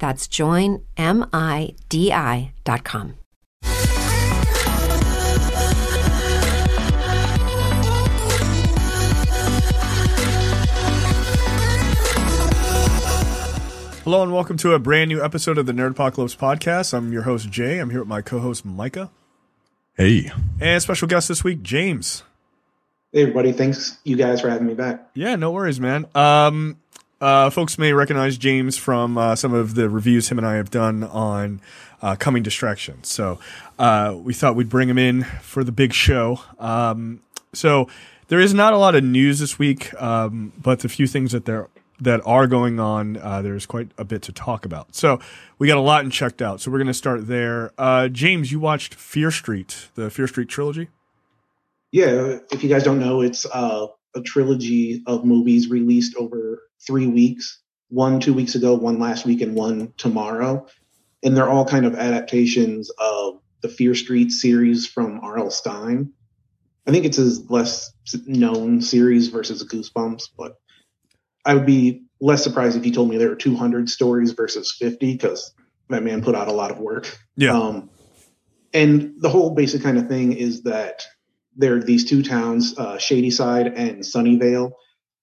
That's 0.00 0.26
joinmidi.com. 0.26 0.80
Hello 14.02 14.22
and 14.24 14.32
welcome 14.32 14.56
to 14.56 14.72
a 14.72 14.78
brand 14.80 15.08
new 15.10 15.22
episode 15.22 15.56
of 15.58 15.66
the 15.66 15.72
Nerdpocalypse 15.72 16.36
podcast. 16.36 16.92
I'm 16.92 17.12
your 17.12 17.22
host 17.22 17.48
Jay. 17.50 17.78
I'm 17.78 17.90
here 17.90 18.00
with 18.00 18.08
my 18.08 18.22
co-host 18.22 18.64
Micah 18.64 19.10
Hey, 19.94 20.32
and 20.60 20.82
special 20.82 21.06
guest 21.06 21.28
this 21.28 21.44
week 21.44 21.62
James. 21.62 22.22
Hey 23.12 23.22
everybody, 23.22 23.52
thanks 23.52 23.98
you 24.02 24.16
guys 24.16 24.40
for 24.40 24.48
having 24.48 24.66
me 24.66 24.74
back. 24.74 25.10
Yeah, 25.14 25.36
no 25.36 25.50
worries, 25.52 25.78
man. 25.78 26.06
Um, 26.14 26.78
uh, 27.20 27.50
folks 27.50 27.78
may 27.78 27.92
recognize 27.92 28.38
James 28.38 28.76
from 28.76 29.18
uh, 29.18 29.36
some 29.36 29.52
of 29.52 29.74
the 29.74 29.88
reviews 29.90 30.30
him 30.30 30.38
and 30.38 30.46
I 30.46 30.54
have 30.54 30.70
done 30.70 31.04
on 31.04 31.60
uh, 32.00 32.16
Coming 32.16 32.42
Distractions. 32.42 33.08
So 33.08 33.38
uh, 33.78 34.16
we 34.16 34.32
thought 34.32 34.56
we'd 34.56 34.70
bring 34.70 34.88
him 34.88 34.98
in 34.98 35.24
for 35.42 35.62
the 35.62 35.72
big 35.72 35.92
show. 35.92 36.40
Um, 36.58 37.20
so 37.52 37.88
there 38.28 38.40
is 38.40 38.54
not 38.54 38.72
a 38.72 38.78
lot 38.78 38.94
of 38.94 39.04
news 39.04 39.38
this 39.38 39.58
week, 39.58 39.92
um, 40.00 40.52
but 40.60 40.80
the 40.80 40.88
few 40.88 41.06
things 41.06 41.32
that 41.32 41.44
there 41.44 41.68
that 42.02 42.22
are 42.24 42.46
going 42.46 42.80
on, 42.80 43.18
uh, 43.18 43.42
there's 43.42 43.66
quite 43.66 43.90
a 43.98 44.04
bit 44.04 44.22
to 44.22 44.32
talk 44.32 44.64
about. 44.64 44.94
So 44.94 45.20
we 45.58 45.68
got 45.68 45.76
a 45.76 45.82
lot 45.82 46.02
and 46.02 46.10
checked 46.10 46.40
out. 46.40 46.62
So 46.62 46.70
we're 46.70 46.78
going 46.78 46.86
to 46.86 46.94
start 46.94 47.26
there. 47.26 47.72
Uh, 47.76 48.08
James, 48.08 48.50
you 48.50 48.58
watched 48.58 48.94
Fear 48.94 49.30
Street, 49.30 49.88
the 49.96 50.08
Fear 50.08 50.26
Street 50.26 50.48
trilogy. 50.48 50.88
Yeah, 51.92 52.38
if 52.50 52.62
you 52.62 52.70
guys 52.70 52.84
don't 52.84 53.00
know, 53.00 53.20
it's 53.20 53.44
a 53.44 53.88
trilogy 54.24 55.02
of 55.06 55.26
movies 55.26 55.68
released 55.68 56.16
over 56.16 56.62
three 56.86 57.06
weeks. 57.06 57.60
One 57.88 58.20
two 58.20 58.34
weeks 58.34 58.54
ago, 58.54 58.74
one 58.74 59.00
last 59.00 59.26
week, 59.26 59.40
and 59.40 59.54
one 59.54 59.92
tomorrow. 59.96 60.66
And 61.22 61.36
they're 61.36 61.48
all 61.48 61.64
kind 61.64 61.84
of 61.84 61.96
adaptations 61.96 62.90
of 62.98 63.40
the 63.62 63.68
Fear 63.68 63.94
Street 63.94 64.30
series 64.30 64.86
from 64.86 65.20
R.L. 65.22 65.50
Stine. 65.50 66.12
I 66.86 66.92
think 66.92 67.04
it's 67.04 67.16
his 67.16 67.50
less 67.50 67.92
known 68.26 68.80
series 68.80 69.28
versus 69.28 69.62
Goosebumps, 69.64 70.30
but 70.36 70.56
I 71.44 71.54
would 71.54 71.66
be 71.66 72.04
less 72.20 72.42
surprised 72.42 72.76
if 72.76 72.86
you 72.86 72.92
told 72.92 73.10
me 73.10 73.16
there 73.16 73.28
were 73.28 73.36
200 73.36 73.88
stories 73.88 74.32
versus 74.32 74.72
50 74.72 75.12
because 75.12 75.52
that 75.88 76.02
man 76.02 76.22
put 76.22 76.34
out 76.34 76.48
a 76.48 76.52
lot 76.52 76.70
of 76.70 76.78
work. 76.78 77.18
Yeah. 77.36 77.58
Um, 77.58 77.90
and 78.72 79.14
the 79.18 79.28
whole 79.28 79.50
basic 79.50 79.82
kind 79.82 79.98
of 79.98 80.08
thing 80.08 80.32
is 80.32 80.62
that 80.62 81.02
there 81.56 81.74
are 81.74 81.82
these 81.82 82.04
two 82.04 82.22
towns, 82.22 82.78
uh, 82.78 82.98
Shadyside 82.98 83.66
and 83.68 84.00
Sunnyvale. 84.00 84.72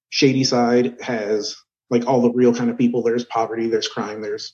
Shadyside 0.10 1.02
has 1.02 1.56
like 1.90 2.06
all 2.06 2.22
the 2.22 2.32
real 2.32 2.54
kind 2.54 2.70
of 2.70 2.78
people. 2.78 3.04
There's 3.04 3.26
poverty, 3.26 3.68
there's 3.68 3.88
crime, 3.88 4.22
there's 4.22 4.54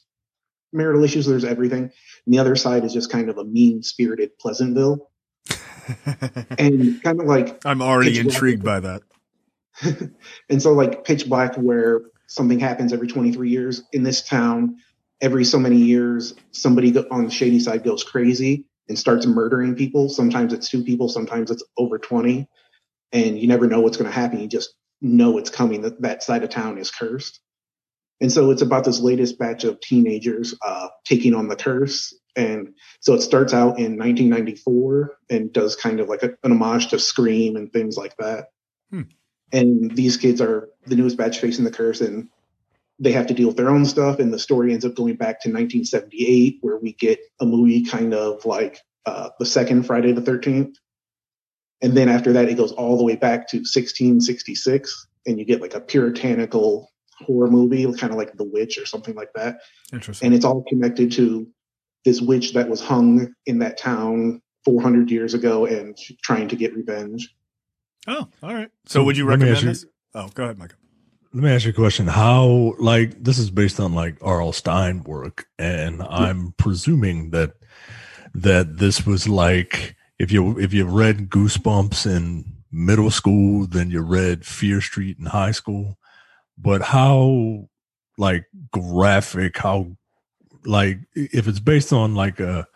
marital 0.71 1.03
issues, 1.03 1.25
there's 1.25 1.45
everything. 1.45 1.83
And 1.83 2.33
the 2.33 2.39
other 2.39 2.55
side 2.55 2.83
is 2.83 2.93
just 2.93 3.11
kind 3.11 3.29
of 3.29 3.37
a 3.37 3.43
mean 3.43 3.83
spirited 3.83 4.37
Pleasantville. 4.39 5.09
and 6.57 7.01
kind 7.03 7.19
of 7.19 7.27
like 7.27 7.65
I'm 7.65 7.81
already 7.81 8.11
Pitch 8.11 8.23
Black. 8.23 8.33
intrigued 8.35 8.63
by 8.63 8.79
that. 8.79 9.01
and 10.49 10.61
so 10.61 10.73
like 10.73 11.03
pitch 11.03 11.27
black 11.27 11.55
where 11.55 12.01
something 12.27 12.59
happens 12.59 12.93
every 12.93 13.07
23 13.07 13.49
years 13.49 13.83
in 13.91 14.03
this 14.03 14.21
town 14.21 14.77
every 15.21 15.43
so 15.43 15.59
many 15.59 15.77
years 15.77 16.35
somebody 16.51 16.95
on 17.09 17.25
the 17.25 17.31
shady 17.31 17.59
side 17.59 17.83
goes 17.83 18.03
crazy 18.03 18.65
and 18.87 18.99
starts 18.99 19.25
murdering 19.25 19.75
people 19.75 20.09
sometimes 20.09 20.53
it's 20.53 20.69
two 20.69 20.83
people 20.83 21.09
sometimes 21.09 21.49
it's 21.49 21.63
over 21.77 21.97
20 21.97 22.47
and 23.11 23.39
you 23.39 23.47
never 23.47 23.67
know 23.67 23.81
what's 23.81 23.97
going 23.97 24.09
to 24.09 24.15
happen 24.15 24.39
you 24.39 24.47
just 24.47 24.75
know 25.03 25.37
it's 25.37 25.49
coming 25.49 25.81
that 25.81 26.01
that 26.01 26.23
side 26.23 26.43
of 26.43 26.49
town 26.49 26.77
is 26.77 26.89
cursed. 26.89 27.39
And 28.21 28.31
so 28.31 28.51
it's 28.51 28.61
about 28.61 28.85
this 28.85 29.01
latest 29.01 29.37
batch 29.37 29.65
of 29.65 29.81
teenagers 29.81 30.55
uh, 30.65 30.87
taking 31.03 31.35
on 31.35 31.49
the 31.49 31.57
curse. 31.57 32.13
And 32.35 32.73
so 33.01 33.13
it 33.13 33.21
starts 33.21 33.53
out 33.53 33.79
in 33.79 33.97
1994 33.97 35.17
and 35.29 35.51
does 35.51 35.75
kind 35.75 35.99
of 35.99 36.07
like 36.07 36.23
a, 36.23 36.33
an 36.43 36.53
homage 36.53 36.87
to 36.89 36.99
scream 36.99 37.57
and 37.57 37.71
things 37.71 37.97
like 37.97 38.15
that. 38.17 38.47
And 39.51 39.91
these 39.95 40.17
kids 40.17 40.41
are 40.41 40.69
the 40.87 40.95
newest 40.95 41.17
batch 41.17 41.39
facing 41.39 41.65
the 41.65 41.71
curse 41.71 42.01
and 42.01 42.29
they 42.97 43.11
have 43.11 43.27
to 43.27 43.33
deal 43.33 43.47
with 43.47 43.57
their 43.57 43.69
own 43.69 43.85
stuff. 43.85 44.19
And 44.19 44.33
the 44.33 44.39
story 44.39 44.71
ends 44.71 44.85
up 44.85 44.95
going 44.95 45.15
back 45.15 45.41
to 45.41 45.49
1978 45.49 46.59
where 46.61 46.77
we 46.77 46.93
get 46.93 47.19
a 47.41 47.45
movie 47.45 47.83
kind 47.83 48.13
of 48.13 48.45
like 48.45 48.79
uh, 49.05 49.29
the 49.37 49.45
second 49.45 49.83
friday 49.83 50.13
the 50.13 50.21
13th 50.21 50.75
and 51.83 51.95
then 51.95 52.09
after 52.09 52.33
that 52.33 52.49
it 52.49 52.55
goes 52.57 52.71
all 52.71 52.97
the 52.97 53.03
way 53.03 53.15
back 53.15 53.47
to 53.49 53.57
1666 53.57 55.07
and 55.27 55.37
you 55.37 55.45
get 55.45 55.61
like 55.61 55.75
a 55.75 55.79
puritanical 55.79 56.89
horror 57.19 57.49
movie 57.49 57.85
kind 57.93 58.11
of 58.11 58.17
like 58.17 58.33
the 58.37 58.43
witch 58.43 58.77
or 58.77 58.85
something 58.85 59.15
like 59.15 59.31
that 59.35 59.59
Interesting. 59.91 60.25
and 60.25 60.35
it's 60.35 60.45
all 60.45 60.63
connected 60.67 61.11
to 61.13 61.47
this 62.05 62.19
witch 62.21 62.53
that 62.53 62.67
was 62.67 62.81
hung 62.81 63.33
in 63.45 63.59
that 63.59 63.77
town 63.77 64.41
400 64.65 65.11
years 65.11 65.33
ago 65.33 65.65
and 65.65 65.97
trying 66.23 66.47
to 66.47 66.55
get 66.55 66.75
revenge 66.75 67.29
oh, 68.07 68.27
all 68.41 68.53
right. 68.53 68.69
So 68.85 69.03
would 69.03 69.15
you 69.17 69.25
recommend 69.25 69.61
you- 69.61 69.69
this? 69.69 69.85
Oh, 70.15 70.27
go 70.33 70.43
ahead, 70.43 70.59
Michael. 70.59 70.77
let 71.33 71.43
me 71.43 71.49
ask 71.49 71.65
you 71.65 71.71
a 71.71 71.73
question. 71.73 72.05
How, 72.05 72.73
like, 72.77 73.23
this 73.23 73.39
is 73.39 73.49
based 73.49 73.79
on 73.79 73.93
like 73.95 74.17
R.L. 74.21 74.51
Stine 74.53 75.03
work, 75.03 75.47
and 75.57 76.03
I'm 76.03 76.53
presuming 76.57 77.31
that 77.31 77.53
that 78.35 78.77
this 78.77 79.05
was 79.05 79.27
like 79.27 79.95
if 80.19 80.31
you 80.31 80.59
if 80.59 80.73
you 80.73 80.85
read 80.85 81.29
Goosebumps 81.29 82.05
in 82.05 82.45
middle 82.71 83.11
school, 83.11 83.67
then 83.67 83.89
you 83.91 84.01
read 84.01 84.45
Fear 84.45 84.81
Street 84.81 85.17
in 85.19 85.25
high 85.25 85.51
school. 85.51 85.97
But 86.57 86.81
how, 86.81 87.67
like, 88.17 88.45
graphic? 88.71 89.57
How, 89.57 89.97
like, 90.65 90.99
if 91.15 91.47
it's 91.47 91.59
based 91.59 91.91
on 91.91 92.15
like 92.15 92.39
a 92.39 92.67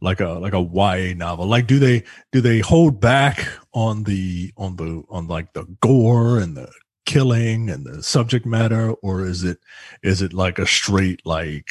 like 0.00 0.20
a 0.20 0.30
like 0.30 0.54
a 0.54 0.60
YA 0.60 1.14
novel. 1.14 1.46
Like 1.46 1.66
do 1.66 1.78
they 1.78 2.04
do 2.32 2.40
they 2.40 2.60
hold 2.60 3.00
back 3.00 3.46
on 3.72 4.04
the 4.04 4.52
on 4.56 4.76
the 4.76 5.04
on 5.10 5.26
like 5.26 5.52
the 5.52 5.64
gore 5.80 6.38
and 6.38 6.56
the 6.56 6.70
killing 7.06 7.70
and 7.70 7.84
the 7.84 8.02
subject 8.02 8.46
matter 8.46 8.92
or 9.02 9.24
is 9.26 9.42
it 9.42 9.58
is 10.02 10.22
it 10.22 10.32
like 10.32 10.58
a 10.58 10.66
straight 10.66 11.24
like 11.26 11.66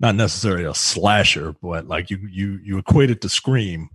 not 0.00 0.14
necessarily 0.14 0.64
a 0.64 0.74
slasher 0.74 1.54
but 1.60 1.86
like 1.88 2.10
you 2.10 2.16
you 2.30 2.58
you 2.62 2.78
equate 2.78 3.10
it 3.10 3.20
to 3.20 3.28
Scream 3.28 3.90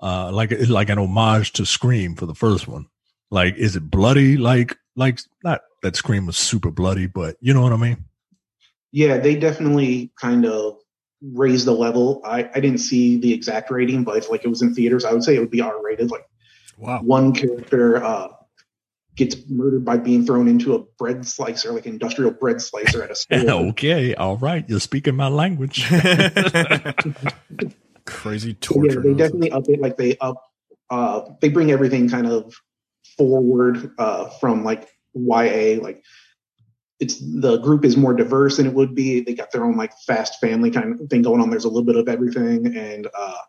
uh 0.00 0.30
like 0.32 0.52
like 0.68 0.88
an 0.90 0.98
homage 0.98 1.52
to 1.54 1.66
Scream 1.66 2.14
for 2.14 2.26
the 2.26 2.34
first 2.34 2.68
one. 2.68 2.86
Like 3.30 3.56
is 3.56 3.76
it 3.76 3.90
bloody 3.90 4.36
like 4.36 4.76
like 4.96 5.20
not 5.44 5.60
that 5.82 5.96
Scream 5.96 6.26
was 6.26 6.36
super 6.36 6.70
bloody 6.70 7.06
but 7.06 7.36
you 7.40 7.52
know 7.54 7.62
what 7.62 7.72
I 7.72 7.76
mean? 7.76 8.04
Yeah, 8.92 9.18
they 9.18 9.36
definitely 9.36 10.12
kind 10.20 10.46
of 10.46 10.78
raised 11.20 11.66
the 11.66 11.72
level. 11.72 12.22
I, 12.24 12.48
I 12.54 12.60
didn't 12.60 12.78
see 12.78 13.18
the 13.18 13.32
exact 13.34 13.70
rating, 13.70 14.04
but 14.04 14.16
if 14.16 14.30
like 14.30 14.44
it 14.44 14.48
was 14.48 14.62
in 14.62 14.74
theaters, 14.74 15.04
I 15.04 15.12
would 15.12 15.22
say 15.24 15.36
it 15.36 15.40
would 15.40 15.50
be 15.50 15.60
R 15.60 15.82
rated. 15.82 16.10
Like 16.10 16.24
Wow. 16.78 17.00
one 17.02 17.34
character 17.34 18.02
uh, 18.02 18.28
gets 19.16 19.34
murdered 19.48 19.84
by 19.84 19.96
being 19.96 20.24
thrown 20.24 20.46
into 20.46 20.74
a 20.74 20.78
bread 20.96 21.26
slicer, 21.26 21.72
like 21.72 21.86
industrial 21.86 22.30
bread 22.30 22.62
slicer 22.62 23.02
at 23.02 23.10
a 23.10 23.14
store. 23.16 23.40
okay, 23.70 24.14
all 24.14 24.36
right, 24.36 24.64
you're 24.68 24.78
speaking 24.78 25.16
my 25.16 25.26
language. 25.26 25.84
Crazy 28.08 28.56
So, 28.62 28.74
torture. 28.74 28.94
yeah, 28.94 29.00
they 29.02 29.14
definitely 29.14 29.52
up 29.52 29.68
it. 29.68 29.80
Like 29.80 29.96
they 29.96 30.16
up, 30.18 30.42
uh, 30.90 31.22
they 31.40 31.48
bring 31.48 31.70
everything 31.70 32.08
kind 32.08 32.26
of 32.26 32.54
forward 33.16 33.92
uh, 33.98 34.30
from 34.40 34.64
like 34.64 34.88
YA. 35.14 35.80
Like 35.82 36.02
it's 37.00 37.20
the 37.20 37.58
group 37.58 37.84
is 37.84 37.96
more 37.96 38.14
diverse 38.14 38.56
than 38.56 38.66
it 38.66 38.74
would 38.74 38.94
be. 38.94 39.20
They 39.20 39.34
got 39.34 39.52
their 39.52 39.64
own 39.64 39.76
like 39.76 39.92
fast 40.06 40.40
family 40.40 40.70
kind 40.70 40.98
of 40.98 41.08
thing 41.08 41.22
going 41.22 41.40
on. 41.40 41.50
There's 41.50 41.64
a 41.64 41.68
little 41.68 41.84
bit 41.84 41.96
of 41.96 42.08
everything, 42.08 42.76
and 42.76 43.06
uh, 43.16 43.42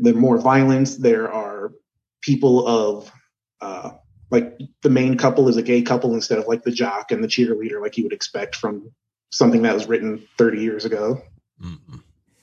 There 0.00 0.14
more 0.14 0.38
violence. 0.38 0.96
There 0.96 1.32
are 1.32 1.72
people 2.20 2.66
of 2.66 3.12
uh, 3.60 3.90
like 4.30 4.58
the 4.82 4.90
main 4.90 5.16
couple 5.16 5.48
is 5.48 5.56
a 5.56 5.62
gay 5.62 5.82
couple 5.82 6.14
instead 6.14 6.38
of 6.38 6.48
like 6.48 6.64
the 6.64 6.72
jock 6.72 7.12
and 7.12 7.22
the 7.22 7.28
cheerleader, 7.28 7.80
like 7.80 7.96
you 7.96 8.02
would 8.04 8.12
expect 8.12 8.56
from 8.56 8.90
something 9.30 9.62
that 9.62 9.74
was 9.74 9.86
written 9.86 10.26
30 10.36 10.60
years 10.60 10.84
ago. 10.84 11.22
Mm-hmm. 11.62 11.96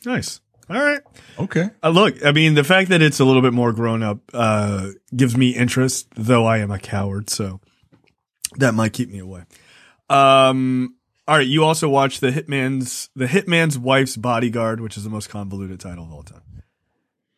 Nice. 0.06 0.39
All 0.69 0.80
right. 0.80 1.01
Okay. 1.39 1.69
Uh, 1.81 1.89
look, 1.89 2.24
I 2.24 2.31
mean, 2.31 2.54
the 2.54 2.63
fact 2.63 2.89
that 2.89 3.01
it's 3.01 3.19
a 3.19 3.25
little 3.25 3.42
bit 3.42 3.54
more 3.54 3.74
grown 3.74 4.04
up 4.04 4.19
uh, 4.33 4.89
gives 5.16 5.36
me 5.36 5.50
interest, 5.50 6.07
though 6.16 6.45
I 6.45 6.60
am 6.60 6.69
a 6.69 6.77
coward, 6.77 7.30
so 7.30 7.60
that 8.57 8.74
might 8.74 8.94
keep 8.94 9.10
me 9.10 9.19
away. 9.19 9.44
Um, 10.10 10.95
all 11.27 11.38
right. 11.38 11.48
You 11.48 11.63
also 11.63 11.89
watched 11.89 12.21
the 12.21 12.30
Hitman's 12.30 13.10
the 13.16 13.25
Hitman's 13.25 13.80
Wife's 13.80 14.16
Bodyguard, 14.16 14.80
which 14.80 14.98
is 14.98 15.04
the 15.04 15.10
most 15.10 15.30
convoluted 15.30 15.80
title 15.80 16.04
of 16.04 16.12
all 16.12 16.24
time. 16.24 16.42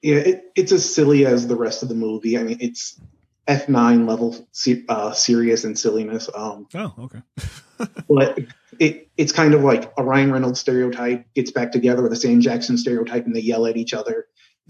Yeah, 0.02 0.16
it, 0.16 0.52
it's 0.56 0.72
as 0.72 0.94
silly 0.94 1.26
as 1.26 1.48
the 1.48 1.56
rest 1.56 1.84
of 1.84 1.90
the 1.90 1.96
movie. 1.96 2.38
I 2.38 2.44
mean, 2.44 2.58
it's 2.60 3.00
F9 3.48 4.08
level 4.08 4.48
uh, 4.90 5.12
serious 5.12 5.64
and 5.64 5.78
silliness. 5.78 6.30
Um, 6.34 6.68
oh, 6.74 6.94
okay. 7.00 7.22
but 8.08 8.40
it 8.82 9.10
it's 9.16 9.32
kind 9.32 9.54
of 9.54 9.64
like 9.64 9.94
a 9.96 10.04
Ryan 10.04 10.32
Reynolds 10.32 10.60
stereotype 10.60 11.32
gets 11.36 11.52
back 11.52 11.72
together 11.72 12.02
with 12.02 12.12
a 12.14 12.16
Sam 12.16 12.42
Jackson 12.42 12.80
stereotype, 12.80 13.28
and 13.28 13.36
they 13.36 13.40
yell 13.40 13.68
at 13.68 13.78
each 13.78 13.94
other. 13.94 14.26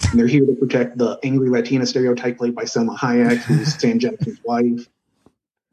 And 0.10 0.19
they're 0.19 0.28
here 0.28 0.46
to 0.46 0.54
protect 0.54 0.98
the 0.98 1.18
angry 1.24 1.50
Latina 1.50 1.86
stereotype 1.86 2.38
played 2.38 2.54
by 2.54 2.63
Salma 2.63 2.98
Hayek, 2.98 3.38
who's 3.38 3.74
Sam 3.80 4.00
Jackson's 4.00 4.40
wife. 4.44 4.86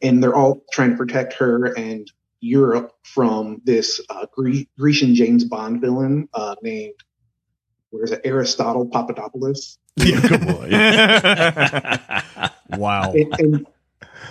And 0.02 0.22
they're 0.22 0.36
all 0.36 0.62
trying 0.70 0.90
to 0.90 0.96
protect 0.96 1.32
her 1.34 1.76
and 1.76 2.08
Europe 2.40 2.92
from 3.02 3.60
this 3.64 4.00
uh, 4.08 4.26
Gre- 4.32 4.68
Grecian 4.78 5.16
James 5.16 5.44
Bond 5.44 5.80
villain 5.80 6.28
uh, 6.32 6.54
named, 6.62 6.94
where 7.90 8.04
is 8.04 8.12
it, 8.12 8.20
Aristotle 8.22 8.86
Papadopoulos. 8.86 9.78
Yeah, 9.96 10.20
good 10.20 10.46
boy. 10.46 10.68
wow. 12.78 13.12
And, 13.12 13.40
and 13.40 13.66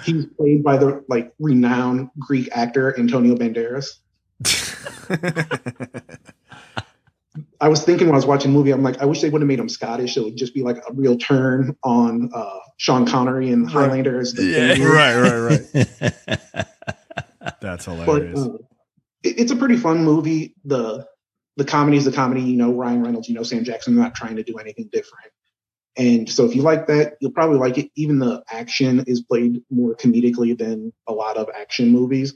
he's 0.04 0.26
played 0.26 0.64
by 0.64 0.78
the 0.78 1.04
like 1.08 1.34
renowned 1.40 2.10
Greek 2.20 2.50
actor 2.52 2.98
Antonio 2.98 3.36
Banderas. 3.36 3.98
I 7.60 7.70
was 7.70 7.84
thinking 7.84 8.08
when 8.08 8.16
I 8.16 8.18
was 8.18 8.26
watching 8.26 8.52
the 8.52 8.58
movie, 8.58 8.72
I'm 8.72 8.84
like, 8.84 9.00
I 9.00 9.06
wish 9.06 9.22
they 9.22 9.30
would 9.30 9.42
have 9.42 9.48
made 9.48 9.60
him 9.60 9.70
Scottish. 9.70 10.18
It 10.18 10.24
would 10.24 10.36
just 10.38 10.54
be 10.54 10.64
like 10.64 10.78
a 10.78 10.94
real 10.94 11.18
turn 11.18 11.76
on 11.84 12.30
uh, 12.34 12.60
Sean 12.78 13.06
Connery 13.06 13.52
and 13.52 13.70
Highlander. 13.70 14.20
As 14.20 14.34
the 14.34 14.44
Yeah. 14.44 14.84
right, 14.84 15.16
right, 15.16 15.66
right. 15.74 16.68
That's 17.62 17.86
but 17.86 18.06
hilarious. 18.06 18.40
uh, 18.40 18.58
it, 19.24 19.40
it's 19.40 19.52
a 19.52 19.56
pretty 19.56 19.78
fun 19.78 20.04
movie. 20.04 20.56
The 20.66 21.06
the 21.58 21.66
comedy 21.66 21.98
is 21.98 22.06
the 22.06 22.12
comedy. 22.12 22.42
You 22.42 22.58
know 22.58 22.72
Ryan 22.74 23.04
Reynolds. 23.04 23.28
You 23.30 23.36
know 23.36 23.44
Sam 23.44 23.64
Jackson. 23.64 23.96
They're 23.96 24.04
not 24.04 24.16
trying 24.16 24.36
to 24.36 24.44
do 24.44 24.58
anything 24.58 24.90
different. 24.92 25.32
And 25.98 26.30
so 26.30 26.46
if 26.46 26.56
you 26.56 26.62
like 26.62 26.88
that, 26.88 27.18
you'll 27.20 27.32
probably 27.32 27.58
like 27.58 27.78
it. 27.78 27.92
Even 27.96 28.20
the 28.20 28.44
action 28.52 29.04
is 29.08 29.22
played 29.22 29.64
more 29.72 29.96
comedically 29.96 30.58
than 30.58 30.94
a 31.08 31.14
lot 31.14 31.38
of 31.38 31.50
action 31.60 31.92
movies. 31.92 32.36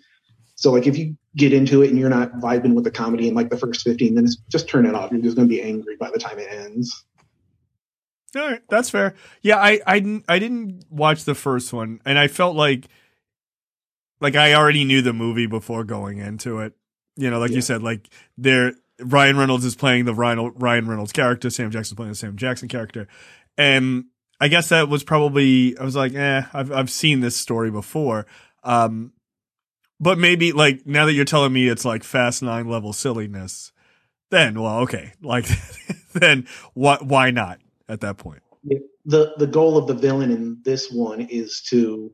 So 0.56 0.72
like 0.72 0.88
if 0.88 0.98
you 0.98 1.16
get 1.36 1.54
into 1.54 1.82
it 1.82 1.90
and 1.90 2.00
you're 2.00 2.10
not 2.10 2.34
vibing 2.34 2.74
with 2.74 2.84
the 2.84 2.92
comedy 2.92 3.28
in 3.28 3.36
like 3.36 3.50
the 3.50 3.58
first 3.58 3.82
15 3.82 4.16
minutes, 4.16 4.38
just 4.50 4.68
turn 4.68 4.86
it 4.86 4.96
off. 4.96 5.12
You're 5.12 5.22
just 5.22 5.36
going 5.36 5.48
to 5.48 5.54
be 5.54 5.62
angry 5.62 5.96
by 5.96 6.10
the 6.12 6.20
time 6.20 6.40
it 6.40 6.52
ends. 6.52 7.04
All 8.36 8.50
right, 8.50 8.62
that's 8.70 8.90
fair. 8.90 9.14
Yeah, 9.42 9.58
I, 9.58 9.82
I 9.86 10.00
didn't 10.00 10.26
I 10.30 10.40
didn't 10.40 10.86
watch 10.90 11.26
the 11.26 11.36
first 11.36 11.74
one, 11.74 12.00
and 12.06 12.18
I 12.18 12.30
felt 12.30 12.56
like 12.56 12.88
like 14.22 14.36
I 14.36 14.54
already 14.54 14.86
knew 14.86 15.02
the 15.02 15.12
movie 15.12 15.48
before 15.48 15.84
going 15.84 16.20
into 16.20 16.60
it. 16.60 16.74
You 17.18 17.30
know, 17.30 17.40
like 17.40 17.52
you 17.52 17.60
said, 17.60 17.84
like 17.84 18.10
there 18.38 18.74
Ryan 19.04 19.38
Reynolds 19.38 19.66
is 19.66 19.76
playing 19.76 20.06
the 20.06 20.14
Ryan 20.14 20.54
Ryan 20.56 20.88
Reynolds 20.88 21.12
character, 21.12 21.50
Sam 21.50 21.72
Jackson 21.72 21.98
playing 21.98 22.12
the 22.12 22.16
Sam 22.16 22.38
Jackson 22.38 22.70
character, 22.70 23.08
and 23.58 24.06
I 24.40 24.48
guess 24.48 24.70
that 24.70 24.90
was 24.90 25.04
probably 25.04 25.78
I 25.78 25.84
was 25.84 25.96
like, 25.96 26.14
eh, 26.14 26.44
I've 26.54 26.72
I've 26.72 26.90
seen 26.90 27.20
this 27.20 27.36
story 27.36 27.72
before. 27.72 28.26
Um, 28.64 29.14
but 30.00 30.18
maybe 30.18 30.52
like 30.52 30.86
now 30.86 31.06
that 31.06 31.14
you're 31.14 31.26
telling 31.26 31.54
me 31.54 31.68
it's 31.68 31.86
like 31.86 32.04
Fast 32.04 32.42
Nine 32.42 32.68
level 32.68 32.94
silliness, 32.94 33.72
then 34.30 34.60
well, 34.60 34.80
okay, 34.80 35.14
like 35.22 35.48
then 36.14 36.48
what? 36.74 37.06
Why 37.06 37.32
not 37.32 37.60
at 37.88 38.02
that 38.02 38.18
point? 38.18 38.42
the 39.06 39.34
the 39.38 39.48
goal 39.48 39.78
of 39.78 39.88
the 39.88 39.94
villain 39.94 40.32
in 40.32 40.62
this 40.64 40.92
one 40.92 41.22
is 41.22 41.62
to 41.70 42.12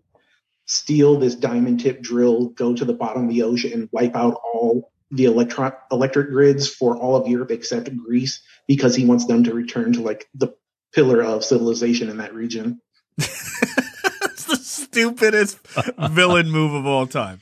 steal 0.65 1.17
this 1.17 1.35
diamond 1.35 1.79
tip 1.79 2.01
drill, 2.01 2.49
go 2.49 2.73
to 2.73 2.85
the 2.85 2.93
bottom 2.93 3.23
of 3.23 3.29
the 3.29 3.43
ocean, 3.43 3.73
and 3.73 3.89
wipe 3.91 4.15
out 4.15 4.39
all 4.43 4.91
the 5.11 5.25
electron 5.25 5.71
electric 5.91 6.29
grids 6.29 6.67
for 6.67 6.97
all 6.97 7.15
of 7.15 7.27
Europe 7.27 7.51
except 7.51 7.95
Greece 7.95 8.41
because 8.67 8.95
he 8.95 9.05
wants 9.05 9.25
them 9.25 9.43
to 9.45 9.53
return 9.53 9.93
to 9.93 10.01
like 10.01 10.27
the 10.33 10.49
pillar 10.97 11.21
of 11.21 11.45
civilization 11.45 12.09
in 12.09 12.17
that 12.17 12.33
region. 12.33 12.81
That's 13.17 14.45
the 14.45 14.55
stupidest 14.55 15.59
villain 16.09 16.49
move 16.49 16.73
of 16.73 16.87
all 16.87 17.05
time. 17.05 17.39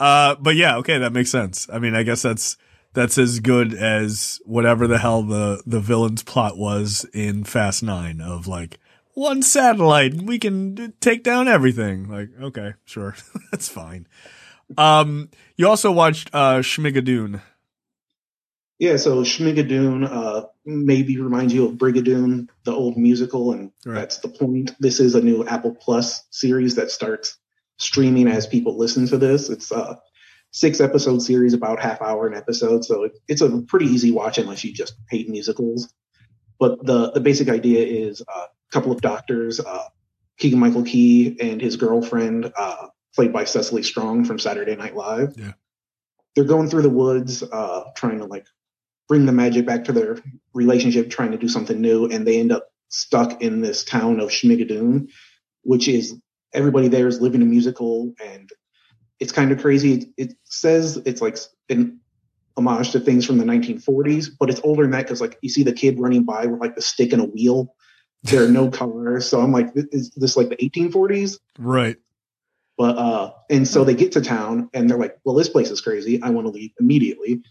Uh, 0.00 0.34
but 0.40 0.56
yeah, 0.56 0.78
okay, 0.78 0.96
that 0.96 1.12
makes 1.12 1.30
sense. 1.30 1.68
I 1.70 1.78
mean, 1.78 1.94
I 1.94 2.04
guess 2.04 2.22
that's 2.22 2.56
that's 2.94 3.18
as 3.18 3.40
good 3.40 3.74
as 3.74 4.40
whatever 4.46 4.86
the 4.86 4.96
hell 4.96 5.22
the 5.22 5.62
the 5.66 5.78
villain's 5.78 6.22
plot 6.22 6.56
was 6.56 7.04
in 7.12 7.44
Fast 7.44 7.82
Nine 7.82 8.22
of 8.22 8.46
like 8.46 8.78
one 9.12 9.42
satellite, 9.42 10.14
we 10.14 10.38
can 10.38 10.94
take 10.98 11.22
down 11.22 11.48
everything. 11.48 12.08
Like, 12.08 12.30
okay, 12.40 12.74
sure, 12.86 13.14
that's 13.50 13.68
fine. 13.68 14.06
Um, 14.78 15.28
you 15.56 15.68
also 15.68 15.92
watched 15.92 16.30
uh 16.32 16.60
Schmigadoon. 16.60 17.42
Yeah, 18.78 18.96
so 18.96 19.22
Schmigadoon 19.22 20.06
uh, 20.10 20.46
maybe 20.66 21.18
reminds 21.18 21.54
you 21.54 21.66
of 21.66 21.72
Brigadoon, 21.76 22.48
the 22.64 22.72
old 22.72 22.96
musical, 22.98 23.52
and 23.52 23.70
Right. 23.86 23.94
that's 24.00 24.18
the 24.18 24.28
point. 24.28 24.72
This 24.78 25.00
is 25.00 25.14
a 25.14 25.22
new 25.22 25.46
Apple 25.46 25.74
Plus 25.74 26.26
series 26.30 26.74
that 26.74 26.90
starts 26.90 27.38
streaming 27.78 28.28
as 28.28 28.46
people 28.46 28.76
listen 28.76 29.06
to 29.08 29.16
this. 29.16 29.48
It's 29.48 29.70
a 29.70 29.98
six 30.50 30.80
episode 30.80 31.22
series, 31.22 31.54
about 31.54 31.80
half 31.80 32.02
hour 32.02 32.26
an 32.26 32.34
episode, 32.34 32.84
so 32.84 33.04
it, 33.04 33.12
it's 33.28 33.40
a 33.40 33.62
pretty 33.62 33.86
easy 33.86 34.10
watch 34.10 34.36
unless 34.36 34.62
you 34.62 34.72
just 34.74 34.94
hate 35.08 35.28
musicals. 35.30 35.90
But 36.58 36.84
the 36.84 37.12
the 37.12 37.20
basic 37.20 37.48
idea 37.48 37.84
is 37.84 38.20
a 38.20 38.42
couple 38.72 38.92
of 38.92 39.00
doctors, 39.00 39.58
uh, 39.58 39.84
Keegan 40.38 40.58
Michael 40.58 40.84
Key 40.84 41.36
and 41.40 41.60
his 41.62 41.76
girlfriend, 41.76 42.52
uh, 42.56 42.88
played 43.14 43.32
by 43.32 43.44
Cecily 43.44 43.82
Strong 43.82 44.24
from 44.26 44.38
Saturday 44.38 44.76
Night 44.76 44.94
Live. 44.94 45.34
Yeah. 45.38 45.52
They're 46.34 46.44
going 46.44 46.68
through 46.68 46.82
the 46.82 46.90
woods, 46.90 47.42
uh, 47.42 47.84
trying 47.96 48.18
to 48.18 48.26
like 48.26 48.46
bring 49.08 49.26
the 49.26 49.32
magic 49.32 49.66
back 49.66 49.84
to 49.84 49.92
their 49.92 50.18
relationship, 50.54 51.10
trying 51.10 51.32
to 51.32 51.38
do 51.38 51.48
something 51.48 51.80
new, 51.80 52.06
and 52.06 52.26
they 52.26 52.40
end 52.40 52.52
up 52.52 52.68
stuck 52.88 53.42
in 53.42 53.60
this 53.60 53.84
town 53.84 54.20
of 54.20 54.30
Schmigadoon, 54.30 55.08
which 55.62 55.88
is 55.88 56.14
everybody 56.52 56.88
there 56.88 57.08
is 57.08 57.20
living 57.20 57.42
a 57.42 57.44
musical, 57.44 58.12
and 58.24 58.50
it's 59.20 59.32
kind 59.32 59.52
of 59.52 59.60
crazy. 59.60 59.94
It, 59.94 60.08
it 60.16 60.32
says 60.44 60.96
it's 61.04 61.20
like 61.20 61.38
an 61.68 62.00
homage 62.56 62.92
to 62.92 63.00
things 63.00 63.26
from 63.26 63.38
the 63.38 63.44
1940s, 63.44 64.28
but 64.38 64.50
it's 64.50 64.60
older 64.64 64.82
than 64.82 64.92
that 64.92 65.02
because 65.02 65.20
like 65.20 65.38
you 65.42 65.48
see 65.48 65.62
the 65.62 65.72
kid 65.72 66.00
running 66.00 66.24
by 66.24 66.46
with 66.46 66.60
like 66.60 66.74
the 66.74 66.82
stick 66.82 67.12
and 67.12 67.22
a 67.22 67.26
wheel. 67.26 67.74
There 68.24 68.44
are 68.44 68.48
no 68.48 68.70
cars, 68.70 69.28
so 69.28 69.40
I'm 69.40 69.52
like, 69.52 69.68
is 69.74 70.10
this 70.16 70.36
like 70.36 70.48
the 70.48 70.56
1840s? 70.56 71.38
Right. 71.58 71.96
But 72.78 72.98
uh, 72.98 73.32
and 73.48 73.66
so 73.66 73.84
they 73.84 73.94
get 73.94 74.12
to 74.12 74.20
town 74.20 74.68
and 74.74 74.88
they're 74.88 74.98
like, 74.98 75.16
well, 75.24 75.34
this 75.34 75.48
place 75.48 75.70
is 75.70 75.80
crazy. 75.80 76.22
I 76.22 76.30
want 76.30 76.46
to 76.46 76.50
leave 76.50 76.72
immediately. 76.78 77.42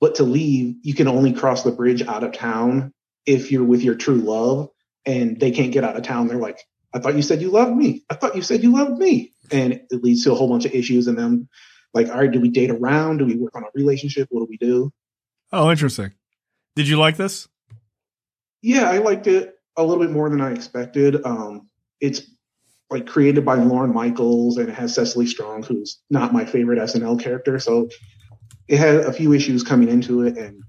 But 0.00 0.16
to 0.16 0.24
leave, 0.24 0.76
you 0.82 0.94
can 0.94 1.08
only 1.08 1.32
cross 1.32 1.62
the 1.62 1.72
bridge 1.72 2.02
out 2.02 2.24
of 2.24 2.32
town 2.32 2.92
if 3.24 3.50
you're 3.50 3.64
with 3.64 3.82
your 3.82 3.94
true 3.94 4.16
love, 4.16 4.68
and 5.04 5.40
they 5.40 5.50
can't 5.50 5.72
get 5.72 5.84
out 5.84 5.96
of 5.96 6.02
town. 6.02 6.28
They're 6.28 6.36
like, 6.36 6.60
I 6.92 6.98
thought 6.98 7.16
you 7.16 7.22
said 7.22 7.40
you 7.40 7.50
loved 7.50 7.76
me. 7.76 8.04
I 8.10 8.14
thought 8.14 8.36
you 8.36 8.42
said 8.42 8.62
you 8.62 8.72
loved 8.72 8.98
me, 8.98 9.32
and 9.50 9.80
it 9.90 10.02
leads 10.02 10.24
to 10.24 10.32
a 10.32 10.34
whole 10.34 10.48
bunch 10.48 10.64
of 10.64 10.74
issues. 10.74 11.06
And 11.06 11.18
then, 11.18 11.48
like, 11.94 12.08
all 12.08 12.18
right, 12.18 12.30
do 12.30 12.40
we 12.40 12.50
date 12.50 12.70
around? 12.70 13.18
Do 13.18 13.26
we 13.26 13.36
work 13.36 13.56
on 13.56 13.64
a 13.64 13.68
relationship? 13.74 14.28
What 14.30 14.40
do 14.40 14.46
we 14.48 14.58
do? 14.58 14.92
Oh, 15.52 15.70
interesting. 15.70 16.12
Did 16.74 16.88
you 16.88 16.98
like 16.98 17.16
this? 17.16 17.48
Yeah, 18.62 18.90
I 18.90 18.98
liked 18.98 19.26
it 19.26 19.54
a 19.76 19.84
little 19.84 20.02
bit 20.02 20.12
more 20.12 20.28
than 20.28 20.40
I 20.40 20.52
expected. 20.52 21.24
Um, 21.24 21.68
it's 22.00 22.22
like 22.90 23.06
created 23.06 23.44
by 23.44 23.56
Lorne 23.56 23.92
Michaels 23.92 24.58
and 24.58 24.68
it 24.68 24.74
has 24.74 24.94
Cecily 24.94 25.26
Strong, 25.26 25.64
who's 25.64 26.00
not 26.10 26.32
my 26.32 26.44
favorite 26.44 26.78
SNL 26.78 27.20
character. 27.20 27.58
So 27.58 27.88
it 28.68 28.78
had 28.78 28.96
a 28.96 29.12
few 29.12 29.32
issues 29.32 29.62
coming 29.62 29.88
into 29.88 30.22
it, 30.22 30.36
and 30.36 30.62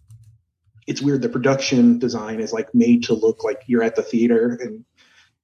it's 0.88 1.02
weird. 1.02 1.22
The 1.22 1.30
production 1.30 2.00
design 2.00 2.40
is 2.40 2.54
like 2.54 2.74
made 2.74 3.04
to 3.06 3.14
look 3.14 3.44
like 3.44 3.64
you're 3.68 3.84
at 3.84 3.96
the 3.96 4.04
theater 4.04 4.58
and 4.62 4.86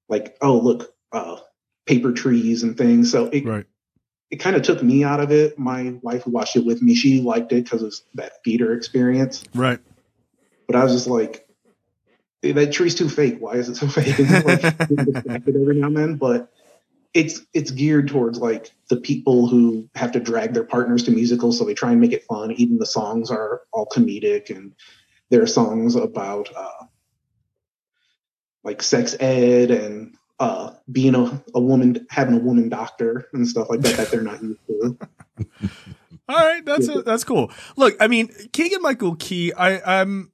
like, 0.10 0.38
oh 0.42 0.58
look, 0.60 0.94
uh, 1.12 1.38
paper 1.86 2.12
trees 2.12 2.64
and 2.64 2.78
things. 2.78 3.12
So 3.12 3.26
it 3.26 3.46
Right. 3.46 3.66
it 4.32 4.38
kind 4.38 4.56
of 4.56 4.64
took 4.64 4.82
me 4.82 5.04
out 5.04 5.20
of 5.20 5.32
it. 5.32 5.60
My 5.60 5.96
wife 6.02 6.24
who 6.24 6.32
watched 6.32 6.56
it 6.56 6.66
with 6.66 6.82
me, 6.82 6.96
she 6.96 7.22
liked 7.22 7.52
it 7.52 7.66
because 7.66 7.84
it's 7.84 8.04
that 8.16 8.44
theater 8.44 8.74
experience 8.74 9.44
Right. 9.54 9.80
but 10.68 10.76
I 10.76 10.84
was 10.84 10.94
just 10.94 11.08
like, 11.08 11.48
"Hey, 12.42 12.52
that 12.54 12.72
tree's 12.72 12.96
too 12.96 13.10
fake. 13.10 13.38
Why 13.40 13.54
is 13.56 13.70
it 13.70 13.76
so 13.76 13.88
fake? 13.88 14.18
And 14.20 14.30
like 14.46 14.64
every 14.90 15.76
now 15.76 15.88
and 15.88 15.98
then, 15.98 16.16
but 16.16 16.52
it's 17.14 17.42
it's 17.54 17.72
geared 17.72 18.08
towards 18.08 18.40
like 18.40 18.72
the 18.90 18.98
people 18.98 19.48
who 19.48 19.90
have 19.96 20.12
to 20.14 20.20
drag 20.20 20.54
their 20.54 20.64
partners 20.64 21.04
to 21.04 21.12
musicals, 21.12 21.58
so 21.58 21.66
they 21.66 21.74
try 21.74 21.92
and 21.92 22.02
make 22.02 22.14
it 22.14 22.26
fun. 22.26 22.52
Even 22.54 22.78
the 22.78 22.86
songs 22.86 23.30
are 23.30 23.62
all 23.72 23.86
comedic, 23.86 24.50
and 24.50 24.74
there 25.30 25.42
are 25.42 25.48
songs 25.48 25.96
about 25.96 26.50
uh, 26.56 26.86
like 28.64 28.82
sex 28.82 29.16
ed 29.20 29.72
and 29.72 30.16
uh, 30.40 30.72
being 30.92 31.16
a, 31.16 31.44
a 31.54 31.62
woman, 31.62 32.06
having 32.10 32.36
a 32.36 32.40
woman 32.40 32.70
doctor 32.70 33.28
and 33.34 33.48
stuff 33.48 33.70
like 33.70 33.82
that 33.82 33.98
that 33.98 34.12
they're 34.12 34.22
not 34.22 34.42
used 34.42 34.60
to. 34.68 34.98
All 36.30 36.38
right, 36.38 36.64
that's 36.66 36.88
a, 36.88 37.02
that's 37.02 37.26
cool. 37.26 37.52
Look, 37.76 37.96
I 38.00 38.08
mean, 38.08 38.30
Keegan 38.54 38.82
Michael 38.82 39.16
Key, 39.16 39.52
I 39.54 40.00
I'm 40.00 40.32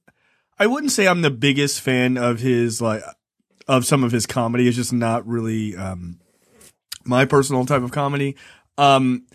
I 0.57 0.67
wouldn't 0.67 0.91
say 0.91 1.07
I'm 1.07 1.23
the 1.23 1.31
biggest 1.31 1.81
fan 1.81 2.15
of 2.15 2.39
his 2.39 2.79
like 2.79 3.01
of 3.67 3.85
some 3.85 4.03
of 4.03 4.11
his 4.11 4.25
comedy. 4.25 4.67
It's 4.67 4.77
just 4.77 4.93
not 4.93 5.25
really 5.27 5.75
um 5.75 6.19
my 7.09 7.25
personal 7.25 7.65
type 7.65 7.81
of 7.81 7.91
comedy. 7.91 8.35
Um 8.77 9.25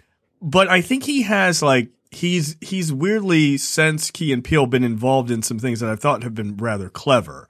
but 0.40 0.68
I 0.68 0.80
think 0.80 1.04
he 1.04 1.22
has 1.22 1.62
like 1.62 1.90
he's 2.10 2.56
he's 2.60 2.92
weirdly 2.92 3.56
since 3.58 4.10
Key 4.10 4.32
and 4.32 4.44
Peele 4.44 4.66
been 4.66 4.84
involved 4.84 5.30
in 5.30 5.42
some 5.42 5.58
things 5.58 5.80
that 5.80 5.90
I 5.90 5.96
thought 5.96 6.22
have 6.22 6.34
been 6.34 6.56
rather 6.56 6.88
clever. 6.88 7.48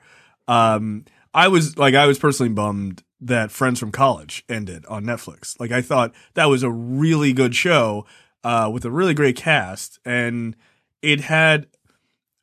Um 0.49 1.05
I 1.33 1.49
was 1.49 1.77
like 1.79 1.95
I 1.95 2.07
was 2.07 2.19
personally 2.19 2.53
bummed 2.53 3.03
that 3.21 3.51
Friends 3.51 3.81
from 3.81 3.91
College 3.91 4.45
ended 4.49 4.85
on 4.87 5.05
Netflix. 5.05 5.59
Like 5.59 5.73
I 5.73 5.83
thought 5.83 6.13
that 6.35 6.47
was 6.47 6.63
a 6.63 6.71
really 6.71 7.33
good 7.33 7.55
show 7.55 8.07
uh, 8.45 8.71
with 8.73 8.85
a 8.85 8.91
really 8.91 9.15
great 9.15 9.37
cast, 9.37 9.99
and 10.05 10.55
it 11.01 11.23
had 11.23 11.67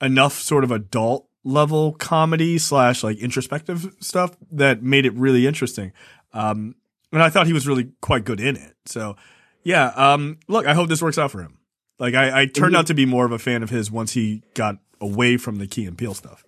enough 0.02 0.40
sort 0.40 0.64
of 0.64 0.72
adult 0.72 1.28
level 1.44 1.94
comedy 1.94 2.58
slash 2.58 3.04
like 3.04 3.18
introspective 3.20 3.96
stuff 4.00 4.36
that 4.52 4.82
made 4.82 5.06
it 5.06 5.14
really 5.14 5.46
interesting. 5.46 5.94
Um, 6.34 6.76
and 7.12 7.22
I 7.22 7.30
thought 7.30 7.48
he 7.48 7.54
was 7.54 7.68
really 7.68 7.90
quite 8.02 8.26
good 8.26 8.40
in 8.40 8.56
it. 8.56 8.76
So 8.86 9.16
yeah, 9.64 9.88
um, 9.96 10.40
look, 10.48 10.66
I 10.66 10.74
hope 10.74 10.90
this 10.90 11.02
works 11.02 11.18
out 11.18 11.32
for 11.32 11.42
him. 11.42 11.58
Like 12.00 12.16
I, 12.16 12.42
I 12.42 12.46
turned 12.48 12.76
out 12.76 12.88
to 12.88 12.94
be 12.94 13.06
more 13.06 13.26
of 13.26 13.32
a 13.32 13.40
fan 13.40 13.64
of 13.64 13.70
his 13.70 13.92
once 13.92 14.14
he 14.14 14.44
got 14.54 14.78
away 15.00 15.38
from 15.38 15.58
the 15.58 15.68
Key 15.68 15.86
and 15.86 15.98
Peele 15.98 16.14
stuff. 16.14 16.44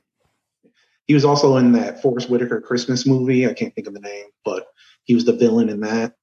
He 1.05 1.13
was 1.13 1.25
also 1.25 1.57
in 1.57 1.73
that 1.73 2.01
Forest 2.01 2.29
Whitaker 2.29 2.61
Christmas 2.61 3.05
movie. 3.05 3.47
I 3.47 3.53
can't 3.53 3.75
think 3.75 3.87
of 3.87 3.93
the 3.93 3.99
name, 3.99 4.25
but 4.45 4.67
he 5.03 5.15
was 5.15 5.25
the 5.25 5.33
villain 5.33 5.69
in 5.69 5.81
that. 5.81 6.15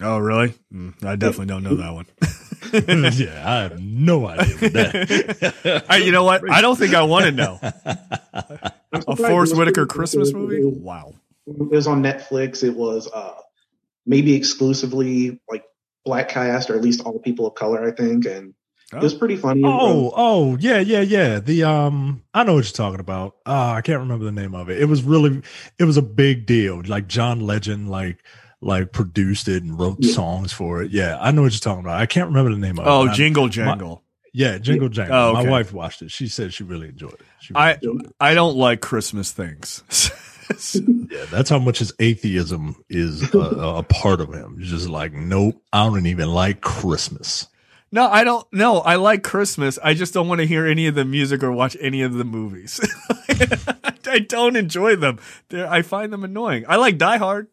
Oh, 0.00 0.18
really? 0.18 0.54
Mm, 0.72 1.04
I 1.04 1.16
definitely 1.16 1.46
don't 1.46 1.64
know 1.64 1.74
that 1.74 1.92
one. 1.92 2.06
yeah, 3.18 3.42
I 3.44 3.62
have 3.62 3.80
no 3.80 4.28
idea 4.28 4.56
what 4.56 4.72
that. 4.72 5.84
I, 5.88 5.96
you 5.96 6.12
know 6.12 6.22
what? 6.22 6.48
I 6.50 6.60
don't 6.60 6.76
think 6.76 6.94
I 6.94 7.02
want 7.02 7.24
to 7.24 7.32
know. 7.32 7.58
A 8.92 9.16
Forest 9.16 9.56
Whitaker 9.56 9.86
Christmas 9.86 10.32
movie? 10.32 10.64
Wow. 10.64 11.14
It 11.46 11.70
was 11.70 11.86
on 11.86 12.02
Netflix. 12.02 12.62
It 12.62 12.74
was 12.74 13.10
uh, 13.12 13.34
maybe 14.08 14.34
exclusively 14.34 15.38
like 15.48 15.64
black 16.04 16.30
cast, 16.30 16.70
or 16.70 16.74
at 16.74 16.82
least 16.82 17.02
all 17.02 17.20
people 17.20 17.46
of 17.46 17.54
color, 17.54 17.86
I 17.86 17.92
think, 17.92 18.24
and 18.24 18.54
it 18.92 19.02
was 19.02 19.14
pretty 19.14 19.36
funny. 19.36 19.62
Oh, 19.64 20.12
oh, 20.16 20.56
yeah, 20.58 20.80
yeah, 20.80 21.02
yeah. 21.02 21.40
The 21.40 21.64
um, 21.64 22.24
I 22.32 22.42
know 22.42 22.54
what 22.54 22.64
you're 22.64 22.72
talking 22.72 23.00
about. 23.00 23.36
Uh, 23.44 23.74
I 23.76 23.82
can't 23.82 24.00
remember 24.00 24.24
the 24.24 24.32
name 24.32 24.54
of 24.54 24.70
it. 24.70 24.80
It 24.80 24.86
was 24.86 25.02
really, 25.02 25.42
it 25.78 25.84
was 25.84 25.98
a 25.98 26.02
big 26.02 26.46
deal. 26.46 26.82
Like 26.86 27.06
John 27.06 27.40
Legend, 27.40 27.90
like 27.90 28.24
like 28.60 28.92
produced 28.92 29.46
it 29.46 29.62
and 29.62 29.78
wrote 29.78 29.98
yeah. 30.00 30.14
songs 30.14 30.52
for 30.52 30.82
it. 30.82 30.90
Yeah, 30.90 31.18
I 31.20 31.30
know 31.30 31.42
what 31.42 31.52
you're 31.52 31.60
talking 31.60 31.84
about. 31.84 32.00
I 32.00 32.06
can't 32.06 32.28
remember 32.28 32.50
the 32.50 32.58
name 32.58 32.78
of 32.78 32.86
oh, 32.86 33.04
it. 33.04 33.10
Oh, 33.10 33.12
Jingle 33.12 33.48
Jangle. 33.48 33.96
My, 33.96 34.00
yeah, 34.32 34.58
Jingle 34.58 34.88
Jangle. 34.88 35.16
Oh, 35.16 35.30
okay. 35.32 35.44
My 35.44 35.50
wife 35.50 35.72
watched 35.72 36.00
it. 36.00 36.10
She 36.10 36.28
said 36.28 36.54
she 36.54 36.64
really 36.64 36.88
enjoyed 36.88 37.12
it. 37.12 37.20
Really 37.50 37.60
I 37.60 37.72
enjoyed 37.74 38.06
it. 38.06 38.16
I 38.18 38.34
don't 38.34 38.56
like 38.56 38.80
Christmas 38.80 39.32
things. 39.32 39.82
yeah, 41.10 41.24
that's 41.30 41.50
how 41.50 41.58
much 41.58 41.78
his 41.78 41.92
atheism 41.98 42.82
is 42.88 43.34
a, 43.34 43.38
a 43.38 43.82
part 43.82 44.20
of 44.20 44.32
him. 44.32 44.58
He's 44.58 44.70
just 44.70 44.88
like, 44.88 45.12
nope, 45.12 45.62
I 45.72 45.84
don't 45.84 46.06
even 46.06 46.28
like 46.28 46.60
Christmas. 46.60 47.48
No, 47.90 48.06
I 48.06 48.22
don't. 48.24 48.46
No, 48.52 48.78
I 48.80 48.96
like 48.96 49.22
Christmas. 49.22 49.78
I 49.82 49.94
just 49.94 50.12
don't 50.12 50.28
want 50.28 50.40
to 50.40 50.46
hear 50.46 50.66
any 50.66 50.86
of 50.86 50.94
the 50.94 51.04
music 51.04 51.42
or 51.42 51.52
watch 51.52 51.76
any 51.80 52.02
of 52.02 52.12
the 52.14 52.24
movies. 52.24 52.80
I 54.06 54.18
don't 54.18 54.56
enjoy 54.56 54.96
them. 54.96 55.18
They're, 55.48 55.70
I 55.70 55.82
find 55.82 56.12
them 56.12 56.24
annoying. 56.24 56.64
I 56.68 56.76
like 56.76 56.98
Die 56.98 57.16
Hard. 57.16 57.48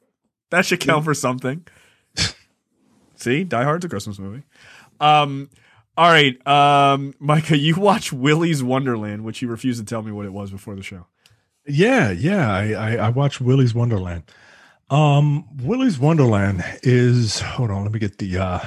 That 0.49 0.65
should 0.65 0.79
count 0.81 1.05
for 1.05 1.13
something. 1.13 1.65
See, 3.15 3.43
Die 3.43 3.63
Hard's 3.63 3.85
a 3.85 3.89
Christmas 3.89 4.19
movie. 4.19 4.43
Um, 4.99 5.49
all 5.97 6.09
right, 6.09 6.45
um, 6.45 7.13
Micah, 7.19 7.57
you 7.57 7.75
watch 7.75 8.11
Willy's 8.11 8.61
Wonderland, 8.61 9.23
which 9.23 9.41
you 9.41 9.47
refused 9.47 9.79
to 9.79 9.85
tell 9.85 10.01
me 10.01 10.11
what 10.11 10.25
it 10.25 10.33
was 10.33 10.51
before 10.51 10.75
the 10.75 10.83
show. 10.83 11.07
Yeah, 11.67 12.11
yeah, 12.11 12.51
I 12.51 12.71
I, 12.73 12.95
I 12.95 13.09
watched 13.09 13.41
Willy's 13.41 13.73
Wonderland. 13.73 14.23
Um, 14.89 15.45
Willy's 15.63 15.97
Wonderland 15.97 16.63
is 16.83 17.39
hold 17.39 17.71
on, 17.71 17.83
let 17.83 17.91
me 17.91 17.99
get 17.99 18.17
the 18.19 18.37
uh 18.37 18.59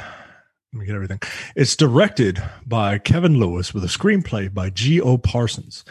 let 0.73 0.81
me 0.81 0.87
get 0.87 0.95
everything. 0.95 1.21
It's 1.57 1.77
directed 1.77 2.43
by 2.67 2.99
Kevin 2.99 3.39
Lewis 3.39 3.73
with 3.73 3.85
a 3.85 3.89
screenplay 3.89 4.53
by 4.53 4.69
G.O. 4.71 5.19
Parsons. 5.19 5.85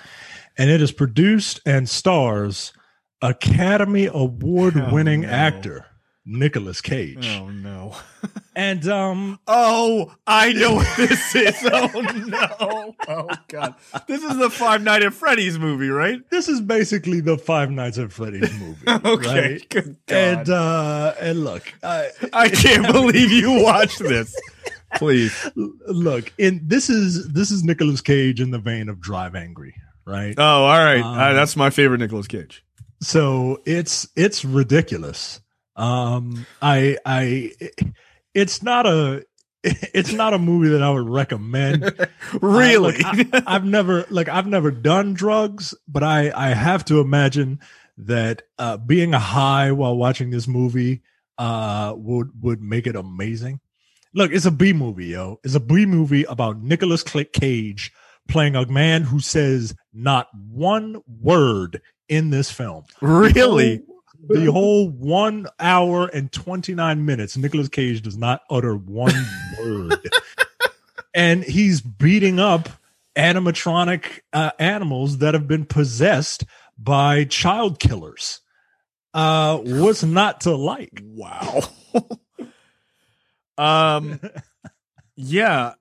And 0.58 0.70
it 0.70 0.82
is 0.82 0.92
produced 0.92 1.60
and 1.66 1.90
stars 1.90 2.74
Academy 3.22 4.08
Award 4.12 4.92
winning 4.92 5.26
oh, 5.26 5.30
no. 5.30 5.34
actor 5.34 5.86
Nicolas 6.26 6.82
Cage. 6.82 7.28
Oh 7.40 7.50
no. 7.50 7.96
and 8.58 8.88
um 8.88 9.40
Oh, 9.48 10.14
I 10.26 10.52
know 10.52 10.74
what 10.76 10.98
this 10.98 11.36
is. 11.36 11.56
Oh 11.64 12.02
no. 12.26 12.96
Oh 13.08 13.30
god. 13.48 13.76
This 14.08 14.24
is 14.24 14.36
the 14.38 14.50
Five 14.50 14.82
Nights 14.82 15.06
at 15.06 15.14
Freddy's 15.14 15.60
movie, 15.60 15.90
right? 15.90 16.28
This 16.32 16.50
is 16.50 16.60
basically 16.60 17.22
the 17.22 17.38
Five 17.38 17.70
Nights 17.70 18.00
at 18.00 18.12
Freddy's 18.12 18.52
movie. 18.60 18.82
okay. 18.88 19.52
Right? 19.52 19.70
Good 19.70 19.98
god. 20.08 20.16
And 20.18 20.50
uh 20.50 21.14
and 21.22 21.44
look, 21.46 21.72
I 21.84 22.10
I 22.34 22.50
can't 22.50 22.88
believe 22.92 23.32
you 23.32 23.64
watched 23.64 24.00
this. 24.00 24.36
Please. 24.96 25.50
Look, 25.56 26.34
in 26.40 26.60
this 26.66 26.90
is 26.90 27.28
this 27.30 27.52
is 27.52 27.64
Nicolas 27.64 28.02
Cage 28.02 28.42
in 28.42 28.50
the 28.50 28.60
vein 28.60 28.90
of 28.90 29.00
Drive 29.00 29.36
Angry, 29.36 29.76
right? 30.06 30.34
Oh, 30.36 30.44
all 30.66 30.84
right. 30.84 31.02
Um, 31.02 31.20
uh, 31.20 31.34
that's 31.34 31.56
my 31.56 31.70
favorite 31.70 32.00
Nicolas 32.00 32.28
Cage. 32.28 32.66
So 33.02 33.62
it's 33.66 34.08
it's 34.16 34.44
ridiculous. 34.44 35.42
Um, 35.76 36.48
I 36.60 36.98
I 37.06 37.52
it's 38.38 38.62
not 38.62 38.86
a 38.86 39.26
it's 39.64 40.14
not 40.14 40.34
a 40.34 40.38
movie 40.38 40.70
that 40.70 40.84
I 40.84 40.92
would 40.92 41.10
recommend. 41.10 42.08
really, 42.42 43.04
uh, 43.04 43.14
like, 43.16 43.48
I, 43.48 43.54
have 43.54 43.66
never 43.66 44.06
like 44.10 44.30
I've 44.30 44.48
never 44.48 44.72
done 44.72 45.14
drugs, 45.14 45.74
but 45.88 46.04
I 46.04 46.32
I 46.34 46.50
have 46.50 46.86
to 46.86 47.00
imagine 47.00 47.60
that 47.98 48.44
uh, 48.60 48.78
being 48.78 49.14
high 49.14 49.72
while 49.72 49.98
watching 49.98 50.30
this 50.30 50.48
movie 50.48 51.02
uh 51.38 51.94
would 51.98 52.30
would 52.42 52.62
make 52.62 52.86
it 52.86 52.96
amazing. 52.96 53.60
Look, 54.14 54.32
it's 54.32 54.46
a 54.46 54.52
B 54.52 54.72
movie, 54.72 55.08
yo. 55.08 55.40
It's 55.44 55.56
a 55.56 55.60
B 55.60 55.86
movie 55.86 56.24
about 56.26 56.62
Nicolas 56.62 57.04
Cage 57.04 57.92
playing 58.28 58.56
a 58.56 58.66
man 58.68 59.04
who 59.04 59.20
says 59.20 59.76
not 59.94 60.28
one 60.34 61.02
word 61.22 61.82
in 62.08 62.30
this 62.30 62.52
film. 62.52 62.86
Really? 63.02 63.82
The 64.30 64.52
whole, 64.52 64.90
one 64.90 65.48
hour 65.60 66.08
and 66.08 66.32
29 66.32 67.06
minutes, 67.06 67.38
Nicolas 67.38 67.70
Cage 67.70 68.02
does 68.02 68.18
not 68.18 68.42
utter 68.50 68.76
one 68.76 69.14
word. 69.60 69.96
and 71.14 71.44
he's 71.44 71.82
beating 71.82 72.40
up 72.40 72.70
animatronic 73.16 74.20
uh, 74.34 74.52
animals 74.60 75.20
that 75.20 75.34
have 75.34 75.48
been 75.48 75.66
possessed 75.66 76.44
by 76.78 77.24
child 77.26 77.80
killers. 77.80 78.42
Uh, 79.14 79.58
what's 79.58 80.04
not 80.04 80.42
to 80.42 80.56
like? 80.56 81.02
Wow. 81.04 81.62
um, 83.58 84.20
yeah. 85.16 85.74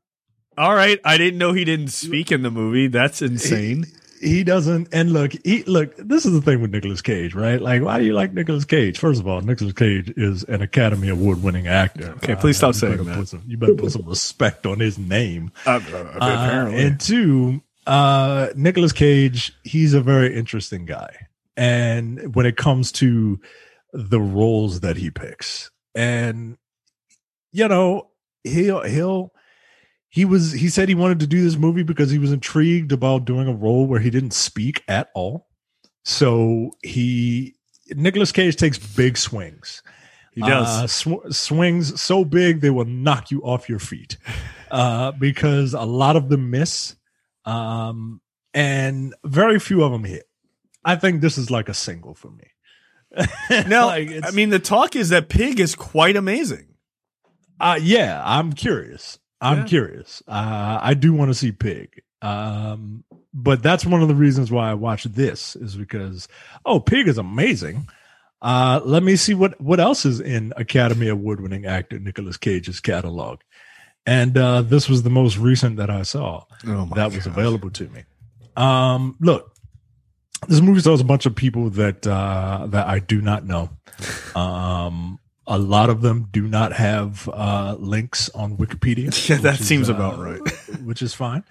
All 0.57 0.75
right. 0.75 0.99
I 1.05 1.19
didn't 1.19 1.39
know 1.39 1.53
he 1.53 1.65
didn't 1.65 1.89
speak 1.93 2.33
in 2.33 2.43
the 2.43 2.51
movie. 2.51 2.87
That's 2.87 3.21
insane 3.21 3.85
he 4.21 4.45
doesn't 4.45 4.89
and 4.93 5.13
look 5.13 5.33
he 5.45 5.63
look 5.65 5.97
this 5.97 6.25
is 6.25 6.33
the 6.33 6.41
thing 6.41 6.61
with 6.61 6.71
Nicolas 6.71 7.03
Cage 7.03 7.35
right? 7.35 7.61
Like 7.61 7.83
why 7.83 7.99
do 7.99 8.05
you 8.05 8.15
like 8.15 8.33
Nicolas 8.33 8.65
Cage? 8.65 8.99
First 8.99 9.21
of 9.21 9.29
all 9.29 9.41
Nicolas 9.41 9.73
Cage 9.73 10.13
is 10.17 10.45
an 10.45 10.63
Academy 10.63 11.09
Award 11.09 11.43
winning 11.43 11.67
actor. 11.67 12.13
Okay 12.17 12.35
please 12.37 12.57
stop 12.57 12.71
uh, 12.71 12.73
saying 12.73 13.05
that. 13.05 13.29
some, 13.29 13.43
you 13.47 13.57
better 13.57 13.75
put 13.75 13.93
some 13.93 14.05
respect 14.07 14.67
on 14.67 14.81
his 14.81 14.99
name. 14.99 15.53
Uh, 15.67 15.81
uh, 15.93 15.97
uh 16.21 16.71
and 16.73 17.01
two 17.01 17.63
uh 17.87 18.49
Nicolas 18.55 18.93
Cage 18.93 19.53
he's 19.65 19.95
a 19.95 20.01
very 20.01 20.35
interesting 20.35 20.85
guy. 20.85 21.29
And 21.57 22.35
when 22.35 22.45
it 22.45 22.57
comes 22.57 22.93
to 22.93 23.41
the 23.93 24.21
roles 24.21 24.81
that 24.81 24.97
he 24.97 25.11
picks 25.11 25.71
and 25.95 26.59
you 27.53 27.67
know 27.67 28.11
he'll 28.45 28.83
he'll 28.83 29.33
he 30.17 30.25
was 30.25 30.53
he 30.53 30.71
said 30.71 30.89
he 30.89 30.95
wanted 30.95 31.21
to 31.21 31.27
do 31.27 31.43
this 31.43 31.59
movie 31.59 31.83
because 31.83 32.11
he 32.11 32.19
was 32.19 32.33
intrigued 32.33 32.91
about 32.91 33.27
doing 33.27 33.49
a 33.49 33.53
role 33.53 33.87
where 33.87 34.01
he 34.01 34.09
didn't 34.09 34.31
speak 34.31 34.83
at 34.89 35.11
all. 35.15 35.47
So 36.07 36.71
he 36.83 37.55
Nicolas 37.91 38.33
Cage 38.33 38.57
takes 38.57 38.79
big 38.79 39.19
swings. 39.19 39.83
He 40.33 40.41
does 40.41 40.69
uh, 40.69 40.87
sw- 40.87 41.37
swings 41.37 42.01
so 42.01 42.25
big 42.25 42.63
they 42.63 42.71
will 42.71 42.87
knock 42.87 43.31
you 43.31 43.43
off 43.43 43.69
your 43.69 43.79
feet 43.79 44.17
uh, 44.71 45.13
because 45.13 45.75
a 45.75 45.83
lot 45.83 46.17
of 46.17 46.31
them 46.31 46.51
miss, 46.51 46.97
um, 47.45 48.23
and 48.55 49.15
very 49.23 49.59
few 49.59 49.83
of 49.83 49.93
them 49.93 50.05
hit. 50.05 50.25
I 50.83 50.97
think 50.97 51.21
this 51.21 51.37
is 51.37 51.51
like 51.51 51.69
a 51.69 51.75
single 51.75 52.15
for 52.15 52.31
me. 52.31 53.27
no, 53.69 53.89
like 53.89 54.11
I 54.25 54.31
mean 54.31 54.49
the 54.49 54.61
talk 54.61 54.97
is 54.97 55.11
that 55.11 55.29
Pig 55.29 55.61
is 55.61 55.75
quite 55.75 56.17
amazing. 56.17 56.69
Uh, 57.61 57.79
yeah, 57.79 58.23
I'm 58.25 58.55
curious. 58.55 59.19
I'm 59.41 59.59
yeah. 59.59 59.65
curious. 59.65 60.23
Uh, 60.27 60.79
I 60.81 60.95
do 60.95 61.13
want 61.13 61.31
to 61.31 61.35
see 61.35 61.53
Pig. 61.53 62.03
Um, 62.23 63.05
but 63.35 63.63
that's 63.63 63.85
one 63.85 64.03
of 64.03 64.09
the 64.09 64.15
reasons 64.15 64.51
why 64.51 64.71
I 64.71 64.75
watched 64.75 65.15
this 65.15 65.55
is 65.57 65.77
because 65.77 66.29
oh, 66.65 66.81
Pig 66.81 67.09
is 67.09 67.19
amazing. 67.19 67.89
Uh, 68.41 68.81
let 68.85 69.03
me 69.03 69.17
see 69.17 69.35
what 69.35 69.61
what 69.61 69.81
else 69.81 70.05
is 70.05 70.21
in 70.21 70.53
Academy 70.57 71.09
Award 71.09 71.41
winning 71.41 71.67
actor 71.67 71.99
Nicolas 71.99 72.37
Cage's 72.37 72.81
catalog. 72.81 73.41
And 74.07 74.39
uh, 74.39 74.63
this 74.63 74.89
was 74.89 75.03
the 75.03 75.11
most 75.11 75.37
recent 75.37 75.77
that 75.77 75.91
I 75.91 76.03
saw 76.03 76.45
Oh 76.67 76.89
that 76.95 77.13
was 77.13 77.25
God. 77.25 77.39
available 77.39 77.71
to 77.71 77.89
me. 77.89 78.05
Um, 78.57 79.17
look, 79.21 79.53
this 80.49 80.61
movie 80.61 80.81
stars 80.81 81.01
a 81.01 81.05
bunch 81.05 81.27
of 81.27 81.35
people 81.35 81.71
that 81.71 82.07
uh, 82.07 82.67
that 82.69 82.87
I 82.87 83.01
do 83.01 83.21
not 83.21 83.45
know. 83.45 83.71
Um, 84.35 85.19
a 85.47 85.59
lot 85.59 85.91
of 85.91 86.01
them 86.01 86.29
do 86.31 86.47
not 86.47 86.73
have 86.73 87.29
uh, 87.33 87.77
links 87.79 88.29
on 88.31 88.57
Wikipedia. 88.57 89.07
Yeah, 89.29 89.37
that 89.39 89.53
which 89.53 89.61
is, 89.61 89.67
seems 89.67 89.91
uh, 89.91 89.95
about 89.95 90.19
right. 90.19 90.41
which 90.83 91.03
is 91.03 91.15
fine. 91.15 91.45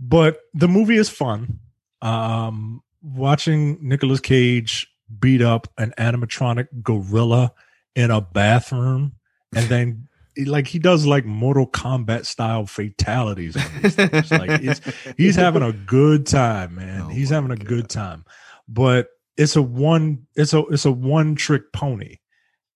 But 0.00 0.40
the 0.54 0.68
movie 0.68 0.96
is 0.96 1.08
fun. 1.08 1.58
Um, 2.02 2.82
watching 3.02 3.78
Nicolas 3.80 4.20
Cage 4.20 4.88
beat 5.18 5.42
up 5.42 5.68
an 5.78 5.92
animatronic 5.98 6.68
gorilla 6.82 7.52
in 7.94 8.10
a 8.10 8.20
bathroom, 8.20 9.14
and 9.54 9.66
then 9.68 10.08
like 10.46 10.66
he 10.66 10.78
does 10.78 11.06
like 11.06 11.24
Mortal 11.24 11.66
Kombat 11.66 12.26
style 12.26 12.66
fatalities. 12.66 13.56
On 13.56 13.82
these 13.82 13.94
things. 13.94 14.30
like 14.30 14.50
it's, 14.62 14.80
he's 15.16 15.36
having 15.36 15.62
a 15.62 15.72
good 15.72 16.26
time, 16.26 16.76
man. 16.76 17.02
Oh 17.02 17.08
he's 17.08 17.30
having 17.30 17.50
a 17.50 17.56
God. 17.56 17.66
good 17.66 17.88
time. 17.88 18.24
But 18.68 19.08
it's 19.36 19.56
a 19.56 19.62
one 19.62 20.26
it's 20.36 20.52
a 20.52 20.60
it's 20.66 20.84
a 20.84 20.92
one 20.92 21.34
trick 21.34 21.72
pony. 21.72 22.16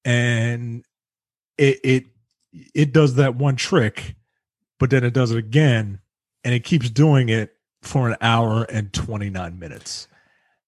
And 0.05 0.85
it 1.59 1.81
it 1.85 2.05
it 2.75 2.93
does 2.93 3.15
that 3.17 3.37
one 3.37 3.57
trick, 3.57 4.15
but 4.79 4.91
then 4.91 5.05
it 5.05 5.15
does 5.15 5.31
it 5.31 5.39
again, 5.39 6.01
and 6.45 6.55
it 6.55 6.65
keeps 6.65 6.91
doing 6.91 7.29
it 7.29 7.55
for 7.83 8.09
an 8.09 8.17
hour 8.21 8.65
and 8.65 8.93
29 8.93 9.59
minutes. 9.59 10.09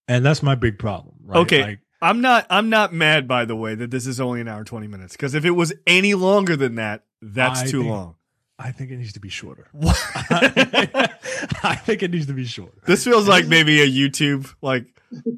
And 0.09 0.25
that's 0.25 0.43
my 0.43 0.55
big 0.55 0.79
problem. 0.79 1.15
Right? 1.25 1.39
Okay. 1.41 1.63
Like, 1.63 1.79
I'm 2.03 2.21
not. 2.21 2.47
I'm 2.51 2.69
not 2.69 2.93
mad 2.93 3.27
by 3.27 3.45
the 3.47 3.57
way 3.57 3.75
that 3.75 3.91
this 3.91 4.07
is 4.07 4.21
only 4.21 4.41
an 4.43 4.49
hour 4.49 4.63
twenty 4.63 4.87
minutes. 4.87 5.15
Because 5.17 5.35
if 5.35 5.45
it 5.47 5.53
was 5.53 5.73
any 5.87 6.13
longer 6.13 6.55
than 6.55 6.75
that, 6.75 7.05
that's 7.23 7.63
I 7.63 7.67
too 7.67 7.81
think- 7.81 7.91
long. 7.91 8.17
I 8.57 8.71
think 8.71 8.93
it 8.93 8.99
needs 8.99 9.15
to 9.15 9.21
be 9.21 9.31
shorter. 9.31 9.67
I 9.83 11.75
think 11.85 12.05
it 12.05 12.11
needs 12.13 12.27
to 12.27 12.35
be 12.35 12.45
shorter. 12.45 12.79
this 12.87 13.03
feels 13.03 13.27
like 13.27 13.49
maybe 13.49 13.81
a 13.83 13.89
YouTube, 13.89 14.55
like 14.63 14.87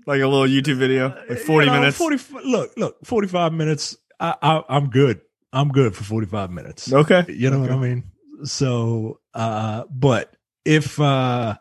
like 0.06 0.20
a 0.20 0.26
little 0.26 0.46
YouTube 0.46 0.76
video, 0.76 1.08
like 1.28 1.38
forty 1.38 1.66
You 1.66 1.72
know, 1.72 1.80
minutes. 1.80 1.96
40 1.98 2.18
look, 2.44 2.72
look, 2.76 2.96
45 3.04 3.52
minutes. 3.52 3.96
I, 4.18 4.34
I 4.42 4.62
I'm 4.68 4.90
good. 4.90 5.20
I'm 5.52 5.68
good 5.68 5.94
for 5.96 6.04
45 6.04 6.50
minutes. 6.50 6.92
Okay. 6.92 7.24
You 7.28 7.50
know 7.50 7.60
what 7.60 7.70
I 7.70 7.76
mean? 7.76 8.04
So 8.44 9.20
uh 9.34 9.84
but 9.90 10.34
if 10.64 11.00
uh 11.00 11.56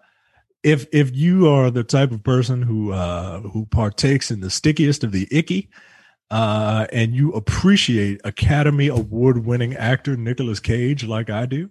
if 0.64 0.88
if 0.92 1.16
you 1.16 1.48
are 1.48 1.70
the 1.72 1.84
type 1.84 2.12
of 2.12 2.24
person 2.24 2.62
who 2.62 2.92
uh 2.92 3.40
who 3.42 3.66
partakes 3.68 4.32
in 4.32 4.42
the 4.42 4.50
stickiest 4.50 5.04
of 5.04 5.12
the 5.12 5.28
icky 5.32 5.70
uh 6.32 6.88
and 6.92 7.14
you 7.14 7.32
appreciate 7.34 8.20
Academy 8.24 8.88
Award 8.88 9.46
winning 9.46 9.76
actor 9.76 10.18
Nicolas 10.18 10.60
Cage 10.60 11.06
like 11.06 11.30
I 11.30 11.46
do, 11.46 11.70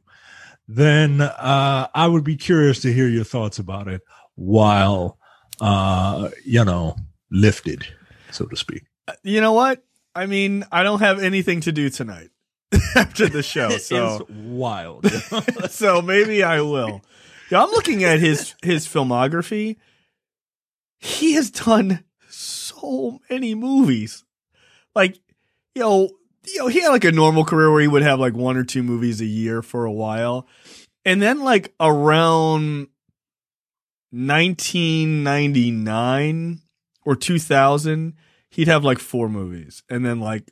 then 0.68 1.20
uh 1.20 1.88
I 1.94 2.06
would 2.06 2.24
be 2.24 2.36
curious 2.36 2.80
to 2.82 2.92
hear 2.92 3.08
your 3.08 3.24
thoughts 3.24 3.58
about 3.58 3.88
it 3.88 4.00
while 4.36 5.18
uh 5.60 6.30
you 6.44 6.64
know 6.64 6.96
lifted 7.30 7.86
so 8.34 8.46
to 8.46 8.56
speak. 8.56 8.84
You 9.22 9.40
know 9.40 9.52
what? 9.52 9.82
I 10.14 10.26
mean, 10.26 10.64
I 10.70 10.82
don't 10.82 11.00
have 11.00 11.22
anything 11.22 11.60
to 11.62 11.72
do 11.72 11.88
tonight 11.90 12.30
after 12.96 13.28
the 13.28 13.42
show, 13.42 13.70
so 13.78 14.26
wild. 14.30 15.10
so 15.70 16.02
maybe 16.02 16.42
I 16.42 16.60
will. 16.60 17.02
Yeah, 17.50 17.62
I'm 17.62 17.70
looking 17.70 18.04
at 18.04 18.20
his 18.20 18.54
his 18.62 18.86
filmography. 18.86 19.76
He 20.98 21.34
has 21.34 21.50
done 21.50 22.04
so 22.28 23.20
many 23.30 23.54
movies. 23.54 24.24
Like, 24.94 25.18
you 25.74 25.82
know, 25.82 26.08
you 26.46 26.58
know, 26.58 26.68
he 26.68 26.80
had 26.80 26.90
like 26.90 27.04
a 27.04 27.12
normal 27.12 27.44
career 27.44 27.70
where 27.70 27.82
he 27.82 27.88
would 27.88 28.02
have 28.02 28.20
like 28.20 28.34
one 28.34 28.56
or 28.56 28.64
two 28.64 28.82
movies 28.82 29.20
a 29.20 29.26
year 29.26 29.60
for 29.60 29.84
a 29.84 29.92
while. 29.92 30.46
And 31.04 31.20
then 31.20 31.40
like 31.40 31.74
around 31.78 32.88
1999 34.14 36.60
or 37.04 37.16
2000, 37.16 38.14
he'd 38.50 38.68
have 38.68 38.84
like 38.84 38.98
four 38.98 39.28
movies. 39.28 39.82
And 39.90 40.04
then 40.04 40.20
like 40.20 40.50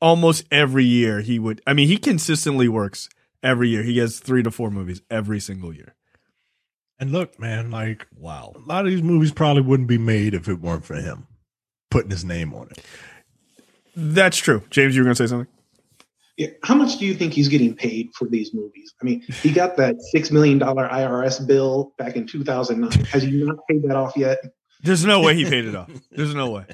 almost 0.00 0.44
every 0.50 0.84
year 0.84 1.20
he 1.20 1.38
would 1.38 1.60
I 1.66 1.72
mean, 1.72 1.88
he 1.88 1.96
consistently 1.96 2.68
works 2.68 3.08
every 3.42 3.68
year. 3.68 3.82
He 3.82 3.98
has 3.98 4.20
3 4.20 4.42
to 4.44 4.50
4 4.50 4.70
movies 4.70 5.02
every 5.10 5.40
single 5.40 5.72
year. 5.72 5.94
and 7.00 7.12
look, 7.12 7.38
man, 7.38 7.70
like 7.70 8.06
Wow. 8.16 8.52
a 8.56 8.68
lot 8.68 8.84
of 8.84 8.90
these 8.90 9.02
movies 9.02 9.32
probably 9.32 9.62
wouldn't 9.62 9.88
be 9.88 9.98
made 9.98 10.34
if 10.34 10.48
it 10.48 10.60
weren't 10.60 10.84
for 10.84 10.96
him 10.96 11.26
putting 11.90 12.10
his 12.10 12.24
name 12.24 12.52
on 12.54 12.68
it. 12.70 12.84
That's 13.96 14.36
true. 14.36 14.62
James, 14.70 14.94
you 14.94 15.02
were 15.02 15.06
going 15.06 15.16
to 15.16 15.26
say 15.26 15.30
something? 15.30 15.52
Yeah. 16.38 16.48
How 16.62 16.76
much 16.76 16.98
do 16.98 17.04
you 17.04 17.14
think 17.14 17.32
he's 17.32 17.48
getting 17.48 17.74
paid 17.74 18.10
for 18.14 18.28
these 18.28 18.54
movies? 18.54 18.94
I 19.02 19.04
mean, 19.04 19.22
he 19.42 19.52
got 19.52 19.76
that 19.76 20.00
six 20.00 20.30
million 20.30 20.58
dollar 20.58 20.88
IRS 20.88 21.44
bill 21.44 21.92
back 21.98 22.14
in 22.14 22.26
2009. 22.26 23.04
Has 23.06 23.24
he 23.24 23.44
not 23.44 23.56
paid 23.68 23.82
that 23.82 23.96
off 23.96 24.16
yet? 24.16 24.38
There's 24.80 25.04
no 25.04 25.20
way 25.20 25.34
he 25.34 25.44
paid 25.44 25.64
it 25.64 25.74
off. 25.74 25.90
There's 26.12 26.36
no 26.36 26.50
way. 26.50 26.66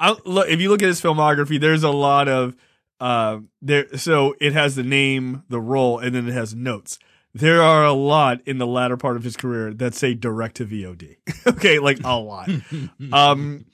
I, 0.00 0.16
look, 0.24 0.48
if 0.48 0.60
you 0.60 0.68
look 0.68 0.82
at 0.82 0.88
his 0.88 1.00
filmography, 1.00 1.60
there's 1.60 1.84
a 1.84 1.90
lot 1.90 2.28
of 2.28 2.56
uh, 3.00 3.38
there. 3.62 3.96
So 3.96 4.34
it 4.40 4.52
has 4.52 4.74
the 4.74 4.82
name, 4.82 5.44
the 5.48 5.60
role, 5.60 6.00
and 6.00 6.12
then 6.12 6.28
it 6.28 6.32
has 6.32 6.52
notes. 6.52 6.98
There 7.32 7.62
are 7.62 7.84
a 7.84 7.92
lot 7.92 8.40
in 8.46 8.58
the 8.58 8.66
latter 8.66 8.96
part 8.96 9.16
of 9.16 9.22
his 9.22 9.36
career 9.36 9.72
that 9.74 9.94
say 9.94 10.14
direct 10.14 10.56
to 10.56 10.66
VOD. 10.66 11.18
okay, 11.46 11.78
like 11.78 12.00
a 12.02 12.16
lot. 12.16 12.50
Um, 13.12 13.66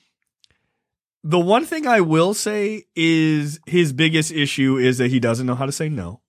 the 1.24 1.40
one 1.40 1.64
thing 1.64 1.86
I 1.86 2.02
will 2.02 2.34
say 2.34 2.84
is 2.94 3.58
his 3.66 3.94
biggest 3.94 4.30
issue 4.30 4.76
is 4.76 4.98
that 4.98 5.10
he 5.10 5.18
doesn't 5.18 5.46
know 5.46 5.54
how 5.54 5.64
to 5.64 5.72
say 5.72 5.88
no. 5.88 6.20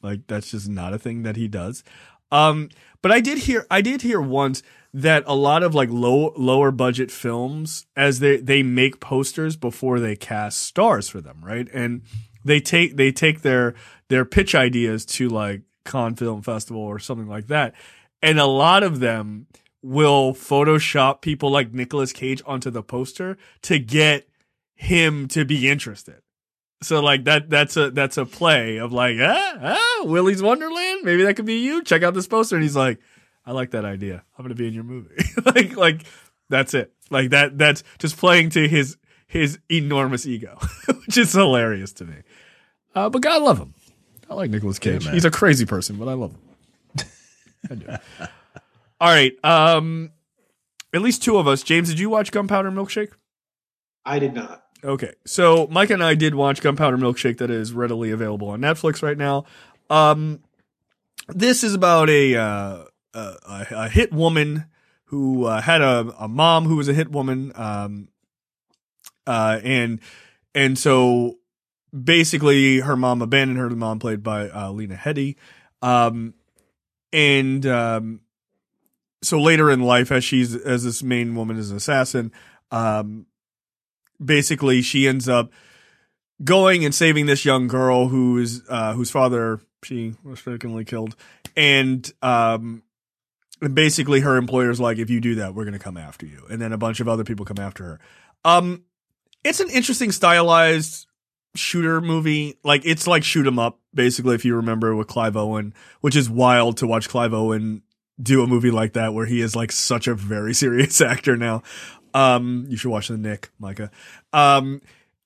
Like 0.00 0.28
that's 0.28 0.52
just 0.52 0.68
not 0.68 0.94
a 0.94 0.98
thing 0.98 1.24
that 1.24 1.36
he 1.36 1.48
does. 1.48 1.82
Um, 2.30 2.68
but 3.02 3.10
I 3.10 3.20
did 3.20 3.38
hear 3.38 3.66
I 3.68 3.80
did 3.80 4.02
hear 4.02 4.20
once 4.20 4.62
that 4.92 5.24
a 5.26 5.34
lot 5.34 5.64
of 5.64 5.74
like 5.74 5.88
low 5.90 6.32
lower 6.36 6.70
budget 6.70 7.10
films 7.10 7.86
as 7.96 8.20
they 8.20 8.36
they 8.36 8.62
make 8.62 9.00
posters 9.00 9.56
before 9.56 9.98
they 9.98 10.14
cast 10.14 10.62
stars 10.62 11.08
for 11.08 11.20
them, 11.20 11.44
right? 11.44 11.68
And 11.74 12.02
they 12.44 12.60
take 12.60 12.96
they 12.96 13.10
take 13.10 13.42
their 13.42 13.74
their 14.08 14.24
pitch 14.24 14.54
ideas 14.54 15.04
to 15.06 15.28
like 15.28 15.62
Cannes 15.84 16.16
Film 16.16 16.42
Festival 16.42 16.80
or 16.80 17.00
something 17.00 17.28
like 17.28 17.48
that. 17.48 17.74
And 18.22 18.38
a 18.38 18.46
lot 18.46 18.84
of 18.84 19.00
them 19.00 19.48
will 19.82 20.32
Photoshop 20.32 21.22
people 21.22 21.50
like 21.50 21.74
Nicolas 21.74 22.12
Cage 22.12 22.40
onto 22.46 22.70
the 22.70 22.82
poster 22.82 23.36
to 23.62 23.78
get 23.78 24.28
him 24.74 25.28
to 25.28 25.44
be 25.44 25.68
interested. 25.68 26.20
So 26.82 27.00
like 27.00 27.24
that 27.24 27.48
that's 27.48 27.76
a 27.76 27.90
that's 27.90 28.18
a 28.18 28.26
play 28.26 28.76
of 28.76 28.92
like 28.92 29.16
ah, 29.20 29.58
ah 29.60 30.04
Willy's 30.04 30.42
Wonderland? 30.42 31.00
Maybe 31.02 31.22
that 31.24 31.34
could 31.34 31.46
be 31.46 31.60
you. 31.60 31.82
Check 31.82 32.02
out 32.02 32.14
this 32.14 32.26
poster. 32.26 32.56
And 32.56 32.62
he's 32.62 32.76
like 32.76 32.98
I 33.46 33.52
like 33.52 33.70
that 33.70 33.84
idea. 33.84 34.22
I'm 34.36 34.44
gonna 34.44 34.54
be 34.54 34.68
in 34.68 34.74
your 34.74 34.84
movie. 34.84 35.14
Like 35.44 35.76
like 35.76 36.04
that's 36.50 36.74
it. 36.74 36.92
Like 37.10 37.30
that 37.30 37.56
that's 37.56 37.84
just 37.98 38.16
playing 38.18 38.50
to 38.50 38.68
his 38.68 38.96
his 39.26 39.58
enormous 39.70 40.26
ego 40.26 40.58
which 41.06 41.16
is 41.16 41.32
hilarious 41.32 41.92
to 41.94 42.04
me. 42.04 42.16
Uh, 42.94 43.08
but 43.08 43.22
God 43.22 43.42
love 43.42 43.58
him. 43.58 43.74
I 44.28 44.34
like 44.34 44.50
Nicolas 44.50 44.78
Cage. 44.78 45.04
man. 45.04 45.14
he's 45.14 45.24
a 45.24 45.30
crazy 45.30 45.64
person 45.64 45.96
but 45.96 46.08
I 46.08 46.12
love 46.12 46.32
him. 46.32 47.06
I 47.70 47.74
do. 47.74 47.86
All 49.00 49.08
right 49.08 49.32
um 49.42 50.10
at 50.92 51.00
least 51.00 51.22
two 51.22 51.38
of 51.38 51.48
us. 51.48 51.62
James 51.62 51.88
did 51.88 51.98
you 51.98 52.10
watch 52.10 52.30
Gunpowder 52.30 52.70
Milkshake? 52.70 53.12
I 54.04 54.18
did 54.18 54.34
not. 54.34 54.63
Okay, 54.84 55.14
so 55.24 55.66
Mike 55.70 55.88
and 55.88 56.04
I 56.04 56.14
did 56.14 56.34
watch 56.34 56.60
Gunpowder 56.60 56.98
Milkshake 56.98 57.38
that 57.38 57.50
is 57.50 57.72
readily 57.72 58.10
available 58.10 58.48
on 58.48 58.60
Netflix 58.60 59.02
right 59.02 59.16
now. 59.16 59.46
Um, 59.88 60.40
this 61.28 61.64
is 61.64 61.72
about 61.72 62.10
a 62.10 62.36
uh, 62.36 62.84
a, 63.14 63.66
a, 63.70 63.88
hit 63.88 64.12
woman 64.12 64.66
who 65.06 65.44
uh, 65.44 65.62
had 65.62 65.80
a, 65.80 66.14
a 66.18 66.28
mom 66.28 66.66
who 66.66 66.76
was 66.76 66.88
a 66.88 66.92
hit 66.92 67.10
woman, 67.10 67.52
um, 67.54 68.08
uh, 69.26 69.58
and 69.64 70.00
and 70.54 70.78
so 70.78 71.38
basically 71.98 72.80
her 72.80 72.96
mom 72.96 73.22
abandoned 73.22 73.58
her. 73.58 73.70
The 73.70 73.76
mom 73.76 73.98
played 73.98 74.22
by 74.22 74.50
uh, 74.50 74.70
Lena 74.70 74.96
Headey, 74.96 75.36
um, 75.80 76.34
and 77.10 77.64
um, 77.64 78.20
so 79.22 79.40
later 79.40 79.70
in 79.70 79.80
life, 79.80 80.12
as 80.12 80.24
she's 80.24 80.54
as 80.54 80.84
this 80.84 81.02
main 81.02 81.34
woman 81.34 81.56
is 81.56 81.70
an 81.70 81.78
assassin, 81.78 82.32
um, 82.70 83.24
basically 84.22 84.82
she 84.82 85.06
ends 85.06 85.28
up 85.28 85.50
going 86.42 86.84
and 86.84 86.94
saving 86.94 87.26
this 87.26 87.44
young 87.44 87.68
girl 87.68 88.08
who's 88.08 88.62
uh, 88.68 88.94
whose 88.94 89.10
father 89.10 89.60
she 89.82 90.14
was 90.24 90.44
mistakenly 90.46 90.84
killed, 90.84 91.16
and 91.56 92.10
um, 92.22 92.82
and 93.60 93.74
basically 93.74 94.20
her 94.20 94.36
employer's 94.36 94.80
like, 94.80 94.98
if 94.98 95.10
you 95.10 95.20
do 95.20 95.36
that, 95.36 95.54
we're 95.54 95.64
gonna 95.64 95.78
come 95.78 95.96
after 95.96 96.26
you, 96.26 96.44
and 96.50 96.60
then 96.60 96.72
a 96.72 96.78
bunch 96.78 97.00
of 97.00 97.08
other 97.08 97.24
people 97.24 97.44
come 97.44 97.58
after 97.58 97.84
her. 97.84 98.00
Um, 98.44 98.84
it's 99.42 99.60
an 99.60 99.70
interesting 99.70 100.12
stylized 100.12 101.06
shooter 101.54 102.00
movie. 102.00 102.58
Like 102.64 102.82
it's 102.84 103.06
like 103.06 103.24
shoot 103.24 103.46
'em 103.46 103.58
up, 103.58 103.78
basically. 103.94 104.34
If 104.34 104.44
you 104.44 104.56
remember 104.56 104.94
with 104.96 105.06
Clive 105.06 105.36
Owen, 105.36 105.74
which 106.00 106.16
is 106.16 106.28
wild 106.28 106.76
to 106.78 106.86
watch 106.86 107.08
Clive 107.08 107.34
Owen 107.34 107.82
do 108.22 108.42
a 108.42 108.46
movie 108.46 108.70
like 108.70 108.92
that 108.92 109.12
where 109.12 109.26
he 109.26 109.40
is 109.40 109.56
like 109.56 109.72
such 109.72 110.06
a 110.06 110.14
very 110.14 110.54
serious 110.54 111.00
actor 111.00 111.36
now. 111.36 111.62
Um, 112.14 112.64
you 112.68 112.76
should 112.76 112.90
watch 112.90 113.08
The 113.08 113.18
Knick, 113.18 113.50
Micah. 113.58 113.90
Um, 114.32 114.80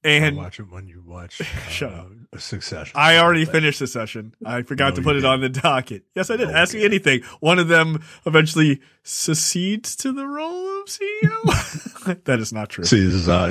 and 0.05 0.37
watch 0.37 0.59
it 0.61 0.71
when 0.71 0.87
you 0.87 1.03
watch. 1.05 1.41
Uh, 1.41 1.45
Shut 1.69 1.93
up. 1.93 2.09
Succession. 2.39 2.93
I 2.95 3.19
already 3.19 3.45
finished 3.45 3.81
the 3.81 3.87
session. 3.87 4.35
I 4.45 4.63
forgot 4.63 4.91
No, 4.91 4.97
to 4.97 5.03
put 5.03 5.11
it 5.17 5.21
didn't. 5.21 5.31
on 5.33 5.41
the 5.41 5.49
docket. 5.49 6.05
Yes, 6.15 6.31
I 6.31 6.37
did. 6.37 6.49
No, 6.49 6.55
Ask 6.55 6.73
me 6.75 6.85
anything. 6.85 7.23
One 7.41 7.59
of 7.59 7.69
them 7.69 8.03
eventually 8.25 8.81
succeeds 9.03 9.97
to 9.97 10.13
the 10.13 10.25
role 10.27 10.81
of 10.81 10.87
CEO. 10.87 12.25
that 12.25 12.39
is 12.39 12.53
not 12.53 12.69
true. 12.69 12.85
See, 12.85 13.01
this 13.05 13.13
is 13.15 13.29
uh, 13.29 13.49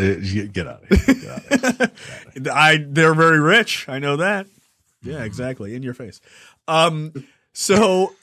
get 0.54 0.68
out 0.68 0.84
of 0.90 0.98
here. 1.06 1.16
Get 1.16 1.28
out 1.30 1.52
of 1.52 2.34
here. 2.34 2.52
I 2.54 2.86
they're 2.88 3.14
very 3.14 3.40
rich. 3.40 3.88
I 3.90 4.00
know 4.00 4.16
that. 4.18 4.48
Yeah, 5.04 5.24
exactly. 5.24 5.76
In 5.76 5.84
your 5.84 5.94
face. 5.94 6.22
Um 6.68 7.14
so 7.54 8.14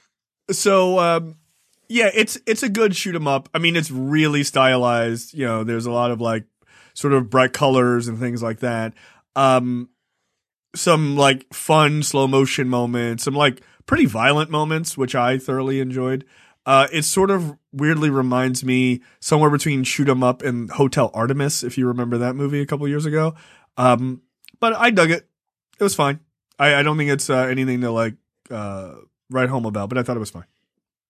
so 0.51 0.99
um 0.99 1.37
yeah, 1.89 2.11
it's 2.15 2.39
it's 2.47 2.63
a 2.63 2.69
good 2.69 2.95
shoot 2.97 3.15
'em 3.15 3.27
up. 3.27 3.49
I 3.55 3.59
mean, 3.59 3.77
it's 3.77 3.91
really 3.91 4.43
stylized. 4.45 5.35
You 5.35 5.47
know, 5.47 5.65
there's 5.65 5.87
a 5.87 5.91
lot 5.93 6.11
of 6.11 6.21
like 6.21 6.45
sort 6.95 7.13
of 7.13 7.31
bright 7.31 7.53
colors 7.53 8.09
and 8.09 8.19
things 8.19 8.43
like 8.43 8.61
that. 8.61 8.95
Um 9.37 9.89
some 10.75 11.17
like 11.17 11.53
fun 11.53 12.03
slow 12.03 12.27
motion 12.27 12.69
moments, 12.69 13.25
some 13.25 13.35
like 13.35 13.63
pretty 13.87 14.07
violent 14.07 14.51
moments 14.51 14.97
which 14.97 15.15
I 15.15 15.39
thoroughly 15.39 15.81
enjoyed. 15.81 16.25
Uh 16.67 16.87
it 16.93 17.03
sort 17.05 17.31
of 17.31 17.57
weirdly 17.73 18.11
reminds 18.11 18.65
me 18.65 19.03
somewhere 19.21 19.51
between 19.51 19.85
shoot 19.85 20.09
'em 20.09 20.23
up 20.23 20.43
and 20.43 20.71
Hotel 20.71 21.11
Artemis 21.15 21.63
if 21.65 21.77
you 21.79 21.87
remember 21.87 22.19
that 22.19 22.35
movie 22.37 22.61
a 22.61 22.67
couple 22.67 22.87
years 22.89 23.07
ago. 23.07 23.35
Um 23.77 24.23
but 24.61 24.73
I 24.75 24.91
dug 24.91 25.11
it. 25.11 25.29
It 25.79 25.83
was 25.83 25.95
fine. 25.95 26.21
I, 26.59 26.77
I 26.77 26.83
don't 26.85 26.97
think 26.97 27.11
it's 27.11 27.29
uh, 27.29 27.47
anything 27.51 27.81
to 27.81 27.91
like 27.91 28.15
uh, 28.51 28.95
write 29.31 29.49
home 29.49 29.67
about, 29.67 29.89
but 29.89 29.99
I 29.99 30.05
thought 30.05 30.17
it 30.17 30.21
was 30.21 30.31
fine. 30.31 30.45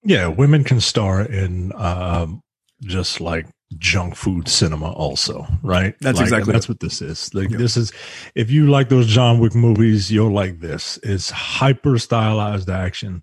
Yeah, 0.04 0.26
women 0.28 0.64
can 0.64 0.80
star 0.80 1.22
in 1.22 1.72
um, 1.76 2.42
just 2.82 3.20
like 3.20 3.46
junk 3.78 4.14
food 4.14 4.48
cinema, 4.48 4.92
also, 4.92 5.46
right? 5.62 5.94
That's 6.00 6.18
Like, 6.18 6.26
exactly 6.26 6.52
that's 6.52 6.68
what 6.68 6.80
this 6.80 7.00
is. 7.02 7.34
Like 7.34 7.50
this 7.50 7.76
is, 7.76 7.92
if 8.34 8.50
you 8.50 8.70
like 8.70 8.88
those 8.88 9.06
John 9.06 9.38
Wick 9.38 9.54
movies, 9.54 10.10
you'll 10.12 10.32
like 10.32 10.60
this. 10.60 10.98
It's 11.02 11.30
hyper 11.30 11.98
stylized 11.98 12.70
action. 12.70 13.22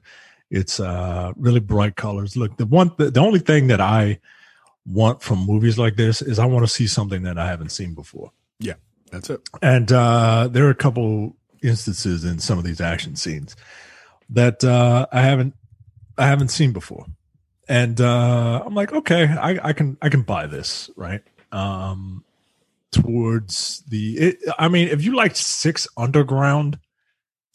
It's 0.50 0.80
uh, 0.80 1.32
really 1.38 1.62
bright 1.62 1.96
colors. 1.96 2.36
Look, 2.36 2.58
the 2.58 2.65
one, 2.65 2.91
the, 2.98 3.12
the 3.12 3.22
only 3.22 3.39
thing 3.39 3.67
that 3.67 3.80
I 3.80 4.20
want 4.86 5.22
from 5.22 5.46
movies 5.46 5.78
like 5.78 5.96
this 5.96 6.22
is 6.22 6.39
I 6.39 6.46
want 6.46 6.65
to 6.65 6.72
see 6.72 6.88
something 6.88 7.24
that 7.24 7.38
I 7.38 7.46
haven't 7.48 7.70
seen 7.70 7.94
before. 7.94 8.32
Yeah 8.60 8.74
that's 9.12 9.30
it. 9.30 9.41
And 9.62 9.91
uh, 9.91 10.48
there 10.52 10.65
are 10.65 10.72
a 10.72 10.76
couple 10.76 11.36
instances 11.62 12.24
in 12.24 12.39
some 12.39 12.58
of 12.58 12.63
these 12.63 12.82
action 12.82 13.15
scenes 13.15 13.56
that 14.30 14.63
uh, 14.63 15.06
I 15.12 15.22
haven't 15.22 15.54
I 16.17 16.28
haven't 16.28 16.50
seen 16.50 16.71
before, 16.74 17.06
and 17.67 18.00
uh, 18.00 18.63
I'm 18.65 18.76
like, 18.76 18.91
okay, 18.93 19.24
I, 19.26 19.69
I 19.69 19.74
can 19.74 19.97
I 20.02 20.10
can 20.10 20.21
buy 20.24 20.47
this, 20.47 20.89
right? 20.95 21.21
Um, 21.52 22.24
towards 22.91 23.84
the, 23.88 24.17
it, 24.17 24.38
I 24.58 24.67
mean, 24.67 24.88
if 24.89 25.04
you 25.04 25.15
liked 25.15 25.38
Six 25.38 25.88
Underground, 25.97 26.80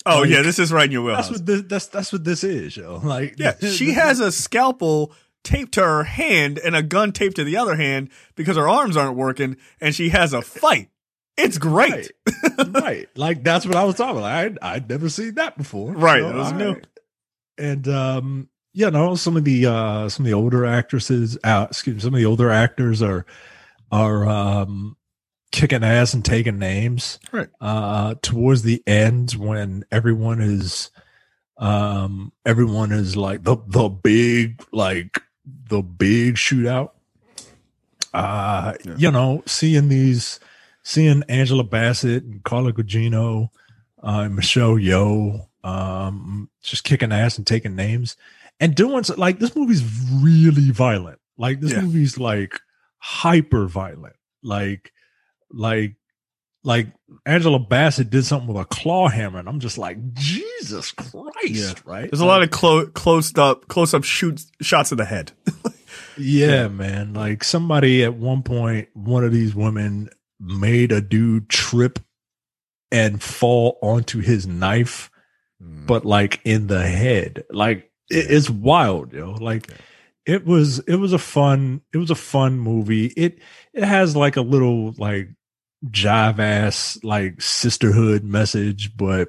Oh 0.08 0.20
Like, 0.20 0.30
yeah, 0.30 0.42
this 0.42 0.58
is 0.58 0.72
right 0.72 0.84
in 0.86 0.92
your 0.92 1.10
that's 1.12 1.28
wheelhouse. 1.28 1.40
what 1.40 1.46
this, 1.46 1.62
that's 1.62 1.86
that's 1.88 2.12
what 2.12 2.24
this 2.24 2.44
is, 2.44 2.76
yo. 2.76 3.00
Like, 3.04 3.34
yeah, 3.38 3.54
she 3.60 3.92
has 3.92 4.20
a 4.20 4.30
scalpel 4.30 5.12
taped 5.42 5.72
to 5.74 5.82
her 5.82 6.04
hand 6.04 6.58
and 6.58 6.76
a 6.76 6.82
gun 6.82 7.12
taped 7.12 7.36
to 7.36 7.44
the 7.44 7.56
other 7.56 7.76
hand 7.76 8.10
because 8.36 8.56
her 8.56 8.68
arms 8.68 8.96
aren't 8.96 9.16
working, 9.16 9.56
and 9.80 9.94
she 9.94 10.10
has 10.10 10.32
a 10.32 10.42
fight. 10.42 10.90
It's 11.36 11.58
great. 11.58 12.10
right, 12.58 12.68
right. 12.68 13.08
Like 13.16 13.42
that's 13.42 13.66
what 13.66 13.76
I 13.76 13.84
was 13.84 13.96
talking 13.96 14.18
about. 14.18 14.58
I 14.62 14.74
I'd 14.74 14.88
never 14.88 15.08
seen 15.08 15.34
that 15.34 15.58
before. 15.58 15.92
Right, 15.92 16.22
It 16.22 16.34
was 16.34 16.52
new. 16.52 16.80
And 17.58 17.86
um, 17.88 18.48
you 18.72 18.90
know, 18.90 19.14
some 19.14 19.36
of 19.36 19.44
the 19.44 19.66
uh 19.66 20.08
some 20.08 20.24
of 20.24 20.28
the 20.30 20.34
older 20.34 20.66
actresses, 20.66 21.38
uh, 21.44 21.66
excuse 21.70 21.94
me, 21.96 22.00
some 22.00 22.14
of 22.14 22.18
the 22.18 22.26
older 22.26 22.50
actors 22.50 23.02
are 23.02 23.24
are 23.90 24.28
um 24.28 24.96
kicking 25.52 25.82
ass 25.84 26.12
and 26.12 26.24
taking 26.24 26.58
names. 26.58 27.18
Right. 27.32 27.48
Uh 27.60 28.14
towards 28.20 28.62
the 28.62 28.82
end 28.86 29.32
when 29.32 29.84
everyone 29.90 30.40
is 30.40 30.90
um 31.56 32.32
everyone 32.44 32.92
is 32.92 33.16
like 33.16 33.42
the 33.44 33.56
the 33.66 33.88
big 33.88 34.62
like 34.72 35.22
the 35.46 35.80
big 35.82 36.34
shootout. 36.34 36.90
Uh 38.12 38.74
Yeah. 38.84 38.94
you 38.98 39.10
know, 39.10 39.42
seeing 39.46 39.88
these 39.88 40.40
seeing 40.82 41.22
Angela 41.28 41.64
Bassett 41.64 42.24
and 42.24 42.44
Carla 42.44 42.72
Gugino, 42.72 43.48
uh, 44.02 44.28
Michelle 44.28 44.76
Yeoh, 44.76 45.46
um, 45.66 46.48
just 46.62 46.84
kicking 46.84 47.12
ass 47.12 47.38
and 47.38 47.46
taking 47.46 47.74
names 47.76 48.16
and 48.60 48.74
doing 48.74 49.04
so, 49.04 49.14
like 49.16 49.38
this 49.38 49.56
movie's 49.56 49.82
really 50.12 50.70
violent. 50.70 51.18
Like 51.36 51.60
this 51.60 51.72
Yeah. 51.72 51.80
movie's 51.82 52.18
like 52.18 52.60
hyper 52.98 53.66
violent. 53.66 54.16
Like, 54.42 54.92
like, 55.50 55.96
like 56.64 56.88
Angela 57.24 57.58
Bassett 57.58 58.10
did 58.10 58.24
something 58.24 58.48
with 58.52 58.60
a 58.60 58.64
claw 58.64 59.08
hammer, 59.08 59.38
and 59.38 59.48
I'm 59.48 59.60
just 59.60 59.78
like, 59.78 60.12
Jesus 60.14 60.92
Christ, 60.92 61.44
Yeah. 61.44 61.72
right? 61.84 62.10
There's 62.10 62.20
a 62.20 62.26
lot 62.26 62.42
of 62.42 62.50
clo- 62.50 62.86
close 62.86 63.36
up, 63.38 63.68
close 63.68 63.94
up 63.94 64.04
shoots, 64.04 64.50
shots 64.62 64.92
of 64.92 64.98
the 64.98 65.04
head. 65.04 65.32
Yeah, 66.18 66.68
man. 66.68 67.12
Like 67.12 67.44
somebody 67.44 68.02
at 68.02 68.14
one 68.14 68.42
point, 68.42 68.88
one 68.94 69.22
of 69.22 69.32
these 69.32 69.54
women 69.54 70.08
made 70.40 70.90
a 70.90 71.00
dude 71.02 71.48
trip 71.50 71.98
and 72.90 73.22
fall 73.22 73.78
onto 73.82 74.20
his 74.20 74.46
knife, 74.46 75.10
but 75.60 76.04
like 76.04 76.40
in 76.44 76.66
the 76.66 76.82
head. 76.86 77.44
Like 77.50 77.90
it, 78.10 78.30
it's 78.30 78.50
wild, 78.50 79.12
yo. 79.12 79.32
Like 79.32 79.68
it 80.24 80.44
was 80.44 80.80
it 80.80 80.96
was 80.96 81.12
a 81.12 81.18
fun 81.18 81.82
it 81.92 81.98
was 81.98 82.10
a 82.10 82.14
fun 82.16 82.58
movie. 82.58 83.06
It 83.06 83.38
it 83.72 83.84
has 83.84 84.16
like 84.16 84.36
a 84.36 84.42
little 84.42 84.92
like 84.98 85.28
jive 85.84 86.38
ass 86.38 86.98
like 87.02 87.40
sisterhood 87.40 88.24
message, 88.24 88.96
but 88.96 89.28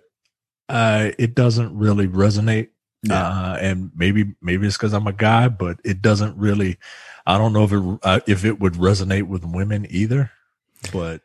uh 0.70 1.12
it 1.18 1.36
doesn't 1.36 1.78
really 1.78 2.08
resonate 2.08 2.70
Yeah. 3.04 3.26
uh, 3.28 3.58
and 3.62 3.92
maybe 3.96 4.34
maybe 4.42 4.68
it's 4.68 4.76
because 4.78 4.94
I'm 4.94 5.08
a 5.08 5.14
guy, 5.14 5.48
but 5.50 5.80
it 5.86 6.02
doesn't 6.02 6.36
really. 6.38 6.78
I 7.26 7.38
don't 7.38 7.54
know 7.54 7.64
if 7.66 7.72
it 7.74 8.00
uh, 8.04 8.20
if 8.26 8.44
it 8.46 8.60
would 8.60 8.74
resonate 8.74 9.28
with 9.28 9.46
women 9.46 9.86
either. 9.90 10.32
But 10.92 11.22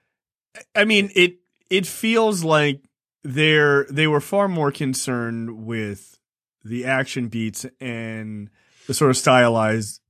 I 0.74 0.84
mean, 0.84 1.10
it 1.14 1.36
it 1.70 1.86
feels 1.86 2.44
like 2.44 2.80
they're 3.24 3.84
they 3.84 4.06
were 4.06 4.20
far 4.20 4.48
more 4.48 4.72
concerned 4.72 5.64
with 5.64 6.18
the 6.64 6.84
action 6.84 7.28
beats 7.28 7.66
and 7.80 8.50
the 8.86 8.94
sort 8.94 9.10
of 9.10 9.16
stylized, 9.16 10.00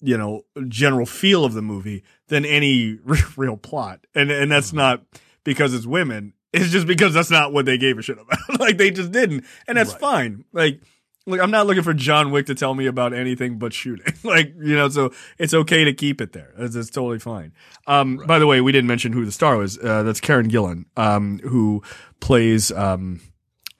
you 0.00 0.16
know, 0.16 0.42
general 0.68 1.06
feel 1.06 1.44
of 1.44 1.54
the 1.54 1.62
movie 1.62 2.04
than 2.28 2.44
any 2.44 2.98
real 3.36 3.56
plot. 3.56 4.06
And 4.14 4.30
and 4.30 4.50
that's 4.50 4.68
mm-hmm. 4.68 4.78
not 4.78 5.02
because 5.44 5.74
it's 5.74 5.86
women. 5.86 6.32
It's 6.52 6.70
just 6.70 6.86
because 6.86 7.12
that's 7.12 7.30
not 7.30 7.52
what 7.52 7.66
they 7.66 7.76
gave 7.76 7.98
a 7.98 8.02
shit 8.02 8.18
about. 8.18 8.38
like 8.60 8.78
they 8.78 8.90
just 8.90 9.12
didn't, 9.12 9.44
and 9.68 9.76
that's 9.76 9.92
Right. 9.92 10.00
fine. 10.00 10.44
Like. 10.52 10.80
Look, 11.28 11.40
I'm 11.40 11.50
not 11.50 11.66
looking 11.66 11.82
for 11.82 11.92
John 11.92 12.30
Wick 12.30 12.46
to 12.46 12.54
tell 12.54 12.72
me 12.74 12.86
about 12.86 13.12
anything 13.12 13.58
but 13.58 13.72
shooting. 13.72 14.14
like, 14.22 14.54
you 14.56 14.76
know, 14.76 14.88
so 14.88 15.12
it's 15.38 15.52
okay 15.54 15.82
to 15.84 15.92
keep 15.92 16.20
it 16.20 16.32
there. 16.32 16.52
It's, 16.56 16.76
it's 16.76 16.88
totally 16.90 17.18
fine. 17.18 17.52
Um, 17.86 18.18
by 18.26 18.38
the 18.38 18.46
way, 18.46 18.60
we 18.60 18.70
didn't 18.70 18.86
mention 18.86 19.12
who 19.12 19.24
the 19.24 19.32
star 19.32 19.56
was. 19.56 19.76
Uh, 19.78 20.04
that's 20.04 20.20
Karen 20.20 20.48
Gillan, 20.48 20.84
um, 20.96 21.40
who 21.40 21.82
plays, 22.20 22.70
um, 22.70 23.20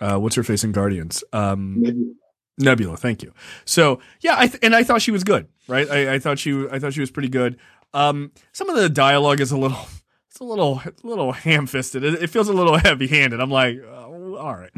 uh, 0.00 0.18
what's 0.18 0.34
her 0.34 0.42
face 0.42 0.64
in 0.64 0.72
Guardians? 0.72 1.22
Um, 1.32 1.80
Maybe- 1.80 2.12
Nebula. 2.58 2.96
Thank 2.96 3.22
you. 3.22 3.32
So 3.64 4.00
yeah, 4.22 4.34
I 4.38 4.46
th- 4.48 4.58
and 4.62 4.74
I 4.74 4.82
thought 4.82 5.02
she 5.02 5.10
was 5.10 5.22
good, 5.24 5.46
right? 5.68 5.88
I, 5.90 6.14
I 6.14 6.18
thought 6.18 6.38
she, 6.38 6.66
I 6.72 6.78
thought 6.78 6.94
she 6.94 7.00
was 7.00 7.10
pretty 7.10 7.28
good. 7.28 7.58
Um, 7.94 8.32
some 8.52 8.68
of 8.70 8.76
the 8.76 8.88
dialogue 8.88 9.40
is 9.40 9.52
a 9.52 9.58
little, 9.58 9.86
it's 10.30 10.40
a 10.40 10.44
little, 10.44 10.80
a 10.84 10.92
little 11.06 11.32
ham 11.32 11.66
fisted. 11.66 12.02
It, 12.02 12.22
it 12.22 12.30
feels 12.30 12.48
a 12.48 12.52
little 12.54 12.76
heavy 12.78 13.06
handed. 13.06 13.40
I'm 13.40 13.50
like, 13.50 13.78
oh, 13.86 14.36
all 14.36 14.54
right, 14.56 14.72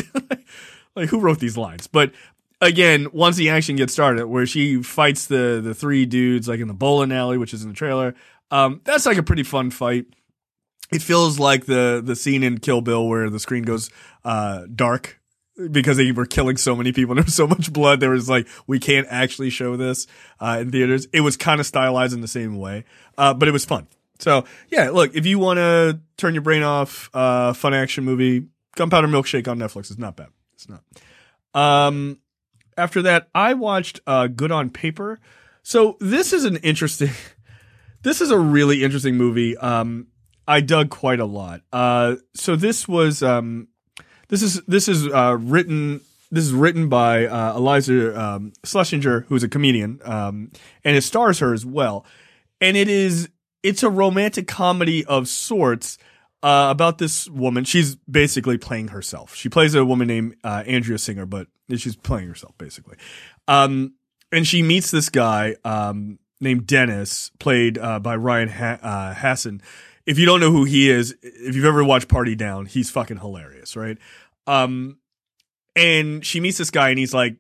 like 0.97 1.09
who 1.09 1.21
wrote 1.21 1.39
these 1.39 1.57
lines? 1.57 1.87
But 1.87 2.13
again, 2.61 3.09
once 3.13 3.37
the 3.37 3.51
action 3.51 3.77
gets 3.77 3.93
started, 3.93 4.27
where 4.27 4.47
she 4.47 4.83
fights 4.83 5.27
the 5.27 5.61
the 5.63 5.75
three 5.75 6.07
dudes 6.07 6.49
like 6.49 6.61
in 6.61 6.69
the 6.69 6.75
bowling 6.75 7.13
alley, 7.13 7.39
which 7.39 7.55
is 7.55 7.63
in 7.63 7.69
the 7.69 7.75
trailer, 7.75 8.15
um, 8.51 8.81
that's 8.85 9.07
like 9.07 9.19
a 9.19 9.23
pretty 9.23 9.43
fun 9.43 9.71
fight. 9.71 10.07
It 10.91 11.03
feels 11.03 11.39
like 11.39 11.67
the 11.67 12.03
the 12.05 12.17
scene 12.17 12.43
in 12.43 12.59
Kill 12.59 12.81
Bill 12.81 13.07
where 13.07 13.31
the 13.31 13.41
screen 13.41 13.63
goes 13.63 13.91
uh, 14.25 14.65
dark 14.75 15.21
because 15.71 15.97
they 15.97 16.13
were 16.13 16.25
killing 16.25 16.57
so 16.57 16.77
many 16.77 16.93
people 16.93 17.13
and 17.13 17.19
there 17.19 17.25
was 17.25 17.35
so 17.35 17.47
much 17.47 17.73
blood. 17.73 18.01
There 18.01 18.11
was 18.11 18.29
like 18.29 18.47
we 18.67 18.79
can't 18.79 19.07
actually 19.11 19.51
show 19.51 19.77
this 19.77 20.07
uh, 20.41 20.59
in 20.61 20.71
theaters. 20.71 21.07
It 21.13 21.21
was 21.21 21.37
kind 21.37 21.61
of 21.61 21.67
stylized 21.67 22.15
in 22.15 22.21
the 22.21 22.29
same 22.29 22.59
way, 22.59 22.85
uh, 23.17 23.35
but 23.35 23.49
it 23.49 23.53
was 23.53 23.65
fun. 23.65 23.87
So 24.19 24.45
yeah, 24.69 24.91
look, 24.91 25.15
if 25.15 25.27
you 25.27 25.39
want 25.39 25.59
to 25.59 26.01
turn 26.17 26.35
your 26.35 26.43
brain 26.43 26.63
off, 26.63 27.11
uh, 27.15 27.53
fun 27.53 27.75
action 27.75 28.05
movie, 28.05 28.47
Gunpowder 28.77 29.09
Milkshake 29.09 29.49
on 29.49 29.59
Netflix 29.59 29.91
is 29.91 29.99
not 29.99 30.17
bad. 30.17 30.29
It's 30.55 30.69
not. 30.69 30.83
Um, 31.55 32.19
after 32.79 33.03
that, 33.03 33.29
I 33.35 33.55
watched 33.55 34.01
uh, 34.07 34.29
Good 34.29 34.53
on 34.53 34.71
Paper. 34.71 35.21
So 35.63 35.97
this 36.01 36.33
is 36.33 36.45
an 36.45 36.57
interesting. 36.59 37.11
This 38.03 38.21
is 38.21 38.31
a 38.31 38.39
really 38.39 38.85
interesting 38.85 39.17
movie. 39.17 39.57
Um, 39.57 40.07
I 40.47 40.61
dug 40.61 40.89
quite 40.89 41.19
a 41.19 41.25
lot. 41.25 41.63
Uh, 41.73 42.15
so 42.33 42.55
this 42.55 42.87
was 42.87 43.25
um, 43.25 43.67
this 44.29 44.41
is 44.41 44.63
this 44.67 44.87
is 44.87 45.09
uh, 45.09 45.37
written 45.39 46.01
this 46.31 46.45
is 46.45 46.53
written 46.53 46.89
by 46.89 47.27
uh, 47.27 47.55
Iliza 47.55 48.17
um, 48.17 48.53
Shlesinger, 48.65 49.27
who's 49.27 49.43
a 49.43 49.49
comedian, 49.49 50.01
um, 50.05 50.53
and 50.85 50.97
it 50.97 51.03
stars 51.03 51.41
her 51.41 51.53
as 51.53 51.67
well. 51.67 52.07
And 52.61 52.77
it 52.77 52.89
is 52.89 53.29
it's 53.63 53.83
a 53.83 53.91
romantic 53.91 54.47
comedy 54.47 55.05
of 55.05 55.29
sorts 55.29 55.99
uh, 56.43 56.69
about 56.71 56.99
this 56.99 57.29
woman. 57.29 57.65
She's 57.65 57.97
basically 57.97 58.59
playing 58.59 58.89
herself. 58.89 59.35
She 59.35 59.49
plays 59.49 59.75
a 59.75 59.85
woman 59.85 60.07
named 60.07 60.37
uh, 60.45 60.63
Andrea 60.67 60.99
Singer, 60.99 61.27
but 61.27 61.49
she's 61.77 61.97
playing 61.97 62.29
herself 62.29 62.57
basically. 62.59 62.97
Um, 63.47 63.95
and 64.33 64.47
she 64.47 64.63
meets 64.63 64.91
this 64.91 65.09
guy 65.09 65.57
um, 65.65 66.19
named 66.41 66.67
Dennis, 66.67 67.31
played 67.39 67.79
uh, 67.79 67.99
by 67.99 68.17
Ryan 68.17 68.49
ha- 68.49 68.79
uh, 68.83 69.15
Hansen. 69.15 69.63
If 70.07 70.19
you 70.19 70.27
don't 70.27 70.41
know 70.41 70.51
who 70.51 70.65
he 70.65 70.91
is, 70.91 71.15
if 71.23 71.55
you've 71.55 71.65
ever 71.65 71.85
watched 71.85 72.09
Party 72.09 72.35
Down, 72.35 72.67
he's 72.67 72.91
fucking 72.91 73.19
hilarious, 73.19 73.77
right? 73.77 73.99
Um, 74.47 74.99
and 75.77 76.25
she 76.25 76.41
meets 76.41 76.59
this 76.59 76.71
guy, 76.71 76.89
and 76.91 76.99
he's 76.99 77.15
like 77.15 77.37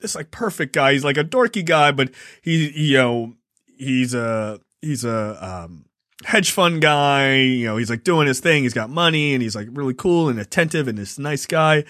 this 0.00 0.14
like 0.14 0.30
perfect 0.30 0.72
guy. 0.72 0.92
He's 0.92 1.04
like 1.04 1.18
a 1.18 1.24
dorky 1.24 1.64
guy, 1.64 1.92
but 1.92 2.10
he, 2.42 2.70
you 2.70 2.96
know, 2.96 3.34
he's 3.76 4.14
a 4.14 4.60
he's 4.80 5.04
a 5.04 5.64
um, 5.64 5.84
hedge 6.24 6.50
fund 6.50 6.80
guy. 6.80 7.36
You 7.36 7.66
know, 7.66 7.76
he's 7.76 7.90
like 7.90 8.04
doing 8.04 8.26
his 8.26 8.40
thing. 8.40 8.62
He's 8.62 8.74
got 8.74 8.90
money, 8.90 9.34
and 9.34 9.42
he's 9.42 9.54
like 9.54 9.68
really 9.70 9.94
cool 9.94 10.28
and 10.28 10.40
attentive, 10.40 10.88
and 10.88 10.98
this 10.98 11.18
nice 11.18 11.46
guy. 11.46 11.84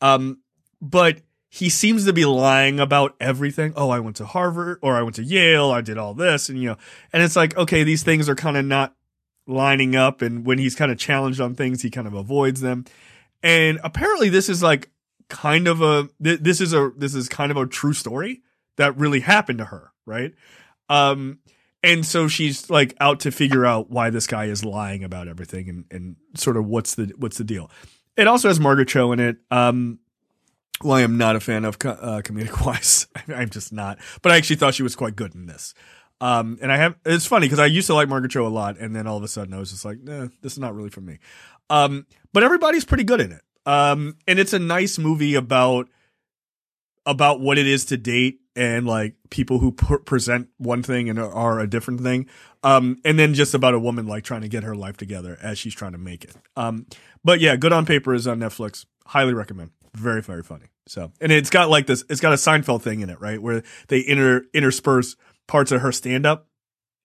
Um, 0.00 0.40
but 0.80 1.20
he 1.52 1.68
seems 1.68 2.04
to 2.04 2.12
be 2.12 2.24
lying 2.24 2.78
about 2.78 3.16
everything. 3.20 3.72
Oh, 3.74 3.90
I 3.90 3.98
went 3.98 4.16
to 4.16 4.24
Harvard 4.24 4.78
or 4.82 4.94
I 4.94 5.02
went 5.02 5.16
to 5.16 5.24
Yale. 5.24 5.72
I 5.72 5.80
did 5.80 5.98
all 5.98 6.14
this. 6.14 6.48
And, 6.48 6.60
you 6.62 6.68
know, 6.68 6.76
and 7.12 7.24
it's 7.24 7.34
like, 7.34 7.56
okay, 7.56 7.82
these 7.82 8.04
things 8.04 8.28
are 8.28 8.36
kind 8.36 8.56
of 8.56 8.64
not 8.64 8.94
lining 9.48 9.96
up. 9.96 10.22
And 10.22 10.46
when 10.46 10.58
he's 10.58 10.76
kind 10.76 10.92
of 10.92 10.98
challenged 10.98 11.40
on 11.40 11.56
things, 11.56 11.82
he 11.82 11.90
kind 11.90 12.06
of 12.06 12.14
avoids 12.14 12.60
them. 12.60 12.84
And 13.42 13.80
apparently 13.82 14.28
this 14.28 14.48
is 14.48 14.62
like 14.62 14.90
kind 15.28 15.66
of 15.66 15.82
a, 15.82 16.08
th- 16.22 16.38
this 16.38 16.60
is 16.60 16.72
a, 16.72 16.92
this 16.96 17.16
is 17.16 17.28
kind 17.28 17.50
of 17.50 17.56
a 17.56 17.66
true 17.66 17.94
story 17.94 18.42
that 18.76 18.96
really 18.96 19.20
happened 19.20 19.58
to 19.58 19.64
her. 19.64 19.90
Right. 20.06 20.34
Um, 20.88 21.40
and 21.82 22.06
so 22.06 22.28
she's 22.28 22.70
like 22.70 22.94
out 23.00 23.20
to 23.20 23.32
figure 23.32 23.66
out 23.66 23.90
why 23.90 24.10
this 24.10 24.28
guy 24.28 24.44
is 24.44 24.64
lying 24.64 25.02
about 25.02 25.26
everything 25.26 25.68
and, 25.68 25.84
and 25.90 26.16
sort 26.36 26.56
of 26.56 26.66
what's 26.66 26.94
the, 26.94 27.12
what's 27.16 27.38
the 27.38 27.44
deal. 27.44 27.72
It 28.16 28.28
also 28.28 28.46
has 28.46 28.60
Margaret 28.60 28.86
Cho 28.86 29.10
in 29.10 29.18
it. 29.18 29.38
Um, 29.50 29.98
well, 30.82 30.96
I 30.96 31.02
am 31.02 31.18
not 31.18 31.36
a 31.36 31.40
fan 31.40 31.64
of 31.64 31.76
uh, 31.84 32.22
comedic 32.22 32.64
wise. 32.66 33.06
I'm 33.28 33.50
just 33.50 33.72
not. 33.72 33.98
But 34.22 34.32
I 34.32 34.36
actually 34.36 34.56
thought 34.56 34.74
she 34.74 34.82
was 34.82 34.96
quite 34.96 35.16
good 35.16 35.34
in 35.34 35.46
this. 35.46 35.74
Um, 36.20 36.58
and 36.60 36.70
I 36.70 36.76
have, 36.76 36.96
it's 37.04 37.26
funny 37.26 37.46
because 37.46 37.58
I 37.58 37.66
used 37.66 37.86
to 37.86 37.94
like 37.94 38.08
Margaret 38.08 38.32
Cho 38.32 38.46
a 38.46 38.48
lot. 38.48 38.78
And 38.78 38.94
then 38.94 39.06
all 39.06 39.16
of 39.16 39.22
a 39.22 39.28
sudden 39.28 39.54
I 39.54 39.58
was 39.58 39.70
just 39.70 39.84
like, 39.84 39.98
nah, 40.02 40.28
this 40.42 40.52
is 40.52 40.58
not 40.58 40.74
really 40.74 40.90
for 40.90 41.00
me. 41.00 41.18
Um, 41.68 42.06
but 42.32 42.42
everybody's 42.42 42.84
pretty 42.84 43.04
good 43.04 43.20
in 43.20 43.32
it. 43.32 43.42
Um, 43.66 44.16
and 44.26 44.38
it's 44.38 44.52
a 44.52 44.58
nice 44.58 44.98
movie 44.98 45.34
about, 45.34 45.88
about 47.06 47.40
what 47.40 47.58
it 47.58 47.66
is 47.66 47.86
to 47.86 47.96
date 47.96 48.40
and 48.56 48.86
like 48.86 49.14
people 49.30 49.58
who 49.58 49.72
pr- 49.72 49.96
present 49.96 50.48
one 50.58 50.82
thing 50.82 51.08
and 51.08 51.18
are 51.18 51.60
a 51.60 51.68
different 51.68 52.00
thing. 52.00 52.26
Um, 52.62 52.98
and 53.04 53.18
then 53.18 53.32
just 53.34 53.54
about 53.54 53.74
a 53.74 53.78
woman 53.78 54.06
like 54.06 54.24
trying 54.24 54.42
to 54.42 54.48
get 54.48 54.64
her 54.64 54.74
life 54.74 54.96
together 54.96 55.38
as 55.40 55.58
she's 55.58 55.74
trying 55.74 55.92
to 55.92 55.98
make 55.98 56.24
it. 56.24 56.34
Um, 56.56 56.86
but 57.24 57.40
yeah, 57.40 57.56
Good 57.56 57.72
on 57.72 57.86
Paper 57.86 58.12
is 58.12 58.26
on 58.26 58.38
Netflix. 58.38 58.84
Highly 59.06 59.32
recommend. 59.32 59.70
Very, 59.94 60.22
very 60.22 60.42
funny. 60.42 60.66
So, 60.86 61.12
and 61.20 61.30
it's 61.30 61.50
got 61.50 61.68
like 61.68 61.86
this, 61.86 62.04
it's 62.08 62.20
got 62.20 62.32
a 62.32 62.36
Seinfeld 62.36 62.82
thing 62.82 63.00
in 63.00 63.10
it, 63.10 63.20
right? 63.20 63.40
Where 63.40 63.62
they 63.88 64.04
inter, 64.06 64.44
intersperse 64.52 65.16
parts 65.46 65.72
of 65.72 65.80
her 65.80 65.92
stand 65.92 66.26
up 66.26 66.48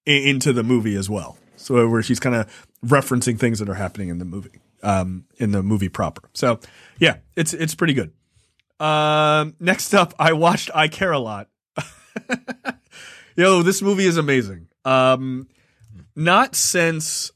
into 0.05 0.53
the 0.53 0.63
movie 0.63 0.95
as 0.95 1.09
well. 1.09 1.37
So 1.55 1.87
where 1.87 2.03
she's 2.03 2.19
kind 2.19 2.35
of 2.35 2.67
referencing 2.85 3.39
things 3.39 3.59
that 3.59 3.69
are 3.69 3.75
happening 3.75 4.09
in 4.09 4.19
the 4.19 4.25
movie, 4.25 4.61
um, 4.83 5.25
in 5.37 5.51
the 5.51 5.63
movie 5.63 5.89
proper. 5.89 6.29
So 6.33 6.59
yeah, 6.99 7.17
it's, 7.35 7.53
it's 7.53 7.75
pretty 7.75 7.93
good. 7.93 8.11
Um, 8.79 9.55
next 9.59 9.93
up, 9.93 10.13
I 10.19 10.33
watched 10.33 10.69
I 10.75 10.87
Care 10.87 11.11
a 11.11 11.19
Lot. 11.19 11.49
Yo, 13.35 13.61
this 13.63 13.81
movie 13.81 14.05
is 14.05 14.17
amazing. 14.17 14.67
Um, 14.83 15.47
not 16.15 16.55
since 16.55 17.31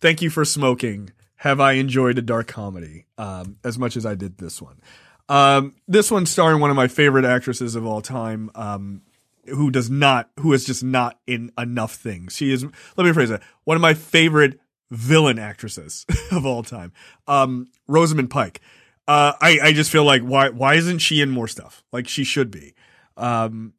Thank 0.00 0.22
You 0.22 0.30
for 0.30 0.44
Smoking 0.44 1.10
have 1.44 1.60
I 1.60 1.72
enjoyed 1.72 2.16
a 2.16 2.22
dark 2.22 2.46
comedy 2.46 3.04
um, 3.18 3.58
as 3.62 3.78
much 3.78 3.98
as 3.98 4.06
I 4.06 4.14
did 4.14 4.38
this 4.38 4.62
one. 4.62 4.80
Um, 5.28 5.74
this 5.86 6.10
one 6.10 6.24
starring 6.24 6.58
one 6.58 6.70
of 6.70 6.76
my 6.76 6.88
favorite 6.88 7.26
actresses 7.26 7.74
of 7.74 7.84
all 7.84 8.00
time, 8.00 8.50
um, 8.54 9.02
who 9.48 9.70
does 9.70 9.90
not, 9.90 10.30
who 10.40 10.54
is 10.54 10.64
just 10.64 10.82
not 10.82 11.18
in 11.26 11.52
enough 11.58 11.96
things. 11.96 12.34
She 12.34 12.50
is, 12.50 12.64
let 12.96 13.04
me 13.04 13.12
phrase 13.12 13.30
it, 13.30 13.42
one 13.64 13.76
of 13.76 13.82
my 13.82 13.92
favorite 13.92 14.58
villain 14.90 15.38
actresses 15.38 16.06
of 16.32 16.46
all 16.46 16.62
time, 16.62 16.94
um, 17.28 17.68
Rosamund 17.86 18.30
Pike. 18.30 18.62
Uh, 19.06 19.34
I, 19.38 19.58
I 19.64 19.72
just 19.74 19.90
feel 19.90 20.04
like 20.04 20.22
why, 20.22 20.48
why 20.48 20.76
isn't 20.76 21.00
she 21.00 21.20
in 21.20 21.28
more 21.28 21.46
stuff? 21.46 21.84
Like 21.92 22.08
she 22.08 22.24
should 22.24 22.50
be. 22.50 22.72
Um, 23.18 23.74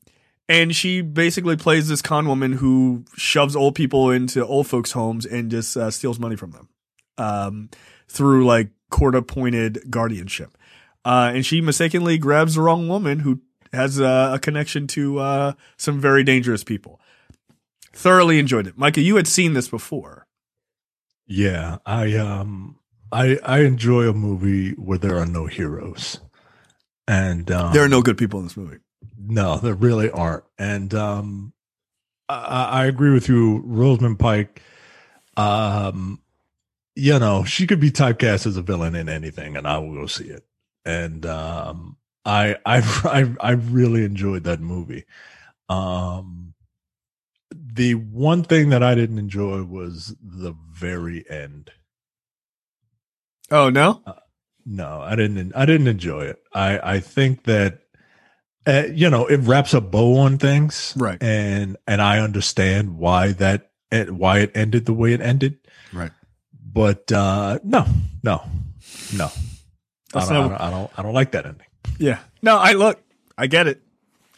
and 0.48 0.76
she 0.76 1.02
basically 1.02 1.58
plays 1.58 1.88
this 1.88 2.04
con 2.04 2.28
woman 2.28 2.54
who 2.54 3.06
shoves 3.16 3.56
old 3.56 3.74
people 3.74 4.12
into 4.12 4.46
old 4.46 4.68
folks' 4.68 4.92
homes 4.92 5.26
and 5.26 5.50
just 5.50 5.76
uh, 5.76 5.90
steals 5.90 6.20
money 6.20 6.36
from 6.36 6.52
them 6.52 6.70
um, 7.18 7.70
through 8.08 8.46
like 8.46 8.70
court 8.90 9.16
appointed 9.16 9.90
guardianship. 9.90 10.58
Uh, 11.04 11.32
and 11.36 11.46
she 11.46 11.62
mistakenly 11.62 12.18
grabs 12.18 12.56
the 12.56 12.62
wrong 12.62 12.88
woman 12.88 13.20
who 13.20 13.42
has 13.72 14.00
uh, 14.00 14.32
a 14.34 14.40
connection 14.40 14.88
to 14.88 15.20
uh, 15.20 15.54
some 15.78 16.00
very 16.00 16.24
dangerous 16.24 16.64
people. 16.64 17.00
Thoroughly 17.94 18.40
enjoyed 18.40 18.68
it. 18.68 18.78
Micah, 18.78 19.02
you 19.02 19.16
had 19.16 19.28
seen 19.28 19.54
this 19.54 19.68
before. 19.68 20.28
Yeah, 21.28 21.78
I 21.86 22.16
um 22.18 22.78
I 23.12 23.38
I 23.44 23.60
enjoy 23.62 24.08
a 24.08 24.14
movie 24.14 24.72
where 24.72 24.98
there 24.98 25.18
are 25.18 25.26
no 25.26 25.46
heroes. 25.46 26.20
And 27.08 27.50
um, 27.52 27.74
there 27.74 27.84
are 27.84 27.90
no 27.90 28.02
good 28.02 28.18
people 28.18 28.40
in 28.40 28.46
this 28.46 28.58
movie. 28.58 28.78
No, 29.18 29.58
there 29.58 29.74
really 29.74 30.10
aren't. 30.12 30.44
And 30.58 30.94
um 30.94 31.54
I, 32.28 32.82
I 32.82 32.86
agree 32.86 33.12
with 33.12 33.30
you, 33.30 33.62
Rosamund 33.66 34.20
Pike. 34.20 34.62
Um 35.38 36.22
you 36.96 37.20
know, 37.20 37.44
she 37.44 37.68
could 37.68 37.80
be 37.80 37.92
typecast 37.92 38.48
as 38.48 38.58
a 38.58 38.62
villain 38.62 38.96
in 38.96 39.10
anything, 39.10 39.58
and 39.58 39.68
I 39.68 39.78
will 39.78 39.94
go 39.94 40.06
see 40.08 40.30
it. 40.30 40.46
And 40.86 41.26
um, 41.26 41.98
I, 42.24 42.56
I, 42.66 42.80
I, 43.04 43.36
I 43.40 43.52
really 43.52 44.04
enjoyed 44.04 44.46
that 44.46 44.62
movie. 44.62 45.06
Um, 45.68 46.54
the 47.52 47.96
one 47.96 48.44
thing 48.44 48.70
that 48.70 48.82
I 48.82 48.96
didn't 48.96 49.20
enjoy 49.20 49.64
was 49.64 50.16
the 50.22 50.56
very 50.72 51.30
end. 51.30 51.72
Oh 53.52 53.70
no, 53.70 54.02
uh, 54.06 54.14
no, 54.66 55.02
I 55.02 55.16
didn't. 55.16 55.56
I 55.56 55.66
didn't 55.66 55.88
enjoy 55.88 56.26
it. 56.26 56.42
I, 56.54 56.96
I 56.96 57.00
think 57.00 57.44
that. 57.44 57.82
Uh, 58.68 58.88
you 58.92 59.12
know, 59.12 59.28
it 59.28 59.38
wraps 59.42 59.76
a 59.76 59.82
bow 59.82 60.18
on 60.18 60.40
things, 60.40 60.96
right? 60.98 61.22
And 61.22 61.78
and 61.86 62.02
I 62.02 62.18
understand 62.18 62.98
why 62.98 63.34
that 63.34 63.70
why 64.10 64.40
it 64.40 64.52
ended 64.56 64.88
the 64.88 64.94
way 64.94 65.14
it 65.14 65.22
ended, 65.22 65.60
right? 65.94 66.12
But 66.76 67.10
uh, 67.10 67.58
no, 67.64 67.86
no, 68.22 68.44
no. 69.16 69.32
I 70.14 70.20
don't, 70.20 70.30
not, 70.30 70.30
I, 70.30 70.34
don't, 70.34 70.54
I 70.54 70.70
don't, 70.70 70.92
I 70.98 71.04
don't. 71.04 71.14
like 71.14 71.32
that 71.32 71.46
ending. 71.46 71.68
Yeah. 71.98 72.20
No. 72.42 72.58
I 72.58 72.74
look. 72.74 73.02
I 73.38 73.48
get 73.48 73.68
it. 73.68 73.82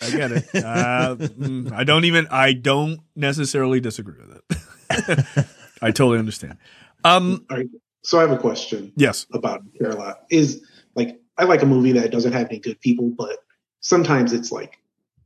I 0.02 0.10
get 0.12 0.32
it. 0.32 0.45
Uh, 0.56 1.15
mm, 1.15 1.71
I 1.71 1.84
don't 1.84 2.06
even. 2.06 2.28
I 2.30 2.54
don't 2.54 3.00
necessarily 3.15 3.80
disagree 3.80 4.19
with 4.19 4.41
it. 4.50 5.47
I 5.82 5.89
totally 5.91 6.19
understand. 6.19 6.58
Um. 7.04 7.43
Right. 7.50 7.67
So 8.04 8.19
I 8.19 8.21
have 8.21 8.32
a 8.32 8.38
question. 8.38 8.93
Yes. 8.95 9.26
About 9.34 9.63
Caroline 9.80 10.15
is 10.30 10.63
like 10.93 11.19
I 11.39 11.45
like 11.45 11.63
a 11.63 11.65
movie 11.65 11.93
that 11.93 12.12
doesn't 12.12 12.34
have 12.34 12.47
any 12.50 12.60
good 12.60 12.80
people, 12.82 13.10
but 13.10 13.38
sometimes 13.82 14.32
it's 14.32 14.52
like 14.52 14.78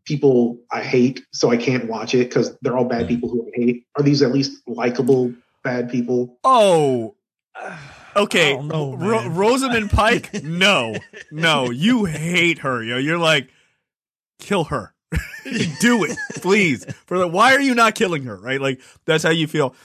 people 0.05 0.59
I 0.71 0.81
hate, 0.81 1.25
so 1.31 1.51
I 1.51 1.57
can't 1.57 1.89
watch 1.89 2.15
it 2.15 2.29
because 2.29 2.57
they're 2.61 2.77
all 2.77 2.85
bad 2.85 3.05
mm. 3.05 3.09
people 3.09 3.29
who 3.29 3.45
I 3.47 3.51
hate. 3.53 3.85
Are 3.97 4.03
these 4.03 4.21
at 4.21 4.31
least 4.31 4.61
likable 4.65 5.33
bad 5.63 5.89
people. 5.89 6.37
Oh, 6.43 7.15
okay. 8.15 8.57
Know, 8.57 8.95
Ro- 8.95 9.27
Rosamund 9.27 9.91
Pike. 9.91 10.29
no, 10.43 10.95
no, 11.31 11.69
you 11.69 12.05
hate 12.05 12.59
her. 12.59 12.83
Yo, 12.83 12.97
you're 12.97 13.17
like, 13.17 13.49
kill 14.39 14.65
her. 14.65 14.93
Do 15.79 16.03
it, 16.05 16.17
please. 16.35 16.85
For 17.05 17.17
the, 17.17 17.27
why 17.27 17.53
are 17.53 17.59
you 17.61 17.75
not 17.75 17.95
killing 17.95 18.23
her? 18.23 18.37
Right? 18.37 18.61
Like 18.61 18.81
that's 19.05 19.23
how 19.23 19.31
you 19.31 19.47
feel. 19.47 19.75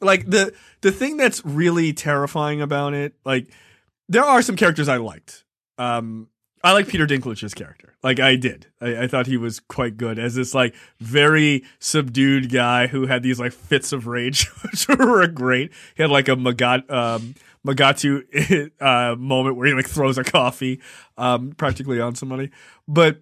Like 0.00 0.28
the 0.28 0.54
the 0.80 0.92
thing 0.92 1.16
that's 1.16 1.44
really 1.44 1.92
terrifying 1.92 2.62
about 2.62 2.94
it. 2.94 3.14
Like 3.24 3.50
there 4.08 4.24
are 4.24 4.40
some 4.40 4.56
characters 4.56 4.88
I 4.88 4.96
liked. 4.96 5.44
Um, 5.76 6.28
I 6.62 6.72
like 6.72 6.88
Peter 6.88 7.06
Dinklage's 7.06 7.54
character. 7.54 7.94
Like 8.02 8.20
I 8.20 8.36
did. 8.36 8.66
I, 8.80 9.04
I, 9.04 9.06
thought 9.06 9.26
he 9.26 9.38
was 9.38 9.60
quite 9.60 9.96
good 9.96 10.18
as 10.18 10.34
this 10.34 10.54
like 10.54 10.74
very 10.98 11.64
subdued 11.78 12.52
guy 12.52 12.86
who 12.86 13.06
had 13.06 13.22
these 13.22 13.40
like 13.40 13.52
fits 13.52 13.92
of 13.92 14.06
rage, 14.06 14.46
which 14.62 14.86
were 14.88 15.26
great. 15.26 15.72
He 15.96 16.02
had 16.02 16.10
like 16.10 16.28
a 16.28 16.36
Magat 16.36 16.90
um, 16.90 17.34
Magatu 17.66 18.70
uh, 18.80 19.16
moment 19.16 19.56
where 19.56 19.68
he 19.68 19.74
like 19.74 19.88
throws 19.88 20.18
a 20.18 20.24
coffee 20.24 20.80
um, 21.16 21.52
practically 21.52 22.00
on 22.00 22.14
somebody. 22.14 22.50
But 22.86 23.20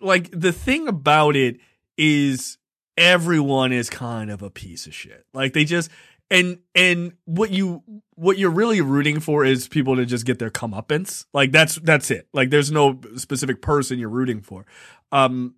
like 0.00 0.30
the 0.32 0.52
thing 0.52 0.88
about 0.88 1.36
it 1.36 1.58
is 1.96 2.58
everyone 2.96 3.72
is 3.72 3.88
kind 3.88 4.30
of 4.30 4.42
a 4.42 4.50
piece 4.50 4.86
of 4.86 4.94
shit. 4.94 5.24
Like 5.32 5.52
they 5.54 5.64
just 5.64 5.90
and 6.30 6.58
and 6.74 7.12
what 7.24 7.50
you 7.50 7.82
what 8.14 8.38
you're 8.38 8.50
really 8.50 8.80
rooting 8.80 9.20
for 9.20 9.44
is 9.44 9.68
people 9.68 9.96
to 9.96 10.04
just 10.04 10.26
get 10.26 10.38
their 10.38 10.50
comeuppance. 10.50 11.24
Like 11.32 11.52
that's 11.52 11.76
that's 11.76 12.10
it. 12.10 12.28
Like 12.32 12.50
there's 12.50 12.70
no 12.70 13.00
specific 13.16 13.62
person 13.62 13.98
you're 13.98 14.08
rooting 14.08 14.40
for. 14.40 14.66
Um 15.12 15.54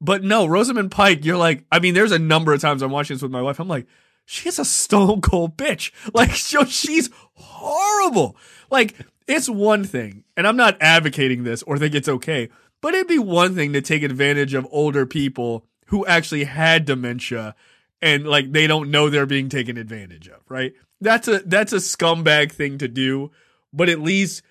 but 0.00 0.22
no, 0.22 0.46
Rosamund 0.46 0.90
Pike, 0.90 1.24
you're 1.24 1.36
like, 1.36 1.64
I 1.72 1.80
mean, 1.80 1.94
there's 1.94 2.12
a 2.12 2.18
number 2.18 2.52
of 2.52 2.60
times 2.60 2.82
I'm 2.82 2.90
watching 2.90 3.16
this 3.16 3.22
with 3.22 3.32
my 3.32 3.42
wife. 3.42 3.58
I'm 3.58 3.68
like, 3.68 3.86
she's 4.24 4.58
a 4.58 4.64
stone 4.64 5.20
cold 5.20 5.56
bitch. 5.56 5.90
Like, 6.14 6.30
she's 6.30 7.10
horrible. 7.34 8.36
Like, 8.70 8.94
it's 9.26 9.48
one 9.48 9.84
thing, 9.84 10.24
and 10.36 10.46
I'm 10.46 10.56
not 10.56 10.76
advocating 10.80 11.44
this 11.44 11.62
or 11.64 11.78
think 11.78 11.94
it's 11.94 12.08
okay, 12.08 12.48
but 12.80 12.94
it'd 12.94 13.08
be 13.08 13.18
one 13.18 13.54
thing 13.54 13.72
to 13.72 13.82
take 13.82 14.02
advantage 14.02 14.54
of 14.54 14.66
older 14.70 15.04
people 15.04 15.66
who 15.86 16.06
actually 16.06 16.44
had 16.44 16.84
dementia 16.84 17.54
and 18.00 18.26
like 18.26 18.52
they 18.52 18.66
don't 18.66 18.90
know 18.90 19.08
they're 19.08 19.26
being 19.26 19.48
taken 19.48 19.76
advantage 19.76 20.28
of, 20.28 20.40
right? 20.48 20.72
That's 21.00 21.28
a 21.28 21.40
that's 21.40 21.72
a 21.72 21.76
scumbag 21.76 22.52
thing 22.52 22.78
to 22.78 22.88
do, 22.88 23.30
but 23.72 23.88
at 23.88 24.00
least 24.00 24.42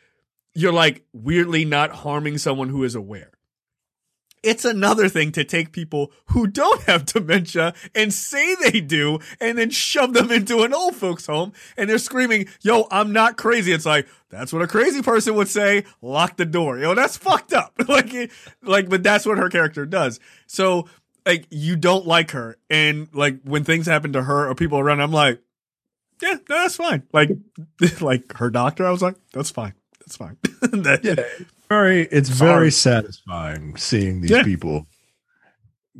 you're 0.54 0.74
like 0.74 1.04
weirdly 1.14 1.66
not 1.66 1.92
harming 1.92 2.38
someone 2.38 2.70
who 2.70 2.84
is 2.84 2.96
aware. 2.96 3.32
It's 4.44 4.66
another 4.66 5.10
thing 5.10 5.32
to 5.34 5.44
take 5.44 5.72
people 5.72 6.12
who 6.28 6.48
don't 6.48 6.82
have 6.84 7.06
dementia 7.06 7.74
and 7.94 8.14
say 8.14 8.56
they 8.56 8.82
do 8.82 9.20
and 9.42 9.58
then 9.58 9.72
shove 9.72 10.14
them 10.14 10.32
into 10.32 10.62
an 10.62 10.74
old 10.74 10.96
folks 10.96 11.26
home 11.26 11.54
and 11.76 11.90
they're 11.90 11.98
screaming, 11.98 12.48
yo, 12.62 12.88
I'm 12.92 13.12
not 13.12 13.36
crazy. 13.36 13.74
It's 13.74 13.86
like, 13.86 14.08
that's 14.30 14.54
what 14.54 14.62
a 14.62 14.68
crazy 14.68 15.02
person 15.02 15.36
would 15.36 15.48
say. 15.48 15.86
Lock 16.02 16.38
the 16.38 16.46
door. 16.46 16.78
Yo, 16.78 16.94
that's 16.94 17.18
fucked 17.18 17.52
up. 17.52 17.74
like, 17.88 18.32
like, 18.62 18.90
but 18.90 19.04
that's 19.04 19.26
what 19.26 19.38
her 19.38 19.50
character 19.50 19.86
does. 19.86 20.20
So, 20.46 20.88
like, 21.28 21.48
you 21.52 21.76
don't 21.76 22.08
like 22.08 22.32
her. 22.32 22.58
And 22.70 23.10
like, 23.14 23.42
when 23.44 23.64
things 23.64 23.86
happen 23.86 24.14
to 24.14 24.24
her 24.24 24.50
or 24.50 24.56
people 24.56 24.80
around, 24.80 25.02
I'm 25.02 25.12
like, 25.12 25.42
yeah, 26.22 26.34
no, 26.50 26.56
that's 26.64 26.76
fine. 26.76 27.04
Like, 27.14 27.30
like 28.02 28.36
her 28.38 28.50
doctor, 28.50 28.88
I 28.88 28.92
was 28.92 29.02
like, 29.02 29.16
that's 29.34 29.52
fine. 29.52 29.74
That's 30.00 30.16
fine. 30.16 30.38
that, 30.62 31.02
yeah 31.04 31.46
very 31.70 32.04
it's 32.04 32.34
Sorry. 32.34 32.52
very 32.52 32.72
satisfying 32.72 33.76
seeing 33.78 34.22
these 34.22 34.32
yeah. 34.32 34.44
people 34.44 34.88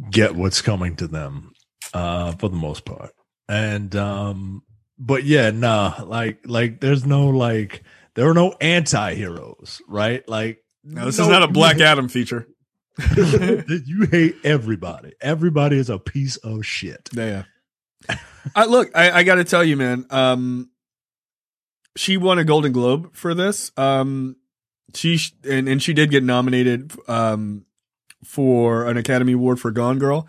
get 0.10 0.36
what's 0.36 0.62
coming 0.62 0.96
to 0.98 1.08
them 1.08 1.54
uh 1.94 2.32
for 2.34 2.50
the 2.50 2.56
most 2.56 2.86
part 2.86 3.14
and 3.50 3.96
um 3.96 4.64
but 4.98 5.24
yeah 5.24 5.52
nah 5.52 6.04
like 6.06 6.40
like 6.46 6.80
there's 6.80 7.06
no 7.06 7.28
like 7.30 7.84
there 8.16 8.30
are 8.30 8.34
no 8.34 8.56
anti-heroes 8.62 9.82
right 9.88 10.28
like 10.30 10.64
no 10.84 11.06
this 11.06 11.18
no, 11.18 11.26
is 11.26 11.30
not 11.30 11.44
a 11.44 11.48
black 11.48 11.80
adam 11.82 12.08
feature 12.08 12.48
you 12.98 14.08
hate 14.10 14.36
everybody 14.44 15.14
everybody 15.22 15.78
is 15.78 15.90
a 15.90 16.00
piece 16.00 16.38
of 16.38 16.66
shit 16.66 17.10
yeah 17.14 17.44
I, 18.56 18.66
look 18.66 18.90
i, 18.96 19.12
I 19.12 19.24
gotta 19.24 19.44
tell 19.44 19.64
you 19.64 19.78
man 19.78 20.06
um 20.10 20.70
she 21.96 22.18
won 22.18 22.40
a 22.40 22.44
golden 22.44 22.72
globe 22.72 23.16
for 23.16 23.34
this 23.34 23.72
um 23.78 24.36
she 24.96 25.20
and 25.44 25.68
and 25.68 25.82
she 25.82 25.94
did 25.94 26.10
get 26.10 26.24
nominated 26.24 26.92
um 27.08 27.66
for 28.24 28.88
an 28.88 28.98
Academy 28.98 29.34
Award 29.34 29.60
for 29.60 29.72
Gone 29.72 30.00
Girl. 30.00 30.28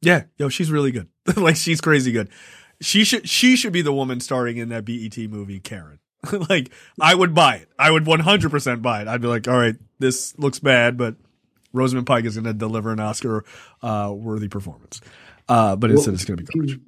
Yeah, 0.00 0.24
yo, 0.36 0.48
she's 0.48 0.70
really 0.70 0.90
good. 0.90 1.08
like 1.36 1.56
she's 1.56 1.80
crazy 1.80 2.12
good. 2.12 2.28
She 2.80 3.04
should 3.04 3.28
she 3.28 3.56
should 3.56 3.72
be 3.72 3.82
the 3.82 3.92
woman 3.92 4.20
starring 4.20 4.56
in 4.56 4.68
that 4.68 4.84
BET 4.84 5.16
movie 5.16 5.60
Karen. 5.60 5.98
like 6.48 6.70
I 7.00 7.14
would 7.14 7.34
buy 7.34 7.56
it. 7.56 7.68
I 7.78 7.90
would 7.90 8.04
100% 8.04 8.82
buy 8.82 9.02
it. 9.02 9.08
I'd 9.08 9.20
be 9.20 9.28
like, 9.28 9.48
"All 9.48 9.58
right, 9.58 9.76
this 9.98 10.36
looks 10.38 10.58
bad, 10.58 10.96
but 10.96 11.16
Rosamund 11.72 12.06
Pike 12.06 12.24
is 12.24 12.34
going 12.34 12.44
to 12.44 12.54
deliver 12.54 12.92
an 12.92 13.00
Oscar 13.00 13.44
uh, 13.82 14.12
worthy 14.14 14.48
performance." 14.48 15.00
Uh, 15.48 15.76
but 15.76 15.90
instead 15.90 16.14
it's 16.14 16.24
going 16.24 16.36
to 16.38 16.44
be 16.44 16.52
garbage. 16.52 16.80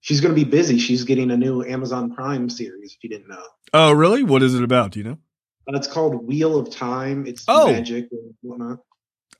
She's 0.00 0.20
going 0.20 0.34
to 0.34 0.44
be 0.44 0.48
busy. 0.48 0.78
She's 0.78 1.04
getting 1.04 1.30
a 1.30 1.36
new 1.36 1.62
Amazon 1.62 2.14
Prime 2.14 2.48
series 2.48 2.94
if 2.94 3.04
you 3.04 3.10
didn't 3.10 3.28
know. 3.28 3.42
Oh, 3.74 3.92
really? 3.92 4.22
What 4.22 4.42
is 4.42 4.54
it 4.54 4.62
about? 4.62 4.92
Do 4.92 5.00
you 5.00 5.04
know? 5.04 5.18
Uh, 5.68 5.76
it's 5.76 5.86
called 5.86 6.26
Wheel 6.26 6.58
of 6.58 6.70
Time. 6.70 7.26
It's 7.26 7.44
oh. 7.48 7.70
magic 7.70 8.08
and 8.10 8.34
whatnot. 8.40 8.78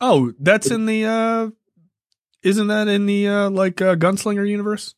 Oh, 0.01 0.33
that's 0.39 0.71
in 0.71 0.87
the. 0.87 1.05
uh 1.05 1.51
Isn't 2.43 2.67
that 2.69 2.89
in 2.89 3.07
the 3.07 3.29
uh 3.29 3.51
like 3.51 3.81
uh, 3.81 3.97
Gunslinger 3.97 4.49
universe? 4.49 4.95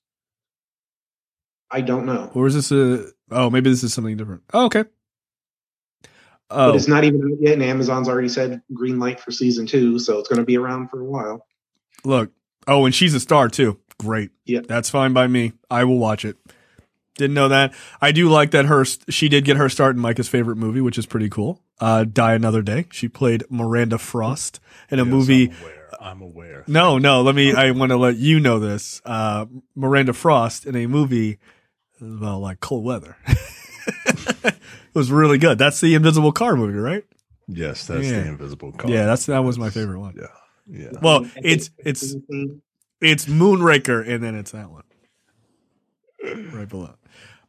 I 1.70 1.80
don't 1.80 2.06
know. 2.06 2.30
Or 2.35 2.46
is 2.46 2.54
this 2.54 2.72
a? 2.72 3.06
Oh, 3.30 3.48
maybe 3.48 3.70
this 3.70 3.82
is 3.82 3.94
something 3.94 4.16
different. 4.16 4.42
Oh, 4.52 4.66
okay. 4.66 4.85
Oh. 6.52 6.70
But 6.70 6.76
it's 6.76 6.88
not 6.88 7.04
even 7.04 7.22
out 7.22 7.40
yet, 7.40 7.54
and 7.54 7.62
Amazon's 7.62 8.08
already 8.08 8.28
said 8.28 8.62
green 8.72 8.98
light 8.98 9.20
for 9.20 9.30
season 9.30 9.66
two, 9.66 9.98
so 9.98 10.18
it's 10.18 10.28
going 10.28 10.38
to 10.38 10.44
be 10.44 10.58
around 10.58 10.88
for 10.88 11.00
a 11.00 11.04
while. 11.04 11.46
Look, 12.04 12.30
oh, 12.66 12.84
and 12.84 12.94
she's 12.94 13.14
a 13.14 13.20
star 13.20 13.48
too. 13.48 13.78
Great. 13.98 14.30
Yeah, 14.44 14.60
that's 14.66 14.90
fine 14.90 15.12
by 15.12 15.26
me. 15.26 15.52
I 15.70 15.84
will 15.84 15.98
watch 15.98 16.24
it. 16.24 16.36
Didn't 17.16 17.34
know 17.34 17.48
that. 17.48 17.74
I 18.00 18.12
do 18.12 18.28
like 18.28 18.52
that 18.52 18.66
her 18.66 18.84
she 18.84 19.28
did 19.28 19.44
get 19.44 19.56
her 19.56 19.68
start 19.68 19.96
in 19.96 20.02
Micah's 20.02 20.28
favorite 20.28 20.56
movie, 20.56 20.80
which 20.80 20.98
is 20.98 21.06
pretty 21.06 21.28
cool. 21.28 21.60
Uh, 21.80 22.04
Die 22.04 22.34
Another 22.34 22.62
Day. 22.62 22.86
She 22.90 23.08
played 23.08 23.44
Miranda 23.50 23.98
Frost 23.98 24.60
in 24.90 24.98
a 24.98 25.04
yes, 25.04 25.10
movie. 25.10 25.50
I'm 25.50 25.62
aware. 25.62 25.88
I'm 26.00 26.22
aware. 26.22 26.64
No, 26.66 26.98
no. 26.98 27.22
Let 27.22 27.34
me. 27.34 27.52
I 27.52 27.70
want 27.72 27.90
to 27.90 27.96
let 27.96 28.16
you 28.16 28.40
know 28.40 28.58
this. 28.58 29.02
Uh, 29.04 29.46
Miranda 29.74 30.12
Frost 30.12 30.66
in 30.66 30.74
a 30.74 30.86
movie 30.86 31.38
about 32.00 32.40
like 32.40 32.60
cold 32.60 32.84
weather. 32.84 33.16
it 34.94 34.98
was 34.98 35.11
really 35.11 35.38
good. 35.38 35.59
That's 35.59 35.81
the 35.81 35.94
Invisible 35.94 36.33
Car 36.33 36.55
movie, 36.55 36.78
right? 36.78 37.05
Yes, 37.48 37.87
that's 37.87 38.07
yeah. 38.07 38.20
the 38.20 38.28
Invisible 38.28 38.72
Car. 38.72 38.90
Yeah, 38.90 39.07
that's 39.07 39.26
that 39.26 39.40
was 39.40 39.59
my 39.59 39.70
favorite 39.70 40.00
one. 40.00 40.14
Yeah, 40.16 40.26
yeah. 40.68 40.98
Well, 41.00 41.26
it's 41.37 41.70
it's 41.78 42.14
it's 43.00 43.24
Moonraker, 43.26 44.07
and 44.07 44.22
then 44.22 44.35
it's 44.35 44.52
that 44.52 44.70
one 44.70 44.85
right 46.52 46.68
below. 46.68 46.94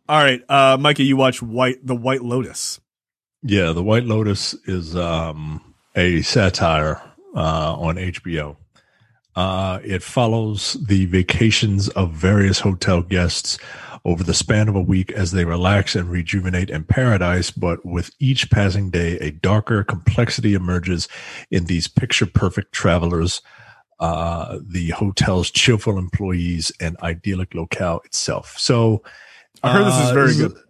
All 0.09 0.21
right, 0.21 0.41
uh, 0.49 0.77
Micah, 0.79 1.03
you 1.03 1.17
watch 1.17 1.41
White 1.41 1.85
the 1.85 1.95
White 1.95 2.23
Lotus. 2.23 2.79
Yeah, 3.41 3.71
the 3.73 3.83
White 3.83 4.05
Lotus 4.05 4.53
is 4.65 4.95
um, 4.95 5.75
a 5.95 6.21
satire 6.21 7.01
uh, 7.35 7.75
on 7.75 7.95
HBO. 7.95 8.55
Uh, 9.35 9.79
it 9.83 10.03
follows 10.03 10.77
the 10.87 11.05
vacations 11.05 11.89
of 11.89 12.11
various 12.11 12.59
hotel 12.59 13.01
guests 13.01 13.57
over 14.05 14.23
the 14.23 14.33
span 14.33 14.67
of 14.67 14.75
a 14.75 14.81
week 14.81 15.11
as 15.11 15.31
they 15.31 15.45
relax 15.45 15.95
and 15.95 16.09
rejuvenate 16.09 16.69
in 16.69 16.83
paradise. 16.83 17.51
But 17.51 17.85
with 17.85 18.11
each 18.19 18.51
passing 18.51 18.89
day, 18.89 19.17
a 19.19 19.31
darker 19.31 19.83
complexity 19.83 20.53
emerges 20.53 21.07
in 21.49 21.65
these 21.65 21.87
picture 21.87 22.25
perfect 22.25 22.73
travelers, 22.73 23.41
uh, 23.99 24.59
the 24.61 24.89
hotel's 24.89 25.49
cheerful 25.49 25.97
employees, 25.97 26.71
and 26.79 26.97
idyllic 27.01 27.53
locale 27.53 28.01
itself. 28.03 28.55
So, 28.57 29.03
I 29.61 29.71
heard 29.71 29.85
this 29.85 30.01
is 30.01 30.09
uh, 30.09 30.13
very 30.13 30.27
this 30.27 30.37
good. 30.37 30.51
Is, 30.51 30.63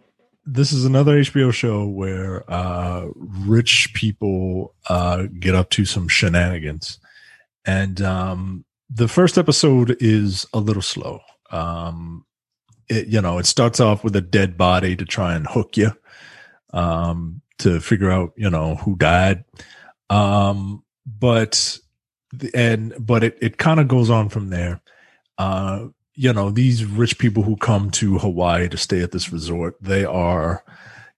this 0.46 0.72
is 0.72 0.84
another 0.84 1.18
HBO 1.18 1.52
show 1.52 1.88
where 1.88 2.48
uh, 2.48 3.08
rich 3.16 3.90
people 3.94 4.74
uh, 4.88 5.24
get 5.40 5.54
up 5.54 5.70
to 5.70 5.84
some 5.84 6.06
shenanigans, 6.06 7.00
and 7.64 8.00
um, 8.02 8.64
the 8.88 9.08
first 9.08 9.38
episode 9.38 9.96
is 9.98 10.46
a 10.52 10.60
little 10.60 10.82
slow. 10.82 11.20
Um, 11.50 12.24
it, 12.88 13.08
you 13.08 13.20
know, 13.20 13.38
it 13.38 13.46
starts 13.46 13.80
off 13.80 14.04
with 14.04 14.16
a 14.16 14.20
dead 14.20 14.56
body 14.56 14.96
to 14.96 15.04
try 15.04 15.34
and 15.34 15.46
hook 15.46 15.76
you 15.76 15.92
um, 16.72 17.40
to 17.58 17.80
figure 17.80 18.10
out, 18.10 18.32
you 18.36 18.50
know, 18.50 18.76
who 18.76 18.96
died. 18.96 19.44
Um, 20.10 20.84
but 21.06 21.78
and 22.52 22.94
but 22.98 23.24
it 23.24 23.38
it 23.40 23.58
kind 23.58 23.80
of 23.80 23.88
goes 23.88 24.10
on 24.10 24.28
from 24.28 24.50
there. 24.50 24.80
Uh, 25.38 25.86
you 26.14 26.32
know, 26.32 26.50
these 26.50 26.84
rich 26.84 27.18
people 27.18 27.42
who 27.42 27.56
come 27.56 27.90
to 27.90 28.18
Hawaii 28.18 28.68
to 28.68 28.76
stay 28.76 29.02
at 29.02 29.10
this 29.10 29.32
resort, 29.32 29.76
they 29.80 30.04
are, 30.04 30.62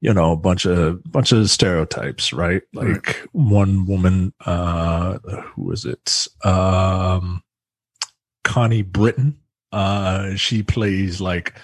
you 0.00 0.12
know, 0.12 0.32
a 0.32 0.36
bunch 0.36 0.64
of 0.66 1.02
bunch 1.10 1.32
of 1.32 1.50
stereotypes, 1.50 2.32
right? 2.32 2.62
Like 2.72 3.06
right. 3.06 3.16
one 3.32 3.86
woman, 3.86 4.32
uh, 4.44 5.18
who 5.18 5.70
is 5.72 5.84
it? 5.84 6.28
Um, 6.44 7.42
Connie 8.44 8.82
Britton. 8.82 9.38
Uh, 9.72 10.34
she 10.34 10.62
plays 10.62 11.20
like 11.20 11.58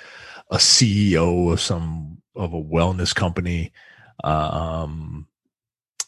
a 0.51 0.57
CEO 0.57 1.53
of 1.53 1.61
some 1.61 2.19
of 2.35 2.53
a 2.53 2.63
wellness 2.63 3.15
company. 3.15 3.73
Um, 4.25 5.27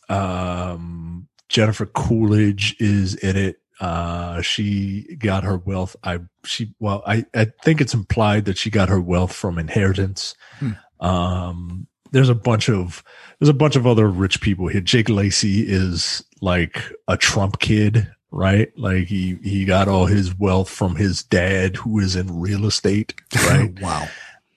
um, 0.08 1.28
Jennifer 1.48 1.86
Coolidge 1.86 2.76
is 2.78 3.14
in 3.14 3.36
it. 3.36 3.56
Uh, 3.80 4.40
she 4.40 5.16
got 5.18 5.44
her 5.44 5.58
wealth. 5.58 5.96
I 6.04 6.20
she 6.44 6.74
well, 6.78 7.02
I 7.06 7.24
I 7.34 7.46
think 7.64 7.80
it's 7.80 7.94
implied 7.94 8.44
that 8.44 8.58
she 8.58 8.70
got 8.70 8.88
her 8.88 9.00
wealth 9.00 9.32
from 9.32 9.58
inheritance. 9.58 10.34
Hmm. 10.58 10.72
Um, 11.00 11.86
there's 12.12 12.28
a 12.28 12.34
bunch 12.34 12.68
of 12.68 13.02
there's 13.38 13.48
a 13.48 13.54
bunch 13.54 13.74
of 13.74 13.86
other 13.86 14.08
rich 14.08 14.40
people 14.40 14.68
here. 14.68 14.80
Jake 14.80 15.08
Lacy 15.08 15.62
is 15.66 16.24
like 16.40 16.80
a 17.08 17.16
Trump 17.16 17.58
kid, 17.58 18.08
right? 18.34 18.76
Like 18.76 19.06
he 19.06 19.38
he 19.42 19.64
got 19.64 19.88
all 19.88 20.06
his 20.06 20.36
wealth 20.36 20.68
from 20.68 20.96
his 20.96 21.22
dad, 21.22 21.76
who 21.76 22.00
is 22.00 22.16
in 22.16 22.40
real 22.40 22.66
estate, 22.66 23.14
right? 23.48 23.80
wow. 23.80 24.08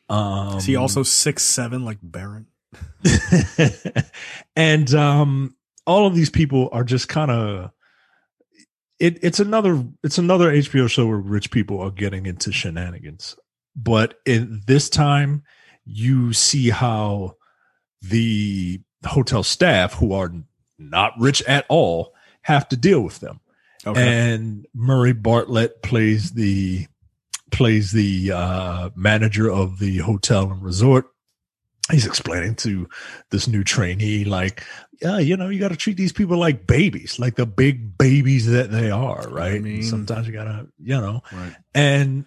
Um, 0.10 0.58
is 0.58 0.66
he 0.66 0.76
also 0.76 1.04
six 1.04 1.44
seven 1.44 1.86
like 1.86 2.00
Baron? 2.02 2.48
and 4.56 4.94
um, 4.94 5.56
all 5.86 6.08
of 6.08 6.16
these 6.16 6.30
people 6.30 6.70
are 6.72 6.84
just 6.84 7.08
kind 7.08 7.32
of 7.32 7.72
it 9.00 9.24
it's 9.24 9.40
another 9.40 9.84
it's 10.04 10.18
another 10.18 10.52
HBO 10.52 10.90
show 10.90 11.06
where 11.06 11.18
rich 11.18 11.52
people 11.52 11.80
are 11.80 11.92
getting 11.92 12.26
into 12.26 12.52
shenanigans. 12.52 13.38
But 13.76 14.16
in 14.26 14.64
this 14.66 14.90
time, 14.90 15.44
you 15.86 16.34
see 16.34 16.72
how 16.72 17.36
the 18.02 18.82
hotel 19.06 19.44
staff, 19.44 19.94
who 19.94 20.14
are 20.14 20.34
not 20.80 21.14
rich 21.20 21.44
at 21.44 21.66
all, 21.70 22.16
have 22.42 22.68
to 22.70 22.76
deal 22.76 23.02
with 23.02 23.20
them. 23.20 23.40
Okay. 23.88 24.32
And 24.34 24.66
Murray 24.74 25.14
Bartlett 25.14 25.82
plays 25.82 26.32
the 26.32 26.88
plays 27.52 27.92
the 27.92 28.32
uh, 28.34 28.90
manager 28.96 29.50
of 29.50 29.80
the 29.80 29.98
hotel 30.00 30.52
and 30.52 30.62
resort. 30.62 31.08
He's 31.90 32.06
explaining 32.06 32.56
to 32.56 32.90
this 33.32 33.48
new 33.48 33.64
trainee, 33.64 34.26
like, 34.26 34.64
yeah, 35.02 35.20
you 35.20 35.38
know, 35.38 35.48
you 35.48 35.58
got 35.60 35.70
to 35.70 35.78
treat 35.78 35.96
these 35.96 36.12
people 36.12 36.38
like 36.38 36.68
babies, 36.68 37.18
like 37.18 37.36
the 37.36 37.46
big 37.46 37.98
babies 37.98 38.46
that 38.48 38.72
they 38.72 38.92
are, 38.92 39.26
right? 39.30 39.54
I 39.56 39.60
mean- 39.60 39.84
Sometimes 39.84 40.28
you 40.28 40.34
gotta, 40.34 40.68
you 40.80 41.00
know, 41.00 41.22
right. 41.32 41.56
and 41.74 42.26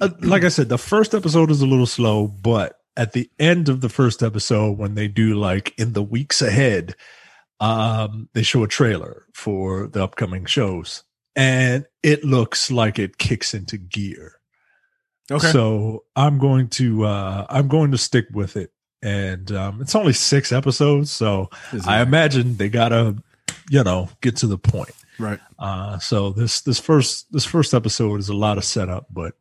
uh, 0.00 0.08
like 0.20 0.42
I 0.44 0.48
said, 0.48 0.68
the 0.68 0.78
first 0.78 1.14
episode 1.14 1.50
is 1.52 1.60
a 1.60 1.66
little 1.66 1.86
slow, 1.86 2.26
but 2.26 2.80
at 2.96 3.12
the 3.12 3.30
end 3.38 3.68
of 3.68 3.80
the 3.80 3.88
first 3.88 4.22
episode, 4.22 4.76
when 4.78 4.94
they 4.96 5.06
do 5.06 5.34
like 5.34 5.72
in 5.78 5.92
the 5.92 6.02
weeks 6.02 6.42
ahead, 6.42 6.96
um, 7.60 8.28
they 8.32 8.42
show 8.42 8.62
a 8.62 8.68
trailer 8.68 9.26
for 9.34 9.86
the 9.86 10.02
upcoming 10.02 10.46
shows, 10.46 11.04
and 11.36 11.86
it 12.02 12.24
looks 12.24 12.70
like 12.70 12.98
it 12.98 13.18
kicks 13.18 13.54
into 13.54 13.76
gear. 13.76 14.40
Okay. 15.30 15.52
So 15.52 16.04
I'm 16.16 16.38
going 16.38 16.68
to 16.70 17.04
uh, 17.04 17.46
I'm 17.48 17.68
going 17.68 17.92
to 17.92 17.98
stick 17.98 18.26
with 18.32 18.56
it, 18.56 18.72
and 19.02 19.52
um, 19.52 19.80
it's 19.80 19.94
only 19.94 20.14
six 20.14 20.52
episodes, 20.52 21.10
so 21.10 21.50
I 21.86 22.00
imagine 22.00 22.56
they 22.56 22.68
gotta, 22.68 23.16
you 23.68 23.84
know, 23.84 24.08
get 24.22 24.36
to 24.38 24.46
the 24.46 24.58
point. 24.58 24.94
right. 25.18 25.38
Uh, 25.58 25.98
so 25.98 26.30
this 26.30 26.62
this 26.62 26.80
first 26.80 27.30
this 27.30 27.44
first 27.44 27.74
episode 27.74 28.18
is 28.20 28.30
a 28.30 28.34
lot 28.34 28.58
of 28.58 28.64
setup, 28.64 29.06
but 29.10 29.34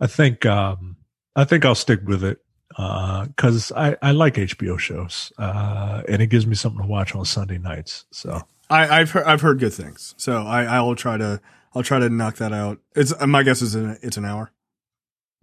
I 0.00 0.08
think 0.08 0.44
um, 0.44 0.96
I 1.36 1.44
think 1.44 1.64
I'll 1.64 1.74
stick 1.76 2.00
with 2.04 2.24
it 2.24 2.40
because 2.70 3.72
I 3.72 3.96
I 4.00 4.12
like 4.12 4.34
HBO 4.34 4.78
shows 4.78 5.32
uh, 5.38 6.02
and 6.08 6.22
it 6.22 6.28
gives 6.28 6.46
me 6.46 6.54
something 6.54 6.80
to 6.82 6.86
watch 6.88 7.14
on 7.14 7.24
Sunday 7.24 7.58
nights. 7.58 8.06
So 8.12 8.42
I, 8.68 9.00
I've 9.00 9.10
heard 9.10 9.24
I've 9.24 9.40
heard 9.40 9.58
good 9.58 9.74
things, 9.74 10.14
so 10.16 10.42
I 10.42 10.64
I 10.64 10.80
will 10.80 10.94
try 10.96 11.16
to 11.16 11.40
I'll 11.74 11.82
try 11.82 11.98
to 11.98 12.08
knock 12.08 12.36
that 12.36 12.52
out. 12.52 12.78
It's 12.94 13.12
my 13.26 13.42
guess 13.42 13.62
is 13.62 13.74
an, 13.74 13.98
it's 14.02 14.16
an 14.16 14.24
hour. 14.24 14.50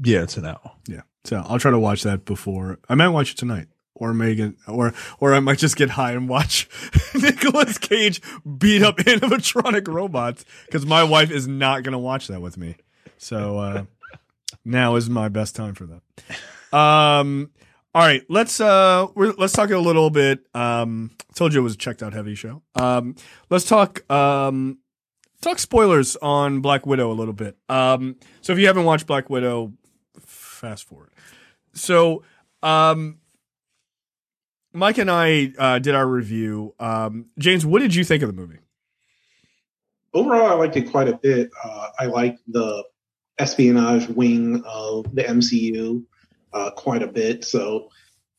yeah, 0.02 0.24
it's 0.24 0.38
an 0.38 0.46
hour. 0.46 0.72
Yeah, 0.88 1.02
so 1.26 1.44
I'll 1.48 1.60
try 1.60 1.72
to 1.72 1.80
watch 1.80 2.04
that 2.04 2.26
before 2.26 2.80
I 2.88 2.96
might 2.96 3.10
watch 3.10 3.32
it 3.32 3.38
tonight, 3.38 3.68
or 3.94 4.14
Megan, 4.14 4.56
or 4.68 4.94
or 5.20 5.34
I 5.34 5.40
might 5.42 5.58
just 5.58 5.76
get 5.76 5.92
high 5.92 6.14
and 6.14 6.30
watch 6.30 6.70
Nicolas 7.14 7.78
Cage 7.78 8.22
beat 8.58 8.82
up 8.84 8.98
animatronic 8.98 9.88
robots 9.94 10.46
because 10.66 10.86
my 10.86 11.04
wife 11.04 11.32
is 11.32 11.48
not 11.48 11.84
gonna 11.84 12.00
watch 12.00 12.28
that 12.28 12.42
with 12.42 12.58
me. 12.58 12.76
So 13.18 13.58
uh, 13.60 13.84
now 14.64 14.96
is 14.96 15.10
my 15.10 15.28
best 15.28 15.56
time 15.56 15.74
for 15.76 15.86
that. 15.88 16.02
Um. 16.74 17.52
All 17.96 18.04
right, 18.04 18.24
let's 18.30 18.62
uh 18.62 19.08
let's 19.16 19.54
talk 19.54 19.72
a 19.72 19.78
little 19.80 20.12
bit. 20.12 20.46
Um, 20.54 21.12
told 21.34 21.54
you 21.54 21.62
it 21.62 21.64
was 21.64 21.74
a 21.74 21.78
checked 21.78 22.04
out 22.04 22.14
heavy 22.14 22.36
show. 22.36 22.62
Um, 22.76 23.16
let's 23.50 23.66
talk 23.66 24.08
um 24.12 24.78
talk 25.42 25.60
spoilers 25.60 26.16
on 26.18 26.62
Black 26.62 26.86
Widow 26.86 27.12
a 27.12 27.14
little 27.16 27.34
bit. 27.34 27.58
Um, 27.70 28.18
so 28.42 28.54
if 28.54 28.60
you 28.60 28.68
haven't 28.68 28.86
watched 28.86 29.08
Black 29.08 29.30
Widow, 29.30 29.74
fast 30.20 30.88
forward. 30.88 31.10
So, 31.74 32.24
um, 32.64 33.20
Mike 34.74 34.98
and 34.98 35.10
I 35.10 35.54
uh, 35.58 35.80
did 35.80 35.96
our 35.96 36.08
review. 36.08 36.76
Um, 36.80 37.28
James, 37.40 37.66
what 37.66 37.80
did 37.80 37.96
you 37.96 38.04
think 38.04 38.24
of 38.24 38.28
the 38.28 38.40
movie? 38.40 38.60
Overall, 40.14 40.48
I 40.48 40.54
liked 40.54 40.76
it 40.78 40.92
quite 40.92 41.08
a 41.08 41.18
bit. 41.18 41.50
Uh, 41.64 41.90
I 42.00 42.06
liked 42.06 42.42
the 42.48 42.84
espionage 43.40 44.08
wing 44.10 44.64
of 44.66 45.16
the 45.16 45.24
MCU 45.24 46.04
uh, 46.54 46.72
quite 46.72 47.04
a 47.04 47.08
bit. 47.08 47.44
So 47.46 47.90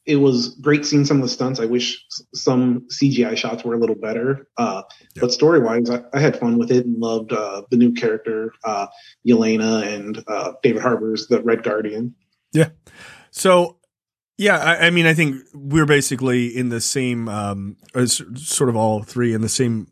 it 0.06 0.16
was 0.16 0.54
great 0.54 0.86
seeing 0.86 1.04
some 1.04 1.18
of 1.18 1.22
the 1.22 1.28
stunts. 1.28 1.61
I 1.61 1.66
wish 1.66 2.02
some 2.34 2.88
CGI 2.88 3.36
shots 3.36 3.62
were 3.62 3.74
a 3.74 3.78
little 3.78 3.94
better. 3.94 4.48
Uh, 4.56 4.82
Yep. 5.14 5.22
But 5.22 5.32
story 5.32 5.59
wise, 5.59 5.90
I, 5.90 6.02
I 6.14 6.20
had 6.20 6.38
fun 6.38 6.59
with 6.59 6.70
it 6.70 6.86
and 6.86 6.96
loved 7.00 7.32
uh, 7.32 7.62
the 7.70 7.76
new 7.76 7.92
character, 7.92 8.52
uh, 8.62 8.86
Yelena, 9.26 9.82
and 9.82 10.22
uh, 10.28 10.52
David 10.62 10.80
Harbour's 10.80 11.26
the 11.26 11.42
Red 11.42 11.64
Guardian. 11.64 12.14
Yeah. 12.52 12.68
So, 13.32 13.78
yeah, 14.36 14.59
I, 14.59 14.86
I 14.86 14.90
mean, 14.90 15.06
I 15.06 15.14
think 15.14 15.42
we're 15.52 15.86
basically 15.86 16.56
in 16.56 16.68
the 16.68 16.80
same, 16.80 17.28
um, 17.28 17.78
as 17.96 18.22
sort 18.36 18.70
of 18.70 18.76
all 18.76 19.02
three 19.02 19.34
in 19.34 19.40
the 19.40 19.48
same, 19.48 19.90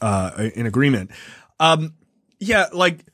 uh, 0.00 0.50
in 0.56 0.66
agreement. 0.66 1.12
Um, 1.60 1.94
yeah, 2.40 2.66
like, 2.72 3.04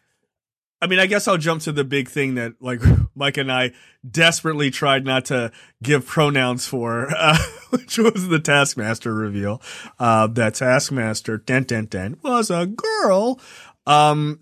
I 0.80 0.86
mean, 0.86 1.00
I 1.00 1.06
guess 1.06 1.28
I'll 1.28 1.36
jump 1.36 1.62
to 1.62 1.72
the 1.72 1.84
big 1.84 2.08
thing 2.08 2.36
that 2.36 2.54
like 2.60 2.80
Mike 3.14 3.36
and 3.36 3.50
I 3.50 3.72
desperately 4.08 4.70
tried 4.70 5.04
not 5.04 5.26
to 5.26 5.52
give 5.82 6.06
pronouns 6.06 6.66
for, 6.66 7.08
uh, 7.16 7.38
which 7.70 7.98
was 7.98 8.28
the 8.28 8.40
Taskmaster 8.40 9.14
reveal. 9.14 9.62
Uh, 9.98 10.26
that 10.28 10.54
Taskmaster, 10.54 11.38
den 11.38 11.64
den 11.64 11.86
den, 11.86 12.16
was 12.22 12.50
a 12.50 12.66
girl. 12.66 13.40
Um, 13.86 14.40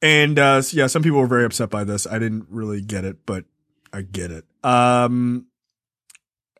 and 0.00 0.38
uh, 0.38 0.62
yeah, 0.70 0.86
some 0.86 1.02
people 1.02 1.20
were 1.20 1.26
very 1.26 1.44
upset 1.44 1.70
by 1.70 1.84
this. 1.84 2.06
I 2.06 2.18
didn't 2.18 2.46
really 2.48 2.80
get 2.80 3.04
it, 3.04 3.26
but 3.26 3.44
I 3.92 4.02
get 4.02 4.30
it. 4.30 4.44
Um, 4.62 5.46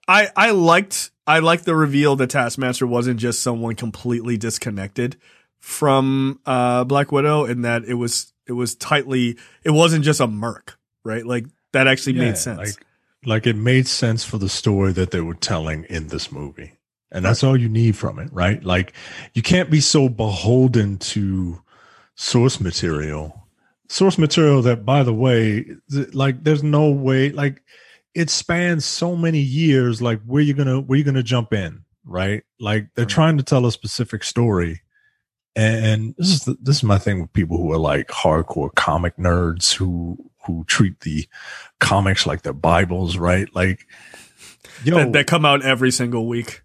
I 0.06 0.28
I 0.34 0.50
liked 0.50 1.10
I 1.26 1.38
liked 1.40 1.64
the 1.64 1.76
reveal 1.76 2.16
that 2.16 2.30
Taskmaster 2.30 2.86
wasn't 2.86 3.20
just 3.20 3.42
someone 3.42 3.74
completely 3.74 4.36
disconnected 4.36 5.16
from 5.58 6.40
uh 6.46 6.84
Black 6.84 7.12
Widow, 7.12 7.44
and 7.44 7.64
that 7.64 7.84
it 7.84 7.94
was 7.94 8.32
it 8.46 8.52
was 8.52 8.74
tightly 8.74 9.36
it 9.62 9.70
wasn't 9.70 10.04
just 10.04 10.20
a 10.20 10.26
merc, 10.26 10.77
right? 11.08 11.26
Like 11.26 11.46
that 11.72 11.88
actually 11.88 12.12
Yeah, 12.14 12.26
made 12.26 12.38
sense. 12.38 12.58
Like, 12.58 12.86
like 13.24 13.46
it 13.48 13.56
made 13.56 13.88
sense 13.88 14.24
for 14.24 14.38
the 14.38 14.48
story 14.48 14.92
that 14.92 15.10
they 15.10 15.20
were 15.20 15.34
telling 15.34 15.84
in 15.84 16.08
this 16.08 16.30
movie. 16.30 16.72
And 17.10 17.24
that's 17.24 17.42
all 17.42 17.56
you 17.56 17.68
need 17.70 17.96
from 17.96 18.18
it, 18.18 18.28
right? 18.32 18.62
Like 18.62 18.92
you 19.32 19.40
can't 19.42 19.70
be 19.70 19.80
so 19.80 20.08
beholden 20.10 20.98
to 20.98 21.60
source 22.14 22.60
material. 22.60 23.48
Source 23.88 24.18
material 24.18 24.60
that 24.62 24.84
by 24.84 25.02
the 25.02 25.14
way, 25.14 25.64
th- 25.90 26.12
like 26.14 26.44
there's 26.44 26.62
no 26.62 26.90
way 26.90 27.30
like 27.30 27.62
it 28.14 28.28
spans 28.28 28.84
so 28.84 29.16
many 29.16 29.38
years 29.40 30.02
like 30.02 30.20
where 30.26 30.42
you 30.42 30.52
going 30.52 30.68
to 30.68 30.80
where 30.80 30.98
you 30.98 31.04
going 31.04 31.14
to 31.14 31.22
jump 31.22 31.54
in, 31.54 31.82
right? 32.04 32.42
Like 32.60 32.88
they're 32.94 33.06
Right. 33.06 33.08
trying 33.10 33.38
to 33.38 33.42
tell 33.42 33.64
a 33.64 33.72
specific 33.72 34.22
story. 34.22 34.82
And 35.56 36.14
this 36.18 36.28
is 36.28 36.44
the, 36.44 36.56
this 36.60 36.76
is 36.76 36.82
my 36.84 36.98
thing 36.98 37.20
with 37.22 37.32
people 37.32 37.56
who 37.56 37.72
are 37.72 37.78
like 37.78 38.08
hardcore 38.08 38.72
comic 38.74 39.16
nerds 39.16 39.72
who 39.72 40.27
who 40.48 40.64
treat 40.64 41.00
the 41.00 41.28
comics 41.78 42.26
like 42.26 42.42
they're 42.42 42.52
Bibles, 42.52 43.16
right? 43.18 43.54
Like, 43.54 43.86
yo, 44.82 44.96
that, 44.96 45.12
that 45.12 45.26
come 45.26 45.44
out 45.44 45.62
every 45.62 45.90
single 45.90 46.26
week. 46.26 46.62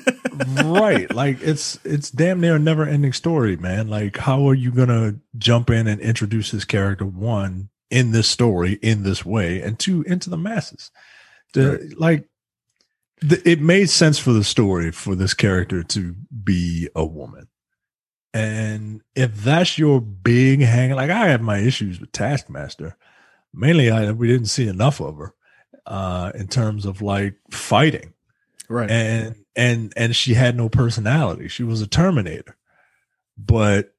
right? 0.64 1.12
Like 1.12 1.42
it's 1.42 1.78
it's 1.84 2.10
damn 2.10 2.40
near 2.40 2.56
a 2.56 2.58
never 2.58 2.86
ending 2.86 3.12
story, 3.12 3.56
man. 3.56 3.88
Like, 3.88 4.16
how 4.16 4.48
are 4.48 4.54
you 4.54 4.70
gonna 4.70 5.16
jump 5.36 5.68
in 5.68 5.86
and 5.86 6.00
introduce 6.00 6.52
this 6.52 6.64
character 6.64 7.04
one 7.04 7.70
in 7.90 8.12
this 8.12 8.28
story 8.28 8.74
in 8.74 9.02
this 9.02 9.24
way, 9.24 9.60
and 9.60 9.78
two 9.78 10.02
into 10.02 10.30
the 10.30 10.38
masses? 10.38 10.90
The, 11.52 11.92
Like, 11.96 12.28
the, 13.20 13.48
it 13.48 13.60
made 13.60 13.90
sense 13.90 14.18
for 14.18 14.32
the 14.32 14.44
story 14.44 14.90
for 14.92 15.14
this 15.14 15.34
character 15.34 15.82
to 15.82 16.14
be 16.42 16.88
a 16.94 17.04
woman. 17.04 17.48
And 18.34 19.02
if 19.14 19.36
that's 19.36 19.78
your 19.78 20.00
big 20.00 20.60
hang, 20.60 20.90
like 20.90 21.10
I 21.10 21.28
have 21.28 21.40
my 21.40 21.58
issues 21.58 22.00
with 22.00 22.10
Taskmaster. 22.10 22.96
Mainly, 23.54 23.90
I 23.90 24.10
we 24.12 24.28
didn't 24.28 24.46
see 24.46 24.68
enough 24.68 25.00
of 25.00 25.16
her 25.16 25.34
uh, 25.86 26.32
in 26.34 26.48
terms 26.48 26.86
of 26.86 27.02
like 27.02 27.36
fighting 27.50 28.12
Right. 28.68 28.90
and 28.90 29.36
and 29.54 29.92
and 29.94 30.16
she 30.16 30.32
had 30.32 30.56
no 30.56 30.70
personality 30.70 31.48
she 31.48 31.62
was 31.62 31.82
a 31.82 31.86
terminator 31.86 32.56
but 33.36 33.92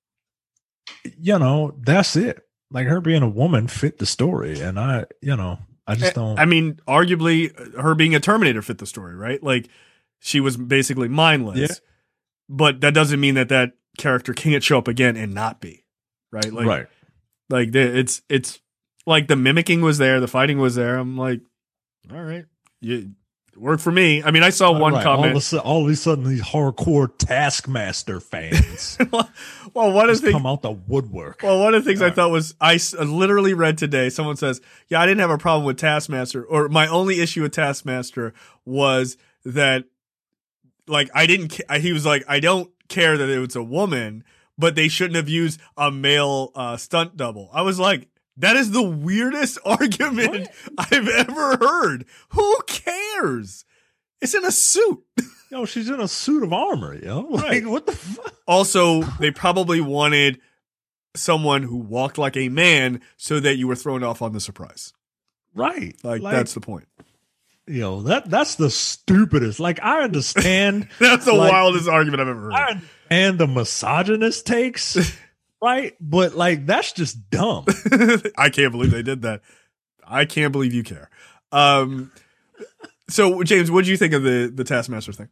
you 1.03 1.37
know 1.37 1.75
that's 1.81 2.15
it 2.15 2.41
like 2.71 2.87
her 2.87 2.99
being 2.99 3.21
a 3.21 3.29
woman 3.29 3.67
fit 3.67 3.99
the 3.99 4.07
story 4.07 4.59
and 4.59 4.79
i 4.79 5.05
you 5.21 5.35
know 5.35 5.59
i 5.85 5.93
just 5.93 6.15
don't 6.15 6.39
I 6.39 6.45
mean, 6.45 6.79
arguably, 6.87 7.53
her 7.79 7.93
being 7.93 8.15
a 8.15 8.19
Terminator 8.19 8.63
fit 8.63 8.79
the 8.79 8.87
story, 8.87 9.15
right? 9.15 9.41
Like, 9.41 9.69
she 10.19 10.39
was 10.39 10.57
basically 10.57 11.09
mindless. 11.09 11.59
Yeah. 11.59 11.75
But 12.49 12.81
that 12.81 12.95
doesn't 12.95 13.19
mean 13.19 13.35
that 13.35 13.49
that 13.49 13.73
character 13.99 14.33
can't 14.33 14.63
show 14.63 14.79
up 14.79 14.87
again 14.87 15.15
and 15.15 15.35
not 15.35 15.61
be, 15.61 15.85
right? 16.31 16.51
Like, 16.51 16.65
right 16.65 16.87
like 17.49 17.75
it's 17.75 18.21
it's 18.29 18.59
like 19.05 19.27
the 19.27 19.35
mimicking 19.35 19.81
was 19.81 19.97
there, 19.97 20.19
the 20.19 20.27
fighting 20.27 20.57
was 20.59 20.75
there. 20.75 20.97
I'm 20.97 21.17
like, 21.17 21.41
all 22.13 22.21
right, 22.23 22.45
you 22.81 23.11
it 23.53 23.59
worked 23.61 23.81
for 23.81 23.91
me. 23.91 24.21
I 24.21 24.31
mean, 24.31 24.43
I 24.43 24.49
saw 24.49 24.71
one 24.77 24.93
Right. 24.93 25.05
all 25.05 25.13
of, 25.13 25.31
comment. 25.33 25.53
all 25.63 25.85
of 25.85 25.89
a 25.89 25.95
sudden 25.95 26.25
these 26.25 26.41
hardcore 26.41 27.09
taskmaster 27.17 28.19
fans 28.19 28.97
well, 29.73 29.93
one 29.93 30.09
of 30.09 30.21
the 30.21 30.31
come 30.33 30.45
out 30.45 30.61
the 30.61 30.71
woodwork 30.71 31.39
Well, 31.41 31.61
one 31.61 31.73
of 31.73 31.81
the 31.83 31.89
things 31.89 32.01
I 32.01 32.09
thought 32.11 32.31
was 32.31 32.53
I 32.59 32.77
literally 32.99 33.53
read 33.53 33.77
today. 33.77 34.09
Someone 34.09 34.35
says, 34.35 34.59
"Yeah, 34.89 34.99
I 34.99 35.05
didn't 35.05 35.21
have 35.21 35.29
a 35.29 35.37
problem 35.37 35.65
with 35.65 35.77
Taskmaster, 35.77 36.43
or 36.43 36.67
my 36.67 36.85
only 36.87 37.21
issue 37.21 37.43
with 37.43 37.53
Taskmaster 37.53 38.33
was 38.65 39.15
that, 39.45 39.85
like, 40.87 41.09
I 41.15 41.25
didn't. 41.25 41.49
Ca- 41.57 41.79
he 41.79 41.93
was 41.93 42.05
like, 42.05 42.25
I 42.27 42.39
don't 42.41 42.69
care 42.89 43.17
that 43.17 43.29
it 43.29 43.39
was 43.39 43.55
a 43.55 43.63
woman, 43.63 44.23
but 44.57 44.75
they 44.75 44.87
shouldn't 44.89 45.15
have 45.15 45.29
used 45.29 45.61
a 45.77 45.91
male 45.91 46.51
uh, 46.55 46.75
stunt 46.77 47.15
double. 47.15 47.49
I 47.53 47.61
was 47.61 47.79
like, 47.79 48.09
that 48.37 48.55
is 48.55 48.71
the 48.71 48.83
weirdest 48.83 49.57
argument 49.65 50.49
I've 50.77 51.07
ever 51.07 51.57
heard. 51.57 52.05
Who 52.29 52.55
cares? 52.67 53.65
It's 54.21 54.33
in 54.33 54.45
a 54.45 54.51
suit. 54.51 55.03
Yo, 55.51 55.65
she's 55.65 55.89
in 55.89 55.99
a 56.01 56.07
suit 56.07 56.43
of 56.43 56.51
armor, 56.51 56.95
yo. 56.95 57.21
Like, 57.29 57.43
Right. 57.43 57.65
what 57.67 57.85
the 57.85 57.91
fuck? 57.91 58.33
Also, 58.47 59.01
they 59.19 59.29
probably 59.31 59.79
wanted 59.79 60.39
someone 61.15 61.63
who 61.63 61.77
walked 61.77 62.17
like 62.17 62.35
a 62.35 62.49
man 62.49 62.99
so 63.15 63.39
that 63.39 63.55
you 63.57 63.67
were 63.67 63.75
thrown 63.75 64.03
off 64.03 64.21
on 64.21 64.33
the 64.33 64.39
surprise. 64.41 64.91
Right. 65.53 65.95
Like, 66.03 66.21
that's 66.23 66.53
the 66.55 66.59
point. 66.61 66.87
yo, 67.67 68.01
that 68.01 68.29
that's 68.29 68.55
the 68.55 68.69
stupidest. 68.69 69.59
Like, 69.59 69.79
I 69.81 70.01
understand 70.03 70.89
That's 70.99 71.25
the 71.25 71.33
Like- 71.33 71.51
wildest 71.51 71.87
argument 71.87 72.21
I've 72.21 72.27
ever 72.27 72.51
I 72.51 72.59
heard. 72.59 72.69
understand 72.71 73.37
the 73.39 73.47
misogynist 73.47 74.45
takes, 74.47 74.97
right? 75.65 75.93
But 75.99 76.35
like 76.35 76.65
that's 76.65 76.91
just 76.93 77.29
dumb. 77.29 77.65
I 78.37 78.49
can't 78.49 78.71
believe 78.71 78.91
they 78.91 79.03
did 79.03 79.23
that. 79.23 79.41
I 80.07 80.25
can't 80.25 80.51
believe 80.51 80.73
you 80.73 80.83
care. 80.83 81.09
Um, 81.51 82.11
so 83.09 83.43
James, 83.43 83.71
what 83.71 83.85
do 83.85 83.91
you 83.91 83.97
think 83.97 84.13
of 84.13 84.23
the 84.23 84.51
the 84.53 84.63
Taskmaster 84.63 85.11
thing? 85.13 85.29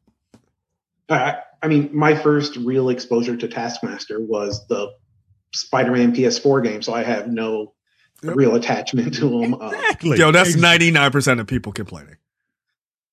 I, 1.09 1.39
I 1.61 1.67
mean, 1.67 1.89
my 1.93 2.15
first 2.15 2.55
real 2.55 2.89
exposure 2.89 3.35
to 3.37 3.47
Taskmaster 3.47 4.19
was 4.19 4.65
the 4.67 4.93
Spider-Man 5.53 6.15
PS4 6.15 6.63
game, 6.63 6.81
so 6.81 6.93
I 6.93 7.03
have 7.03 7.27
no 7.27 7.73
Yep. 8.23 8.37
real 8.37 8.55
attachment 8.55 9.13
to 9.15 9.41
him. 9.43 9.53
Uh, 9.53 9.67
Exactly. 9.67 10.17
Yo, 10.17 10.31
that's 10.31 10.55
ninety 10.55 10.91
nine 10.91 11.11
percent 11.11 11.41
of 11.41 11.47
people 11.47 11.73
complaining. 11.73 12.15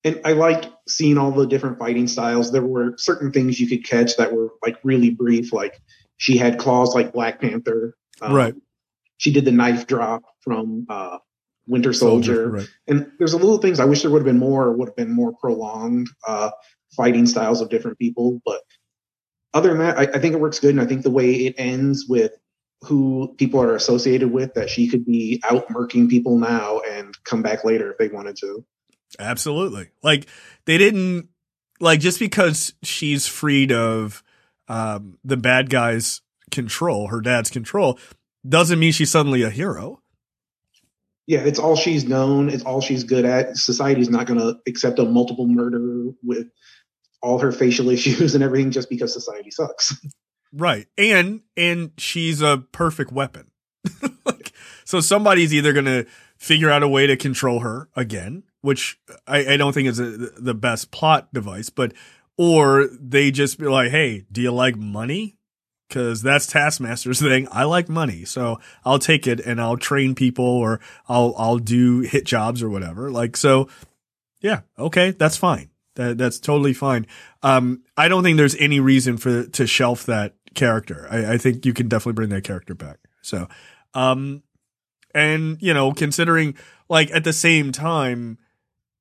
and 0.04 0.20
I 0.24 0.34
liked 0.34 0.68
seeing 0.88 1.18
all 1.18 1.32
the 1.32 1.46
different 1.48 1.80
fighting 1.80 2.06
styles. 2.06 2.52
There 2.52 2.62
were 2.64 2.94
certain 2.96 3.32
things 3.32 3.58
you 3.58 3.66
could 3.68 3.84
catch 3.84 4.16
that 4.18 4.32
were 4.32 4.50
like 4.64 4.76
really 4.84 5.10
brief, 5.10 5.52
like 5.52 5.82
she 6.20 6.36
had 6.36 6.58
claws 6.58 6.94
like 6.94 7.14
Black 7.14 7.40
Panther. 7.40 7.96
Um, 8.20 8.34
Right. 8.34 8.54
She 9.16 9.32
did 9.32 9.46
the 9.46 9.52
knife 9.52 9.86
drop 9.86 10.22
from 10.42 10.86
uh, 10.88 11.18
Winter 11.66 11.92
Soldier. 11.94 12.50
right? 12.50 12.68
And 12.86 13.10
there's 13.18 13.32
a 13.32 13.38
little 13.38 13.58
things 13.58 13.80
I 13.80 13.86
wish 13.86 14.02
there 14.02 14.10
would 14.10 14.20
have 14.20 14.26
been 14.26 14.38
more, 14.38 14.70
would 14.70 14.88
have 14.88 14.96
been 14.96 15.12
more 15.12 15.32
prolonged 15.32 16.08
uh, 16.26 16.50
fighting 16.94 17.26
styles 17.26 17.62
of 17.62 17.70
different 17.70 17.98
people. 17.98 18.40
But 18.44 18.60
other 19.54 19.70
than 19.70 19.78
that, 19.78 19.98
I, 19.98 20.02
I 20.02 20.18
think 20.18 20.34
it 20.34 20.40
works 20.40 20.58
good. 20.58 20.70
And 20.70 20.80
I 20.80 20.86
think 20.86 21.02
the 21.02 21.10
way 21.10 21.32
it 21.46 21.54
ends 21.56 22.06
with 22.06 22.32
who 22.82 23.34
people 23.38 23.62
are 23.62 23.74
associated 23.74 24.30
with, 24.30 24.54
that 24.54 24.68
she 24.68 24.88
could 24.88 25.06
be 25.06 25.42
out 25.48 25.68
murking 25.68 26.08
people 26.08 26.38
now 26.38 26.80
and 26.80 27.14
come 27.24 27.40
back 27.42 27.64
later 27.64 27.90
if 27.90 27.98
they 27.98 28.08
wanted 28.08 28.36
to. 28.36 28.64
Absolutely. 29.18 29.88
Like 30.02 30.26
they 30.66 30.76
didn't 30.76 31.28
like 31.78 32.00
just 32.00 32.18
because 32.18 32.74
she's 32.82 33.26
freed 33.26 33.72
of 33.72 34.22
um, 34.70 35.18
the 35.24 35.36
bad 35.36 35.68
guy's 35.68 36.22
control, 36.52 37.08
her 37.08 37.20
dad's 37.20 37.50
control, 37.50 37.98
doesn't 38.48 38.78
mean 38.78 38.92
she's 38.92 39.10
suddenly 39.10 39.42
a 39.42 39.50
hero. 39.50 40.00
Yeah, 41.26 41.40
it's 41.40 41.58
all 41.58 41.74
she's 41.74 42.04
known. 42.04 42.48
It's 42.48 42.62
all 42.62 42.80
she's 42.80 43.02
good 43.02 43.24
at. 43.24 43.56
Society's 43.56 44.08
not 44.08 44.26
going 44.26 44.38
to 44.38 44.58
accept 44.68 45.00
a 45.00 45.04
multiple 45.04 45.48
murder 45.48 46.12
with 46.22 46.48
all 47.20 47.40
her 47.40 47.50
facial 47.50 47.90
issues 47.90 48.34
and 48.34 48.44
everything 48.44 48.70
just 48.70 48.88
because 48.88 49.12
society 49.12 49.50
sucks. 49.50 49.94
Right. 50.52 50.86
And 50.96 51.42
and 51.56 51.90
she's 51.98 52.40
a 52.40 52.64
perfect 52.72 53.12
weapon. 53.12 53.50
like, 54.24 54.52
so 54.84 55.00
somebody's 55.00 55.52
either 55.52 55.72
going 55.72 55.84
to 55.86 56.06
figure 56.36 56.70
out 56.70 56.82
a 56.82 56.88
way 56.88 57.06
to 57.06 57.16
control 57.16 57.60
her 57.60 57.88
again, 57.96 58.44
which 58.60 58.98
I, 59.26 59.54
I 59.54 59.56
don't 59.56 59.72
think 59.72 59.88
is 59.88 59.98
a, 59.98 60.10
the 60.10 60.54
best 60.54 60.90
plot 60.90 61.32
device, 61.32 61.70
but 61.70 61.92
or 62.40 62.88
they 62.98 63.30
just 63.30 63.58
be 63.58 63.66
like, 63.66 63.90
"Hey, 63.90 64.24
do 64.32 64.40
you 64.40 64.50
like 64.50 64.74
money?" 64.74 65.36
Cuz 65.90 66.22
that's 66.22 66.46
Taskmaster's 66.46 67.20
thing. 67.30 67.46
I 67.52 67.64
like 67.64 67.90
money. 67.90 68.24
So 68.24 68.58
I'll 68.82 68.98
take 68.98 69.26
it 69.26 69.40
and 69.40 69.60
I'll 69.60 69.76
train 69.76 70.14
people 70.14 70.46
or 70.46 70.80
I'll 71.06 71.34
I'll 71.36 71.58
do 71.58 72.00
hit 72.00 72.24
jobs 72.24 72.62
or 72.62 72.70
whatever. 72.70 73.10
Like 73.10 73.36
so 73.36 73.68
yeah, 74.40 74.60
okay, 74.78 75.10
that's 75.10 75.36
fine. 75.36 75.68
That 75.96 76.16
that's 76.16 76.40
totally 76.40 76.72
fine. 76.72 77.06
Um, 77.42 77.82
I 77.98 78.08
don't 78.08 78.22
think 78.22 78.38
there's 78.38 78.56
any 78.56 78.80
reason 78.80 79.18
for 79.18 79.44
to 79.44 79.66
shelf 79.66 80.06
that 80.06 80.34
character. 80.54 81.06
I, 81.10 81.34
I 81.34 81.38
think 81.38 81.66
you 81.66 81.74
can 81.74 81.88
definitely 81.88 82.14
bring 82.14 82.30
that 82.30 82.44
character 82.44 82.74
back. 82.74 83.00
So, 83.20 83.48
um, 83.92 84.42
and 85.14 85.58
you 85.60 85.74
know, 85.74 85.92
considering 85.92 86.54
like 86.88 87.10
at 87.10 87.24
the 87.24 87.34
same 87.34 87.70
time 87.70 88.38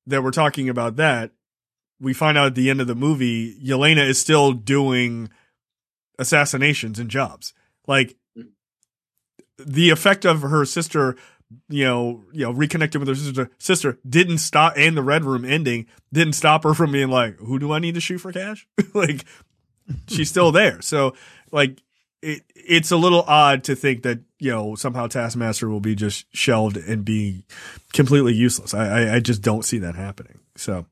that 0.08 0.24
we're 0.24 0.32
talking 0.32 0.68
about 0.68 0.98
that, 0.98 1.32
we 2.00 2.14
find 2.14 2.38
out 2.38 2.48
at 2.48 2.56
the 2.56 2.70
end 2.70 2.82
of 2.82 2.88
the 2.88 2.96
movie, 2.96 3.60
Yelena 3.60 4.08
is 4.08 4.20
still 4.20 4.54
doing 4.54 5.30
assassinations 6.18 7.00
and 7.00 7.10
jobs. 7.10 7.54
Like 7.88 8.16
the 9.58 9.90
effect 9.90 10.26
of 10.26 10.42
her 10.42 10.66
sister, 10.66 11.16
you 11.68 11.86
know, 11.86 12.24
you 12.32 12.46
know, 12.46 12.54
reconnecting 12.54 13.00
with 13.00 13.08
her 13.08 13.16
sister, 13.16 13.50
sister 13.58 14.00
didn't 14.08 14.38
stop, 14.38 14.74
and 14.78 14.96
the 14.96 15.04
red 15.04 15.26
room 15.26 15.44
ending 15.44 15.88
didn't 16.14 16.34
stop 16.34 16.64
her 16.64 16.74
from 16.74 16.92
being 16.92 17.10
like, 17.10 17.38
"Who 17.38 17.60
do 17.60 17.72
I 17.72 17.80
need 17.80 17.96
to 17.96 18.02
shoot 18.02 18.20
for 18.20 18.32
cash?" 18.32 18.68
like 18.94 19.26
she's 20.08 20.30
still 20.30 20.52
there. 20.52 20.82
So 20.82 21.16
like 21.52 21.82
it, 22.22 22.44
it's 22.56 22.92
a 22.92 22.98
little 22.98 23.24
odd 23.24 23.64
to 23.66 23.76
think 23.76 24.04
that 24.04 24.20
you 24.38 24.52
know 24.52 24.76
somehow 24.76 25.08
Taskmaster 25.08 25.68
will 25.70 25.80
be 25.80 25.96
just 25.96 26.26
shelved 26.36 26.78
and 26.78 27.04
be 27.04 27.46
completely 27.94 28.34
useless. 28.34 28.74
I, 28.74 28.88
I, 28.88 29.16
I 29.16 29.20
just 29.20 29.42
don't 29.42 29.66
see 29.66 29.80
that 29.80 29.96
happening. 29.96 30.40
So. 30.56 30.86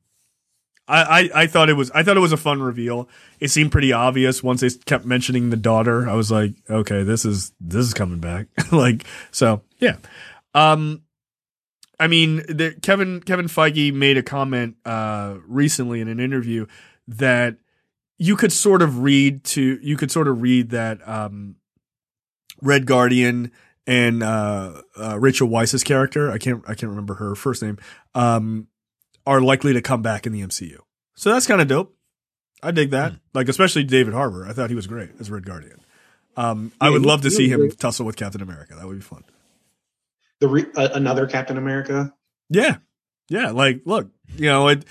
I, 0.88 1.02
I, 1.02 1.30
I 1.42 1.46
thought 1.46 1.68
it 1.68 1.74
was 1.74 1.90
I 1.90 2.02
thought 2.02 2.16
it 2.16 2.20
was 2.20 2.32
a 2.32 2.38
fun 2.38 2.62
reveal. 2.62 3.08
It 3.40 3.48
seemed 3.48 3.70
pretty 3.70 3.92
obvious 3.92 4.42
once 4.42 4.62
they 4.62 4.70
kept 4.70 5.04
mentioning 5.04 5.50
the 5.50 5.56
daughter. 5.56 6.08
I 6.08 6.14
was 6.14 6.30
like, 6.30 6.54
okay, 6.68 7.02
this 7.02 7.24
is 7.24 7.52
this 7.60 7.86
is 7.86 7.94
coming 7.94 8.20
back. 8.20 8.46
like 8.72 9.04
so, 9.30 9.62
yeah. 9.78 9.96
Um, 10.54 11.02
I 12.00 12.06
mean, 12.06 12.36
the, 12.48 12.74
Kevin 12.80 13.20
Kevin 13.20 13.46
Feige 13.46 13.92
made 13.92 14.16
a 14.16 14.22
comment 14.22 14.76
uh 14.84 15.36
recently 15.46 16.00
in 16.00 16.08
an 16.08 16.20
interview 16.20 16.66
that 17.06 17.56
you 18.16 18.36
could 18.36 18.52
sort 18.52 18.80
of 18.80 19.02
read 19.02 19.44
to 19.44 19.78
you 19.82 19.96
could 19.96 20.10
sort 20.10 20.26
of 20.26 20.40
read 20.40 20.70
that 20.70 21.06
um 21.06 21.56
Red 22.62 22.86
Guardian 22.86 23.52
and 23.86 24.22
uh, 24.22 24.82
uh 24.98 25.18
Rachel 25.18 25.48
Weisz's 25.48 25.84
character, 25.84 26.30
I 26.30 26.38
can't 26.38 26.62
I 26.66 26.74
can't 26.74 26.90
remember 26.90 27.14
her 27.14 27.34
first 27.34 27.62
name, 27.62 27.78
um 28.14 28.68
are 29.28 29.42
likely 29.42 29.74
to 29.74 29.82
come 29.82 30.00
back 30.00 30.26
in 30.26 30.32
the 30.32 30.40
MCU. 30.40 30.78
So 31.14 31.30
that's 31.30 31.46
kind 31.46 31.60
of 31.60 31.68
dope. 31.68 31.94
I 32.62 32.70
dig 32.70 32.90
that. 32.92 33.12
Like 33.34 33.48
especially 33.48 33.84
David 33.84 34.14
Harbour. 34.14 34.46
I 34.46 34.54
thought 34.54 34.70
he 34.70 34.74
was 34.74 34.86
great 34.86 35.10
as 35.20 35.30
Red 35.30 35.44
Guardian. 35.44 35.80
Um 36.34 36.72
I 36.80 36.88
would 36.88 37.02
love 37.02 37.20
to 37.22 37.30
see 37.30 37.46
him 37.48 37.60
great. 37.60 37.78
tussle 37.78 38.06
with 38.06 38.16
Captain 38.16 38.40
America. 38.40 38.74
That 38.74 38.86
would 38.86 38.96
be 38.96 39.02
fun. 39.02 39.24
The 40.40 40.48
re- 40.48 40.66
uh, 40.74 40.88
another 40.94 41.26
Captain 41.26 41.58
America. 41.58 42.14
Yeah. 42.48 42.78
Yeah. 43.28 43.50
Like, 43.50 43.82
look, 43.84 44.08
you 44.36 44.46
know, 44.46 44.68
it, 44.68 44.84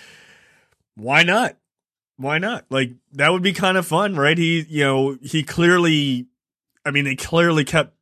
why 0.95 1.23
not? 1.23 1.57
Why 2.17 2.37
not? 2.37 2.65
Like, 2.69 2.91
that 3.13 3.31
would 3.31 3.41
be 3.43 3.53
kind 3.53 3.77
of 3.77 3.87
fun, 3.87 4.15
right? 4.15 4.37
He, 4.37 4.65
you 4.69 4.83
know, 4.83 5.17
he 5.21 5.41
clearly, 5.43 6.27
I 6.85 6.91
mean, 6.91 7.05
they 7.05 7.15
clearly 7.15 7.63
kept 7.63 7.96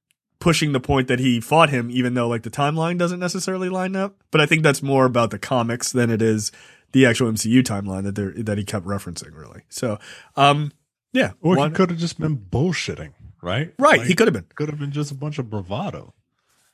pushing 0.45 0.73
the 0.73 0.79
point 0.79 1.07
that 1.07 1.17
he 1.17 1.41
fought 1.41 1.71
him, 1.71 1.89
even 1.89 2.13
though, 2.13 2.27
like, 2.27 2.43
the 2.43 2.51
timeline 2.51 2.99
doesn't 2.99 3.19
necessarily 3.19 3.67
line 3.67 3.95
up. 3.95 4.15
But 4.29 4.41
I 4.41 4.45
think 4.45 4.61
that's 4.61 4.83
more 4.83 5.05
about 5.05 5.31
the 5.31 5.39
comics 5.39 5.91
than 5.91 6.11
it 6.11 6.21
is 6.21 6.51
the 6.91 7.07
actual 7.07 7.31
MCU 7.31 7.63
timeline 7.63 8.03
that 8.03 8.13
they're, 8.13 8.31
that 8.43 8.55
he 8.59 8.63
kept 8.63 8.85
referencing, 8.85 9.35
really. 9.35 9.63
So, 9.69 9.97
um, 10.35 10.71
yeah. 11.13 11.31
Or 11.41 11.55
why 11.55 11.69
he 11.69 11.73
could 11.73 11.89
have 11.89 11.97
just 11.97 12.19
been 12.19 12.37
bullshitting, 12.37 13.13
right? 13.41 13.73
right. 13.79 13.97
Like, 13.97 14.07
he 14.07 14.13
could 14.13 14.27
have 14.27 14.35
been. 14.35 14.45
could 14.53 14.69
have 14.69 14.77
been 14.77 14.91
just 14.91 15.09
a 15.09 15.15
bunch 15.15 15.39
of 15.39 15.49
bravado. 15.49 16.13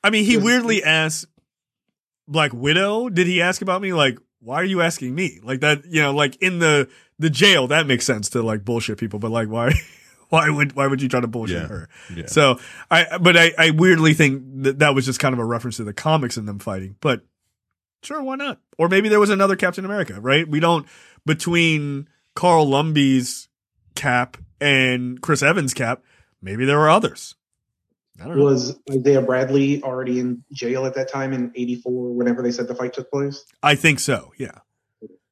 I 0.03 0.09
mean, 0.09 0.26
he 0.26 0.36
weirdly 0.36 0.84
asked 0.84 1.28
Black 2.28 2.51
Widow, 2.51 3.07
did 3.07 3.26
he 3.26 3.41
ask 3.41 3.61
about 3.61 3.82
me? 3.82 3.93
Like, 3.93 4.17
why 4.41 4.55
are 4.55 4.65
you 4.65 4.82
asking 4.82 5.15
me? 5.15 5.39
Like 5.43 5.61
that, 5.61 5.86
you 5.86 6.01
know, 6.01 6.13
like 6.13 6.36
in 6.41 6.59
the 6.59 6.89
the 7.19 7.30
jail, 7.30 7.67
that 7.67 7.88
makes 7.88 8.03
sense 8.05 8.32
to 8.32 8.41
like 8.41 8.65
bullshit 8.65 8.97
people, 8.97 9.19
but 9.19 9.32
like 9.32 9.47
why 9.47 9.72
why 10.32 10.49
would 10.49 10.73
why 10.75 10.88
would 10.88 11.01
you 11.01 11.09
try 11.09 11.19
to 11.19 11.27
bullshit 11.27 11.61
Yeah. 11.61 11.67
her? 11.67 11.89
Yeah. 12.15 12.25
So 12.25 12.59
I 12.89 13.17
but 13.19 13.38
I, 13.38 13.51
I 13.57 13.69
weirdly 13.71 14.13
think 14.13 14.63
that 14.63 14.79
that 14.79 14.95
was 14.95 15.05
just 15.05 15.19
kind 15.19 15.34
of 15.34 15.39
a 15.39 15.45
reference 15.45 15.77
to 15.77 15.84
the 15.84 15.93
comics 15.93 16.38
and 16.38 16.47
them 16.47 16.59
fighting. 16.59 16.95
But 17.01 17.21
sure, 18.03 18.23
why 18.23 18.36
not? 18.36 18.59
Or 18.77 18.88
maybe 18.89 19.09
there 19.09 19.19
was 19.19 19.29
another 19.29 19.55
Captain 19.55 19.86
America, 19.86 20.19
right? 20.19 20.47
We 20.47 20.59
don't 20.59 20.88
between 21.25 22.07
Carl 22.36 22.65
Lumbly's 22.67 23.49
cap 23.95 24.38
and 24.61 25.21
Chris 25.21 25.43
Evans' 25.43 25.73
cap, 25.73 26.01
maybe 26.41 26.65
there 26.65 26.77
were 26.79 26.89
others. 26.89 27.36
I 28.21 28.27
don't 28.27 28.38
know. 28.38 28.45
Was 28.45 28.77
Isaiah 28.89 29.21
Bradley 29.21 29.82
already 29.84 30.19
in 30.19 30.43
jail 30.53 30.86
at 30.86 30.93
that 30.95 31.11
time 31.11 31.34
in 31.34 31.51
'84, 31.55 32.13
whenever 32.13 32.41
they 32.41 32.51
said 32.51 32.67
the 32.67 32.75
fight 32.75 32.93
took 32.93 33.09
place? 33.11 33.43
I 33.63 33.75
think 33.75 33.99
so. 33.99 34.32
Yeah. 34.38 34.59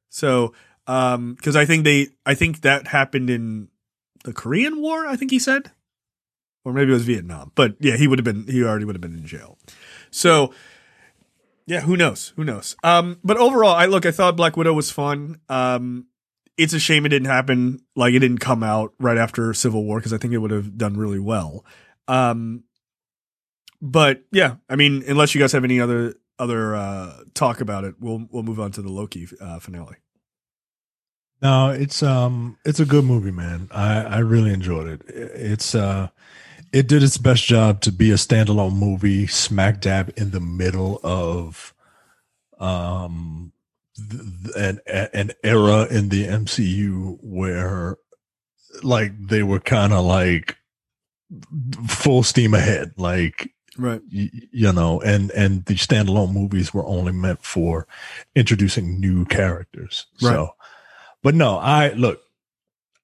So, 0.08 0.52
um, 0.86 1.34
because 1.34 1.54
I 1.56 1.64
think 1.66 1.84
they, 1.84 2.08
I 2.26 2.34
think 2.34 2.62
that 2.62 2.88
happened 2.88 3.30
in 3.30 3.68
the 4.24 4.32
Korean 4.32 4.80
War. 4.80 5.06
I 5.06 5.16
think 5.16 5.30
he 5.30 5.38
said, 5.38 5.72
or 6.64 6.72
maybe 6.72 6.90
it 6.90 6.94
was 6.94 7.04
Vietnam. 7.04 7.52
But 7.54 7.76
yeah, 7.80 7.96
he 7.96 8.06
would 8.06 8.18
have 8.18 8.24
been. 8.24 8.46
He 8.46 8.62
already 8.62 8.84
would 8.84 8.94
have 8.94 9.00
been 9.00 9.14
in 9.14 9.26
jail. 9.26 9.58
So, 10.10 10.52
yeah, 11.66 11.80
who 11.80 11.96
knows? 11.96 12.32
Who 12.36 12.44
knows? 12.44 12.76
Um, 12.82 13.18
but 13.24 13.36
overall, 13.36 13.74
I 13.74 13.86
look. 13.86 14.06
I 14.06 14.10
thought 14.10 14.36
Black 14.36 14.56
Widow 14.56 14.72
was 14.72 14.90
fun. 14.90 15.40
Um, 15.48 16.06
it's 16.56 16.74
a 16.74 16.78
shame 16.78 17.06
it 17.06 17.10
didn't 17.10 17.28
happen. 17.28 17.80
Like 17.96 18.12
it 18.12 18.18
didn't 18.18 18.38
come 18.38 18.62
out 18.62 18.92
right 18.98 19.16
after 19.16 19.54
Civil 19.54 19.84
War 19.84 19.98
because 19.98 20.12
I 20.12 20.18
think 20.18 20.34
it 20.34 20.38
would 20.38 20.50
have 20.50 20.76
done 20.76 20.96
really 20.96 21.18
well. 21.18 21.64
Um, 22.06 22.64
but 23.80 24.24
yeah, 24.30 24.56
I 24.68 24.76
mean, 24.76 25.02
unless 25.06 25.34
you 25.34 25.40
guys 25.40 25.52
have 25.52 25.64
any 25.64 25.80
other 25.80 26.14
other 26.38 26.74
uh, 26.74 27.22
talk 27.34 27.60
about 27.60 27.84
it, 27.84 27.94
we'll 27.98 28.26
we'll 28.30 28.42
move 28.42 28.60
on 28.60 28.72
to 28.72 28.82
the 28.82 28.90
Loki 28.90 29.26
uh, 29.40 29.58
finale. 29.58 29.96
No, 31.42 31.70
it's 31.70 32.02
um 32.02 32.58
it's 32.64 32.80
a 32.80 32.84
good 32.84 33.04
movie, 33.04 33.30
man. 33.30 33.68
I 33.70 34.02
I 34.02 34.18
really 34.18 34.52
enjoyed 34.52 34.88
it. 34.88 35.02
It's 35.08 35.74
uh 35.74 36.08
it 36.72 36.86
did 36.86 37.02
its 37.02 37.18
best 37.18 37.44
job 37.44 37.80
to 37.82 37.92
be 37.92 38.10
a 38.10 38.14
standalone 38.16 38.76
movie, 38.76 39.26
smack 39.26 39.80
dab 39.80 40.12
in 40.16 40.30
the 40.30 40.40
middle 40.40 41.00
of 41.02 41.74
um 42.58 43.52
th- 43.96 44.52
an 44.56 44.80
an 45.14 45.32
era 45.42 45.86
in 45.90 46.10
the 46.10 46.26
MCU 46.26 47.18
where 47.22 47.96
like 48.82 49.12
they 49.28 49.42
were 49.42 49.60
kind 49.60 49.92
of 49.92 50.04
like 50.04 50.56
full 51.88 52.22
steam 52.22 52.54
ahead, 52.54 52.92
like 52.96 53.52
Right. 53.78 54.00
y- 54.12 54.30
you 54.52 54.72
know, 54.72 55.00
and 55.00 55.30
and 55.30 55.64
the 55.66 55.74
standalone 55.74 56.32
movies 56.32 56.74
were 56.74 56.84
only 56.86 57.12
meant 57.12 57.42
for 57.44 57.86
introducing 58.34 59.00
new 59.00 59.24
characters. 59.24 60.06
Right. 60.20 60.32
So, 60.32 60.54
but 61.22 61.34
no, 61.34 61.56
I 61.56 61.92
look, 61.92 62.22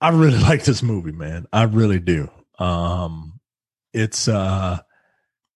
I 0.01 0.11
really 0.11 0.39
like 0.43 0.65
this 0.65 0.83
movie, 0.83 1.13
man. 1.13 1.47
I 1.53 1.65
really 1.65 2.01
do. 2.01 2.31
Um, 2.59 3.41
it's 3.93 4.29
uh, 4.29 4.79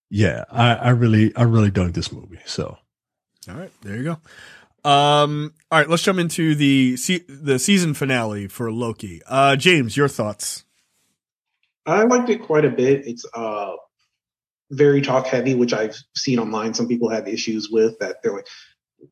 yeah, 0.09 0.45
I 0.51 0.75
I 0.75 0.89
really 0.89 1.35
I 1.35 1.43
really 1.43 1.71
dug 1.71 1.93
this 1.93 2.11
movie. 2.11 2.39
So 2.45 2.77
All 3.49 3.55
right, 3.55 3.71
there 3.81 3.97
you 3.97 4.03
go. 4.03 4.89
Um, 4.89 5.53
all 5.71 5.79
right, 5.79 5.89
let's 5.89 6.01
jump 6.03 6.19
into 6.19 6.55
the 6.55 6.97
se- 6.97 7.25
the 7.27 7.59
season 7.59 7.93
finale 7.93 8.47
for 8.47 8.71
Loki. 8.71 9.21
Uh, 9.27 9.55
James, 9.55 9.95
your 9.95 10.07
thoughts? 10.07 10.63
I 11.85 12.03
liked 12.03 12.29
it 12.29 12.43
quite 12.43 12.65
a 12.65 12.69
bit. 12.69 13.05
It's 13.05 13.25
uh 13.33 13.73
very 14.71 15.01
talk 15.01 15.27
heavy, 15.27 15.53
which 15.53 15.73
I've 15.73 15.95
seen 16.15 16.39
online. 16.39 16.73
Some 16.73 16.87
people 16.87 17.09
have 17.09 17.27
issues 17.27 17.69
with 17.69 17.99
that. 17.99 18.23
They're 18.23 18.33
like, 18.33 18.47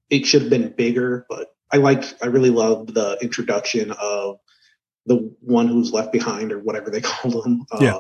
it 0.10 0.26
should 0.26 0.41
have 0.43 0.50
been 0.50 0.74
bigger, 0.76 1.26
but 1.30 1.50
I 1.72 1.78
like. 1.78 2.03
I 2.22 2.28
really 2.28 2.49
loved 2.49 2.93
the 2.93 3.17
introduction 3.22 3.91
of 3.91 4.39
the 5.05 5.34
one 5.41 5.67
who's 5.67 5.91
left 5.91 6.11
behind 6.11 6.51
or 6.51 6.59
whatever 6.59 6.89
they 6.89 7.01
called 7.01 7.45
him. 7.45 7.65
Uh, 7.72 7.80
Yeah. 7.82 7.99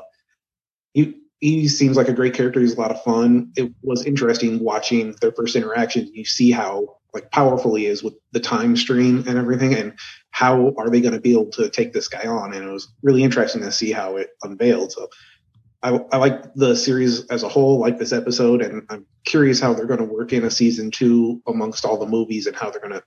He 0.93 1.21
he 1.39 1.67
seems 1.67 1.95
like 1.95 2.09
a 2.09 2.13
great 2.13 2.33
character. 2.33 2.59
He's 2.59 2.75
a 2.75 2.79
lot 2.79 2.91
of 2.91 3.03
fun. 3.03 3.51
It 3.55 3.71
was 3.81 4.05
interesting 4.05 4.59
watching 4.59 5.15
their 5.21 5.31
first 5.31 5.55
interaction. 5.55 6.09
You 6.13 6.25
see 6.25 6.51
how 6.51 6.97
like 7.13 7.31
powerful 7.31 7.75
he 7.75 7.85
is 7.85 8.03
with 8.03 8.13
the 8.31 8.39
time 8.39 8.75
stream 8.75 9.23
and 9.27 9.37
everything, 9.37 9.73
and 9.73 9.93
how 10.31 10.73
are 10.77 10.89
they 10.89 11.01
going 11.01 11.13
to 11.13 11.21
be 11.21 11.31
able 11.31 11.49
to 11.51 11.69
take 11.69 11.93
this 11.93 12.07
guy 12.07 12.27
on? 12.27 12.53
And 12.53 12.63
it 12.67 12.71
was 12.71 12.91
really 13.01 13.23
interesting 13.23 13.61
to 13.61 13.71
see 13.71 13.91
how 13.91 14.17
it 14.17 14.29
unveiled. 14.43 14.91
So 14.91 15.09
I, 15.81 15.99
I 16.11 16.17
like 16.17 16.53
the 16.55 16.75
series 16.75 17.25
as 17.27 17.43
a 17.43 17.49
whole, 17.49 17.79
like 17.79 17.97
this 17.97 18.11
episode, 18.11 18.61
and 18.61 18.83
I'm 18.89 19.05
curious 19.25 19.59
how 19.59 19.73
they're 19.73 19.85
going 19.85 19.99
to 19.99 20.05
work 20.05 20.33
in 20.33 20.43
a 20.43 20.51
season 20.51 20.91
two 20.91 21.41
amongst 21.47 21.85
all 21.85 21.97
the 21.97 22.05
movies 22.05 22.47
and 22.47 22.55
how 22.55 22.69
they're 22.69 22.81
going 22.81 22.93
to 22.93 23.03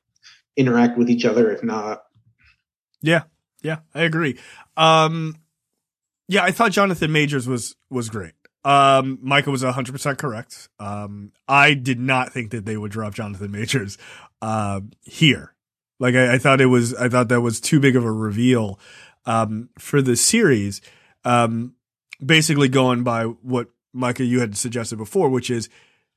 interact 0.57 0.99
with 0.99 1.11
each 1.11 1.25
other. 1.25 1.51
If 1.51 1.63
not, 1.63 2.03
Yeah, 3.01 3.23
yeah, 3.63 3.79
I 3.95 4.03
agree. 4.03 4.39
Um, 4.77 5.37
yeah, 6.29 6.43
I 6.45 6.51
thought 6.51 6.73
Jonathan 6.73 7.13
Majors 7.13 7.49
was 7.49 7.77
was 7.91 8.09
great. 8.09 8.33
Um, 8.65 9.19
Micah 9.23 9.51
was 9.51 9.63
hundred 9.63 9.93
percent 9.93 10.19
correct. 10.19 10.69
Um, 10.79 11.33
I 11.49 11.75
did 11.75 11.99
not 11.99 12.33
think 12.33 12.53
that 12.53 12.65
they 12.65 12.77
would 12.77 12.93
drop 12.93 13.15
Jonathan 13.15 13.51
Majors 13.51 13.99
uh, 14.41 14.81
here. 15.03 15.55
Like 15.99 16.15
I, 16.15 16.35
I 16.35 16.39
thought 16.39 16.61
it 16.61 16.67
was, 16.67 16.95
I 16.95 17.09
thought 17.09 17.29
that 17.29 17.41
was 17.41 17.61
too 17.61 17.81
big 17.81 17.97
of 17.97 18.05
a 18.05 18.11
reveal 18.13 18.79
um, 19.27 19.69
for 19.79 20.03
the 20.03 20.17
series. 20.17 20.81
Um, 21.25 21.75
basically, 22.25 22.69
going 22.69 23.05
by 23.05 23.25
what 23.25 23.69
Micah 23.93 24.25
you 24.25 24.41
had 24.41 24.57
suggested 24.57 24.97
before, 24.97 25.29
which 25.29 25.51
is 25.51 25.69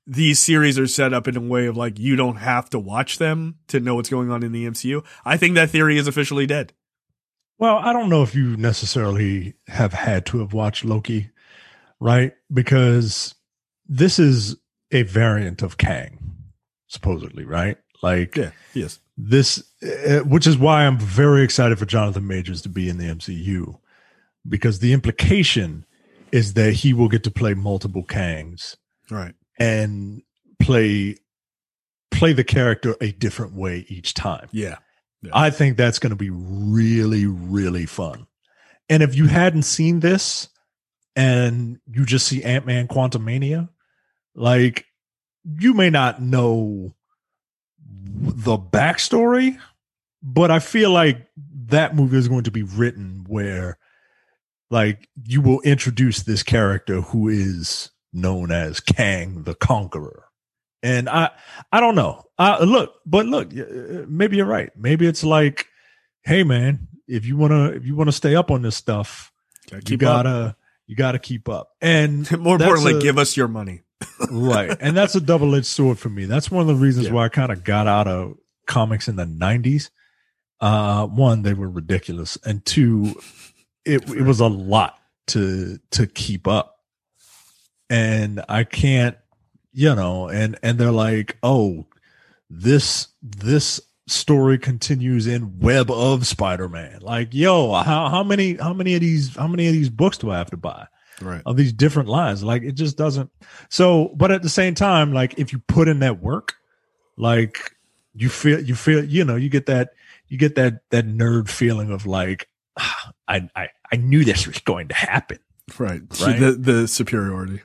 these 0.07 0.39
series 0.39 0.77
are 0.77 0.87
set 0.87 1.13
up 1.13 1.27
in 1.27 1.35
a 1.35 1.41
way 1.41 1.65
of 1.65 1.77
like 1.77 1.99
you 1.99 2.15
don't 2.15 2.37
have 2.37 2.69
to 2.71 2.79
watch 2.79 3.17
them 3.17 3.55
to 3.67 3.79
know 3.79 3.95
what's 3.95 4.09
going 4.09 4.29
on 4.29 4.43
in 4.43 4.51
the 4.51 4.65
MCU. 4.65 5.03
I 5.23 5.37
think 5.37 5.55
that 5.55 5.69
theory 5.69 5.97
is 5.97 6.07
officially 6.07 6.45
dead. 6.45 6.73
Well, 7.57 7.77
I 7.77 7.93
don't 7.93 8.09
know 8.09 8.21
if 8.21 8.35
you 8.35 8.57
necessarily 8.57 9.53
have 9.67 9.93
had 9.93 10.25
to 10.27 10.39
have 10.39 10.53
watched 10.53 10.83
Loki, 10.83 11.29
right? 11.99 12.33
Because 12.53 13.33
this 13.87 14.19
is 14.19 14.57
a 14.91 15.03
variant 15.03 15.61
of 15.61 15.77
Kang, 15.77 16.35
supposedly, 16.87 17.45
right? 17.45 17.77
Like 18.03 18.35
Yeah, 18.35 18.51
yes. 18.73 18.99
this, 19.17 19.63
uh, 19.81 20.19
which 20.19 20.45
is 20.45 20.57
why 20.57 20.85
I'm 20.85 20.99
very 20.99 21.43
excited 21.43 21.79
for 21.79 21.85
Jonathan 21.85 22.27
Majors 22.27 22.61
to 22.63 22.69
be 22.69 22.89
in 22.89 22.97
the 22.97 23.05
MCU, 23.05 23.79
because 24.47 24.79
the 24.79 24.91
implication 24.91 25.85
is 26.31 26.53
that 26.55 26.73
he 26.73 26.93
will 26.93 27.07
get 27.07 27.23
to 27.23 27.31
play 27.31 27.53
multiple 27.53 28.03
Kangs 28.03 28.75
Right. 29.09 29.33
And 29.57 30.21
play 30.59 31.17
play 32.11 32.33
the 32.33 32.43
character 32.43 32.95
a 33.01 33.11
different 33.11 33.53
way 33.53 33.85
each 33.89 34.13
time. 34.13 34.47
Yeah. 34.51 34.77
I 35.33 35.49
think 35.49 35.75
that's 35.75 35.99
going 35.99 36.11
to 36.11 36.15
be 36.15 36.29
really, 36.29 37.25
really 37.25 37.85
fun. 37.85 38.27
And 38.89 39.01
if 39.01 39.15
you 39.15 39.27
hadn't 39.27 39.63
seen 39.63 39.99
this 39.99 40.49
and 41.15 41.79
you 41.91 42.05
just 42.05 42.27
see 42.27 42.43
Ant 42.43 42.65
Man 42.65 42.87
Quantumania, 42.87 43.69
like 44.35 44.85
you 45.43 45.73
may 45.73 45.89
not 45.89 46.21
know 46.21 46.93
the 47.97 48.57
backstory, 48.57 49.57
but 50.21 50.51
I 50.51 50.59
feel 50.59 50.91
like 50.91 51.27
that 51.67 51.95
movie 51.95 52.17
is 52.17 52.27
going 52.27 52.43
to 52.43 52.51
be 52.51 52.63
written 52.63 53.25
where 53.27 53.77
like 54.69 55.09
you 55.23 55.41
will 55.41 55.61
introduce 55.61 56.23
this 56.23 56.43
character 56.43 57.01
who 57.01 57.29
is 57.29 57.91
known 58.15 58.51
as 58.51 58.79
Kang 58.79 59.43
the 59.43 59.53
Conqueror. 59.53 60.23
And 60.81 61.07
I 61.09 61.31
I 61.71 61.79
don't 61.79 61.95
know. 61.95 62.23
Uh, 62.37 62.57
look, 62.65 62.95
but 63.05 63.25
look, 63.25 63.51
uh, 63.57 64.05
maybe 64.07 64.37
you're 64.37 64.45
right. 64.45 64.69
Maybe 64.77 65.05
it's 65.07 65.23
like, 65.23 65.67
hey 66.23 66.43
man, 66.43 66.87
if 67.07 67.25
you 67.25 67.37
wanna 67.37 67.69
if 67.71 67.85
you 67.85 67.95
wanna 67.95 68.11
stay 68.11 68.35
up 68.35 68.51
on 68.51 68.61
this 68.61 68.75
stuff, 68.75 69.31
Gotta 69.69 69.77
you 69.77 69.81
keep 69.97 70.03
up. 70.03 70.23
gotta 70.25 70.55
you 70.87 70.95
gotta 70.95 71.19
keep 71.19 71.49
up. 71.49 71.71
And 71.81 72.29
More 72.39 72.55
importantly, 72.55 72.97
a- 72.97 73.01
give 73.01 73.17
us 73.17 73.35
your 73.35 73.47
money. 73.47 73.81
right, 74.29 74.75
and 74.81 74.95
that's 74.95 75.15
a 75.15 75.21
double 75.21 75.55
edged 75.55 75.65
sword 75.65 75.97
for 75.97 76.09
me. 76.09 76.25
That's 76.25 76.51
one 76.51 76.61
of 76.61 76.67
the 76.67 76.75
reasons 76.75 77.07
Yeah. 77.07 77.13
why 77.13 77.25
I 77.25 77.29
kind 77.29 77.51
of 77.51 77.63
got 77.63 77.87
out 77.87 78.07
of 78.07 78.35
comics 78.67 79.07
in 79.07 79.15
the 79.15 79.25
'90s. 79.25 79.89
Uh, 80.59 81.07
one, 81.07 81.41
they 81.41 81.53
were 81.53 81.69
ridiculous, 81.69 82.37
and 82.45 82.63
two, 82.65 83.15
it 83.85 84.07
it 84.11 84.21
was 84.23 84.39
a 84.41 84.47
lot 84.47 84.99
to 85.27 85.79
to 85.91 86.05
keep 86.07 86.47
up, 86.47 86.74
and 87.89 88.43
I 88.49 88.63
can't, 88.63 89.17
you 89.73 89.93
know, 89.95 90.27
and 90.29 90.57
and 90.63 90.77
they're 90.77 90.91
like, 90.91 91.37
oh, 91.43 91.85
this 92.49 93.07
this 93.21 93.81
story 94.07 94.57
continues 94.57 95.25
in 95.27 95.59
Web 95.59 95.89
of 95.89 96.27
Spider-Man. 96.27 96.99
Like, 97.01 97.33
yo, 97.33 97.73
how 97.73 98.09
how 98.09 98.23
many 98.23 98.55
how 98.55 98.73
many 98.73 98.95
of 98.95 99.01
these 99.01 99.35
how 99.35 99.47
many 99.47 99.67
of 99.67 99.73
these 99.73 99.89
books 99.89 100.17
do 100.17 100.31
I 100.31 100.37
have 100.37 100.51
to 100.51 100.57
buy? 100.57 100.87
Right. 101.21 101.41
of 101.45 101.55
these 101.55 101.71
different 101.71 102.09
lines. 102.09 102.43
Like 102.43 102.63
it 102.63 102.73
just 102.73 102.97
doesn't. 102.97 103.31
So, 103.69 104.11
but 104.17 104.31
at 104.31 104.41
the 104.41 104.49
same 104.49 104.75
time, 104.75 105.13
like 105.13 105.39
if 105.39 105.53
you 105.53 105.59
put 105.59 105.87
in 105.87 105.99
that 105.99 106.21
work, 106.21 106.55
like 107.15 107.73
you 108.13 108.27
feel, 108.27 108.59
you 108.59 108.75
feel, 108.75 109.01
you 109.01 109.23
know, 109.23 109.37
you 109.37 109.47
get 109.49 109.65
that, 109.67 109.91
you 110.27 110.37
get 110.37 110.55
that 110.55 110.81
that 110.89 111.07
nerd 111.07 111.47
feeling 111.47 111.91
of 111.91 112.05
like, 112.05 112.49
"Ah, 112.77 113.11
I 113.29 113.49
I 113.55 113.69
I 113.93 113.95
knew 113.95 114.25
this 114.25 114.45
was 114.45 114.59
going 114.59 114.89
to 114.89 114.95
happen, 114.95 115.39
Right. 115.79 116.01
Right. 116.21 116.39
The 116.39 116.51
the 116.51 116.87
superiority. 116.87 117.61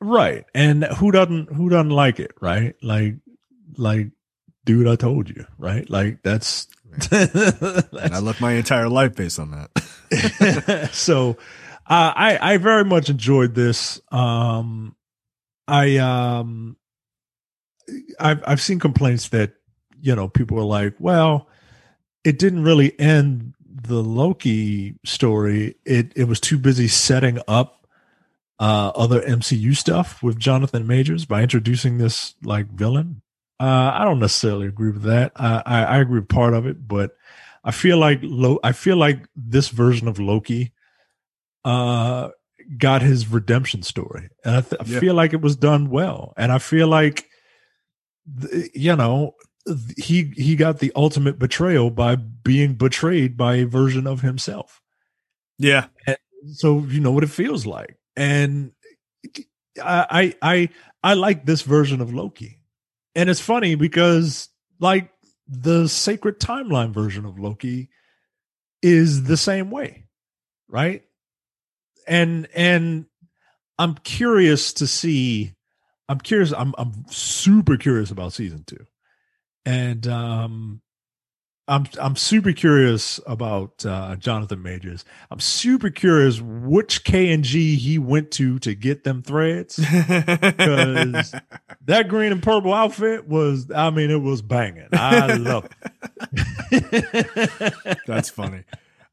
Right? 0.00 0.44
And 0.54 0.84
who 0.84 1.10
doesn't 1.10 1.52
who 1.52 1.68
doesn't 1.68 1.90
like 1.90 2.20
it, 2.20 2.32
right? 2.40 2.74
Like 2.82 3.16
like. 3.76 4.08
Dude, 4.64 4.88
I 4.88 4.96
told 4.96 5.28
you, 5.30 5.46
right? 5.58 5.88
Like 5.88 6.24
that's, 6.24 6.66
And 7.12 8.14
I 8.14 8.18
left 8.18 8.40
my 8.40 8.54
entire 8.54 8.88
life 8.88 9.14
based 9.14 9.38
on 9.38 9.52
that. 9.52 10.90
so 10.92 11.36
uh, 11.88 12.12
I 12.16 12.54
I 12.54 12.56
very 12.56 12.84
much 12.84 13.10
enjoyed 13.10 13.54
this. 13.54 14.00
Um, 14.10 14.96
I 15.68 15.98
um, 15.98 16.76
I've 18.18 18.42
I've 18.46 18.60
seen 18.60 18.78
complaints 18.78 19.28
that 19.28 19.54
you 20.00 20.14
know 20.16 20.28
people 20.28 20.58
are 20.58 20.64
like, 20.64 20.94
well, 20.98 21.48
it 22.24 22.38
didn't 22.38 22.64
really 22.64 22.98
end 22.98 23.54
the 23.64 24.02
Loki 24.02 24.94
story. 25.04 25.76
It 25.84 26.12
it 26.16 26.24
was 26.24 26.40
too 26.40 26.58
busy 26.58 26.88
setting 26.88 27.38
up 27.46 27.75
uh, 28.58 28.92
other 28.94 29.20
MCU 29.20 29.76
stuff 29.76 30.22
with 30.22 30.38
Jonathan 30.38 30.86
Majors 30.86 31.24
by 31.26 31.42
introducing 31.42 31.98
this 31.98 32.34
like 32.42 32.68
villain. 32.68 33.22
Uh, 33.60 33.90
I 33.94 34.04
don't 34.04 34.18
necessarily 34.18 34.66
agree 34.66 34.90
with 34.90 35.02
that. 35.02 35.32
I, 35.36 35.62
I, 35.64 35.82
I 35.84 35.98
agree 35.98 36.20
with 36.20 36.28
part 36.28 36.54
of 36.54 36.66
it, 36.66 36.86
but 36.86 37.12
I 37.64 37.70
feel 37.70 37.98
like 37.98 38.20
Lo- 38.22 38.60
I 38.62 38.72
feel 38.72 38.96
like 38.96 39.26
this 39.34 39.68
version 39.70 40.08
of 40.08 40.18
Loki 40.18 40.72
uh, 41.64 42.28
got 42.78 43.02
his 43.02 43.28
redemption 43.28 43.82
story, 43.82 44.28
and 44.44 44.56
I, 44.56 44.60
th- 44.60 44.80
I 44.80 44.84
Yeah. 44.86 45.00
feel 45.00 45.14
like 45.14 45.32
it 45.32 45.40
was 45.40 45.56
done 45.56 45.90
well. 45.90 46.32
And 46.36 46.52
I 46.52 46.58
feel 46.58 46.86
like, 46.88 47.26
th- 48.40 48.70
you 48.74 48.94
know, 48.94 49.34
he 49.96 50.32
he 50.36 50.54
got 50.54 50.78
the 50.78 50.92
ultimate 50.94 51.38
betrayal 51.38 51.90
by 51.90 52.16
being 52.16 52.74
betrayed 52.74 53.36
by 53.36 53.56
a 53.56 53.66
version 53.66 54.06
of 54.06 54.20
himself. 54.20 54.80
Yeah. 55.58 55.86
And 56.06 56.16
so 56.52 56.80
you 56.80 57.00
know 57.00 57.10
what 57.10 57.24
it 57.24 57.30
feels 57.30 57.66
like. 57.66 57.96
And 58.16 58.72
I 59.82 60.34
I 60.42 60.68
I, 61.02 61.14
like 61.14 61.44
this 61.44 61.62
version 61.62 62.00
of 62.00 62.12
Loki. 62.14 62.60
And 63.14 63.30
it's 63.30 63.40
funny 63.40 63.74
because 63.74 64.48
like 64.80 65.10
the 65.46 65.88
sacred 65.88 66.40
timeline 66.40 66.92
version 66.92 67.24
of 67.24 67.38
Loki 67.38 67.88
is 68.82 69.24
the 69.24 69.36
same 69.36 69.70
way, 69.70 70.04
right? 70.68 71.04
And 72.06 72.48
and 72.54 73.06
I'm 73.78 73.94
curious 73.94 74.72
to 74.74 74.86
see 74.86 75.54
I'm 76.08 76.20
curious 76.20 76.52
I'm 76.52 76.74
I'm 76.78 77.04
super 77.08 77.76
curious 77.76 78.10
about 78.10 78.32
season 78.32 78.64
2. 78.66 78.76
And 79.64 80.06
um 80.06 80.82
I'm 81.68 81.86
I'm 82.00 82.14
super 82.14 82.52
curious 82.52 83.18
about 83.26 83.84
uh, 83.84 84.14
Jonathan 84.16 84.62
Majors. 84.62 85.04
I'm 85.30 85.40
super 85.40 85.90
curious 85.90 86.40
which 86.40 87.02
K 87.02 87.32
and 87.32 87.42
G 87.42 87.74
he 87.74 87.98
went 87.98 88.30
to 88.32 88.60
to 88.60 88.74
get 88.74 89.04
them 89.04 89.22
threads. 89.22 89.78
Because 90.06 91.34
that 91.84 92.08
green 92.08 92.32
and 92.32 92.42
purple 92.42 92.72
outfit 92.72 93.28
was, 93.28 93.70
I 93.74 93.90
mean, 93.90 94.10
it 94.10 94.20
was 94.20 94.42
banging. 94.42 94.88
I 94.92 95.34
love 95.34 95.68
it. 96.70 98.00
That's 98.06 98.30
funny. 98.30 98.64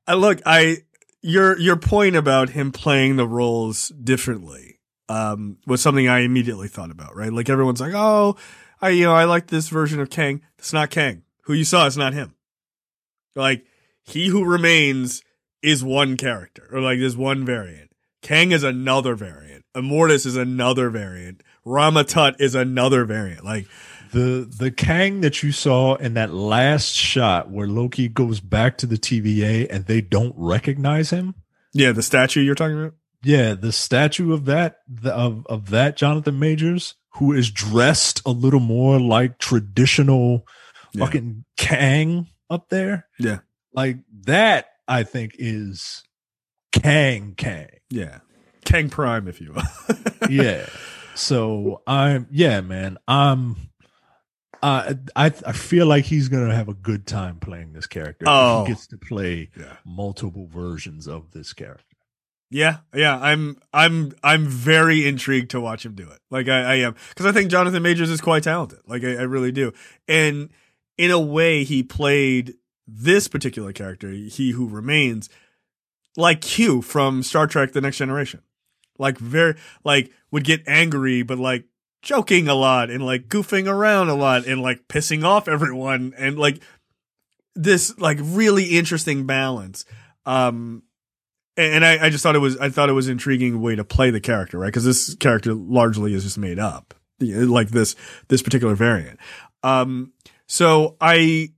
I 0.07 0.13
look, 0.13 0.41
I 0.45 0.77
your 1.21 1.57
your 1.59 1.75
point 1.75 2.15
about 2.15 2.49
him 2.49 2.71
playing 2.71 3.15
the 3.15 3.27
roles 3.27 3.89
differently 3.89 4.79
um, 5.09 5.57
was 5.65 5.81
something 5.81 6.07
I 6.07 6.19
immediately 6.19 6.67
thought 6.67 6.91
about. 6.91 7.15
Right, 7.15 7.33
like 7.33 7.49
everyone's 7.49 7.81
like, 7.81 7.93
oh, 7.95 8.37
I 8.81 8.89
you 8.89 9.05
know 9.05 9.15
I 9.15 9.25
like 9.25 9.47
this 9.47 9.69
version 9.69 9.99
of 9.99 10.09
Kang. 10.09 10.41
It's 10.59 10.73
not 10.73 10.89
Kang. 10.89 11.23
Who 11.43 11.53
you 11.53 11.65
saw 11.65 11.85
is 11.87 11.97
not 11.97 12.13
him. 12.13 12.35
Like 13.35 13.65
he 14.03 14.27
who 14.27 14.43
remains 14.45 15.21
is 15.61 15.83
one 15.83 16.17
character, 16.17 16.67
or 16.71 16.81
like 16.81 16.99
there's 16.99 17.17
one 17.17 17.45
variant. 17.45 17.91
Kang 18.21 18.51
is 18.51 18.63
another 18.63 19.15
variant. 19.15 19.65
Immortus 19.75 20.25
is 20.25 20.35
another 20.37 20.89
variant. 20.89 21.41
Rama-Tut 21.65 22.35
is 22.39 22.55
another 22.55 23.05
variant. 23.05 23.43
Like 23.43 23.67
the 24.11 24.47
the 24.57 24.71
Kang 24.71 25.21
that 25.21 25.41
you 25.43 25.51
saw 25.51 25.95
in 25.95 26.13
that 26.13 26.33
last 26.33 26.93
shot 26.93 27.49
where 27.49 27.67
Loki 27.67 28.07
goes 28.07 28.39
back 28.39 28.77
to 28.79 28.85
the 28.85 28.97
TVA 28.97 29.67
and 29.69 29.85
they 29.85 30.01
don't 30.01 30.33
recognize 30.37 31.09
him. 31.09 31.35
Yeah, 31.73 31.91
the 31.91 32.03
statue 32.03 32.41
you're 32.41 32.55
talking 32.55 32.79
about. 32.79 32.93
Yeah, 33.23 33.53
the 33.55 33.71
statue 33.71 34.33
of 34.33 34.45
that 34.45 34.77
the, 34.87 35.13
of 35.13 35.45
of 35.47 35.69
that 35.71 35.95
Jonathan 35.97 36.37
Majors 36.39 36.95
who 37.15 37.31
is 37.33 37.49
dressed 37.51 38.21
a 38.25 38.31
little 38.31 38.59
more 38.59 38.99
like 38.99 39.37
traditional 39.39 40.45
Yeah. 40.93 41.05
fucking 41.05 41.45
Kang 41.57 42.27
up 42.53 42.69
there. 42.69 43.07
Yeah. 43.19 43.39
Like 43.73 43.97
that, 44.25 44.67
I 44.87 45.03
think 45.03 45.35
is 45.39 46.03
Kang 46.71 47.33
Kang. 47.35 47.67
Yeah, 47.89 48.19
Kang 48.65 48.89
Prime, 48.89 49.27
if 49.27 49.41
you 49.41 49.53
will. 49.53 49.63
Yeah. 50.29 50.65
so 51.15 51.81
I'm 51.85 52.27
yeah, 52.31 52.61
man. 52.61 52.97
I'm 53.07 53.57
I 54.61 54.95
I 55.15 55.25
I 55.45 55.51
feel 55.51 55.85
like 55.85 56.05
he's 56.05 56.29
gonna 56.29 56.55
have 56.55 56.69
a 56.69 56.73
good 56.73 57.05
time 57.05 57.39
playing 57.39 57.73
this 57.73 57.87
character. 57.87 58.25
Oh. 58.27 58.63
He 58.63 58.71
gets 58.71 58.87
to 58.87 58.97
play 58.97 59.49
Yeah. 59.59 59.75
multiple 59.85 60.47
versions 60.47 61.07
of 61.07 61.31
this 61.31 61.51
character. 61.53 61.83
Yeah, 62.49 62.77
yeah, 62.93 63.17
I'm 63.19 63.57
I'm 63.73 64.13
I'm 64.23 64.45
very 64.47 65.07
intrigued 65.07 65.49
to 65.51 65.59
watch 65.59 65.85
him 65.85 65.95
do 65.95 66.07
it. 66.09 66.19
Like 66.29 66.47
I, 66.47 66.61
I 66.61 66.75
am 66.75 66.95
because 67.09 67.25
I 67.25 67.31
think 67.31 67.49
Jonathan 67.49 67.81
Majors 67.81 68.11
is 68.11 68.21
quite 68.21 68.43
talented. 68.43 68.79
Like 68.87 69.03
I, 69.03 69.15
I 69.15 69.23
really 69.23 69.51
do. 69.51 69.73
And 70.07 70.51
in 70.97 71.11
a 71.11 71.19
way, 71.19 71.63
he 71.63 71.83
played 71.83 72.55
this 72.87 73.27
particular 73.27 73.73
character, 73.73 74.09
he 74.11 74.51
who 74.51 74.67
remains, 74.67 75.29
like 76.17 76.41
Q 76.41 76.81
from 76.81 77.23
Star 77.23 77.47
Trek: 77.47 77.71
The 77.71 77.81
Next 77.81 77.97
Generation. 77.97 78.41
Like 78.99 79.17
very 79.17 79.55
like 79.83 80.11
would 80.31 80.43
get 80.43 80.61
angry, 80.67 81.23
but 81.23 81.39
like 81.39 81.65
joking 82.03 82.47
a 82.47 82.53
lot 82.53 82.89
and 82.89 83.03
like 83.03 83.27
goofing 83.27 83.67
around 83.67 84.09
a 84.09 84.15
lot 84.15 84.45
and 84.45 84.61
like 84.61 84.87
pissing 84.87 85.23
off 85.23 85.47
everyone 85.47 86.13
and 86.17 86.37
like 86.37 86.61
this 87.55 87.97
like 87.97 88.19
really 88.21 88.65
interesting 88.65 89.25
balance. 89.25 89.85
Um, 90.25 90.83
and 91.55 91.85
I, 91.85 92.05
I 92.05 92.09
just 92.09 92.23
thought 92.23 92.35
it 92.35 92.39
was 92.39 92.57
I 92.57 92.69
thought 92.69 92.89
it 92.89 92.93
was 92.93 93.07
an 93.07 93.13
intriguing 93.13 93.61
way 93.61 93.75
to 93.75 93.83
play 93.83 94.09
the 94.09 94.21
character, 94.21 94.59
right? 94.59 94.67
Because 94.67 94.85
this 94.85 95.15
character 95.15 95.53
largely 95.53 96.13
is 96.13 96.23
just 96.23 96.37
made 96.37 96.59
up, 96.59 96.93
like 97.19 97.69
this 97.69 97.95
this 98.27 98.41
particular 98.41 98.75
variant. 98.75 99.19
Um, 99.61 100.13
so 100.53 100.97
I 101.01 101.49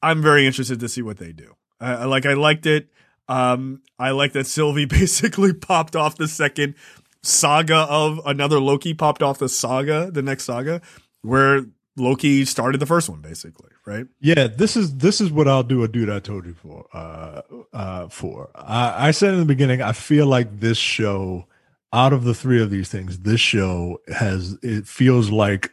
I'm 0.00 0.22
very 0.22 0.46
interested 0.46 0.78
to 0.78 0.88
see 0.88 1.02
what 1.02 1.16
they 1.16 1.32
do. 1.32 1.56
I, 1.80 2.04
like 2.04 2.24
I 2.24 2.34
liked 2.34 2.66
it. 2.66 2.88
Um, 3.26 3.82
I 3.98 4.12
like 4.12 4.32
that 4.34 4.46
Sylvie 4.46 4.84
basically 5.00 5.52
popped 5.52 5.96
off 5.96 6.16
the 6.16 6.28
second 6.28 6.76
saga 7.20 7.78
of 7.78 8.20
another 8.24 8.60
Loki 8.60 8.94
popped 8.94 9.24
off 9.24 9.40
the 9.40 9.48
saga, 9.48 10.08
the 10.12 10.22
next 10.22 10.44
saga, 10.44 10.82
where 11.22 11.66
Loki 11.96 12.44
started 12.44 12.78
the 12.78 12.86
first 12.86 13.08
one, 13.08 13.20
basically, 13.20 13.70
right? 13.86 14.06
Yeah, 14.20 14.46
this 14.46 14.76
is 14.76 14.98
this 14.98 15.20
is 15.20 15.32
what 15.32 15.48
I'll 15.48 15.64
do 15.64 15.82
a 15.82 15.88
dude 15.88 16.08
I 16.08 16.20
told 16.20 16.46
you 16.46 16.54
for. 16.54 16.86
Uh 16.92 17.42
uh 17.72 18.08
for. 18.08 18.50
I, 18.54 19.08
I 19.08 19.10
said 19.10 19.34
in 19.34 19.40
the 19.40 19.46
beginning, 19.46 19.82
I 19.82 19.90
feel 19.90 20.28
like 20.28 20.60
this 20.60 20.78
show, 20.78 21.48
out 21.92 22.12
of 22.12 22.22
the 22.22 22.34
three 22.34 22.62
of 22.62 22.70
these 22.70 22.88
things, 22.88 23.18
this 23.18 23.40
show 23.40 24.00
has 24.16 24.56
it 24.62 24.86
feels 24.86 25.32
like 25.32 25.72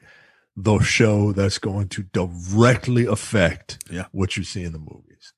the 0.55 0.79
show 0.79 1.31
that's 1.31 1.57
going 1.57 1.87
to 1.89 2.03
directly 2.03 3.05
affect 3.05 3.83
Yeah. 3.89 4.05
what 4.11 4.35
you 4.37 4.43
see 4.43 4.63
in 4.63 4.73
the 4.73 4.79
movies. 4.79 5.33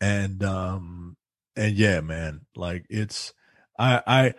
And 0.00 0.42
um 0.44 1.16
and 1.56 1.74
yeah, 1.76 2.00
man, 2.00 2.42
like 2.54 2.84
it's 2.88 3.32
I 3.78 4.02
I 4.06 4.34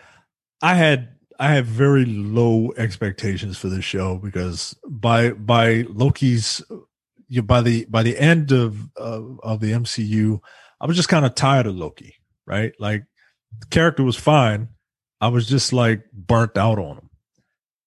I 0.61 0.73
had 0.75 1.09
I 1.39 1.49
had 1.53 1.65
very 1.65 2.05
low 2.05 2.71
expectations 2.77 3.57
for 3.57 3.69
this 3.69 3.85
show 3.85 4.17
because 4.17 4.75
by 4.87 5.31
by 5.31 5.85
Loki's 5.89 6.63
you 7.27 7.43
by 7.43 7.61
the 7.61 7.85
by 7.85 8.03
the 8.03 8.17
end 8.17 8.51
of 8.51 8.89
of, 8.95 9.39
of 9.43 9.59
the 9.59 9.71
MCU, 9.71 10.39
I 10.81 10.85
was 10.87 10.95
just 10.95 11.09
kind 11.09 11.25
of 11.25 11.35
tired 11.35 11.67
of 11.67 11.75
Loki, 11.75 12.15
right? 12.45 12.73
Like 12.79 13.03
the 13.59 13.65
character 13.67 14.03
was 14.03 14.15
fine. 14.15 14.69
I 15.21 15.27
was 15.29 15.47
just 15.47 15.73
like 15.73 16.03
burnt 16.11 16.57
out 16.57 16.77
on 16.79 16.97
him. 16.97 17.06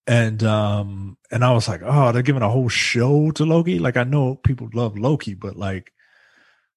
And 0.07 0.43
um 0.43 1.19
and 1.31 1.45
I 1.45 1.53
was 1.53 1.69
like, 1.69 1.83
oh, 1.85 2.13
they're 2.13 2.23
giving 2.23 2.43
a 2.43 2.49
whole 2.49 2.69
show 2.69 3.31
to 3.33 3.45
Loki. 3.45 3.79
Like 3.79 3.97
I 3.97 4.05
know 4.05 4.35
people 4.37 4.69
love 4.73 4.99
Loki, 4.99 5.35
but 5.35 5.57
like 5.57 5.93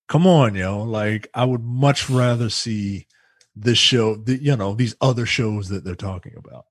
come 0.07 0.27
on, 0.27 0.55
yo. 0.55 0.83
Like 0.83 1.27
I 1.33 1.45
would 1.45 1.63
much 1.63 2.09
rather 2.09 2.49
see 2.49 3.07
this 3.55 3.77
show, 3.77 4.15
the, 4.15 4.41
you 4.41 4.55
know, 4.55 4.73
these 4.73 4.95
other 5.01 5.25
shows 5.25 5.69
that 5.69 5.83
they're 5.83 5.95
talking 5.95 6.33
about. 6.37 6.65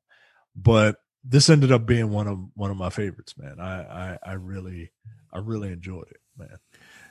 But 0.55 0.97
this 1.25 1.49
ended 1.49 1.73
up 1.73 1.87
being 1.87 2.11
one 2.11 2.27
of 2.27 2.39
one 2.55 2.71
of 2.71 2.77
my 2.77 2.91
favorites, 2.91 3.35
man. 3.39 3.59
I 3.59 3.83
I, 3.83 4.19
I 4.25 4.33
really 4.35 4.93
I 5.33 5.39
really 5.39 5.73
enjoyed 5.73 6.09
it, 6.11 6.21
man. 6.37 6.59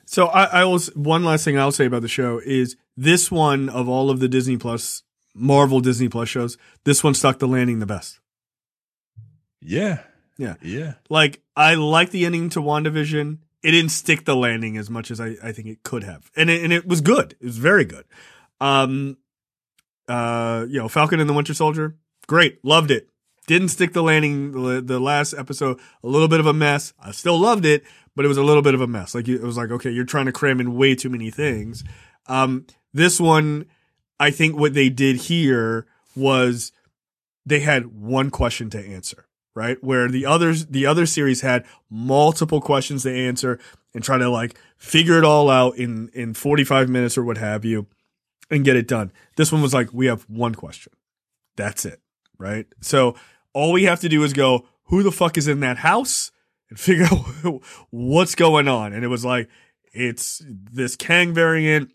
So 0.05 0.27
I, 0.27 0.61
I 0.61 0.65
was 0.65 0.93
one 0.95 1.23
last 1.23 1.45
thing 1.45 1.57
I'll 1.57 1.71
say 1.71 1.85
about 1.85 2.01
the 2.01 2.07
show 2.07 2.41
is 2.43 2.75
this 2.97 3.31
one 3.31 3.69
of 3.69 3.87
all 3.87 4.09
of 4.09 4.19
the 4.19 4.27
Disney 4.27 4.57
Plus 4.57 5.03
Marvel 5.33 5.79
Disney 5.79 6.09
Plus 6.09 6.27
shows, 6.27 6.57
this 6.83 7.03
one 7.03 7.13
stuck 7.13 7.39
the 7.39 7.47
landing 7.47 7.79
the 7.79 7.85
best. 7.85 8.19
Yeah. 9.61 9.99
Yeah. 10.37 10.55
Yeah. 10.61 10.93
Like 11.09 11.41
I 11.55 11.75
like 11.75 12.11
the 12.11 12.25
ending 12.25 12.49
to 12.49 12.59
WandaVision. 12.59 13.37
It 13.63 13.71
didn't 13.71 13.91
stick 13.91 14.25
the 14.25 14.35
landing 14.35 14.77
as 14.77 14.89
much 14.89 15.11
as 15.11 15.21
I, 15.21 15.35
I 15.43 15.51
think 15.51 15.67
it 15.67 15.83
could 15.83 16.03
have. 16.03 16.31
And 16.35 16.49
it, 16.49 16.63
and 16.63 16.73
it 16.73 16.87
was 16.87 17.01
good. 17.01 17.35
It 17.39 17.45
was 17.45 17.57
very 17.57 17.85
good. 17.85 18.05
Um 18.59 19.17
uh 20.07 20.65
you 20.67 20.79
know, 20.79 20.87
Falcon 20.87 21.19
and 21.19 21.29
the 21.29 21.33
Winter 21.33 21.53
Soldier, 21.53 21.95
great. 22.27 22.63
Loved 22.65 22.91
it. 22.91 23.09
Didn't 23.47 23.69
stick 23.69 23.93
the 23.93 24.03
landing 24.03 24.51
the, 24.51 24.81
the 24.81 24.99
last 24.99 25.33
episode, 25.33 25.79
a 26.03 26.07
little 26.07 26.27
bit 26.27 26.39
of 26.39 26.45
a 26.45 26.53
mess. 26.53 26.93
I 26.99 27.11
still 27.11 27.37
loved 27.39 27.65
it, 27.65 27.83
but 28.15 28.25
it 28.25 28.27
was 28.27 28.37
a 28.37 28.43
little 28.43 28.61
bit 28.61 28.73
of 28.73 28.81
a 28.81 28.87
mess. 28.87 29.13
Like 29.13 29.27
it 29.27 29.41
was 29.41 29.57
like, 29.57 29.71
okay, 29.71 29.91
you're 29.91 30.05
trying 30.05 30.25
to 30.25 30.31
cram 30.31 30.59
in 30.59 30.75
way 30.75 30.95
too 30.95 31.09
many 31.09 31.29
things. 31.29 31.83
Um 32.27 32.65
this 32.93 33.19
one 33.19 33.65
I 34.19 34.31
think 34.31 34.57
what 34.57 34.73
they 34.73 34.89
did 34.89 35.15
here 35.17 35.87
was 36.15 36.71
they 37.45 37.59
had 37.59 37.87
one 37.87 38.29
question 38.29 38.69
to 38.69 38.79
answer, 38.79 39.25
right? 39.55 39.81
Where 39.83 40.09
the 40.09 40.25
others, 40.25 40.67
the 40.67 40.85
other 40.85 41.05
series 41.05 41.41
had 41.41 41.65
multiple 41.89 42.61
questions 42.61 43.03
to 43.03 43.13
answer 43.13 43.59
and 43.93 44.03
try 44.03 44.17
to 44.17 44.29
like 44.29 44.57
figure 44.77 45.17
it 45.17 45.25
all 45.25 45.49
out 45.49 45.77
in, 45.77 46.09
in 46.13 46.33
45 46.33 46.89
minutes 46.89 47.17
or 47.17 47.23
what 47.23 47.37
have 47.37 47.65
you 47.65 47.87
and 48.49 48.65
get 48.65 48.75
it 48.75 48.87
done. 48.87 49.11
This 49.37 49.51
one 49.51 49.61
was 49.61 49.73
like, 49.73 49.89
we 49.93 50.07
have 50.07 50.23
one 50.23 50.55
question. 50.55 50.93
That's 51.55 51.85
it. 51.85 51.99
Right. 52.37 52.65
So 52.81 53.15
all 53.53 53.71
we 53.71 53.83
have 53.83 53.99
to 54.01 54.09
do 54.09 54.23
is 54.23 54.33
go, 54.33 54.67
who 54.85 55.03
the 55.03 55.11
fuck 55.11 55.37
is 55.37 55.47
in 55.47 55.59
that 55.61 55.77
house 55.77 56.31
and 56.69 56.79
figure 56.79 57.05
out 57.45 57.61
what's 57.89 58.35
going 58.35 58.67
on. 58.67 58.93
And 58.93 59.03
it 59.03 59.09
was 59.09 59.25
like, 59.25 59.49
it's 59.93 60.41
this 60.47 60.95
Kang 60.95 61.33
variant 61.33 61.91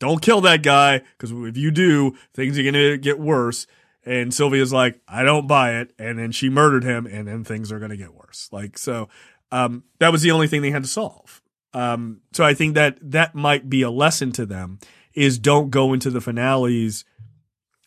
don't 0.00 0.22
kill 0.22 0.40
that 0.40 0.62
guy 0.62 0.98
because 0.98 1.30
if 1.30 1.56
you 1.56 1.70
do, 1.70 2.16
things 2.34 2.58
are 2.58 2.62
gonna 2.64 2.96
get 2.96 3.20
worse. 3.20 3.66
And 4.04 4.32
Sylvia's 4.32 4.72
like, 4.72 5.00
I 5.06 5.22
don't 5.22 5.46
buy 5.46 5.74
it, 5.80 5.92
and 5.98 6.18
then 6.18 6.32
she 6.32 6.48
murdered 6.48 6.84
him, 6.84 7.06
and 7.06 7.28
then 7.28 7.44
things 7.44 7.70
are 7.70 7.78
gonna 7.78 7.96
get 7.96 8.14
worse. 8.14 8.48
Like 8.50 8.78
so, 8.78 9.08
Um, 9.52 9.84
that 9.98 10.12
was 10.12 10.22
the 10.22 10.30
only 10.30 10.46
thing 10.46 10.62
they 10.62 10.70
had 10.70 10.84
to 10.84 10.88
solve. 10.88 11.42
Um, 11.74 12.20
so 12.32 12.44
I 12.44 12.54
think 12.54 12.74
that 12.74 12.98
that 13.02 13.34
might 13.34 13.68
be 13.68 13.82
a 13.82 13.90
lesson 13.90 14.32
to 14.32 14.46
them 14.46 14.78
is 15.14 15.38
don't 15.38 15.70
go 15.70 15.92
into 15.92 16.10
the 16.10 16.20
finales 16.20 17.04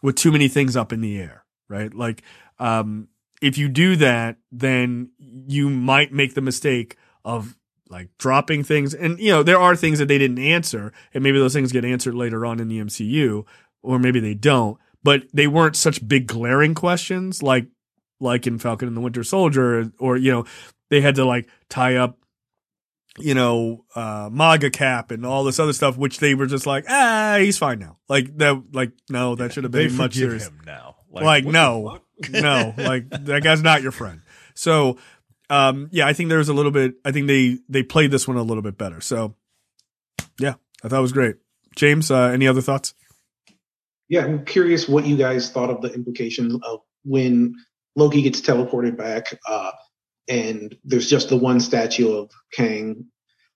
with 0.01 0.15
too 0.15 0.31
many 0.31 0.47
things 0.49 0.75
up 0.75 0.91
in 0.91 1.01
the 1.01 1.17
air, 1.19 1.45
right? 1.69 1.93
Like, 1.93 2.21
um, 2.59 3.07
if 3.41 3.57
you 3.57 3.69
do 3.69 3.95
that, 3.97 4.37
then 4.51 5.11
you 5.47 5.69
might 5.69 6.11
make 6.13 6.33
the 6.33 6.41
mistake 6.41 6.97
of 7.25 7.57
like 7.89 8.09
dropping 8.17 8.63
things. 8.63 8.93
And, 8.93 9.19
you 9.19 9.31
know, 9.31 9.43
there 9.43 9.59
are 9.59 9.75
things 9.75 9.99
that 9.99 10.07
they 10.07 10.17
didn't 10.17 10.39
answer 10.39 10.91
and 11.13 11.23
maybe 11.23 11.39
those 11.39 11.53
things 11.53 11.71
get 11.71 11.85
answered 11.85 12.15
later 12.15 12.45
on 12.45 12.59
in 12.59 12.67
the 12.67 12.79
MCU 12.79 13.45
or 13.81 13.99
maybe 13.99 14.19
they 14.19 14.33
don't, 14.33 14.77
but 15.03 15.23
they 15.33 15.47
weren't 15.47 15.75
such 15.75 16.07
big 16.07 16.27
glaring 16.27 16.73
questions 16.73 17.43
like, 17.43 17.67
like 18.19 18.47
in 18.47 18.59
Falcon 18.59 18.87
and 18.87 18.95
the 18.95 19.01
Winter 19.01 19.23
Soldier 19.23 19.79
or, 19.79 19.91
or 19.99 20.17
you 20.17 20.31
know, 20.31 20.45
they 20.89 21.01
had 21.01 21.15
to 21.15 21.25
like 21.25 21.49
tie 21.69 21.95
up 21.95 22.17
you 23.19 23.35
know, 23.35 23.85
uh, 23.95 24.29
MAGA 24.31 24.71
cap 24.71 25.11
and 25.11 25.25
all 25.25 25.43
this 25.43 25.59
other 25.59 25.73
stuff, 25.73 25.97
which 25.97 26.19
they 26.19 26.33
were 26.33 26.47
just 26.47 26.65
like, 26.65 26.85
ah, 26.89 27.37
he's 27.39 27.57
fine 27.57 27.79
now. 27.79 27.97
Like 28.09 28.35
that, 28.37 28.63
like, 28.71 28.91
no, 29.09 29.35
that 29.35 29.53
should 29.53 29.65
have 29.65 29.71
been 29.71 29.89
They 29.89 29.95
much 29.95 30.15
serious. 30.15 30.47
him 30.47 30.61
now. 30.65 30.95
Like, 31.11 31.43
the 31.45 31.51
no, 31.51 31.99
no, 32.29 32.73
like 32.75 33.09
that 33.09 33.43
guy's 33.43 33.61
not 33.61 33.83
your 33.83 33.91
friend. 33.91 34.21
So, 34.55 34.97
um, 35.49 35.89
yeah, 35.91 36.07
I 36.07 36.13
think 36.13 36.29
there's 36.29 36.49
a 36.49 36.53
little 36.53 36.71
bit, 36.71 36.95
I 37.05 37.11
think 37.11 37.27
they, 37.27 37.59
they 37.69 37.83
played 37.83 38.09
this 38.09 38.27
one 38.27 38.37
a 38.37 38.43
little 38.43 38.63
bit 38.63 38.77
better. 38.79 38.99
So 38.99 39.35
yeah, 40.39 40.55
I 40.83 40.87
thought 40.87 40.99
it 40.99 41.03
was 41.03 41.13
great. 41.13 41.35
James, 41.75 42.09
uh, 42.09 42.29
any 42.29 42.47
other 42.47 42.61
thoughts? 42.61 42.95
Yeah, 44.13 44.25
I'm 44.25 44.45
curious 44.45 44.87
what 44.87 45.07
you 45.07 45.17
guys 45.17 45.49
thought 45.49 45.71
of 45.71 45.81
the 45.81 45.91
implications 45.91 46.53
of 46.61 46.81
when 47.03 47.55
Loki 47.95 48.21
gets 48.21 48.41
teleported 48.41 48.95
back, 48.95 49.39
uh, 49.49 49.71
and 50.27 50.77
there's 50.83 51.09
just 51.09 51.29
the 51.29 51.35
one 51.35 51.59
statue 51.59 52.15
of 52.15 52.29
Kang. 52.53 53.07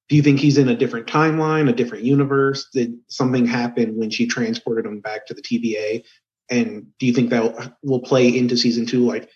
Do 0.10 0.16
you 0.16 0.24
think 0.24 0.40
he's 0.40 0.58
in 0.58 0.68
a 0.68 0.76
different 0.76 1.06
timeline, 1.06 1.70
a 1.70 1.74
different 1.74 2.06
universe? 2.06 2.70
Did 2.74 2.96
something 3.08 3.46
happen 3.46 4.00
when 4.00 4.10
she 4.10 4.26
transported 4.26 4.88
him 4.88 5.00
back 5.00 5.28
to 5.28 5.36
the 5.36 5.44
TVA? 5.44 6.04
And 6.50 6.88
do 6.98 7.06
you 7.06 7.14
think 7.14 7.30
that 7.30 7.76
will 7.84 8.02
play 8.02 8.36
into 8.36 8.58
season 8.58 8.88
two? 8.88 9.06
Like 9.06 9.30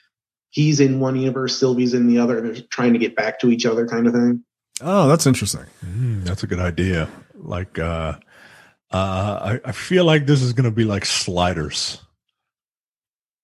he's 0.49 0.79
in 0.79 0.99
one 0.99 1.17
universe, 1.17 1.55
Sylvie's 1.55 1.93
in 1.93 2.07
the 2.07 2.17
other, 2.17 2.39
and 2.39 2.47
they're 2.47 2.63
trying 2.71 2.93
to 2.93 2.99
get 2.99 3.15
back 3.15 3.41
to 3.41 3.51
each 3.51 3.67
other, 3.67 3.87
kind 3.87 4.07
of 4.07 4.13
thing. 4.13 4.43
Oh, 4.81 5.07
that's 5.07 5.27
interesting. 5.27 5.67
Mm, 5.85 6.23
that's 6.23 6.41
a 6.41 6.47
good 6.47 6.59
idea. 6.59 7.09
Like, 7.35 7.77
uh, 7.77 8.13
uh, 8.91 9.57
I, 9.63 9.69
I 9.69 9.71
feel 9.71 10.05
like 10.05 10.25
this 10.25 10.41
is 10.41 10.53
going 10.53 10.65
to 10.65 10.71
be 10.71 10.83
like 10.83 11.05
sliders. 11.05 12.01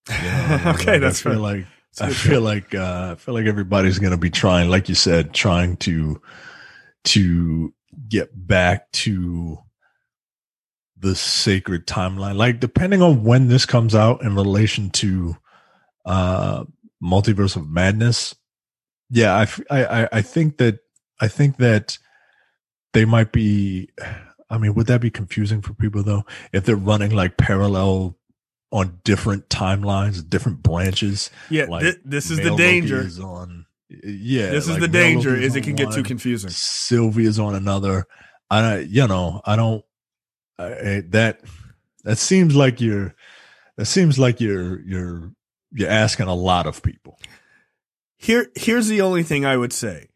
Yeah, 0.10 0.74
Okay, 0.76 0.94
like, 0.94 1.02
that's 1.02 1.20
I 1.22 1.24
feel 1.24 1.34
fair. 1.34 1.40
like 1.42 1.66
I 2.00 2.10
feel 2.14 2.42
like 2.42 2.76
uh, 2.76 3.10
I 3.14 3.16
feel 3.16 3.34
like 3.34 3.46
everybody's 3.46 4.00
going 4.00 4.12
to 4.12 4.18
be 4.18 4.30
trying, 4.30 4.70
like 4.70 4.88
you 4.90 4.96
said, 4.96 5.34
trying 5.34 5.78
to 5.78 6.22
to 7.06 7.74
get 8.10 8.30
back 8.48 8.92
to 8.92 9.58
the 10.98 11.16
sacred 11.16 11.88
timeline. 11.88 12.36
Like 12.36 12.60
depending 12.60 13.02
on 13.02 13.24
when 13.24 13.48
this 13.48 13.66
comes 13.66 13.96
out 13.96 14.22
in 14.24 14.36
relation 14.36 14.90
to 14.92 15.36
uh 16.06 16.66
multiverse 17.04 17.56
of 17.56 17.70
madness. 17.70 18.36
Yeah, 19.10 19.46
I, 19.70 19.76
I 19.84 20.10
I 20.12 20.22
think 20.22 20.58
that 20.58 20.80
I 21.22 21.28
think 21.28 21.58
that 21.58 21.98
they 22.94 23.06
might 23.06 23.32
be 23.32 23.90
I 24.50 24.58
mean, 24.58 24.74
would 24.76 24.88
that 24.88 25.02
be 25.02 25.10
confusing 25.10 25.62
for 25.62 25.74
people 25.74 26.04
though 26.04 26.26
if 26.54 26.64
they're 26.66 26.76
running 26.76 27.12
like 27.12 27.38
parallel 27.38 28.18
on 28.72 29.00
different 29.04 29.50
timelines, 29.50 30.28
different 30.28 30.64
branches? 30.64 31.30
Yeah, 31.50 31.66
like 31.66 31.84
thi- 31.84 32.02
this 32.06 32.32
is 32.32 32.38
the 32.38 32.56
danger. 32.56 33.02
is 33.02 33.20
on 33.20 33.66
yeah, 33.90 34.50
this 34.50 34.66
is 34.66 34.72
like 34.72 34.82
the 34.82 34.88
danger 34.88 35.36
is 35.36 35.56
it 35.56 35.64
can 35.64 35.76
get 35.76 35.92
too 35.92 35.98
one, 35.98 36.04
confusing. 36.04 36.50
Sylvia's 36.50 37.40
on 37.40 37.56
another. 37.56 38.06
I 38.50 38.80
you 38.80 39.08
know 39.08 39.42
I 39.46 39.56
don't 39.56 39.84
I- 40.60 41.04
that 41.10 41.42
that 42.04 42.18
seems 42.18 42.56
like 42.56 42.80
you're 42.82 43.16
that 43.76 43.86
seems 43.86 44.18
like 44.18 44.40
you're 44.42 44.82
you're 44.82 45.32
you're 45.72 45.90
asking 45.90 46.28
a 46.28 46.34
lot 46.36 46.68
of 46.68 46.82
people. 46.82 47.20
Here, 48.20 48.48
here's 48.56 48.88
the 48.88 49.02
only 49.02 49.22
thing 49.24 49.46
I 49.46 49.58
would 49.58 49.74
say. 49.74 50.10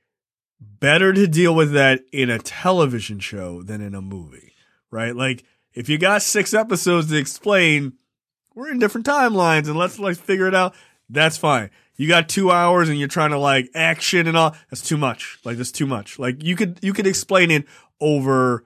Better 0.82 1.14
to 1.14 1.28
deal 1.28 1.54
with 1.54 1.74
that 1.74 2.02
in 2.12 2.32
a 2.32 2.40
television 2.40 3.20
show 3.20 3.62
than 3.62 3.82
in 3.82 3.94
a 3.94 4.02
movie, 4.02 4.54
right? 4.90 5.16
Like, 5.16 5.46
if 5.76 5.88
you 5.88 6.00
got 6.00 6.24
six 6.24 6.56
episodes 6.56 7.10
to 7.10 7.18
explain, 7.18 7.94
we're 8.56 8.72
in 8.72 8.80
different 8.80 9.06
timelines 9.06 9.68
and 9.68 9.78
let's 9.78 10.00
like 10.00 10.18
figure 10.18 10.48
it 10.48 10.56
out. 10.56 10.74
That's 11.08 11.38
fine. 11.38 11.70
You 11.98 12.08
got 12.08 12.28
two 12.28 12.50
hours 12.50 12.90
and 12.90 12.98
you're 12.98 13.08
trying 13.08 13.30
to 13.30 13.38
like 13.38 13.70
action 13.76 14.28
and 14.28 14.36
all. 14.36 14.56
That's 14.72 14.82
too 14.82 14.98
much. 14.98 15.38
Like, 15.46 15.58
that's 15.58 15.72
too 15.72 15.86
much. 15.86 16.18
Like, 16.18 16.44
you 16.44 16.56
could, 16.56 16.80
you 16.82 16.94
could 16.94 17.06
explain 17.06 17.52
it 17.52 17.66
over 18.00 18.66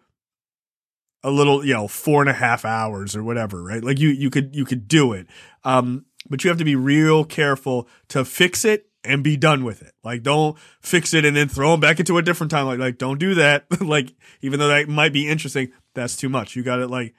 a 1.21 1.29
little, 1.29 1.65
you 1.65 1.73
know, 1.73 1.89
four 1.89 2.21
and 2.21 2.29
a 2.29 2.33
half 2.33 2.63
hours 2.63 3.17
or 3.17 3.23
whatever, 3.25 3.61
right? 3.61 3.83
Like 3.83 3.99
you, 3.99 4.07
you 4.09 4.29
could, 4.29 4.55
you 4.55 4.63
could 4.63 4.87
do 4.87 5.11
it. 5.11 5.27
Um, 5.65 6.05
but 6.29 6.45
you 6.45 6.49
have 6.49 6.59
to 6.59 6.65
be 6.65 6.77
real 6.77 7.25
careful 7.25 7.89
to 8.07 8.23
fix 8.23 8.63
it 8.63 8.87
and 9.05 9.23
be 9.23 9.37
done 9.37 9.63
with 9.63 9.81
it. 9.81 9.93
Like, 10.03 10.23
don't 10.23 10.57
fix 10.81 11.13
it 11.13 11.25
and 11.25 11.35
then 11.35 11.47
throw 11.47 11.71
them 11.71 11.79
back 11.79 11.99
into 11.99 12.17
a 12.17 12.21
different 12.21 12.51
time. 12.51 12.65
Like, 12.65 12.79
like 12.79 12.97
don't 12.97 13.19
do 13.19 13.35
that. 13.35 13.65
like, 13.81 14.13
even 14.41 14.59
though 14.59 14.67
that 14.67 14.87
might 14.87 15.13
be 15.13 15.27
interesting, 15.27 15.71
that's 15.93 16.15
too 16.15 16.29
much. 16.29 16.55
You 16.55 16.63
got 16.63 16.77
to 16.77 16.87
like, 16.87 17.13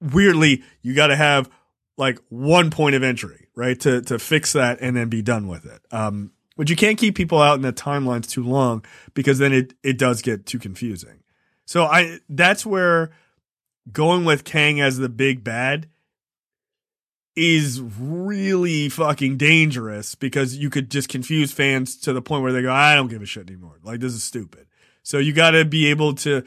weirdly, 0.00 0.62
you 0.82 0.94
got 0.94 1.08
to 1.08 1.16
have 1.16 1.50
like 1.96 2.18
one 2.28 2.70
point 2.70 2.94
of 2.94 3.02
entry, 3.02 3.48
right? 3.54 3.78
To, 3.80 4.02
to 4.02 4.18
fix 4.18 4.52
that 4.52 4.78
and 4.80 4.96
then 4.96 5.08
be 5.08 5.22
done 5.22 5.48
with 5.48 5.64
it. 5.64 5.80
Um, 5.90 6.32
but 6.56 6.70
you 6.70 6.76
can't 6.76 6.98
keep 6.98 7.14
people 7.14 7.40
out 7.40 7.56
in 7.56 7.62
the 7.62 7.72
timelines 7.72 8.28
too 8.28 8.44
long 8.44 8.84
because 9.14 9.38
then 9.38 9.52
it, 9.52 9.74
it 9.82 9.98
does 9.98 10.22
get 10.22 10.46
too 10.46 10.58
confusing. 10.58 11.22
So 11.66 11.84
I, 11.84 12.20
that's 12.28 12.64
where 12.64 13.10
going 13.92 14.24
with 14.24 14.44
Kang 14.44 14.80
as 14.80 14.96
the 14.98 15.08
big 15.08 15.44
bad 15.44 15.88
is 17.36 17.80
really 17.80 18.88
fucking 18.88 19.36
dangerous 19.36 20.14
because 20.14 20.56
you 20.56 20.70
could 20.70 20.90
just 20.90 21.10
confuse 21.10 21.52
fans 21.52 21.96
to 21.98 22.14
the 22.14 22.22
point 22.22 22.42
where 22.42 22.52
they 22.52 22.62
go, 22.62 22.72
I 22.72 22.94
don't 22.94 23.08
give 23.08 23.22
a 23.22 23.26
shit 23.26 23.48
anymore. 23.48 23.78
Like 23.82 24.00
this 24.00 24.14
is 24.14 24.24
stupid. 24.24 24.66
So 25.02 25.18
you 25.18 25.32
got 25.32 25.50
to 25.50 25.64
be 25.64 25.86
able 25.86 26.14
to, 26.16 26.44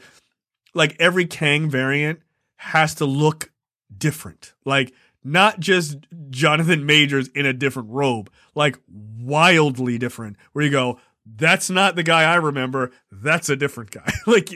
like 0.74 0.96
every 0.98 1.26
Kang 1.26 1.70
variant 1.70 2.20
has 2.56 2.96
to 2.96 3.06
look 3.06 3.52
different. 3.96 4.52
Like 4.64 4.92
not 5.22 5.60
just 5.60 5.98
Jonathan 6.28 6.84
Majors 6.84 7.28
in 7.28 7.46
a 7.46 7.52
different 7.52 7.90
robe, 7.90 8.30
like 8.56 8.76
wildly 8.88 9.96
different. 9.96 10.36
Where 10.52 10.64
you 10.64 10.70
go, 10.70 10.98
that's 11.24 11.70
not 11.70 11.94
the 11.94 12.02
guy 12.02 12.24
I 12.24 12.36
remember. 12.36 12.90
That's 13.12 13.48
a 13.48 13.56
different 13.56 13.92
guy. 13.92 14.12
like, 14.26 14.50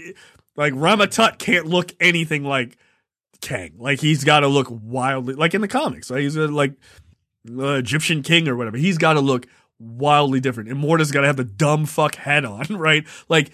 like 0.57 0.73
Ramatut 0.73 1.39
can't 1.39 1.67
look 1.67 1.93
anything 2.01 2.43
like 2.43 2.77
Kang. 3.41 3.75
Like 3.79 4.01
he's 4.01 4.25
got 4.25 4.41
to 4.41 4.49
look 4.49 4.69
wildly 4.71 5.35
like 5.35 5.55
in 5.55 5.61
the 5.61 5.69
comics. 5.69 6.11
Right? 6.11 6.23
He's 6.23 6.37
a, 6.37 6.49
like 6.49 6.75
uh, 7.49 7.75
Egyptian 7.75 8.23
king 8.23 8.49
or 8.49 8.57
whatever. 8.57 8.77
He's 8.77 8.99
got 8.99 9.15
to 9.15 9.21
look 9.21 9.47
wildly 9.79 10.41
different. 10.41 10.71
Immortus 10.71 11.13
got 11.13 11.23
to 11.23 11.27
have 11.27 11.37
the 11.37 11.45
dumb 11.45 11.87
fuck 11.87 12.15
head 12.17 12.45
on, 12.45 12.67
right? 12.71 13.07
Like 13.29 13.51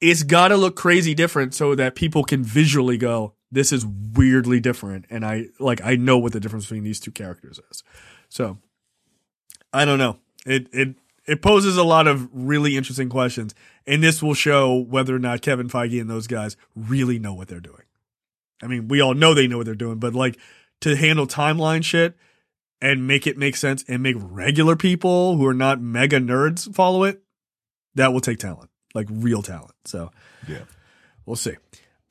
it's 0.00 0.22
got 0.22 0.48
to 0.48 0.56
look 0.56 0.76
crazy 0.76 1.14
different 1.14 1.54
so 1.54 1.74
that 1.74 1.94
people 1.94 2.24
can 2.24 2.42
visually 2.42 2.98
go, 2.98 3.34
this 3.50 3.72
is 3.72 3.86
weirdly 3.86 4.60
different, 4.60 5.06
and 5.08 5.24
I 5.24 5.46
like 5.60 5.80
I 5.82 5.96
know 5.96 6.18
what 6.18 6.32
the 6.32 6.40
difference 6.40 6.64
between 6.66 6.84
these 6.84 7.00
two 7.00 7.12
characters 7.12 7.60
is. 7.70 7.82
So 8.28 8.58
I 9.72 9.84
don't 9.84 9.98
know. 9.98 10.18
It 10.44 10.68
it 10.72 10.96
it 11.26 11.42
poses 11.42 11.76
a 11.76 11.84
lot 11.84 12.06
of 12.06 12.28
really 12.32 12.76
interesting 12.76 13.08
questions, 13.08 13.54
and 13.86 14.02
this 14.02 14.22
will 14.22 14.34
show 14.34 14.74
whether 14.74 15.14
or 15.14 15.18
not 15.18 15.42
Kevin 15.42 15.68
Feige 15.68 16.00
and 16.00 16.10
those 16.10 16.26
guys 16.26 16.56
really 16.74 17.18
know 17.18 17.34
what 17.34 17.48
they're 17.48 17.60
doing. 17.60 17.82
I 18.62 18.66
mean, 18.66 18.88
we 18.88 19.00
all 19.00 19.14
know 19.14 19.34
they 19.34 19.46
know 19.46 19.58
what 19.58 19.66
they're 19.66 19.74
doing, 19.74 19.98
but 19.98 20.14
like 20.14 20.38
to 20.80 20.96
handle 20.96 21.26
timeline 21.26 21.84
shit 21.84 22.16
and 22.80 23.06
make 23.06 23.26
it 23.26 23.36
make 23.38 23.56
sense 23.56 23.84
and 23.88 24.02
make 24.02 24.16
regular 24.18 24.76
people 24.76 25.36
who 25.36 25.46
are 25.46 25.54
not 25.54 25.80
mega 25.80 26.18
nerds 26.20 26.72
follow 26.74 27.04
it, 27.04 27.22
that 27.94 28.12
will 28.12 28.20
take 28.20 28.38
talent, 28.38 28.70
like 28.94 29.06
real 29.10 29.42
talent. 29.42 29.72
So 29.84 30.10
Yeah. 30.46 30.64
we'll 31.24 31.36
see. 31.36 31.56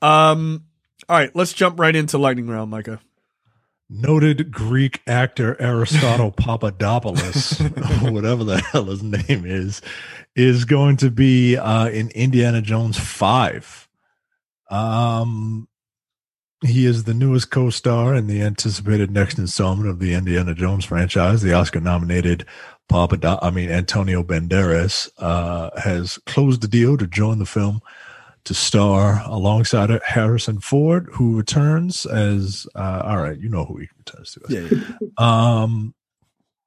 Um, 0.02 0.64
all 1.08 1.16
right, 1.18 1.34
let's 1.34 1.52
jump 1.52 1.78
right 1.78 1.94
into 1.94 2.18
lightning 2.18 2.48
round, 2.48 2.70
Micah. 2.70 3.00
Noted 3.88 4.50
Greek 4.50 5.00
actor 5.06 5.56
Aristotle 5.62 6.32
Papadopoulos, 6.36 7.58
whatever 8.02 8.42
the 8.42 8.58
hell 8.60 8.86
his 8.86 9.02
name 9.04 9.44
is, 9.46 9.80
is 10.34 10.64
going 10.64 10.96
to 10.98 11.10
be 11.10 11.56
uh, 11.56 11.88
in 11.88 12.10
Indiana 12.10 12.60
Jones 12.60 12.98
5. 12.98 13.88
Um, 14.70 15.68
he 16.64 16.86
is 16.86 17.04
the 17.04 17.14
newest 17.14 17.50
co-star 17.50 18.14
in 18.14 18.26
the 18.26 18.42
anticipated 18.42 19.10
next 19.10 19.38
installment 19.38 19.88
of 19.88 19.98
the 19.98 20.14
Indiana 20.14 20.54
Jones 20.54 20.84
franchise. 20.84 21.42
The 21.42 21.52
Oscar-nominated 21.52 22.46
Papa, 22.88 23.38
I 23.42 23.50
mean 23.50 23.70
Antonio 23.70 24.22
Banderas, 24.22 25.10
uh, 25.18 25.70
has 25.78 26.18
closed 26.26 26.62
the 26.62 26.68
deal 26.68 26.96
to 26.96 27.06
join 27.06 27.38
the 27.38 27.46
film 27.46 27.80
to 28.44 28.54
star 28.54 29.22
alongside 29.26 29.90
Harrison 30.04 30.60
Ford, 30.60 31.08
who 31.12 31.36
returns 31.36 32.06
as 32.06 32.66
uh, 32.74 33.02
all 33.04 33.18
right. 33.18 33.38
You 33.38 33.48
know 33.48 33.64
who 33.64 33.78
he 33.78 33.88
returns 33.98 34.32
to. 34.32 34.40
Yeah, 34.48 34.68
yeah. 35.00 35.08
Um, 35.18 35.94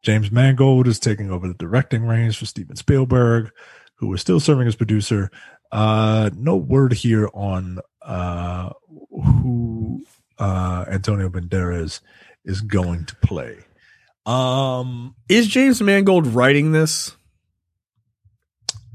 James 0.01 0.29
Mangold 0.31 0.87
is 0.87 0.99
taking 0.99 1.31
over 1.31 1.47
the 1.47 1.53
directing 1.53 2.05
reins 2.05 2.35
for 2.35 2.45
Steven 2.45 2.75
Spielberg, 2.75 3.51
who 3.95 4.13
is 4.13 4.21
still 4.21 4.39
serving 4.39 4.67
as 4.67 4.75
producer. 4.75 5.31
Uh, 5.71 6.29
no 6.35 6.55
word 6.55 6.93
here 6.93 7.29
on 7.33 7.79
uh, 8.01 8.71
who 9.09 9.78
uh, 10.39 10.85
Antonio 10.87 11.29
Banderas 11.29 12.01
is 12.43 12.61
going 12.61 13.05
to 13.05 13.15
play. 13.17 13.57
Um, 14.25 15.15
Is 15.27 15.47
James 15.47 15.81
Mangold 15.81 16.27
writing 16.27 16.71
this? 16.71 17.15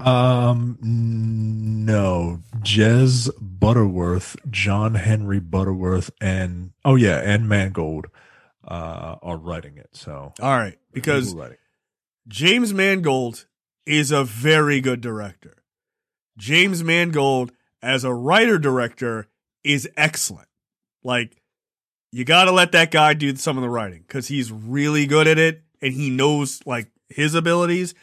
um, 0.00 0.78
no, 0.82 2.40
Jez 2.58 3.30
Butterworth, 3.40 4.36
John 4.50 4.94
Henry 4.94 5.40
Butterworth, 5.40 6.10
and 6.20 6.72
oh 6.84 6.96
yeah, 6.96 7.18
and 7.18 7.48
Mangold 7.48 8.06
uh, 8.66 9.16
are 9.22 9.36
writing 9.36 9.78
it. 9.78 9.90
So 9.92 10.32
All 10.40 10.56
right, 10.56 10.78
because 10.92 11.34
James 12.28 12.74
Mangold 12.74 13.46
is 13.86 14.10
a 14.10 14.24
very 14.24 14.80
good 14.80 15.00
director. 15.00 15.62
James 16.36 16.82
Mangold 16.82 17.52
as 17.82 18.04
a 18.04 18.12
writer 18.12 18.58
director 18.58 19.28
is 19.62 19.88
excellent. 19.96 20.48
Like 21.04 21.36
you 22.10 22.24
got 22.24 22.44
to 22.44 22.52
let 22.52 22.72
that 22.72 22.90
guy 22.90 23.14
do 23.14 23.36
some 23.36 23.56
of 23.56 23.62
the 23.62 23.70
writing 23.70 24.04
cuz 24.08 24.28
he's 24.28 24.50
really 24.50 25.06
good 25.06 25.28
at 25.28 25.38
it 25.38 25.62
and 25.80 25.92
he 25.92 26.10
knows 26.10 26.60
like 26.66 26.88
his 27.08 27.34
abilities. 27.34 27.94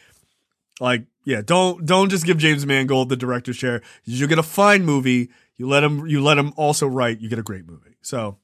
Like 0.79 1.05
yeah, 1.25 1.41
don't 1.41 1.85
don't 1.85 2.09
just 2.09 2.25
give 2.25 2.37
James 2.37 2.65
Mangold 2.65 3.09
the 3.09 3.17
director's 3.17 3.57
chair. 3.57 3.81
You 4.05 4.27
get 4.27 4.39
a 4.39 4.43
fine 4.43 4.85
movie, 4.85 5.29
you 5.57 5.67
let 5.67 5.83
him 5.83 6.07
you 6.07 6.21
let 6.21 6.37
him 6.37 6.53
also 6.55 6.87
write, 6.87 7.19
you 7.19 7.29
get 7.29 7.39
a 7.39 7.43
great 7.43 7.65
movie. 7.65 7.95
So 8.01 8.37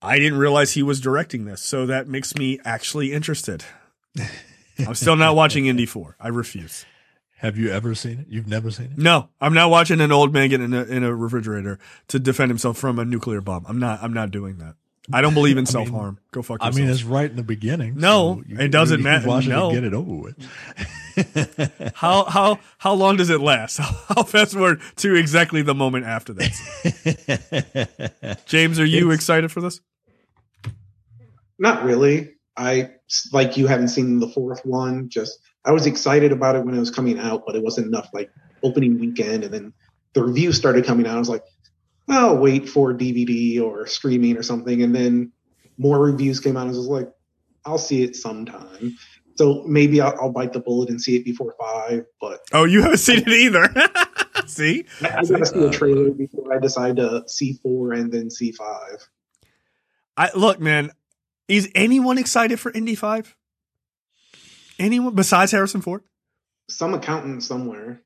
I 0.00 0.18
didn't 0.18 0.38
realize 0.38 0.72
he 0.72 0.82
was 0.82 1.00
directing 1.00 1.44
this, 1.44 1.62
so 1.62 1.86
that 1.86 2.08
makes 2.08 2.34
me 2.34 2.58
actually 2.64 3.12
interested. 3.12 3.64
I'm 4.78 4.94
still 4.94 5.16
not 5.16 5.36
watching 5.36 5.66
Indy 5.66 5.86
4. 5.86 6.16
I 6.18 6.28
refuse. 6.28 6.84
Have 7.42 7.58
you 7.58 7.70
ever 7.70 7.94
seen 7.96 8.20
it? 8.20 8.26
You've 8.28 8.46
never 8.46 8.70
seen 8.70 8.86
it? 8.92 8.98
No, 8.98 9.28
I'm 9.40 9.52
not 9.52 9.68
watching 9.68 10.00
an 10.00 10.12
old 10.12 10.32
man 10.32 10.48
get 10.48 10.60
in 10.60 10.72
a, 10.72 10.84
in 10.84 11.02
a 11.02 11.12
refrigerator 11.14 11.76
to 12.08 12.20
defend 12.20 12.50
himself 12.50 12.78
from 12.78 13.00
a 13.00 13.04
nuclear 13.04 13.40
bomb. 13.40 13.64
I'm 13.68 13.80
not. 13.80 14.00
I'm 14.00 14.12
not 14.12 14.30
doing 14.30 14.58
that. 14.58 14.76
I 15.12 15.20
don't 15.20 15.34
believe 15.34 15.58
in 15.58 15.66
self 15.66 15.88
harm. 15.88 16.20
Go 16.30 16.42
fuck 16.42 16.60
yourself. 16.60 16.76
I 16.76 16.78
mean, 16.78 16.88
it's 16.88 17.02
right 17.02 17.28
in 17.28 17.34
the 17.34 17.42
beginning. 17.42 17.96
No, 17.96 18.44
so 18.48 18.62
it 18.62 18.68
doesn't 18.68 18.98
you 18.98 19.04
matter. 19.04 19.26
Watch 19.26 19.46
it 19.46 19.48
No. 19.48 19.70
and 19.70 19.74
get 19.74 19.82
it 19.82 19.92
over 19.92 20.14
with. 20.14 21.92
how 21.96 22.22
how 22.26 22.60
how 22.78 22.92
long 22.92 23.16
does 23.16 23.28
it 23.28 23.40
last? 23.40 23.80
I'll 24.10 24.22
fast 24.22 24.52
forward 24.52 24.80
to 24.98 25.16
exactly 25.16 25.62
the 25.62 25.74
moment 25.74 26.06
after 26.06 26.32
that. 26.34 28.42
James, 28.46 28.78
are 28.78 28.84
you 28.86 29.06
It's- 29.06 29.16
excited 29.16 29.50
for 29.50 29.60
this? 29.60 29.80
Not 31.58 31.84
really. 31.84 32.34
I 32.56 32.90
like 33.32 33.56
you 33.56 33.66
haven't 33.66 33.88
seen 33.88 34.20
the 34.20 34.28
fourth 34.28 34.64
one. 34.64 35.08
Just 35.08 35.38
I 35.64 35.72
was 35.72 35.86
excited 35.86 36.32
about 36.32 36.56
it 36.56 36.64
when 36.64 36.74
it 36.74 36.80
was 36.80 36.90
coming 36.90 37.18
out, 37.18 37.44
but 37.46 37.54
it 37.54 37.62
wasn't 37.62 37.86
enough. 37.86 38.08
Like 38.12 38.30
opening 38.62 38.98
weekend, 38.98 39.44
and 39.44 39.54
then 39.54 39.72
the 40.14 40.22
reviews 40.22 40.56
started 40.56 40.84
coming 40.84 41.06
out. 41.06 41.16
I 41.16 41.18
was 41.18 41.28
like, 41.28 41.44
I'll 42.08 42.36
wait 42.36 42.68
for 42.68 42.92
DVD 42.92 43.60
or 43.62 43.86
streaming 43.86 44.36
or 44.36 44.42
something. 44.42 44.82
And 44.82 44.94
then 44.94 45.32
more 45.78 45.98
reviews 45.98 46.40
came 46.40 46.56
out. 46.56 46.66
I 46.66 46.70
was 46.70 46.78
like, 46.78 47.10
I'll 47.64 47.78
see 47.78 48.02
it 48.02 48.16
sometime. 48.16 48.96
So 49.36 49.62
maybe 49.66 50.00
I'll, 50.00 50.14
I'll 50.20 50.32
bite 50.32 50.52
the 50.52 50.60
bullet 50.60 50.90
and 50.90 51.00
see 51.00 51.16
it 51.16 51.24
before 51.24 51.54
five. 51.58 52.04
But 52.20 52.40
Oh, 52.52 52.64
you 52.64 52.82
haven't 52.82 52.98
seen 52.98 53.18
it 53.18 53.28
either. 53.28 53.72
See, 54.46 54.86
I, 55.02 55.18
I 55.18 55.24
gotta 55.24 55.46
see 55.46 55.64
a 55.64 55.70
trailer 55.70 56.10
before 56.10 56.52
I 56.52 56.58
decide 56.58 56.96
to 56.96 57.22
see 57.26 57.54
four 57.62 57.92
and 57.92 58.10
then 58.12 58.28
see 58.28 58.50
five. 58.50 59.08
I 60.16 60.30
look, 60.34 60.58
man. 60.58 60.90
Is 61.48 61.70
anyone 61.74 62.18
excited 62.18 62.58
for 62.58 62.72
Indy 62.72 62.94
Five? 62.94 63.36
Anyone 64.78 65.14
besides 65.14 65.52
Harrison 65.52 65.80
Ford? 65.80 66.02
Some 66.68 66.94
accountant 66.94 67.42
somewhere. 67.42 68.02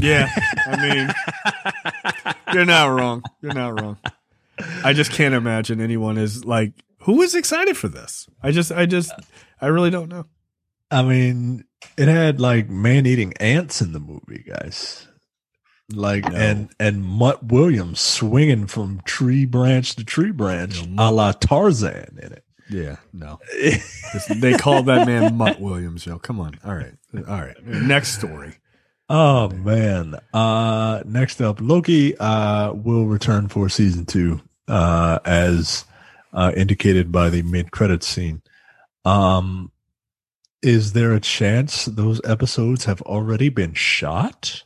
Yeah, 0.00 0.28
I 0.66 0.76
mean, 0.88 2.34
you're 2.54 2.64
not 2.64 2.86
wrong. 2.86 3.22
You're 3.40 3.54
not 3.54 3.80
wrong. 3.80 3.98
I 4.84 4.92
just 4.92 5.10
can't 5.10 5.34
imagine 5.34 5.80
anyone 5.80 6.16
is 6.18 6.44
like 6.44 6.72
who 7.00 7.22
is 7.22 7.34
excited 7.34 7.76
for 7.76 7.88
this. 7.88 8.28
I 8.42 8.52
just, 8.52 8.70
I 8.70 8.86
just, 8.86 9.12
I 9.60 9.66
really 9.66 9.90
don't 9.90 10.08
know. 10.08 10.26
I 10.92 11.02
mean, 11.02 11.64
it 11.96 12.08
had 12.08 12.40
like 12.40 12.68
man 12.68 13.06
eating 13.06 13.32
ants 13.40 13.80
in 13.80 13.92
the 13.92 14.00
movie, 14.00 14.44
guys. 14.46 15.08
Like 15.92 16.30
No. 16.30 16.36
and 16.38 16.70
and 16.78 17.02
Mutt 17.04 17.42
Williams 17.46 18.00
swinging 18.00 18.68
from 18.68 19.00
tree 19.04 19.44
branch 19.44 19.96
to 19.96 20.04
tree 20.04 20.30
branch, 20.30 20.84
a 20.98 21.10
la 21.10 21.32
Tarzan 21.32 22.18
in 22.22 22.32
it. 22.32 22.44
Yeah, 22.70 22.96
no. 23.12 23.40
they 24.36 24.52
called 24.54 24.86
that 24.86 25.06
man 25.06 25.36
Mutt 25.36 25.60
Williams. 25.60 26.06
Yo, 26.06 26.18
come 26.18 26.40
on. 26.40 26.58
All 26.64 26.74
right, 26.74 26.94
all 27.14 27.40
right. 27.40 27.56
Next 27.66 28.16
story. 28.16 28.54
Oh 29.08 29.48
man. 29.50 30.14
Uh 30.32 31.02
next 31.04 31.40
up, 31.42 31.60
Loki 31.60 32.16
uh 32.16 32.72
will 32.72 33.06
return 33.06 33.48
for 33.48 33.68
season 33.68 34.06
two, 34.06 34.40
uh 34.68 35.18
as 35.24 35.84
uh 36.32 36.52
indicated 36.56 37.10
by 37.10 37.28
the 37.28 37.42
mid 37.42 37.72
credits 37.72 38.06
scene. 38.06 38.40
Um 39.04 39.72
is 40.62 40.92
there 40.92 41.12
a 41.12 41.20
chance 41.20 41.86
those 41.86 42.20
episodes 42.24 42.84
have 42.84 43.02
already 43.02 43.48
been 43.48 43.74
shot? 43.74 44.62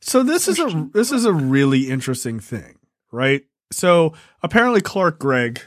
So 0.00 0.22
this 0.24 0.48
is 0.48 0.58
a 0.58 0.88
this 0.92 1.12
is 1.12 1.24
a 1.24 1.32
really 1.32 1.88
interesting 1.88 2.40
thing, 2.40 2.78
right? 3.12 3.44
So 3.70 4.14
apparently 4.42 4.80
Clark 4.80 5.20
Gregg 5.20 5.60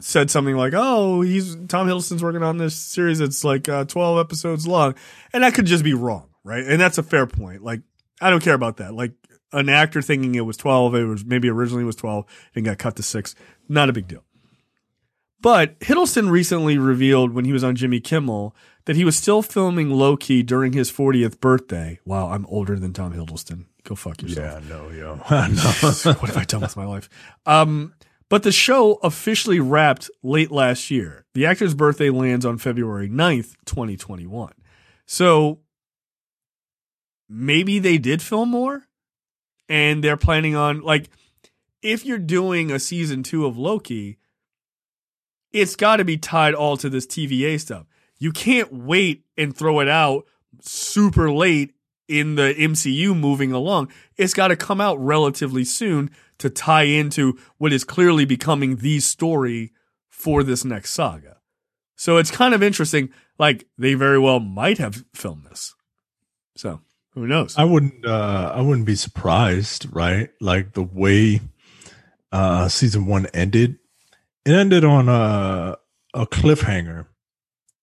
said 0.00 0.30
something 0.30 0.56
like, 0.56 0.72
"Oh, 0.76 1.20
he's 1.20 1.54
Tom 1.66 1.88
Hiddleston's 1.88 2.22
working 2.22 2.42
on 2.42 2.58
this 2.58 2.76
series 2.76 3.18
that's 3.18 3.44
like 3.44 3.68
uh, 3.68 3.84
12 3.84 4.18
episodes 4.18 4.66
long." 4.66 4.94
And 5.32 5.42
that 5.42 5.54
could 5.54 5.66
just 5.66 5.84
be 5.84 5.94
wrong, 5.94 6.28
right? 6.44 6.64
And 6.64 6.80
that's 6.80 6.98
a 6.98 7.02
fair 7.02 7.26
point. 7.26 7.62
Like 7.62 7.80
I 8.20 8.30
don't 8.30 8.42
care 8.42 8.54
about 8.54 8.78
that. 8.78 8.94
Like 8.94 9.12
an 9.52 9.68
actor 9.68 10.02
thinking 10.02 10.34
it 10.34 10.42
was 10.42 10.56
12, 10.56 10.94
it 10.94 11.04
was 11.04 11.24
maybe 11.24 11.48
originally 11.48 11.84
was 11.84 11.96
12 11.96 12.24
and 12.54 12.64
got 12.64 12.78
cut 12.78 12.96
to 12.96 13.02
6. 13.02 13.34
Not 13.68 13.88
a 13.88 13.92
big 13.92 14.08
deal. 14.08 14.24
But 15.40 15.78
Hiddleston 15.80 16.30
recently 16.30 16.78
revealed 16.78 17.32
when 17.32 17.44
he 17.44 17.52
was 17.52 17.62
on 17.62 17.76
Jimmy 17.76 18.00
Kimmel 18.00 18.56
that 18.86 18.96
he 18.96 19.04
was 19.04 19.16
still 19.16 19.42
filming 19.42 19.90
Loki 19.90 20.42
during 20.42 20.72
his 20.72 20.90
40th 20.90 21.38
birthday. 21.40 22.00
Wow, 22.04 22.30
I'm 22.30 22.44
older 22.46 22.78
than 22.78 22.92
Tom 22.92 23.12
Hiddleston. 23.12 23.66
Go 23.84 23.94
fuck 23.94 24.20
yourself. 24.20 24.64
Yeah, 24.64 24.68
no, 24.68 24.90
yo. 24.90 25.14
no. 25.30 26.12
what 26.14 26.28
have 26.28 26.36
I 26.36 26.44
done 26.44 26.62
with 26.62 26.76
my 26.76 26.86
life? 26.86 27.08
Um, 27.46 27.94
but 28.28 28.42
the 28.42 28.52
show 28.52 28.94
officially 29.02 29.60
wrapped 29.60 30.10
late 30.22 30.50
last 30.50 30.90
year. 30.90 31.24
The 31.34 31.46
actor's 31.46 31.74
birthday 31.74 32.10
lands 32.10 32.44
on 32.44 32.58
February 32.58 33.08
9th, 33.08 33.54
2021. 33.64 34.52
So 35.06 35.60
maybe 37.28 37.78
they 37.78 37.98
did 37.98 38.20
film 38.22 38.50
more 38.50 38.84
and 39.68 40.02
they're 40.02 40.16
planning 40.16 40.54
on 40.54 40.80
like 40.80 41.08
if 41.82 42.04
you're 42.04 42.18
doing 42.18 42.70
a 42.70 42.78
season 42.78 43.22
2 43.22 43.46
of 43.46 43.56
Loki, 43.56 44.18
it's 45.52 45.76
got 45.76 45.96
to 45.96 46.04
be 46.04 46.16
tied 46.16 46.54
all 46.54 46.76
to 46.76 46.90
this 46.90 47.06
TVA 47.06 47.60
stuff. 47.60 47.86
You 48.18 48.32
can't 48.32 48.72
wait 48.72 49.24
and 49.36 49.56
throw 49.56 49.80
it 49.80 49.88
out 49.88 50.26
super 50.60 51.30
late 51.30 51.74
in 52.08 52.34
the 52.34 52.54
MCU 52.54 53.16
moving 53.16 53.52
along. 53.52 53.92
It's 54.16 54.34
got 54.34 54.48
to 54.48 54.56
come 54.56 54.80
out 54.80 54.98
relatively 54.98 55.64
soon 55.64 56.10
to 56.38 56.50
tie 56.50 56.84
into 56.84 57.38
what 57.58 57.72
is 57.72 57.84
clearly 57.84 58.24
becoming 58.24 58.76
the 58.76 59.00
story 59.00 59.72
for 60.08 60.42
this 60.42 60.64
next 60.64 60.90
saga. 60.90 61.36
So 61.96 62.16
it's 62.16 62.30
kind 62.30 62.54
of 62.54 62.62
interesting. 62.62 63.10
Like 63.38 63.66
they 63.76 63.94
very 63.94 64.18
well 64.18 64.40
might 64.40 64.78
have 64.78 65.04
filmed 65.14 65.44
this. 65.44 65.74
So 66.56 66.80
who 67.12 67.26
knows? 67.26 67.56
I 67.58 67.64
wouldn't 67.64 68.06
uh 68.06 68.52
I 68.54 68.60
wouldn't 68.60 68.86
be 68.86 68.94
surprised, 68.94 69.86
right? 69.92 70.30
Like 70.40 70.72
the 70.72 70.82
way 70.82 71.40
uh 72.32 72.68
season 72.68 73.06
1 73.06 73.26
ended. 73.34 73.78
It 74.44 74.52
ended 74.52 74.84
on 74.84 75.08
a 75.08 75.76
a 76.14 76.26
cliffhanger. 76.26 77.06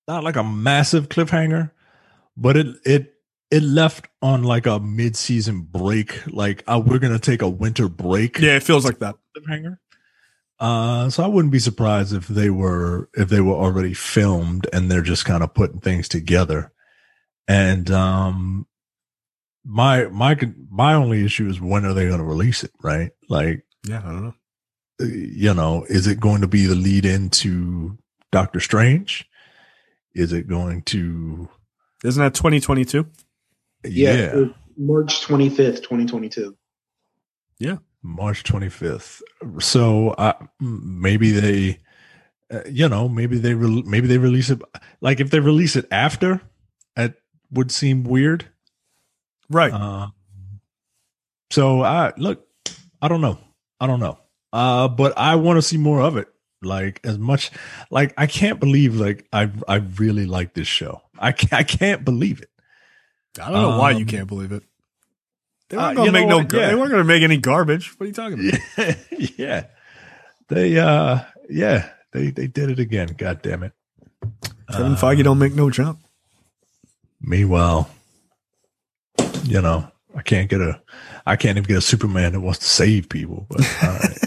Not 0.08 0.24
like 0.24 0.36
a 0.36 0.44
massive 0.44 1.10
cliffhanger, 1.10 1.72
but 2.38 2.58
it 2.58 2.68
it 2.86 3.15
it 3.56 3.64
left 3.64 4.08
on 4.22 4.44
like 4.44 4.66
a 4.66 4.80
mid-season 4.80 5.62
break 5.62 6.10
like 6.28 6.64
oh, 6.68 6.80
we're 6.80 7.00
going 7.00 7.14
to 7.14 7.20
take 7.32 7.42
a 7.42 7.50
winter 7.50 7.88
break 7.90 8.40
yeah, 8.40 8.56
it 8.58 8.64
feels 8.64 8.84
like 8.86 9.00
that. 9.00 9.16
cliffhanger. 9.38 9.78
Uh, 10.60 11.10
so 11.10 11.24
I 11.24 11.28
wouldn't 11.28 11.52
be 11.52 11.60
surprised 11.60 12.14
if 12.14 12.28
they 12.28 12.50
were 12.50 13.10
if 13.14 13.28
they 13.30 13.42
were 13.42 13.56
already 13.56 13.94
filmed 13.94 14.68
and 14.74 14.90
they're 14.90 15.02
just 15.14 15.26
kind 15.26 15.44
of 15.44 15.54
putting 15.54 15.80
things 15.82 16.08
together. 16.08 16.72
And 17.48 17.92
um, 17.92 18.66
my 19.66 20.06
my 20.08 20.38
my 20.70 20.94
only 20.94 21.26
issue 21.26 21.48
is 21.50 21.60
when 21.60 21.86
are 21.86 21.94
they 21.94 22.08
going 22.08 22.20
to 22.20 22.26
release 22.26 22.64
it? 22.64 22.72
Right? 22.82 23.12
Like, 23.30 23.66
Yeah, 23.88 24.00
I 24.00 24.12
don't 24.12 24.24
know. 24.24 24.36
uh, 25.02 25.06
you 25.06 25.54
know, 25.54 25.86
is 25.90 26.08
it 26.08 26.20
going 26.22 26.42
to 26.42 26.48
be 26.48 26.66
the 26.66 26.76
lead 26.76 27.06
into 27.06 27.98
Doctor 28.32 28.60
Strange? 28.62 29.28
Is 30.14 30.32
it 30.32 30.48
going 30.48 30.84
to? 30.84 31.50
Isn't 32.04 32.24
that 32.24 32.34
2022? 32.34 33.06
Yeah, 33.88 34.14
yeah 34.14 34.46
March 34.78 35.22
twenty 35.22 35.50
fifth, 35.50 35.84
twenty 35.84 36.06
twenty 36.06 36.30
two. 36.30 36.58
Yeah. 37.60 37.78
March 38.06 38.44
25th. 38.44 39.22
So 39.60 40.10
uh, 40.12 40.34
maybe 40.60 41.32
they, 41.32 41.80
uh, 42.52 42.62
you 42.70 42.88
know, 42.88 43.10
maybe 43.10 43.40
they 43.40 43.56
re- 43.56 43.84
maybe 43.86 44.08
they 44.08 44.20
release 44.20 44.52
it. 44.52 44.62
Like 45.02 45.20
if 45.20 45.32
they 45.32 45.40
release 45.40 45.76
it 45.76 45.88
after, 45.92 46.42
it 46.96 47.16
would 47.52 47.72
seem 47.72 48.04
weird. 48.04 48.46
Right. 49.50 49.74
Uh, 49.74 50.10
so 51.50 51.82
I 51.82 52.14
look, 52.18 52.48
I 53.02 53.08
don't 53.08 53.22
know. 53.22 53.40
I 53.80 53.88
don't 53.88 54.00
know. 54.00 54.20
Uh, 54.54 54.88
but 54.88 55.18
I 55.18 55.36
want 55.36 55.58
to 55.58 55.62
see 55.62 55.78
more 55.78 56.02
of 56.02 56.16
it. 56.16 56.28
Like 56.62 57.00
as 57.04 57.18
much, 57.18 57.52
like 57.90 58.14
I 58.18 58.28
can't 58.28 58.60
believe 58.60 58.96
like 58.96 59.28
I 59.34 59.52
I 59.68 59.76
really 59.76 60.26
like 60.26 60.54
this 60.54 60.68
show. 60.68 61.02
I 61.18 61.32
can't, 61.32 61.54
I 61.54 61.64
can't 61.64 62.06
believe 62.06 62.42
it. 62.42 62.50
I 63.42 63.52
don't 63.52 63.62
know 63.62 63.78
why 63.80 63.92
you 63.92 64.00
Um, 64.00 64.06
can't 64.06 64.28
believe 64.28 64.52
it. 64.52 64.64
They 65.70 65.78
uh, 65.78 65.82
weren't 65.82 65.98
gonna 65.98 66.06
you 66.08 66.12
know 66.12 66.20
make 66.20 66.30
no. 66.30 66.44
gar- 66.44 66.60
Yeah. 66.62 66.68
They 66.70 66.76
weren't 66.76 66.92
gonna 66.92 67.04
make 67.04 67.24
any 67.24 67.38
garbage. 67.38 67.90
What 68.00 68.06
are 68.06 68.08
you 68.08 68.14
talking 68.14 68.50
about? 68.78 68.98
yeah. 69.38 69.66
They 70.48 70.78
uh 70.78 71.20
yeah, 71.50 71.90
they 72.12 72.30
they 72.32 72.48
did 72.48 72.70
it 72.70 72.80
again. 72.80 73.16
God 73.18 73.42
damn 73.42 73.64
it. 73.64 73.74
Kevin 74.72 74.94
Uh, 74.94 74.96
Feige 74.96 75.24
don't 75.24 75.40
make 75.40 75.54
no 75.56 75.70
jump. 75.70 76.00
Meanwhile, 77.22 77.90
you 79.44 79.62
know, 79.62 79.90
I 80.16 80.22
can't 80.22 80.50
get 80.50 80.62
a 80.62 80.82
I 81.26 81.36
can't 81.36 81.58
even 81.58 81.68
get 81.68 81.78
a 81.78 81.82
Superman 81.82 82.34
that 82.34 82.42
wants 82.42 82.60
to 82.60 82.66
save 82.66 83.10
people. 83.10 83.48
But 83.50 83.62
all 83.84 83.90
right. 83.90 84.18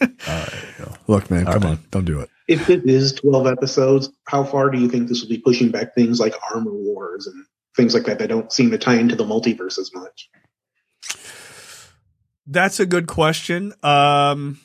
all 0.28 0.34
right. 0.34 0.54
you 0.78 0.84
know. 0.84 0.92
Look, 1.06 1.30
man, 1.30 1.46
All 1.46 1.54
come 1.54 1.62
right. 1.62 1.70
on, 1.70 1.84
don't 1.90 2.04
do 2.04 2.20
it. 2.20 2.28
If 2.48 2.68
it 2.68 2.84
is 2.86 3.12
12 3.14 3.46
episodes, 3.46 4.10
how 4.26 4.44
far 4.44 4.68
do 4.68 4.78
you 4.78 4.88
think 4.88 5.08
this 5.08 5.22
will 5.22 5.28
be 5.30 5.38
pushing 5.38 5.70
back 5.70 5.94
things 5.94 6.20
like 6.20 6.34
Armor 6.52 6.72
Wars 6.74 7.26
and 7.26 7.44
things 7.76 7.94
like 7.94 8.04
that 8.04 8.18
that 8.18 8.28
don't 8.28 8.52
seem 8.52 8.70
to 8.70 8.78
tie 8.78 8.96
into 8.96 9.16
the 9.16 9.24
multiverse 9.24 9.78
as 9.78 9.90
much? 9.94 10.28
That's 12.46 12.80
a 12.80 12.86
good 12.86 13.06
question. 13.06 13.72
Um, 13.82 14.58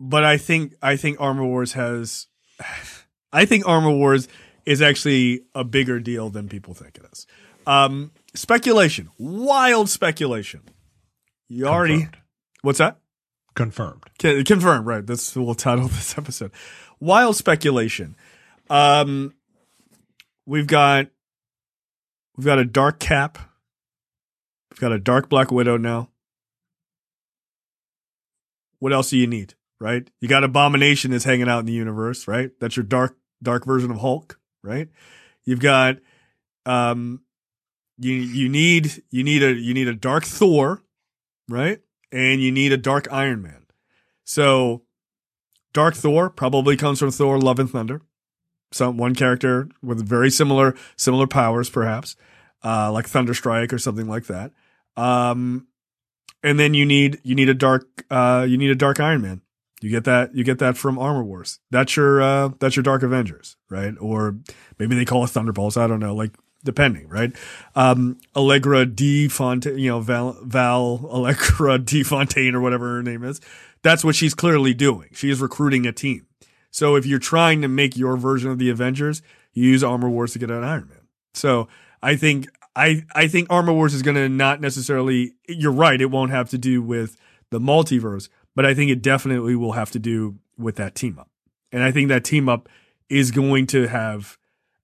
but 0.00 0.24
I 0.24 0.36
think 0.36 0.74
I 0.82 0.96
think 0.96 1.20
Armor 1.20 1.44
Wars 1.46 1.72
has, 1.74 2.26
I 3.32 3.44
think 3.44 3.66
Armor 3.66 3.90
Wars 3.92 4.28
is 4.66 4.82
actually 4.82 5.42
a 5.54 5.64
bigger 5.64 6.00
deal 6.00 6.30
than 6.30 6.48
people 6.48 6.74
think 6.74 6.96
it 6.98 7.04
is. 7.12 7.26
Um, 7.66 8.10
speculation, 8.34 9.08
wild 9.18 9.88
speculation. 9.88 10.62
You 11.48 11.66
already, 11.66 11.94
Confirmed. 12.00 12.16
what's 12.62 12.78
that? 12.78 12.98
Confirmed. 13.54 14.02
Con- 14.18 14.44
Confirmed, 14.44 14.86
right? 14.86 15.06
That's 15.06 15.36
what 15.36 15.44
we'll 15.44 15.54
title 15.54 15.86
this 15.88 16.16
episode. 16.18 16.50
Wild 16.98 17.36
speculation. 17.36 18.16
Um, 18.70 19.34
we've 20.46 20.66
got 20.66 21.08
we've 22.42 22.46
got 22.46 22.58
a 22.58 22.64
dark 22.64 22.98
cap. 22.98 23.38
We've 24.72 24.80
got 24.80 24.90
a 24.90 24.98
dark 24.98 25.28
Black 25.28 25.52
Widow 25.52 25.76
now. 25.76 26.08
What 28.80 28.92
else 28.92 29.10
do 29.10 29.16
you 29.16 29.28
need, 29.28 29.54
right? 29.78 30.10
You 30.20 30.26
got 30.26 30.42
Abomination 30.42 31.12
that's 31.12 31.22
hanging 31.22 31.48
out 31.48 31.60
in 31.60 31.66
the 31.66 31.72
universe, 31.72 32.26
right? 32.26 32.50
That's 32.58 32.76
your 32.76 32.82
dark 32.82 33.16
dark 33.40 33.64
version 33.64 33.92
of 33.92 33.98
Hulk, 33.98 34.40
right? 34.60 34.88
You've 35.44 35.60
got 35.60 35.98
um 36.66 37.22
you 37.98 38.12
you 38.12 38.48
need 38.48 39.04
you 39.10 39.22
need 39.22 39.44
a 39.44 39.52
you 39.52 39.72
need 39.72 39.86
a 39.86 39.94
dark 39.94 40.24
Thor, 40.24 40.82
right? 41.48 41.78
And 42.10 42.40
you 42.40 42.50
need 42.50 42.72
a 42.72 42.76
dark 42.76 43.06
Iron 43.12 43.40
Man. 43.40 43.66
So 44.24 44.82
Dark 45.72 45.94
Thor 45.94 46.28
probably 46.28 46.76
comes 46.76 46.98
from 46.98 47.12
Thor 47.12 47.38
Love 47.38 47.60
and 47.60 47.70
Thunder. 47.70 48.02
Some 48.72 48.96
one 48.96 49.14
character 49.14 49.68
with 49.80 50.04
very 50.04 50.30
similar 50.30 50.74
similar 50.96 51.28
powers, 51.28 51.70
perhaps, 51.70 52.16
uh, 52.64 52.90
like 52.92 53.08
Thunderstrike 53.08 53.72
or 53.72 53.78
something 53.78 54.08
like 54.08 54.26
that. 54.26 54.52
Um, 54.96 55.66
and 56.42 56.58
then 56.58 56.74
you 56.74 56.84
need 56.84 57.20
you 57.22 57.34
need 57.34 57.48
a 57.48 57.54
dark 57.54 58.04
uh, 58.10 58.46
you 58.48 58.58
need 58.58 58.70
a 58.70 58.74
dark 58.74 59.00
Iron 59.00 59.22
Man. 59.22 59.40
You 59.80 59.90
get 59.90 60.04
that 60.04 60.34
you 60.34 60.44
get 60.44 60.58
that 60.60 60.76
from 60.76 60.98
Armor 60.98 61.24
Wars. 61.24 61.58
That's 61.70 61.96
your 61.96 62.22
uh, 62.22 62.50
that's 62.58 62.76
your 62.76 62.82
Dark 62.82 63.02
Avengers, 63.02 63.56
right? 63.68 63.94
Or 64.00 64.36
maybe 64.78 64.94
they 64.94 65.04
call 65.04 65.24
it 65.24 65.30
Thunderbolts. 65.30 65.76
I 65.76 65.86
don't 65.86 66.00
know. 66.00 66.14
Like 66.14 66.32
depending, 66.64 67.08
right? 67.08 67.32
Um, 67.74 68.18
Allegra 68.36 68.86
de 68.86 69.28
Fontaine, 69.28 69.78
you 69.78 69.90
know 69.90 70.00
Val 70.00 70.36
Val 70.42 71.08
Allegra 71.10 71.78
de 71.84 72.02
Fontaine 72.02 72.54
or 72.54 72.60
whatever 72.60 72.96
her 72.96 73.02
name 73.02 73.24
is. 73.24 73.40
That's 73.82 74.04
what 74.04 74.14
she's 74.14 74.34
clearly 74.34 74.74
doing. 74.74 75.08
She 75.12 75.30
is 75.30 75.40
recruiting 75.40 75.86
a 75.86 75.92
team. 75.92 76.26
So 76.70 76.94
if 76.94 77.04
you're 77.04 77.18
trying 77.18 77.60
to 77.62 77.68
make 77.68 77.96
your 77.96 78.16
version 78.16 78.50
of 78.50 78.58
the 78.58 78.70
Avengers, 78.70 79.20
you 79.52 79.68
use 79.68 79.82
Armor 79.82 80.08
Wars 80.08 80.32
to 80.32 80.38
get 80.38 80.50
an 80.50 80.62
Iron 80.62 80.88
Man. 80.88 81.00
So 81.34 81.68
I 82.02 82.16
think 82.16 82.48
I 82.74 83.04
I 83.14 83.28
think 83.28 83.48
Armor 83.50 83.72
Wars 83.72 83.94
is 83.94 84.02
going 84.02 84.16
to 84.16 84.28
not 84.28 84.60
necessarily. 84.60 85.34
You're 85.48 85.72
right. 85.72 86.00
It 86.00 86.10
won't 86.10 86.30
have 86.30 86.50
to 86.50 86.58
do 86.58 86.82
with 86.82 87.16
the 87.50 87.60
multiverse, 87.60 88.28
but 88.54 88.66
I 88.66 88.74
think 88.74 88.90
it 88.90 89.02
definitely 89.02 89.56
will 89.56 89.72
have 89.72 89.90
to 89.92 89.98
do 89.98 90.38
with 90.58 90.76
that 90.76 90.94
team 90.94 91.18
up. 91.18 91.28
And 91.70 91.82
I 91.82 91.92
think 91.92 92.08
that 92.08 92.24
team 92.24 92.48
up 92.48 92.68
is 93.08 93.30
going 93.30 93.66
to 93.68 93.86
have 93.88 94.38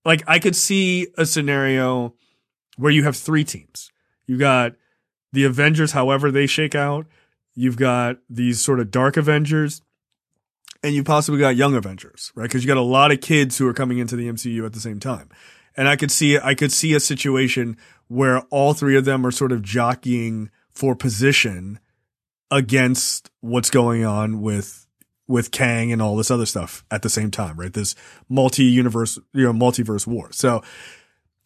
like 0.05 0.23
I 0.27 0.39
could 0.39 0.57
see 0.57 1.09
a 1.17 1.27
scenario 1.27 2.15
where 2.77 2.93
you 2.93 3.05
have 3.05 3.17
three 3.17 3.45
teams. 3.45 3.91
You 4.27 4.39
got 4.39 4.75
the 5.33 5.45
Avengers, 5.45 5.93
however 5.93 6.31
they 6.31 6.47
shake 6.47 6.75
out. 6.75 7.07
You've 7.55 7.77
got 7.77 8.19
these 8.31 8.61
sort 8.61 8.79
of 8.79 8.91
dark 8.91 9.17
Avengers, 9.17 9.83
and 10.83 10.95
you 10.95 11.03
possibly 11.03 11.41
got 11.41 11.57
young 11.57 11.75
Avengers, 11.75 12.31
right? 12.37 12.45
Because 12.45 12.63
you 12.63 12.69
got 12.69 12.77
a 12.77 12.83
lot 12.83 13.11
of 13.11 13.21
kids 13.21 13.59
who 13.59 13.67
are 13.67 13.75
coming 13.75 13.99
into 13.99 14.15
the 14.15 14.29
MCU 14.29 14.65
at 14.65 14.73
the 14.73 14.81
same 14.81 15.01
time. 15.01 15.29
And 15.77 15.89
I 15.89 15.97
could 15.97 16.11
see 16.11 16.39
I 16.39 16.55
could 16.55 16.73
see 16.73 16.95
a 16.95 17.01
situation 17.01 17.77
where 18.09 18.41
all 18.51 18.75
three 18.75 18.97
of 18.97 19.05
them 19.05 19.25
are 19.27 19.31
sort 19.31 19.53
of 19.53 19.63
jockeying 19.63 20.51
for 20.71 20.95
position 20.95 21.79
against 22.51 23.31
what's 23.41 23.71
going 23.71 24.05
on 24.05 24.41
with 24.41 24.87
with 25.27 25.51
Kang 25.51 25.93
and 25.93 26.01
all 26.01 26.17
this 26.17 26.31
other 26.31 26.47
stuff 26.47 26.85
at 26.91 27.03
the 27.03 27.11
same 27.11 27.31
time, 27.31 27.61
right? 27.61 27.73
This 27.73 27.95
multi-universe, 28.31 29.19
you 29.35 29.45
know, 29.45 29.53
multiverse 29.53 30.07
war. 30.07 30.33
So 30.33 30.63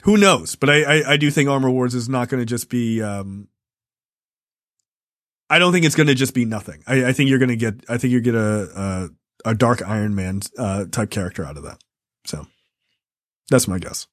who 0.02 0.16
knows? 0.16 0.54
But 0.54 0.70
I, 0.70 0.82
I, 0.82 1.12
I 1.12 1.16
do 1.16 1.30
think 1.30 1.50
Armor 1.50 1.70
Wars 1.70 1.94
is 1.94 2.08
not 2.08 2.28
going 2.28 2.40
to 2.40 2.46
just 2.46 2.68
be. 2.68 3.02
Um, 3.02 3.48
I 5.50 5.58
don't 5.58 5.72
think 5.72 5.84
it's 5.84 5.96
going 5.96 6.06
to 6.06 6.14
just 6.14 6.32
be 6.32 6.44
nothing. 6.44 6.82
I, 6.86 7.06
I 7.06 7.12
think 7.12 7.28
you're 7.28 7.38
going 7.38 7.48
to 7.50 7.56
get. 7.56 7.84
I 7.88 7.98
think 7.98 8.12
you 8.12 8.20
get 8.20 8.34
a 8.34 9.10
a, 9.44 9.50
a 9.50 9.54
Dark 9.54 9.86
Iron 9.86 10.14
Man 10.14 10.40
uh, 10.56 10.86
type 10.90 11.10
character 11.10 11.44
out 11.44 11.56
of 11.56 11.64
that. 11.64 11.78
So 12.24 12.46
that's 13.52 13.68
my 13.68 13.78
guess. 13.78 14.08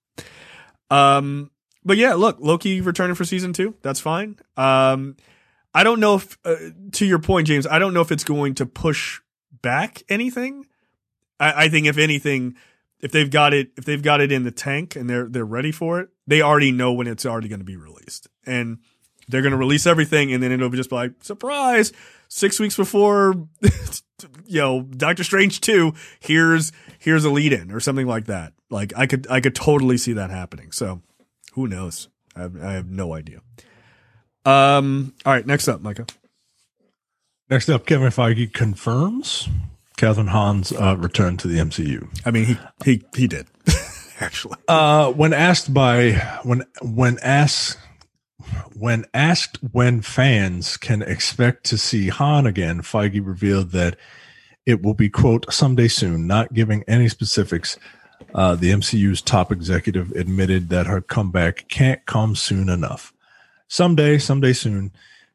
Um, 0.92 1.50
but 1.84 1.98
yeah, 1.98 2.14
look, 2.14 2.38
Loki 2.40 2.82
returning 2.82 3.16
for 3.16 3.26
season 3.26 3.54
two. 3.54 3.76
That's 3.82 4.00
fine. 4.00 4.38
Um, 4.58 5.16
I 5.74 5.84
don't 5.84 6.00
know 6.00 6.16
if, 6.16 6.38
uh, 6.46 6.56
to 6.94 7.06
your 7.06 7.20
point, 7.20 7.48
James, 7.48 7.66
I 7.66 7.80
don't 7.80 7.94
know 7.94 8.02
if 8.02 8.12
it's 8.12 8.24
going 8.24 8.56
to 8.56 8.66
push 8.66 9.22
back 9.62 10.04
anything. 10.10 10.66
I, 11.40 11.66
I 11.66 11.70
think 11.70 11.88
if 11.88 11.98
anything, 11.98 12.56
if 13.00 13.12
they've 13.12 13.30
got 13.30 13.54
it, 13.54 13.72
if 13.78 13.86
they've 13.86 14.02
got 14.02 14.20
it 14.22 14.32
in 14.32 14.44
the 14.44 14.52
tank 14.52 14.96
and 14.96 15.10
they're 15.10 15.28
they're 15.28 15.46
ready 15.46 15.72
for 15.72 16.00
it, 16.02 16.10
they 16.28 16.42
already 16.42 16.72
know 16.72 16.92
when 16.92 17.08
it's 17.08 17.26
already 17.26 17.48
going 17.48 17.60
to 17.60 17.66
be 17.66 17.78
released, 17.78 18.28
and 18.46 18.80
they're 19.28 19.42
going 19.42 19.52
to 19.52 19.58
release 19.58 19.88
everything, 19.88 20.34
and 20.34 20.44
then 20.44 20.52
it'll 20.52 20.70
just 20.70 20.90
be 20.90 20.96
like 20.96 21.24
surprise, 21.24 21.94
six 22.30 22.60
weeks 22.60 22.78
before, 22.78 23.34
you 24.46 24.62
know, 24.62 24.84
Doctor 24.84 25.26
Strange 25.26 25.60
two. 25.60 25.94
Here's 26.22 26.72
here's 26.98 27.26
a 27.26 27.30
lead 27.30 27.52
in 27.52 27.72
or 27.72 27.82
something 27.82 28.08
like 28.08 28.26
that. 28.28 28.54
Like 28.70 28.94
I 28.96 29.06
could 29.06 29.28
I 29.30 29.42
could 29.42 29.56
totally 29.56 29.98
see 29.98 30.14
that 30.14 30.30
happening. 30.30 30.72
So 30.72 31.02
who 31.54 31.68
knows? 31.68 32.08
I 32.36 32.42
have, 32.42 32.64
I 32.64 32.74
have 32.74 32.90
no 32.90 33.14
idea. 33.14 33.42
Um. 34.46 35.14
All 35.26 35.34
right. 35.34 35.46
Next 35.46 35.68
up, 35.68 35.82
Micah. 35.82 36.06
Next 37.50 37.68
up, 37.68 37.86
Kevin 37.86 38.10
Feige 38.10 38.54
confirms 38.54 39.50
Kathryn 39.98 40.30
Hahn's 40.30 40.72
uh, 40.72 40.96
return 40.98 41.36
to 41.38 41.48
the 41.48 41.58
MCU. 41.58 42.08
I 42.26 42.32
mean, 42.32 42.46
he 42.46 42.58
he 42.86 43.04
he 43.16 43.28
did 43.28 43.48
actually. 44.20 44.58
Uh, 44.68 45.12
when 45.12 45.34
asked 45.34 45.74
by 45.74 46.14
when 46.44 46.64
when 46.82 47.18
asked 47.20 47.78
when 48.74 49.06
asked 49.14 49.58
when 49.72 50.02
fans 50.02 50.78
can 50.78 51.02
expect 51.02 51.66
to 51.66 51.78
see 51.78 52.10
Hahn 52.10 52.46
again, 52.46 52.82
Feige 52.82 53.26
revealed 53.26 53.72
that 53.72 53.98
it 54.66 54.84
will 54.84 54.94
be 54.94 55.10
quote 55.10 55.52
someday 55.52 55.88
soon, 55.88 56.28
not 56.28 56.54
giving 56.54 56.84
any 56.88 57.10
specifics. 57.10 57.78
Uh, 58.36 58.56
the 58.56 58.72
MCU's 58.72 59.22
top 59.22 59.52
executive 59.52 60.12
admitted 60.12 60.70
that 60.70 60.86
her 60.88 61.02
comeback 61.02 61.68
can't 61.70 62.06
come 62.06 62.36
soon 62.36 62.70
enough. 62.70 63.12
Someday, 63.68 64.18
someday 64.18 64.54
soon, 64.54 64.92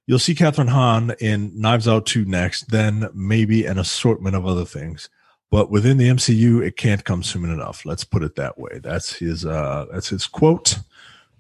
you'll 0.07 0.19
see 0.19 0.35
Kathryn 0.35 0.69
Hahn 0.69 1.15
in 1.21 1.59
Knives 1.59 1.89
Out 1.89 2.07
2 2.07 2.25
next, 2.25 2.71
then 2.71 3.09
maybe 3.15 3.65
an 3.65 3.79
assortment 3.79 4.37
of 4.37 4.47
other 4.47 4.65
things. 4.65 5.09
But 5.51 5.71
within 5.71 5.99
the 5.99 6.09
MCU, 6.09 6.65
it 6.65 6.77
can't 6.77 7.05
come 7.05 7.23
soon 7.23 7.51
enough. 7.51 7.85
Let's 7.85 8.05
put 8.05 8.23
it 8.23 8.37
that 8.37 8.59
way. 8.59 8.81
That's 8.83 9.15
his 9.15 9.47
uh 9.47 9.87
that's 9.93 10.09
his 10.09 10.27
quote 10.27 10.79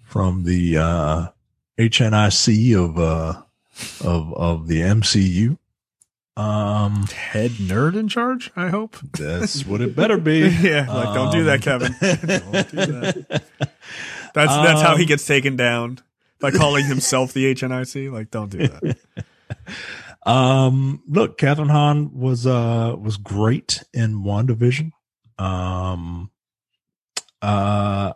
from 0.04 0.44
the 0.44 0.78
uh 0.78 1.26
HNIC 1.78 2.76
of 2.84 2.98
uh 2.98 3.42
of 4.06 4.32
of 4.34 4.66
the 4.68 4.80
MCU. 4.80 5.58
Um 6.36 7.06
Head 7.06 7.52
nerd 7.52 7.96
in 7.96 8.08
charge. 8.08 8.50
I 8.56 8.68
hope. 8.68 8.96
that's 9.12 9.64
what 9.66 9.80
it 9.80 9.94
better 9.94 10.16
be. 10.18 10.40
yeah. 10.62 10.90
Like, 10.92 11.14
don't 11.14 11.30
do 11.32 11.44
that, 11.44 11.66
Um, 11.66 11.80
Kevin. 11.80 11.96
don't 12.00 12.70
do 12.70 12.92
that. 13.00 13.42
That's 14.34 14.52
that's 14.52 14.82
how 14.82 14.96
he 14.96 15.02
Um, 15.04 15.08
gets 15.08 15.26
taken 15.26 15.54
down 15.56 16.00
by 16.40 16.50
calling 16.50 16.84
himself 16.86 17.32
the 17.32 17.54
HNIC. 17.54 18.10
Like, 18.12 18.30
don't 18.30 18.50
do 18.50 18.66
that. 18.68 18.96
Um, 20.26 21.02
look, 21.06 21.36
Kathryn 21.36 21.70
Hahn 21.70 22.18
was 22.18 22.46
uh 22.46 22.96
was 22.98 23.18
great 23.18 23.82
in 23.92 24.24
WandaVision. 24.24 24.92
Um, 25.38 26.30
uh, 27.42 28.14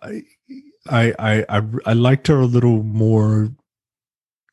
I 0.88 1.14
I 1.18 1.44
I 1.48 1.62
I 1.86 1.92
liked 1.92 2.26
her 2.28 2.40
a 2.40 2.46
little 2.46 2.82
more 2.82 3.50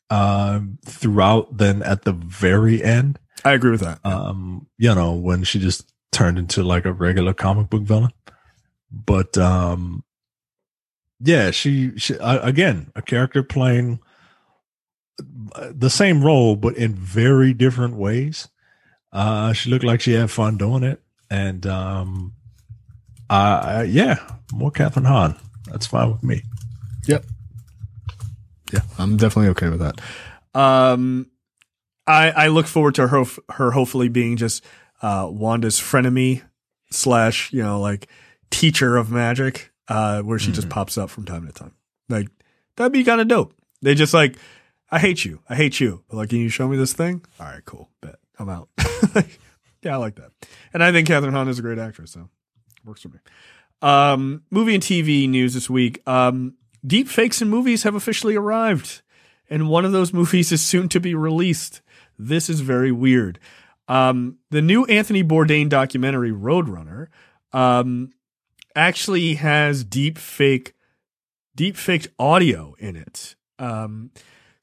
um, 0.09 0.77
throughout 0.85 1.57
than 1.57 1.81
at 1.83 2.03
the 2.03 2.13
very 2.13 2.83
end. 2.83 3.19
I 3.43 3.53
agree 3.53 3.71
with 3.71 3.81
that. 3.81 3.99
Um, 4.03 4.67
you 4.77 4.93
know, 4.93 5.13
when 5.13 5.43
she 5.43 5.59
just 5.59 5.91
turned 6.11 6.39
into 6.39 6.63
like 6.63 6.85
a 6.85 6.93
regular 6.93 7.33
comic 7.33 7.69
book 7.69 7.83
villain. 7.83 8.11
But 8.91 9.37
um, 9.37 10.03
yeah, 11.19 11.51
she, 11.51 11.97
she 11.97 12.17
uh, 12.17 12.39
again 12.47 12.91
a 12.95 13.01
character 13.01 13.43
playing 13.43 13.99
the 15.17 15.89
same 15.89 16.23
role 16.23 16.55
but 16.55 16.75
in 16.77 16.93
very 16.93 17.53
different 17.53 17.95
ways. 17.95 18.47
Uh, 19.11 19.53
she 19.53 19.69
looked 19.69 19.85
like 19.85 20.01
she 20.01 20.13
had 20.13 20.29
fun 20.29 20.57
doing 20.57 20.83
it, 20.83 21.01
and 21.29 21.65
um, 21.65 22.33
uh, 23.29 23.85
yeah, 23.87 24.19
more 24.51 24.71
Kathryn 24.71 25.05
Hahn. 25.05 25.37
That's 25.67 25.87
fine 25.87 26.11
with 26.11 26.23
me. 26.23 26.43
Yep. 27.07 27.25
Yeah, 28.73 28.81
I'm 28.97 29.17
definitely 29.17 29.49
okay 29.49 29.69
with 29.69 29.79
that. 29.79 30.01
Um, 30.59 31.29
I 32.07 32.31
I 32.31 32.47
look 32.47 32.67
forward 32.67 32.95
to 32.95 33.07
her 33.07 33.25
her 33.49 33.71
hopefully 33.71 34.09
being 34.09 34.37
just 34.37 34.63
uh, 35.01 35.27
Wanda's 35.29 35.79
frenemy 35.79 36.43
slash 36.91 37.51
you 37.53 37.63
know 37.63 37.79
like 37.79 38.07
teacher 38.49 38.97
of 38.97 39.11
magic, 39.11 39.71
uh, 39.87 40.21
where 40.21 40.39
she 40.39 40.47
mm-hmm. 40.47 40.55
just 40.55 40.69
pops 40.69 40.97
up 40.97 41.09
from 41.09 41.25
time 41.25 41.45
to 41.47 41.53
time. 41.53 41.73
Like 42.09 42.27
that'd 42.75 42.91
be 42.91 43.03
kind 43.03 43.21
of 43.21 43.27
dope. 43.27 43.53
They 43.81 43.95
just 43.95 44.13
like, 44.13 44.37
I 44.89 44.99
hate 44.99 45.25
you, 45.25 45.41
I 45.49 45.55
hate 45.55 45.79
you, 45.79 46.03
but 46.09 46.17
like, 46.17 46.29
can 46.29 46.39
you 46.39 46.49
show 46.49 46.67
me 46.67 46.77
this 46.77 46.93
thing? 46.93 47.23
All 47.39 47.45
right, 47.45 47.63
cool, 47.65 47.89
bet 48.01 48.15
I'm 48.39 48.49
out. 48.49 48.69
yeah, 49.81 49.93
I 49.93 49.97
like 49.97 50.15
that, 50.15 50.31
and 50.73 50.83
I 50.83 50.91
think 50.91 51.07
Kathryn 51.07 51.31
Hahn 51.31 51.47
is 51.47 51.59
a 51.59 51.61
great 51.61 51.79
actress, 51.79 52.11
so 52.11 52.29
works 52.83 53.01
for 53.01 53.09
me. 53.09 53.19
Um, 53.81 54.43
movie 54.49 54.73
and 54.73 54.83
TV 54.83 55.29
news 55.29 55.53
this 55.53 55.69
week. 55.69 56.01
Um, 56.07 56.55
deep 56.85 57.07
fakes 57.07 57.41
in 57.41 57.49
movies 57.49 57.83
have 57.83 57.95
officially 57.95 58.35
arrived, 58.35 59.01
and 59.49 59.69
one 59.69 59.85
of 59.85 59.91
those 59.91 60.13
movies 60.19 60.51
is 60.51 60.61
soon 60.61 60.89
to 60.89 60.99
be 60.99 61.15
released. 61.15 61.81
This 62.17 62.49
is 62.49 62.61
very 62.61 62.91
weird. 62.91 63.39
Um, 63.87 64.37
the 64.49 64.61
new 64.61 64.85
Anthony 64.85 65.23
Bourdain 65.23 65.69
documentary, 65.69 66.31
Roadrunner, 66.31 67.07
um, 67.53 68.11
actually 68.75 69.35
has 69.35 69.83
deep 69.83 70.17
fake, 70.17 70.73
deep 71.55 71.77
faked 71.77 72.07
audio 72.17 72.75
in 72.79 72.95
it. 72.95 73.35
Um, 73.59 74.11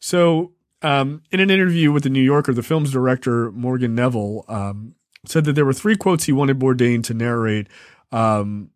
so, 0.00 0.52
um, 0.82 1.22
in 1.30 1.38
an 1.38 1.50
interview 1.50 1.92
with 1.92 2.02
the 2.02 2.10
New 2.10 2.22
Yorker, 2.22 2.52
the 2.52 2.62
film's 2.62 2.90
director 2.90 3.52
Morgan 3.52 3.94
Neville 3.94 4.44
um, 4.48 4.96
said 5.24 5.44
that 5.44 5.52
there 5.52 5.64
were 5.64 5.72
three 5.72 5.96
quotes 5.96 6.24
he 6.24 6.32
wanted 6.32 6.58
Bourdain 6.58 7.04
to 7.04 7.14
narrate 7.14 7.68
um, 8.10 8.70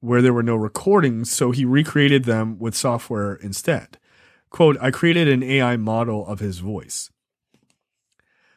where 0.00 0.22
there 0.22 0.32
were 0.32 0.42
no 0.42 0.56
recordings, 0.56 1.30
so 1.30 1.50
he 1.50 1.64
recreated 1.64 2.24
them 2.24 2.58
with 2.58 2.74
software 2.74 3.34
instead. 3.34 3.98
Quote, 4.50 4.76
I 4.80 4.90
created 4.90 5.28
an 5.28 5.42
AI 5.42 5.76
model 5.76 6.26
of 6.26 6.40
his 6.40 6.58
voice. 6.58 7.10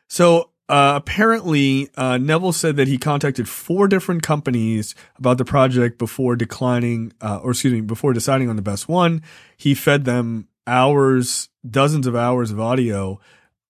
So 0.08 0.52
uh, 0.70 0.94
apparently, 0.96 1.90
uh, 1.98 2.18
Neville 2.18 2.54
said 2.54 2.78
that 2.78 2.88
he 2.88 2.98
contacted 2.98 3.50
four 3.50 3.88
different 3.90 4.24
companies 4.24 4.96
about 5.18 5.38
the 5.38 5.46
project 5.46 5.98
before 5.98 6.36
declining, 6.36 7.12
uh, 7.22 7.40
or 7.44 7.52
excuse 7.52 7.74
me, 7.74 7.82
before 7.82 8.14
deciding 8.14 8.50
on 8.50 8.56
the 8.56 8.62
best 8.62 8.88
one. 8.88 9.22
He 9.58 9.74
fed 9.74 10.06
them 10.06 10.48
hours, 10.66 11.50
dozens 11.70 12.08
of 12.08 12.16
hours 12.16 12.52
of 12.52 12.60
audio 12.60 13.20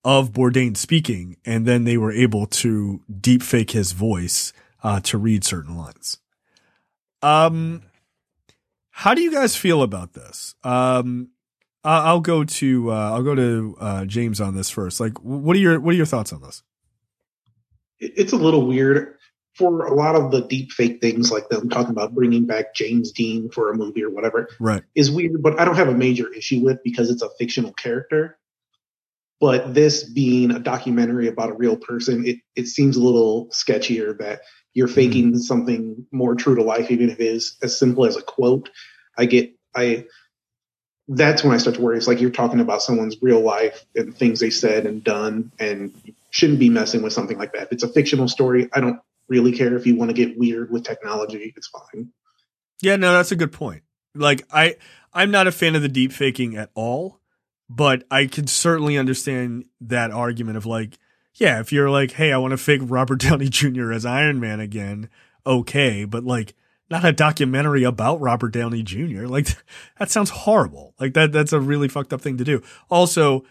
of 0.03 0.31
Bourdain 0.31 0.76
speaking, 0.76 1.38
and 1.45 1.65
then 1.65 1.85
they 1.85 1.98
were 1.98 2.11
able 2.11 2.45
to 2.48 3.02
deep 3.19 3.41
fake 3.41 3.72
his 3.72 3.91
voice 3.91 4.53
uh, 4.84 4.99
to 5.02 5.18
read 5.18 5.43
certain 5.43 5.77
lines. 5.77 6.18
Um, 7.22 7.84
how 8.89 9.14
do 9.14 9.22
you 9.22 9.31
guys 9.31 9.56
feel 9.56 9.81
about 9.81 10.14
this? 10.14 10.56
Um, 10.64 11.30
I'll 11.84 12.19
go 12.19 12.43
to 12.43 12.91
uh, 12.91 13.11
I'll 13.11 13.23
go 13.23 13.35
to 13.35 13.76
uh, 13.80 14.06
James 14.06 14.39
on 14.39 14.56
this 14.56 14.69
first. 14.69 14.99
Like, 14.99 15.18
what 15.19 15.56
are 15.56 15.60
your 15.60 15.80
what 15.80 15.93
are 15.93 15.98
your 15.98 16.06
thoughts 16.06 16.31
on 16.31 16.41
this? 16.41 16.61
It's 17.99 18.34
a 18.34 18.38
little 18.38 18.68
weird 18.68 19.15
for 19.56 19.85
a 19.85 19.93
lot 19.93 20.15
of 20.15 20.31
the 20.31 20.41
deep 20.41 20.72
fake 20.72 21.02
things, 21.02 21.31
like 21.31 21.49
them 21.49 21.69
talking 21.69 21.91
about 21.91 22.14
bringing 22.14 22.45
back 22.45 22.76
James 22.76 23.11
Dean 23.11 23.49
for 23.49 23.72
a 23.72 23.76
movie 23.76 24.03
or 24.03 24.10
whatever. 24.10 24.48
Right, 24.60 24.84
is 24.95 25.10
weird, 25.10 25.41
but 25.41 25.60
I 25.60 25.65
don't 25.65 25.76
have 25.76 25.89
a 25.89 25.93
major 25.93 26.31
issue 26.31 26.61
with 26.64 26.77
because 26.84 27.10
it's 27.10 27.23
a 27.23 27.30
fictional 27.39 27.73
character. 27.73 28.38
But 29.39 29.73
this 29.73 30.03
being 30.03 30.52
a 30.52 30.60
documentary 30.60 31.27
about 31.27 31.49
a 31.49 31.53
real 31.53 31.76
person, 31.77 32.26
it 32.27 32.38
it 32.56 32.68
seems 32.68 32.95
a 32.95 33.03
little 33.03 33.48
sketchier 33.48 34.15
that 34.19 34.41
you're 34.73 34.88
mm-hmm. 34.88 34.95
faking 34.95 35.38
something 35.38 36.07
more 36.11 36.35
true 36.35 36.56
to 36.56 36.64
life, 36.64 36.91
even 36.91 37.10
if 37.10 37.19
it 37.19 37.26
is 37.26 37.57
as 37.61 37.77
simple 37.77 38.06
as 38.06 38.18
a 38.18 38.22
quote. 38.22 38.69
I 39.18 39.26
get 39.26 39.53
I 39.76 40.06
that's 41.07 41.43
when 41.43 41.53
I 41.53 41.57
start 41.57 41.76
to 41.76 41.81
worry. 41.81 41.98
It's 41.98 42.07
like 42.07 42.22
you're 42.22 42.30
talking 42.30 42.61
about 42.61 42.81
someone's 42.81 43.22
real 43.22 43.41
life 43.41 43.85
and 43.95 44.15
things 44.15 44.39
they 44.39 44.49
said 44.49 44.85
and 44.85 45.03
done, 45.03 45.52
and 45.60 45.93
you 46.06 46.14
shouldn't 46.30 46.60
be 46.60 46.69
messing 46.69 47.02
with 47.02 47.14
something 47.14 47.38
like 47.38 47.53
that. 47.53 47.64
If 47.64 47.72
it's 47.73 47.84
a 47.84 47.88
fictional 47.89 48.27
story, 48.27 48.69
I 48.72 48.80
don't 48.80 48.99
really 49.27 49.52
care 49.52 49.76
if 49.76 49.85
you 49.85 49.95
want 49.95 50.10
to 50.10 50.14
get 50.14 50.38
weird 50.38 50.72
with 50.72 50.84
technology. 50.84 51.53
It's 51.56 51.68
fine. 51.68 52.10
Yeah, 52.81 52.95
no, 52.95 53.14
that's 53.14 53.31
a 53.31 53.35
good 53.35 53.52
point. 53.52 53.84
Like 54.15 54.43
I, 54.52 54.76
I'm 55.14 55.31
not 55.31 55.48
a 55.48 55.52
fan 55.52 55.76
of 55.76 55.81
the 55.81 55.89
deep 55.89 56.11
faking 56.11 56.56
at 56.56 56.69
all, 56.73 57.19
but 57.69 58.03
I 58.10 58.26
can 58.26 58.48
certainly 58.48 58.98
understand 58.98 59.65
that 59.81 60.11
argument 60.11 60.57
of 60.57 60.65
like, 60.65 60.98
yeah, 61.36 61.60
if 61.60 61.72
you're 61.72 61.90
like, 61.90 62.12
hey, 62.12 62.32
I 62.32 62.38
want 62.38 62.52
to 62.52 62.58
fake 62.58 62.82
Robert 62.84 63.20
Downey 63.22 63.49
Jr. 63.49 63.91
as 63.91 64.06
Iron 64.06 64.40
Man 64.40 64.60
again, 64.60 65.10
okay, 65.45 66.06
but 66.06 66.24
like 66.24 66.53
not 66.90 67.06
a 67.06 67.14
documentary 67.14 67.84
about 67.84 68.20
Robert 68.20 68.49
Downey 68.49 68.84
Jr. 68.84 69.26
Like 69.28 69.48
that 69.99 70.12
sounds 70.12 70.30
horrible. 70.30 70.94
Like 70.99 71.14
that 71.14 71.32
that's 71.32 71.53
a 71.53 71.60
really 71.60 71.88
fucked 71.88 72.14
up 72.14 72.22
thing 72.22 72.38
to 72.38 72.44
do. 72.44 72.62
Also, 72.90 73.45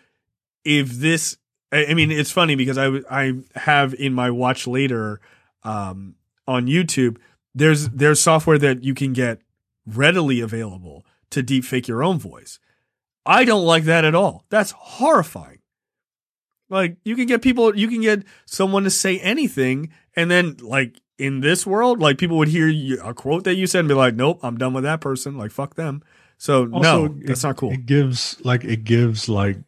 if 0.64 0.90
this 0.90 1.36
I 1.72 1.94
mean 1.94 2.10
it's 2.10 2.30
funny 2.30 2.54
because 2.54 2.78
I 2.78 3.00
I 3.10 3.32
have 3.54 3.94
in 3.94 4.12
my 4.12 4.30
watch 4.30 4.66
later 4.66 5.20
um 5.62 6.16
on 6.46 6.66
YouTube 6.66 7.18
there's 7.54 7.88
there's 7.88 8.20
software 8.20 8.58
that 8.58 8.84
you 8.84 8.94
can 8.94 9.12
get 9.12 9.40
readily 9.86 10.40
available 10.40 11.04
to 11.30 11.42
deep 11.42 11.64
fake 11.64 11.88
your 11.88 12.02
own 12.02 12.18
voice. 12.18 12.58
I 13.26 13.44
don't 13.44 13.64
like 13.64 13.84
that 13.84 14.04
at 14.04 14.14
all. 14.14 14.44
That's 14.50 14.72
horrifying. 14.72 15.59
Like 16.70 16.96
you 17.04 17.16
can 17.16 17.26
get 17.26 17.42
people, 17.42 17.76
you 17.76 17.88
can 17.88 18.00
get 18.00 18.24
someone 18.46 18.84
to 18.84 18.90
say 18.90 19.18
anything, 19.18 19.92
and 20.14 20.30
then 20.30 20.56
like 20.62 21.00
in 21.18 21.40
this 21.40 21.66
world, 21.66 22.00
like 22.00 22.16
people 22.16 22.38
would 22.38 22.48
hear 22.48 22.68
you, 22.68 23.00
a 23.02 23.12
quote 23.12 23.44
that 23.44 23.56
you 23.56 23.66
said 23.66 23.80
and 23.80 23.88
be 23.88 23.94
like, 23.94 24.14
"Nope, 24.14 24.40
I'm 24.42 24.56
done 24.56 24.72
with 24.72 24.84
that 24.84 25.00
person. 25.00 25.36
Like 25.36 25.50
fuck 25.50 25.74
them." 25.74 26.02
So 26.38 26.70
also, 26.72 27.08
no, 27.08 27.08
that's 27.08 27.44
it, 27.44 27.46
not 27.46 27.56
cool. 27.56 27.72
It 27.72 27.86
gives 27.86 28.40
like 28.44 28.64
it 28.64 28.84
gives 28.84 29.28
like 29.28 29.58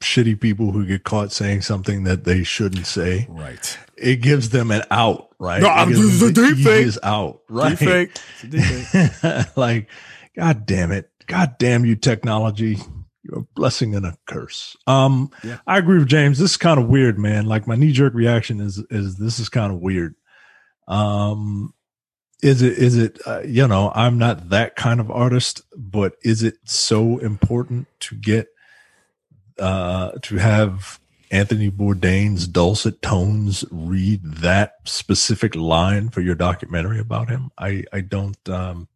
shitty 0.00 0.38
people 0.38 0.70
who 0.70 0.86
get 0.86 1.02
caught 1.02 1.32
saying 1.32 1.62
something 1.62 2.04
that 2.04 2.24
they 2.24 2.44
shouldn't 2.44 2.86
say. 2.86 3.26
Right. 3.28 3.78
It 3.96 4.16
gives 4.20 4.50
them 4.50 4.70
an 4.70 4.82
out. 4.90 5.30
Right. 5.38 5.62
No, 5.62 5.68
I'm 5.68 5.90
just 5.92 6.22
a 6.22 6.32
deep 6.32 6.58
fake. 6.58 6.94
out. 7.02 7.40
Right. 7.48 7.76
Deep 8.48 8.62
fake. 8.62 9.56
like, 9.56 9.88
god 10.36 10.66
damn 10.66 10.92
it. 10.92 11.10
God 11.26 11.56
damn 11.58 11.84
you, 11.84 11.96
technology 11.96 12.78
a 13.32 13.40
blessing 13.54 13.94
and 13.94 14.06
a 14.06 14.16
curse. 14.26 14.76
Um, 14.86 15.30
yeah. 15.42 15.58
I 15.66 15.78
agree 15.78 15.98
with 15.98 16.08
James. 16.08 16.38
This 16.38 16.52
is 16.52 16.56
kind 16.56 16.80
of 16.80 16.88
weird, 16.88 17.18
man. 17.18 17.46
Like 17.46 17.66
my 17.66 17.76
knee 17.76 17.92
jerk 17.92 18.14
reaction 18.14 18.60
is 18.60 18.78
is 18.90 19.16
this 19.16 19.38
is 19.38 19.48
kind 19.48 19.72
of 19.72 19.80
weird. 19.80 20.14
Um, 20.86 21.74
is 22.42 22.62
it 22.62 22.78
is 22.78 22.96
it 22.96 23.18
uh, 23.26 23.40
you 23.40 23.66
know 23.66 23.92
I'm 23.94 24.18
not 24.18 24.50
that 24.50 24.76
kind 24.76 25.00
of 25.00 25.10
artist, 25.10 25.62
but 25.76 26.14
is 26.22 26.42
it 26.42 26.56
so 26.64 27.18
important 27.18 27.88
to 28.00 28.14
get 28.14 28.48
uh 29.58 30.12
to 30.22 30.36
have 30.36 31.00
Anthony 31.30 31.70
Bourdain's 31.70 32.46
dulcet 32.46 33.02
tones 33.02 33.64
read 33.70 34.22
that 34.24 34.74
specific 34.84 35.54
line 35.54 36.08
for 36.10 36.20
your 36.20 36.34
documentary 36.34 37.00
about 37.00 37.28
him? 37.28 37.50
I 37.58 37.84
I 37.92 38.00
don't. 38.00 38.48
Um, 38.48 38.88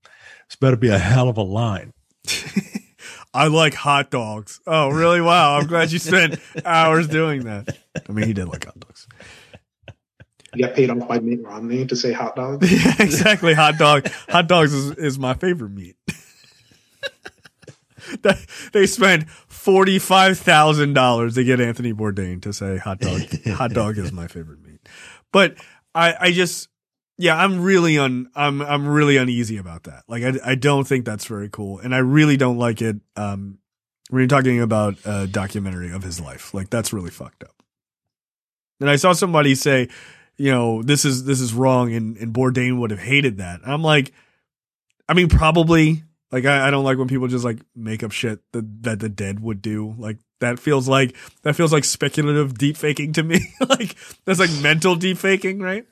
it's 0.46 0.56
better 0.56 0.76
be 0.76 0.88
a 0.88 0.98
hell 0.98 1.28
of 1.28 1.36
a 1.36 1.42
line. 1.42 1.92
I 3.34 3.46
like 3.46 3.74
hot 3.74 4.10
dogs. 4.10 4.60
Oh, 4.66 4.88
really? 4.88 5.20
Wow. 5.20 5.56
I'm 5.56 5.66
glad 5.66 5.90
you 5.90 5.98
spent 5.98 6.38
hours 6.64 7.08
doing 7.08 7.44
that. 7.44 7.78
I 8.08 8.12
mean, 8.12 8.26
he 8.26 8.32
did 8.34 8.46
like 8.46 8.64
hot 8.64 8.78
dogs. 8.78 9.06
You 10.54 10.66
got 10.66 10.74
paid 10.74 10.90
off 10.90 11.08
by 11.08 11.18
Mitt 11.18 11.42
Romney 11.42 11.86
to 11.86 11.96
say 11.96 12.12
hot 12.12 12.36
dogs? 12.36 12.70
Yeah, 12.84 12.94
exactly. 12.98 13.54
Hot 13.54 13.78
dog. 13.78 14.06
hot 14.28 14.48
dogs 14.48 14.74
is, 14.74 14.90
is 14.98 15.18
my 15.18 15.32
favorite 15.32 15.70
meat. 15.70 15.96
they 18.72 18.86
spent 18.86 19.26
$45,000 19.48 21.34
to 21.34 21.44
get 21.44 21.60
Anthony 21.60 21.94
Bourdain 21.94 22.42
to 22.42 22.52
say 22.52 22.76
hot 22.76 23.00
dog. 23.00 23.22
hot 23.46 23.72
dog 23.72 23.96
is 23.96 24.12
my 24.12 24.26
favorite 24.26 24.60
meat. 24.62 24.86
But 25.32 25.56
I, 25.94 26.14
I 26.20 26.32
just, 26.32 26.68
yeah, 27.22 27.36
I'm 27.36 27.62
really 27.62 27.98
un 27.98 28.28
I'm 28.34 28.60
I'm 28.60 28.84
really 28.84 29.16
uneasy 29.16 29.56
about 29.56 29.84
that. 29.84 30.02
Like 30.08 30.24
I 30.24 30.32
I 30.44 30.54
don't 30.56 30.82
think 30.82 31.04
that's 31.04 31.24
very 31.24 31.48
cool, 31.48 31.78
and 31.78 31.94
I 31.94 31.98
really 31.98 32.36
don't 32.36 32.58
like 32.58 32.82
it. 32.82 32.96
Um, 33.14 33.58
when 34.10 34.22
you're 34.22 34.28
talking 34.28 34.60
about 34.60 34.96
a 35.04 35.28
documentary 35.28 35.92
of 35.92 36.02
his 36.02 36.18
life, 36.18 36.52
like 36.52 36.68
that's 36.68 36.92
really 36.92 37.10
fucked 37.10 37.44
up. 37.44 37.54
And 38.80 38.90
I 38.90 38.96
saw 38.96 39.12
somebody 39.12 39.54
say, 39.54 39.88
you 40.36 40.50
know, 40.50 40.82
this 40.82 41.04
is 41.04 41.22
this 41.22 41.40
is 41.40 41.54
wrong, 41.54 41.94
and 41.94 42.16
and 42.16 42.34
Bourdain 42.34 42.80
would 42.80 42.90
have 42.90 42.98
hated 42.98 43.38
that. 43.38 43.62
And 43.62 43.72
I'm 43.72 43.82
like, 43.82 44.12
I 45.08 45.14
mean, 45.14 45.28
probably. 45.28 46.02
Like 46.32 46.46
I, 46.46 46.68
I 46.68 46.70
don't 46.70 46.82
like 46.82 46.96
when 46.96 47.08
people 47.08 47.28
just 47.28 47.44
like 47.44 47.58
make 47.76 48.02
up 48.02 48.10
shit 48.10 48.40
that 48.52 48.82
that 48.84 49.00
the 49.00 49.10
dead 49.10 49.38
would 49.40 49.60
do. 49.60 49.94
Like 49.98 50.16
That 50.40 50.58
feels 50.58 50.88
like 50.88 51.14
that 51.42 51.54
feels 51.54 51.74
like 51.74 51.84
speculative 51.84 52.56
deep 52.56 52.78
faking 52.78 53.12
to 53.12 53.22
me. 53.22 53.40
like 53.68 53.94
that's 54.24 54.40
like 54.40 54.50
mental 54.62 54.96
deep 54.96 55.18
faking, 55.18 55.60
right? 55.60 55.84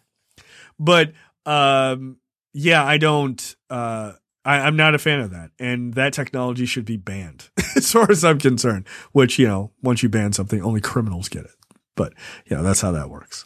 But 0.81 1.13
um, 1.47 2.17
yeah, 2.53 2.85
I 2.85 2.99
don't. 2.99 3.57
Uh, 3.69 4.15
I, 4.45 4.61
I'm 4.61 4.75
not 4.75 4.95
a 4.95 4.99
fan 4.99 5.21
of 5.21 5.31
that, 5.31 5.51
and 5.59 5.95
that 5.95 6.15
technology 6.15 6.65
should 6.65 6.87
be 6.87 6.97
banned, 6.97 7.51
as 7.77 7.93
far 7.93 8.11
as 8.11 8.25
I'm 8.25 8.39
concerned. 8.39 8.89
Which 9.13 9.39
you 9.39 9.47
know, 9.47 9.73
once 9.83 10.03
you 10.03 10.09
ban 10.09 10.33
something, 10.33 10.63
only 10.63 10.81
criminals 10.81 11.29
get 11.29 11.45
it. 11.45 11.55
But 11.95 12.15
yeah, 12.51 12.63
that's 12.63 12.81
how 12.81 12.93
that 12.93 13.11
works. 13.11 13.45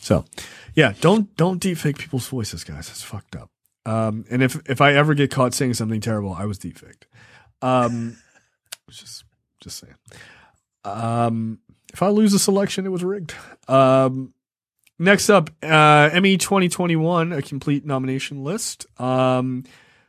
So, 0.00 0.24
yeah, 0.74 0.94
don't 1.00 1.34
don't 1.36 1.62
deepfake 1.62 1.98
people's 1.98 2.26
voices, 2.26 2.64
guys. 2.64 2.88
It's 2.88 3.02
fucked 3.02 3.36
up. 3.36 3.50
Um, 3.86 4.24
and 4.30 4.42
if 4.42 4.58
if 4.68 4.80
I 4.80 4.94
ever 4.94 5.12
get 5.12 5.30
caught 5.30 5.52
saying 5.52 5.74
something 5.74 6.00
terrible, 6.00 6.32
I 6.32 6.46
was 6.46 6.58
deepfaked. 6.58 7.04
Um, 7.60 8.16
just 8.90 9.24
just 9.60 9.78
saying. 9.78 9.94
Um, 10.84 11.58
if 11.92 12.02
I 12.02 12.08
lose 12.08 12.32
a 12.32 12.38
selection, 12.38 12.86
it 12.86 12.90
was 12.90 13.04
rigged. 13.04 13.34
Um, 13.68 14.32
next 14.98 15.30
up, 15.30 15.50
uh, 15.62 16.10
Emmy 16.12 16.36
2021, 16.36 17.32
a 17.32 17.42
complete 17.42 17.84
nomination 17.84 18.44
list. 18.44 18.86
Um, 19.00 19.64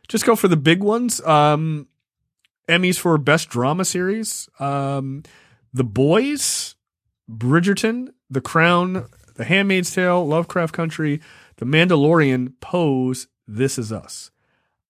just 0.07 0.26
go 0.26 0.36
for 0.36 0.48
the 0.48 0.57
big 0.57 0.82
ones. 0.82 1.22
Um, 1.22 1.88
Emmys 2.68 2.98
for 2.98 3.18
Best 3.18 3.49
Drama 3.49 3.86
Series. 3.86 4.49
Um, 4.60 5.24
the 5.74 5.84
Boys, 5.84 6.76
Bridgerton, 7.30 8.10
The 8.30 8.41
Crown, 8.41 9.07
The 9.36 9.45
Handmaid's 9.45 9.94
Tale, 9.94 10.26
Lovecraft 10.26 10.74
Country, 10.74 11.22
The 11.57 11.66
Mandalorian, 11.66 12.53
Pose, 12.62 13.28
This 13.48 13.78
Is 13.78 13.91
Us. 13.91 14.32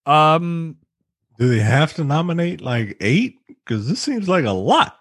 Um, 0.05 0.77
Do 1.37 1.49
they 1.49 1.59
have 1.59 1.93
to 1.95 2.03
nominate 2.03 2.61
like 2.61 2.97
eight? 3.01 3.37
Because 3.47 3.89
this 3.89 3.99
seems 3.99 4.29
like 4.29 4.45
a 4.45 4.51
lot. 4.51 4.97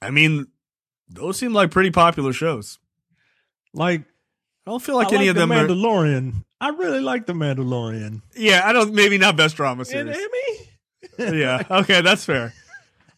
I 0.00 0.10
mean, 0.10 0.46
those 1.08 1.38
seem 1.38 1.52
like 1.52 1.70
pretty 1.70 1.90
popular 1.90 2.32
shows. 2.32 2.78
Like 3.74 4.02
I 4.66 4.70
don't 4.70 4.82
feel 4.82 4.96
like 4.96 5.12
I 5.12 5.16
any 5.16 5.26
like 5.26 5.28
of 5.30 5.34
the 5.36 5.40
them 5.42 5.52
are. 5.52 5.66
Mandalorian. 5.66 6.44
I 6.60 6.68
really 6.70 7.00
like 7.00 7.26
the 7.26 7.34
Mandalorian. 7.34 8.22
Yeah, 8.34 8.62
I 8.64 8.72
don't. 8.72 8.94
Maybe 8.94 9.18
not 9.18 9.36
best 9.36 9.56
drama 9.56 9.80
And 9.80 9.86
series. 9.88 10.16
Emmy. 11.18 11.38
yeah. 11.40 11.62
Okay, 11.70 12.00
that's 12.00 12.24
fair. 12.24 12.54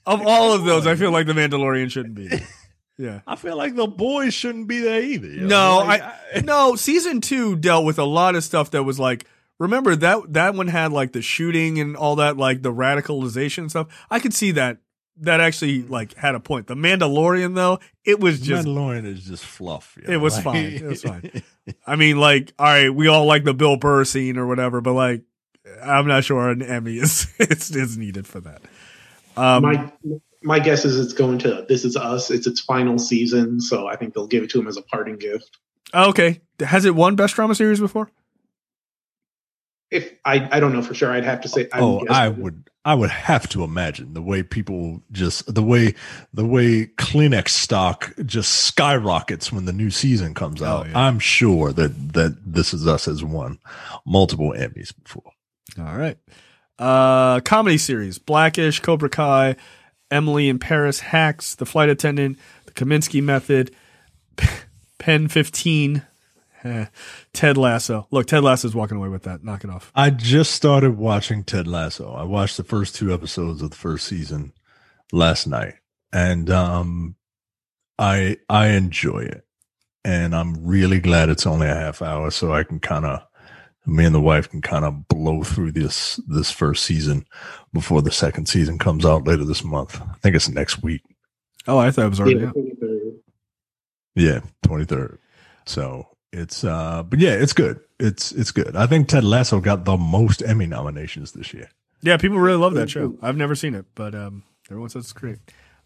Of 0.04 0.22
all 0.26 0.52
of 0.52 0.64
those, 0.64 0.86
I 0.86 0.96
feel 0.96 1.12
like 1.12 1.26
the 1.26 1.32
Mandalorian 1.34 1.90
shouldn't 1.90 2.14
be. 2.14 2.28
there. 2.28 2.40
Yeah. 2.98 3.20
I 3.26 3.36
feel 3.36 3.58
like 3.58 3.76
the 3.76 3.86
boys 3.86 4.32
shouldn't 4.32 4.68
be 4.68 4.80
there 4.80 5.02
either. 5.02 5.28
No, 5.28 5.82
Like, 5.86 6.00
I 6.02 6.40
no. 6.42 6.76
Season 6.76 7.20
two 7.20 7.54
dealt 7.54 7.84
with 7.84 7.98
a 7.98 8.04
lot 8.04 8.34
of 8.34 8.42
stuff 8.42 8.70
that 8.70 8.84
was 8.84 8.98
like. 8.98 9.26
Remember 9.58 9.94
that 9.96 10.32
that 10.32 10.54
one 10.54 10.68
had 10.68 10.92
like 10.92 11.12
the 11.12 11.20
shooting 11.20 11.78
and 11.78 11.94
all 11.94 12.16
that, 12.16 12.38
like 12.38 12.62
the 12.62 12.72
radicalization 12.72 13.68
stuff. 13.68 13.88
I 14.10 14.18
could 14.18 14.32
see 14.32 14.50
that. 14.52 14.78
That 15.20 15.40
actually 15.40 15.82
like 15.82 16.14
had 16.14 16.34
a 16.34 16.40
point. 16.40 16.66
The 16.66 16.74
Mandalorian 16.74 17.54
though, 17.54 17.78
it 18.04 18.20
was 18.20 18.38
just 18.40 18.66
Mandalorian 18.66 19.06
is 19.06 19.24
just 19.24 19.44
fluff. 19.44 19.96
yo. 20.02 20.12
It 20.12 20.16
was 20.18 20.34
Like- 20.34 20.44
fine. 20.44 20.64
It 20.66 20.82
was 20.84 21.02
fine. 21.02 21.42
I 21.86 21.96
mean, 21.96 22.18
like, 22.18 22.52
all 22.58 22.66
right, 22.66 22.94
we 22.94 23.08
all 23.08 23.24
like 23.24 23.44
the 23.44 23.54
Bill 23.54 23.76
Burr 23.76 24.04
scene 24.04 24.36
or 24.38 24.46
whatever, 24.46 24.80
but 24.80 24.92
like, 24.92 25.22
I'm 25.82 26.06
not 26.06 26.22
sure 26.24 26.48
an 26.50 26.62
Emmy 26.62 26.98
is 26.98 27.26
is, 27.38 27.74
is 27.74 27.96
needed 27.96 28.26
for 28.26 28.40
that. 28.40 28.62
Um, 29.36 29.62
my 29.62 29.92
my 30.42 30.58
guess 30.60 30.84
is 30.84 31.00
it's 31.00 31.12
going 31.12 31.38
to 31.40 31.64
This 31.68 31.84
Is 31.84 31.96
Us. 31.96 32.30
It's 32.30 32.46
its 32.46 32.60
final 32.60 32.98
season, 32.98 33.60
so 33.60 33.86
I 33.86 33.96
think 33.96 34.14
they'll 34.14 34.26
give 34.28 34.44
it 34.44 34.50
to 34.50 34.60
him 34.60 34.68
as 34.68 34.76
a 34.76 34.82
parting 34.82 35.16
gift. 35.16 35.56
okay, 35.92 36.40
has 36.60 36.84
it 36.84 36.94
won 36.94 37.16
Best 37.16 37.34
Drama 37.34 37.54
Series 37.54 37.80
before? 37.80 38.10
If 39.90 40.12
I 40.24 40.48
I 40.52 40.60
don't 40.60 40.72
know 40.72 40.82
for 40.82 40.94
sure, 40.94 41.10
I'd 41.10 41.24
have 41.24 41.40
to 41.42 41.48
say. 41.48 41.68
I'm 41.72 41.82
oh. 41.82 42.06
I 42.08 42.28
would. 42.28 42.68
I 42.86 42.94
would 42.94 43.10
have 43.10 43.48
to 43.48 43.64
imagine 43.64 44.14
the 44.14 44.22
way 44.22 44.44
people 44.44 45.02
just 45.10 45.52
the 45.52 45.62
way 45.62 45.94
the 46.32 46.46
way 46.46 46.86
Kleenex 46.86 47.48
stock 47.48 48.14
just 48.24 48.52
skyrockets 48.52 49.50
when 49.52 49.64
the 49.64 49.72
new 49.72 49.90
season 49.90 50.34
comes 50.34 50.62
Oh, 50.62 50.66
out. 50.66 50.86
yeah. 50.88 50.96
I'm 50.98 51.18
sure 51.18 51.72
that 51.72 52.12
that 52.12 52.36
this 52.46 52.72
is 52.72 52.86
us 52.86 53.06
has 53.06 53.24
won 53.24 53.58
multiple 54.06 54.54
Emmys 54.56 54.92
before. 55.02 55.32
All 55.78 55.96
right. 55.96 56.16
Uh, 56.78 57.40
comedy 57.40 57.76
series: 57.78 58.18
Blackish, 58.18 58.78
Cobra 58.80 59.08
Kai, 59.10 59.56
Emily 60.10 60.48
in 60.48 60.58
Paris, 60.60 61.00
Hacks, 61.00 61.56
The 61.56 61.66
Flight 61.66 61.88
Attendant, 61.88 62.38
The 62.66 62.72
Kominsky 62.72 63.20
Method, 63.22 63.74
Pen 64.98 65.28
15, 65.28 66.02
eh, 66.64 66.86
Ted 67.32 67.56
Lasso. 67.56 68.06
Look, 68.10 68.26
Ted 68.26 68.42
Lasso's 68.44 68.74
walking 68.74 68.96
away 68.96 69.08
with 69.08 69.24
that. 69.24 69.44
Knock 69.44 69.64
it 69.64 69.70
off. 69.70 69.90
I 69.94 70.10
just 70.10 70.52
started 70.52 70.96
watching 70.96 71.44
Ted 71.44 71.66
Lasso. 71.66 72.12
I 72.12 72.22
watched 72.24 72.56
the 72.56 72.64
first 72.64 72.94
two 72.94 73.12
episodes 73.12 73.62
of 73.62 73.70
the 73.70 73.76
first 73.76 74.06
season 74.06 74.52
last 75.12 75.46
night, 75.46 75.74
and 76.12 76.50
um, 76.50 77.16
I 77.98 78.38
I 78.48 78.68
enjoy 78.68 79.20
it, 79.20 79.44
and 80.04 80.34
I'm 80.34 80.64
really 80.66 81.00
glad 81.00 81.28
it's 81.28 81.46
only 81.46 81.68
a 81.68 81.74
half 81.74 82.02
hour, 82.02 82.30
so 82.30 82.52
I 82.52 82.64
can 82.64 82.80
kind 82.80 83.04
of 83.06 83.22
me 83.88 84.04
and 84.04 84.14
the 84.14 84.20
wife 84.20 84.50
can 84.50 84.60
kind 84.62 84.84
of 84.84 85.06
blow 85.06 85.44
through 85.44 85.70
this 85.72 86.18
this 86.26 86.50
first 86.50 86.84
season 86.84 87.24
before 87.72 88.02
the 88.02 88.10
second 88.10 88.46
season 88.48 88.78
comes 88.78 89.04
out 89.06 89.26
later 89.26 89.44
this 89.44 89.62
month. 89.62 90.00
I 90.02 90.14
think 90.22 90.34
it's 90.34 90.48
next 90.48 90.82
week. 90.82 91.02
Oh, 91.68 91.78
I 91.78 91.90
thought 91.90 92.06
it 92.06 92.10
was 92.10 92.20
already 92.20 92.40
Yeah, 92.40 92.46
out. 92.48 92.54
Yeah, 94.16 94.40
twenty 94.62 94.84
third. 94.84 95.18
So 95.66 96.08
it's 96.32 96.64
uh, 96.64 97.02
but 97.02 97.18
yeah, 97.18 97.30
it's 97.30 97.52
good. 97.52 97.80
It's 97.98 98.32
it's 98.32 98.50
good. 98.50 98.76
I 98.76 98.86
think 98.86 99.08
Ted 99.08 99.24
Lasso 99.24 99.60
got 99.60 99.84
the 99.84 99.96
most 99.96 100.42
Emmy 100.42 100.66
nominations 100.66 101.32
this 101.32 101.54
year. 101.54 101.70
Yeah, 102.02 102.16
people 102.16 102.38
really 102.38 102.58
love 102.58 102.74
that 102.74 102.90
show. 102.90 103.16
I've 103.22 103.36
never 103.36 103.54
seen 103.54 103.74
it, 103.74 103.86
but 103.94 104.14
um, 104.14 104.44
everyone 104.70 104.90
says 104.90 105.04
it's 105.04 105.12
great. 105.12 105.38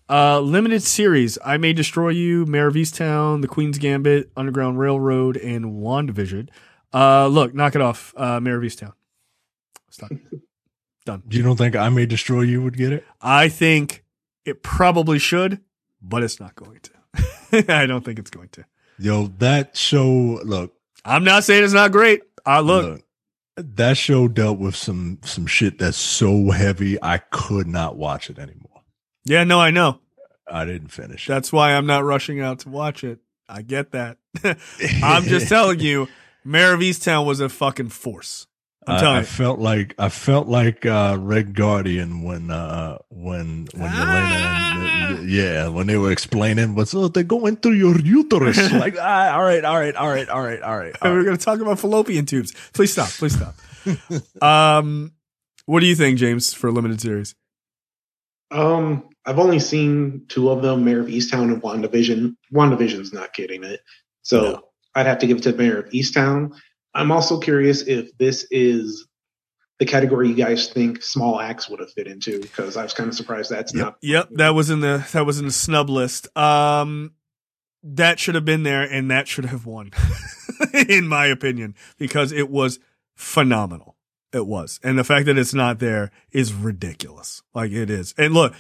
Uh, 0.09 0.41
limited 0.41 0.83
series: 0.83 1.39
I 1.45 1.57
May 1.57 1.73
Destroy 1.73 2.11
You, 2.11 2.47
Mare 2.47 2.67
of 2.67 2.75
Easttown, 2.75 3.43
The 3.43 3.49
Queen's 3.49 3.79
Gambit, 3.79 4.31
Underground 4.37 4.79
Railroad, 4.79 5.37
and 5.37 5.67
WandaVision. 5.67 6.49
Uh, 6.93 7.29
look, 7.29 7.55
knock 7.55 7.77
it 7.77 7.81
off. 7.81 8.13
Uh, 8.17 8.41
Mare 8.41 8.57
of 8.57 8.65
Easttown. 8.65 8.93
Stop. 9.91 10.11
Done. 11.07 11.23
You 11.31 11.43
don't 11.43 11.57
think 11.57 11.77
I 11.77 11.89
May 11.89 12.07
Destroy 12.07 12.43
You 12.43 12.63
would 12.63 12.77
get 12.77 12.93
it? 12.93 13.05
I 13.23 13.49
think 13.49 14.05
it 14.45 14.63
probably 14.63 15.19
should, 15.19 15.61
but 16.03 16.23
it's 16.23 16.39
not 16.41 16.55
going 16.55 16.81
to. 16.81 17.73
I 17.75 17.87
don't 17.87 18.05
think 18.05 18.19
it's 18.19 18.31
going 18.31 18.49
to. 18.51 18.65
Yo, 19.01 19.29
that 19.39 19.77
show, 19.79 20.41
look, 20.45 20.75
I'm 21.07 21.25
not 21.25 21.45
saying 21.45 21.65
it's 21.65 21.73
not 21.73 21.91
great. 21.91 22.21
I 22.45 22.61
look, 22.61 23.03
that 23.57 23.97
show 23.97 24.29
dealt 24.29 24.59
with 24.59 24.77
some 24.77 25.19
some 25.25 25.47
shit 25.47 25.79
that's 25.79 25.97
so 25.97 26.51
heavy 26.51 27.03
I 27.03 27.19
could 27.19 27.67
not 27.67 27.97
watch 27.97 28.29
it 28.29 28.39
anymore. 28.39 28.83
yeah, 29.25 29.45
no, 29.45 29.59
I 29.59 29.71
know. 29.71 30.01
I 30.47 30.65
didn't 30.67 30.89
finish. 30.89 31.27
it. 31.27 31.33
That's 31.33 31.53
why 31.53 31.73
I'm 31.73 31.87
not 31.87 32.05
rushing 32.05 32.41
out 32.41 32.61
to 32.61 32.69
watch 32.69 33.03
it. 33.03 33.21
I 33.49 33.63
get 33.63 33.93
that. 33.93 34.19
I'm 35.03 35.25
just 35.25 35.49
telling 35.49 35.81
you, 35.81 36.09
Mare 36.45 36.75
of 36.75 36.81
Easttown 36.81 37.25
was 37.25 37.41
a 37.41 37.49
fucking 37.49 37.89
force. 37.89 38.47
I'm 38.87 38.97
I, 38.97 39.01
telling 39.01 39.17
I 39.17 39.21
you. 39.21 39.27
felt 39.27 39.59
like 39.59 39.95
I 39.99 40.09
felt 40.09 40.49
like 40.49 40.87
uh, 40.87 41.17
Red 41.21 41.55
Guardian 41.55 42.23
when 42.23 42.51
uh, 42.51 42.99
when 43.11 43.69
when 43.75 43.91
Ah! 43.93 45.11
Yelena 45.13 45.19
and, 45.21 45.31
yeah 45.31 45.69
when 45.69 45.87
they 45.87 45.97
were 45.99 46.11
explaining 46.13 46.75
what's 46.75 46.95
oh 46.95 47.09
they're 47.09 47.23
going 47.23 47.57
through 47.57 47.73
your 47.75 47.99
uterus 48.01 48.57
like 48.73 48.97
ah, 48.99 49.35
all 49.35 49.43
right 49.43 49.65
all 49.65 49.79
right 49.79 49.95
all 49.95 50.09
right 50.09 50.29
all 50.29 50.41
right 50.43 50.63
all 50.63 50.77
right 50.79 50.95
all 51.03 51.11
We're 51.11 51.19
right. 51.19 51.25
going 51.27 51.37
to 51.37 51.45
talk 51.45 51.61
about 51.61 51.79
fallopian 51.79 52.25
tubes. 52.27 52.53
Please 52.73 52.93
stop. 52.93 53.09
Please 53.11 53.37
stop. 53.37 53.55
um, 54.43 55.13
what 55.67 55.81
do 55.81 55.87
you 55.87 55.95
think, 55.95 56.19
James, 56.19 56.53
for 56.55 56.69
a 56.69 56.73
limited 56.73 57.01
series? 57.01 57.35
Um, 58.51 59.09
I've 59.25 59.39
only 59.39 59.59
seen 59.61 60.25
two 60.29 60.51
of 60.51 60.63
them, 60.63 60.85
Mare 60.85 61.01
of 61.01 61.07
Easttown 61.07 61.45
and 61.53 61.63
WandaVision. 61.63 62.35
WandaVision's 62.53 63.13
not 63.13 63.33
getting 63.35 63.63
it. 63.65 63.81
So 64.23 64.41
No. 64.43 64.63
I'd 64.95 65.07
have 65.07 65.19
to 65.21 65.27
give 65.27 65.37
it 65.39 65.43
to 65.45 65.53
Mare 65.53 65.79
of 65.79 65.91
Easttown. 65.91 66.53
I'm 66.95 67.13
also 67.13 67.39
curious 67.39 67.83
if 67.83 68.17
this 68.19 68.47
is 68.51 69.07
the 69.79 69.87
category 69.87 70.29
you 70.29 70.35
guys 70.35 70.69
think 70.69 71.03
Small 71.03 71.41
Axe 71.41 71.69
would 71.71 71.81
have 71.81 71.91
fit 71.93 72.07
into, 72.07 72.41
because 72.41 72.77
I 72.77 72.83
was 72.83 72.93
kind 72.93 73.09
of 73.09 73.15
surprised 73.15 73.51
that's 73.51 73.75
Yep. 73.75 73.85
not. 73.85 73.97
Yep, 74.03 74.29
that 74.33 74.51
was 74.51 74.69
in 74.71 74.81
the 74.81 75.07
that 75.13 75.25
was 75.25 75.39
in 75.39 75.47
the 75.47 75.53
snub 75.53 75.89
list. 75.89 76.35
Um, 76.37 77.13
that 77.83 78.19
should 78.19 78.35
have 78.35 78.45
been 78.45 78.63
there, 78.63 78.83
and 78.83 79.11
that 79.11 79.27
should 79.27 79.47
have 79.47 79.65
won, 79.65 79.91
in 80.89 81.09
my 81.09 81.27
opinion, 81.27 81.75
because 81.97 82.31
it 82.33 82.51
was 82.51 82.79
phenomenal. 83.15 83.97
It 84.33 84.47
was, 84.47 84.79
and 84.85 84.99
the 84.99 85.05
fact 85.05 85.27
that 85.27 85.39
it's 85.39 85.55
not 85.55 85.79
there 85.79 86.11
is 86.31 86.53
ridiculous. 86.53 87.43
Like 87.55 87.73
it 87.73 87.89
is. 87.91 88.15
And 88.19 88.35
look, 88.35 88.55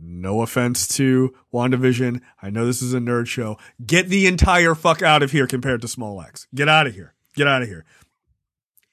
no 0.00 0.40
offense 0.42 0.88
to 0.96 1.34
WandaVision. 1.52 2.20
I 2.42 2.50
know 2.50 2.66
this 2.66 2.82
is 2.82 2.94
a 2.94 2.98
nerd 2.98 3.26
show. 3.26 3.58
Get 3.84 4.08
the 4.08 4.26
entire 4.26 4.74
fuck 4.74 5.02
out 5.02 5.22
of 5.22 5.30
here 5.30 5.46
compared 5.46 5.82
to 5.82 5.88
Small 5.88 6.20
Axe. 6.20 6.46
Get 6.54 6.68
out 6.68 6.86
of 6.88 6.94
here. 6.94 7.13
Get 7.34 7.46
out 7.48 7.62
of 7.62 7.68
here. 7.68 7.84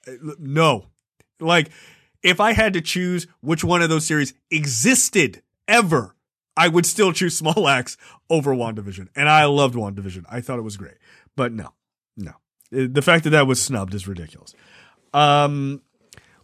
Uh, 0.08 0.34
No. 0.40 0.88
Like, 1.40 1.72
if 2.22 2.40
I 2.40 2.54
had 2.54 2.74
to 2.74 2.82
choose 2.82 3.26
which 3.42 3.64
one 3.64 3.82
of 3.82 3.90
those 3.90 4.06
series 4.06 4.34
existed 4.52 5.42
ever, 5.68 6.16
I 6.56 6.68
would 6.68 6.86
still 6.86 7.12
choose 7.14 7.36
Small 7.36 7.68
Axe 7.68 7.98
over 8.30 8.54
WandaVision. 8.54 9.08
And 9.16 9.28
I 9.28 9.46
loved 9.46 9.74
WandaVision. 9.76 10.26
I 10.30 10.42
thought 10.42 10.60
it 10.60 10.64
was 10.64 10.78
great. 10.78 10.98
But 11.36 11.52
no, 11.52 11.70
no. 12.16 12.32
Uh, 12.76 12.88
The 12.92 13.02
fact 13.02 13.24
that 13.24 13.32
that 13.32 13.48
was 13.48 13.60
snubbed 13.62 13.94
is 13.96 14.08
ridiculous. 14.08 14.54
Um, 15.14 15.82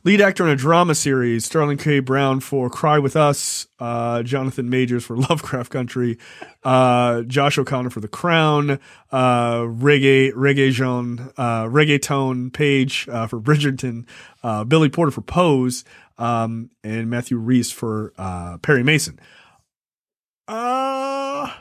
Lead 0.07 0.21
actor 0.21 0.45
in 0.45 0.49
a 0.49 0.55
drama 0.55 0.95
series, 0.95 1.43
Sterling 1.43 1.77
K. 1.77 1.99
Brown 1.99 2.39
for 2.39 2.69
Cry 2.69 2.97
With 2.97 3.17
Us, 3.17 3.67
uh, 3.77 4.23
Jonathan 4.23 4.69
Majors 4.69 5.03
for 5.03 5.17
Lovecraft 5.29 5.69
Country, 5.69 6.17
uh, 6.63 7.23
Josh 7.23 7.57
O'Connor 7.57 7.89
for 7.89 7.99
The 7.99 8.07
Crown, 8.07 8.79
uh, 9.11 9.57
Reggae, 9.63 10.31
Reggae 10.31 10.71
Jean, 10.71 11.19
uh, 11.35 11.65
Reggaeton 11.65 12.53
Page, 12.53 13.09
uh, 13.11 13.27
for 13.27 13.41
Bridgerton, 13.41 14.05
uh, 14.43 14.63
Billy 14.63 14.87
Porter 14.87 15.11
for 15.11 15.19
Pose, 15.19 15.83
um, 16.17 16.69
and 16.85 17.09
Matthew 17.09 17.37
Rhys 17.37 17.73
for, 17.73 18.13
uh, 18.17 18.59
Perry 18.59 18.83
Mason. 18.83 19.19
Uh, 20.47 21.51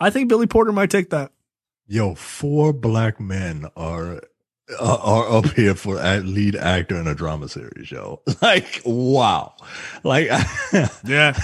I 0.00 0.08
think 0.08 0.30
Billy 0.30 0.46
Porter 0.46 0.72
might 0.72 0.88
take 0.88 1.10
that. 1.10 1.32
Yo, 1.86 2.14
four 2.14 2.72
black 2.72 3.20
men 3.20 3.66
are 3.76 4.22
are 4.80 5.30
up 5.30 5.46
here 5.52 5.74
for 5.74 5.94
lead 6.20 6.56
actor 6.56 6.96
in 6.96 7.06
a 7.06 7.14
drama 7.14 7.48
series, 7.48 7.90
yo. 7.90 8.20
Like, 8.42 8.82
wow. 8.84 9.54
Like, 10.02 10.28
Yeah. 11.04 11.36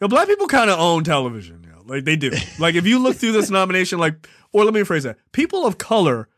Yo, 0.00 0.08
black 0.08 0.26
people 0.26 0.46
kind 0.46 0.70
of 0.70 0.78
own 0.78 1.04
television. 1.04 1.62
Know? 1.62 1.82
Like 1.86 2.04
they 2.04 2.16
do. 2.16 2.32
Like 2.58 2.74
if 2.74 2.86
you 2.86 2.98
look 2.98 3.16
through 3.16 3.32
this 3.32 3.50
nomination, 3.50 3.98
like, 3.98 4.28
or 4.52 4.64
let 4.64 4.74
me 4.74 4.80
rephrase 4.80 5.02
that: 5.04 5.18
people 5.32 5.66
of 5.66 5.78
color 5.78 6.28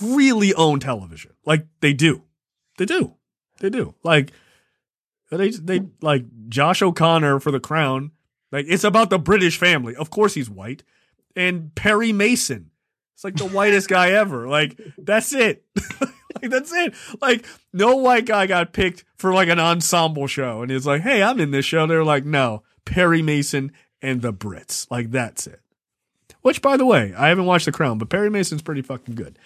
really 0.00 0.52
own 0.54 0.80
television. 0.80 1.32
Like 1.44 1.66
they 1.80 1.92
do, 1.92 2.22
they 2.78 2.84
do, 2.84 3.14
they 3.60 3.70
do. 3.70 3.94
Like 4.02 4.32
they 5.30 5.50
they 5.50 5.80
like 6.00 6.24
Josh 6.48 6.82
O'Connor 6.82 7.40
for 7.40 7.50
The 7.50 7.60
Crown. 7.60 8.12
Like 8.50 8.66
it's 8.68 8.84
about 8.84 9.10
the 9.10 9.18
British 9.18 9.58
family. 9.58 9.96
Of 9.96 10.10
course 10.10 10.34
he's 10.34 10.50
white, 10.50 10.82
and 11.34 11.74
Perry 11.74 12.12
Mason. 12.12 12.70
It's 13.22 13.40
like 13.40 13.50
the 13.50 13.54
whitest 13.56 13.88
guy 13.88 14.10
ever. 14.10 14.48
Like 14.48 14.80
that's 14.98 15.32
it. 15.32 15.64
like 16.00 16.50
that's 16.50 16.72
it. 16.72 16.92
Like 17.20 17.46
no 17.72 17.96
white 17.96 18.26
guy 18.26 18.48
got 18.48 18.72
picked 18.72 19.04
for 19.16 19.32
like 19.32 19.48
an 19.48 19.60
ensemble 19.60 20.26
show, 20.26 20.62
and 20.62 20.72
he's 20.72 20.86
like, 20.86 21.02
hey, 21.02 21.22
I'm 21.22 21.38
in 21.38 21.52
this 21.52 21.64
show. 21.64 21.86
They're 21.86 22.04
like, 22.04 22.24
no, 22.24 22.64
Perry 22.84 23.22
Mason 23.22 23.70
and 24.00 24.22
the 24.22 24.32
Brits. 24.32 24.90
Like 24.90 25.12
that's 25.12 25.46
it. 25.46 25.60
Which, 26.40 26.60
by 26.60 26.76
the 26.76 26.84
way, 26.84 27.14
I 27.16 27.28
haven't 27.28 27.46
watched 27.46 27.66
The 27.66 27.72
Crown, 27.72 27.98
but 27.98 28.08
Perry 28.08 28.28
Mason's 28.28 28.62
pretty 28.62 28.82
fucking 28.82 29.14
good. 29.14 29.38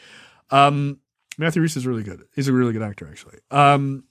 Um, 0.50 1.00
Matthew 1.36 1.60
Rhys 1.60 1.76
is 1.76 1.86
really 1.86 2.02
good. 2.02 2.22
He's 2.34 2.48
a 2.48 2.54
really 2.54 2.72
good 2.72 2.80
actor, 2.80 3.06
actually. 3.06 3.40
Um, 3.50 4.04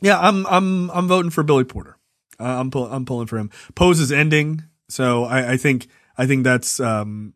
yeah, 0.00 0.18
I'm 0.18 0.46
I'm 0.46 0.90
I'm 0.92 1.06
voting 1.06 1.30
for 1.30 1.42
Billy 1.42 1.64
Porter. 1.64 1.98
Uh, 2.38 2.44
I'm 2.44 2.70
pull, 2.70 2.86
I'm 2.86 3.04
pulling 3.04 3.26
for 3.26 3.36
him. 3.36 3.50
Pose 3.74 4.00
is 4.00 4.10
ending, 4.10 4.64
so 4.88 5.24
I, 5.24 5.52
I 5.52 5.56
think 5.58 5.88
I 6.16 6.26
think 6.26 6.44
that's 6.44 6.80
um 6.80 7.34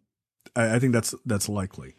I, 0.56 0.76
I 0.76 0.78
think 0.78 0.93
that's 0.93 1.14
that's 1.24 1.48
likely. 1.48 1.94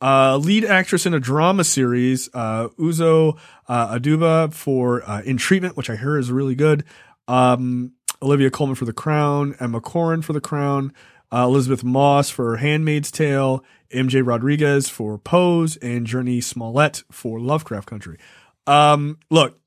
Uh, 0.00 0.36
lead 0.36 0.64
actress 0.64 1.06
in 1.06 1.14
a 1.14 1.20
drama 1.20 1.64
series, 1.64 2.28
uh, 2.34 2.68
Uzo 2.78 3.38
uh, 3.66 3.98
Aduba 3.98 4.52
for 4.52 5.02
uh, 5.08 5.22
In 5.22 5.38
Treatment, 5.38 5.76
which 5.76 5.88
I 5.88 5.96
hear 5.96 6.18
is 6.18 6.30
really 6.30 6.54
good. 6.54 6.84
Um, 7.28 7.92
Olivia 8.20 8.50
Colman 8.50 8.76
for 8.76 8.84
The 8.84 8.92
Crown, 8.92 9.56
Emma 9.58 9.80
Corrin 9.80 10.22
for 10.22 10.34
The 10.34 10.40
Crown, 10.40 10.92
uh, 11.32 11.44
Elisabeth 11.44 11.82
Moss 11.82 12.28
for 12.28 12.58
Handmaid's 12.58 13.10
Tale, 13.10 13.64
MJ 13.90 14.24
Rodriguez 14.24 14.88
for 14.88 15.18
Pose, 15.18 15.76
and 15.78 16.06
Jurnee 16.06 16.44
Smollett 16.44 17.02
for 17.10 17.40
Lovecraft 17.40 17.88
Country. 17.88 18.18
Um, 18.66 19.18
look, 19.30 19.58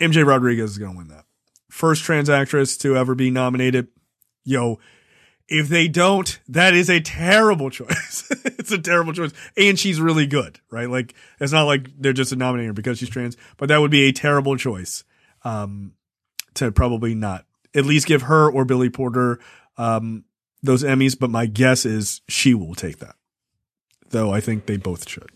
MJ 0.00 0.24
Rodriguez 0.24 0.72
is 0.72 0.78
going 0.78 0.92
to 0.92 0.98
win 0.98 1.08
that. 1.08 1.24
First 1.70 2.04
trans 2.04 2.30
actress 2.30 2.76
to 2.78 2.96
ever 2.96 3.14
be 3.14 3.30
nominated. 3.30 3.88
Yo, 4.44 4.78
if 5.48 5.68
they 5.68 5.88
don't, 5.88 6.38
that 6.48 6.74
is 6.74 6.90
a 6.90 7.00
terrible 7.00 7.70
choice. 7.70 8.28
it's 8.44 8.70
a 8.70 8.78
terrible 8.78 9.12
choice. 9.12 9.32
And 9.56 9.78
she's 9.78 10.00
really 10.00 10.26
good, 10.26 10.60
right? 10.70 10.88
Like, 10.88 11.14
it's 11.40 11.52
not 11.52 11.64
like 11.64 11.88
they're 11.98 12.12
just 12.12 12.36
nominating 12.36 12.68
her 12.68 12.74
because 12.74 12.98
she's 12.98 13.08
trans, 13.08 13.36
but 13.56 13.68
that 13.68 13.80
would 13.80 13.90
be 13.90 14.02
a 14.02 14.12
terrible 14.12 14.56
choice. 14.56 15.04
Um, 15.44 15.94
to 16.54 16.72
probably 16.72 17.14
not 17.14 17.46
at 17.74 17.84
least 17.86 18.06
give 18.06 18.22
her 18.22 18.50
or 18.50 18.64
Billy 18.64 18.90
Porter, 18.90 19.38
um, 19.76 20.24
those 20.62 20.82
Emmys. 20.82 21.18
But 21.18 21.30
my 21.30 21.46
guess 21.46 21.86
is 21.86 22.20
she 22.28 22.54
will 22.54 22.74
take 22.74 22.98
that, 22.98 23.16
though 24.10 24.32
I 24.32 24.40
think 24.40 24.66
they 24.66 24.76
both 24.76 25.08
should. 25.08 25.30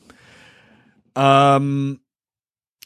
Um, 1.15 2.01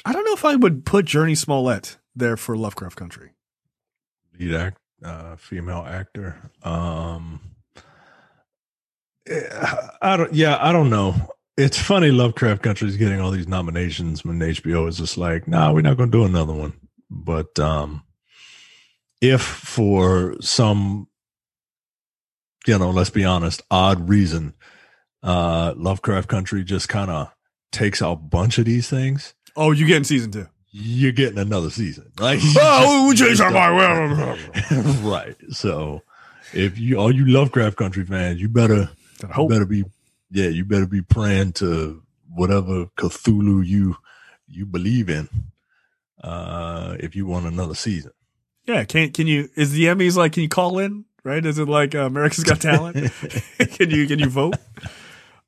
I 0.04 0.12
don't 0.12 0.24
know 0.24 0.34
if 0.34 0.44
I 0.44 0.56
would 0.56 0.84
put 0.84 1.06
Jurnee 1.06 1.36
Smollett 1.36 1.96
there 2.14 2.36
for 2.36 2.56
Lovecraft 2.56 2.96
Country. 2.96 3.30
lead 4.38 4.54
act, 4.54 4.78
uh, 5.04 5.36
female 5.36 5.84
actor. 5.86 6.36
Um, 6.62 7.40
eh, 9.28 9.76
I 10.02 10.16
don't. 10.16 10.32
Yeah, 10.34 10.58
I 10.60 10.72
don't 10.72 10.90
know. 10.90 11.14
It's 11.56 11.78
funny. 11.78 12.10
Lovecraft 12.10 12.62
Country 12.62 12.88
is 12.88 12.96
getting 12.96 13.20
all 13.20 13.30
these 13.30 13.48
nominations 13.48 14.24
when 14.24 14.38
HBO 14.38 14.88
is 14.88 14.98
just 14.98 15.16
like, 15.16 15.48
nah, 15.48 15.72
we're 15.72 15.80
not 15.80 15.96
going 15.96 16.10
to 16.10 16.18
do 16.18 16.24
another 16.24 16.52
one. 16.52 16.74
But 17.08 17.58
um, 17.58 18.02
if 19.22 19.40
for 19.40 20.36
some, 20.40 21.08
you 22.66 22.78
know, 22.78 22.90
let's 22.90 23.10
be 23.10 23.24
honest, 23.24 23.62
odd 23.70 24.08
reason, 24.08 24.54
uh, 25.22 25.72
Lovecraft 25.76 26.28
Country 26.28 26.62
just 26.62 26.88
kind 26.88 27.10
of 27.10 27.32
takes 27.72 28.00
a 28.00 28.14
bunch 28.14 28.58
of 28.58 28.66
these 28.66 28.90
things. 28.90 29.34
Oh, 29.56 29.70
you 29.70 29.86
getting 29.86 30.04
season 30.04 30.30
two? 30.30 30.48
You're 30.78 31.12
getting 31.12 31.38
another 31.38 31.70
season. 31.70 32.12
Like, 32.20 32.40
Oh, 32.58 33.08
we 33.08 33.16
changed 33.16 33.40
our 33.40 33.50
mind. 33.50 34.38
right. 35.04 35.36
So 35.50 36.02
if 36.52 36.78
you 36.78 36.98
all 36.98 37.14
you 37.14 37.26
Lovecraft 37.26 37.76
Country 37.76 38.04
fans, 38.04 38.40
you 38.40 38.48
better 38.48 38.90
Gotta 39.20 39.42
you 39.42 39.48
better 39.48 39.64
be 39.66 39.84
yeah, 40.30 40.48
you 40.48 40.64
better 40.64 40.86
be 40.86 41.00
praying 41.02 41.52
to 41.54 42.02
whatever 42.34 42.86
Cthulhu 42.98 43.66
you 43.66 43.96
you 44.48 44.66
believe 44.66 45.08
in. 45.08 45.28
Uh 46.22 46.96
if 47.00 47.16
you 47.16 47.26
want 47.26 47.46
another 47.46 47.74
season. 47.74 48.12
Yeah, 48.66 48.84
can 48.84 49.12
can 49.12 49.26
you? 49.26 49.48
Is 49.54 49.72
the 49.72 49.84
Emmys 49.84 50.16
like? 50.16 50.32
Can 50.32 50.42
you 50.42 50.48
call 50.48 50.78
in? 50.78 51.04
Right? 51.22 51.44
Is 51.44 51.58
it 51.58 51.68
like 51.68 51.94
uh, 51.94 52.00
America's 52.00 52.44
Got 52.44 52.60
Talent? 52.60 52.96
can 53.58 53.90
you 53.90 54.06
can 54.06 54.18
you 54.18 54.28
vote? 54.28 54.54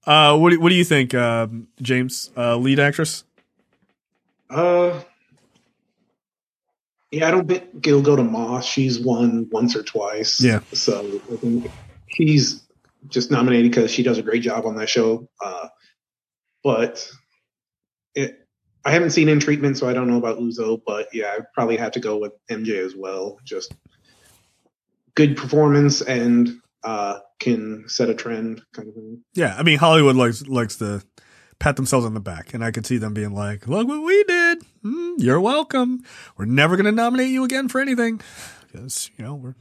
Uh, 0.07 0.39
what 0.39 0.51
do, 0.51 0.61
what 0.61 0.71
do 0.71 0.75
you 0.75 0.85
think, 0.85 1.15
um, 1.15 1.69
James? 1.83 2.31
Uh, 2.37 2.57
lead 2.57 2.81
actress? 2.81 3.25
Uh, 4.49 5.01
yeah, 7.11 7.29
I 7.29 7.31
don't 7.31 7.49
think 7.49 7.87
it'll 7.87 8.03
go 8.03 8.17
to 8.17 8.25
Moss. 8.25 8.67
She's 8.67 8.99
won 8.99 9.49
once 9.51 9.75
or 9.75 9.83
twice. 9.83 10.41
Yeah. 10.41 10.61
So 10.73 11.21
I 11.33 11.37
think 11.37 11.71
she's 12.09 12.67
just 13.09 13.31
nominated 13.31 13.71
because 13.71 13.91
she 13.91 14.03
does 14.03 14.19
a 14.19 14.23
great 14.23 14.43
job 14.43 14.67
on 14.67 14.77
that 14.77 14.89
show. 14.89 15.29
Uh, 15.43 15.69
but 16.63 17.09
it, 18.15 18.47
I 18.85 18.91
haven't 18.91 19.11
seen 19.11 19.29
in 19.29 19.41
treatment, 19.41 19.79
so 19.79 19.89
I 19.89 19.93
don't 19.95 20.09
know 20.09 20.19
about 20.19 20.39
Uzo. 20.39 20.81
But 20.85 21.09
yeah, 21.13 21.35
I 21.39 21.41
probably 21.55 21.77
have 21.77 21.93
to 21.93 22.01
go 22.01 22.19
with 22.19 22.33
MJ 22.51 22.85
as 22.85 22.95
well. 22.95 23.39
Just 23.45 23.75
good 25.15 25.37
performance 25.37 26.03
and 26.03 26.61
uh, 26.85 27.19
can 27.41 27.85
set 27.89 28.11
a 28.11 28.15
trend, 28.15 28.63
kind 28.73 28.89
of 28.89 28.95
thing. 28.95 29.23
Yeah, 29.35 29.55
I 29.57 29.63
mean 29.63 29.79
Hollywood 29.79 30.17
likes 30.17 30.47
likes 30.47 30.77
to 30.77 31.03
pat 31.59 31.77
themselves 31.77 32.07
on 32.07 32.15
the 32.15 32.21
back, 32.21 32.55
and 32.55 32.65
I 32.65 32.71
could 32.71 32.87
see 32.87 32.99
them 32.99 33.15
being 33.15 33.33
like, 33.35 33.67
"Look 33.67 33.89
what 33.89 34.03
we 34.03 34.25
did! 34.25 34.48
Mm, 34.85 35.15
you're 35.19 35.41
welcome. 35.41 36.03
We're 36.37 36.45
never 36.47 36.77
going 36.77 36.87
to 36.87 36.93
nominate 36.93 37.31
you 37.31 37.45
again 37.45 37.69
for 37.69 37.81
anything 37.81 38.21
because 38.71 39.11
you 39.17 39.25
know 39.25 39.35
we're 39.35 39.55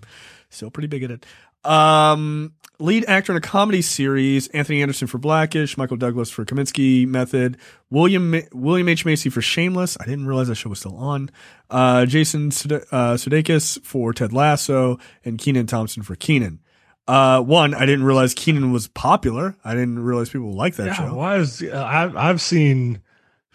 still 0.50 0.70
pretty 0.72 0.88
big 0.88 1.04
at 1.04 1.12
it." 1.12 1.26
Um, 1.64 2.54
lead 2.80 3.04
actor 3.08 3.34
in 3.34 3.38
a 3.38 3.42
comedy 3.42 3.82
series: 3.82 4.48
Anthony 4.50 4.82
Anderson 4.82 5.08
for 5.08 5.18
Blackish, 5.18 5.78
Michael 5.78 5.98
Douglas 5.98 6.30
for 6.30 6.46
Kominsky 6.46 7.08
Method, 7.08 7.58
William 7.90 8.36
William 8.54 8.88
H 8.88 9.06
Macy 9.06 9.30
for 9.30 9.42
Shameless. 9.42 9.98
I 10.00 10.06
didn't 10.06 10.28
realize 10.28 10.48
that 10.48 10.56
show 10.56 10.70
was 10.70 10.80
still 10.80 10.96
on. 10.96 11.30
Uh, 11.70 12.06
Jason 12.06 12.52
Sude- 12.52 12.84
uh, 12.92 13.16
Sudeikis 13.16 13.84
for 13.84 14.14
Ted 14.14 14.32
Lasso, 14.34 14.98
and 15.26 15.38
Kenan 15.38 15.68
Thompson 15.68 16.04
for 16.04 16.16
Kenan. 16.16 16.60
Uh, 17.08 17.42
one, 17.42 17.74
I 17.74 17.86
didn't 17.86 18.04
realize 18.04 18.34
Kenan 18.34 18.72
was 18.74 18.88
popular. 18.90 19.56
I 19.64 19.74
didn't 19.74 20.00
realize 20.00 20.30
people 20.30 20.52
liked 20.54 20.76
that 20.78 20.88
Yeah, 20.88 20.94
show. 20.94 21.14
why 21.16 21.38
is 21.38 21.64
I've 21.64 22.16
I've 22.16 22.42
seen 22.42 23.02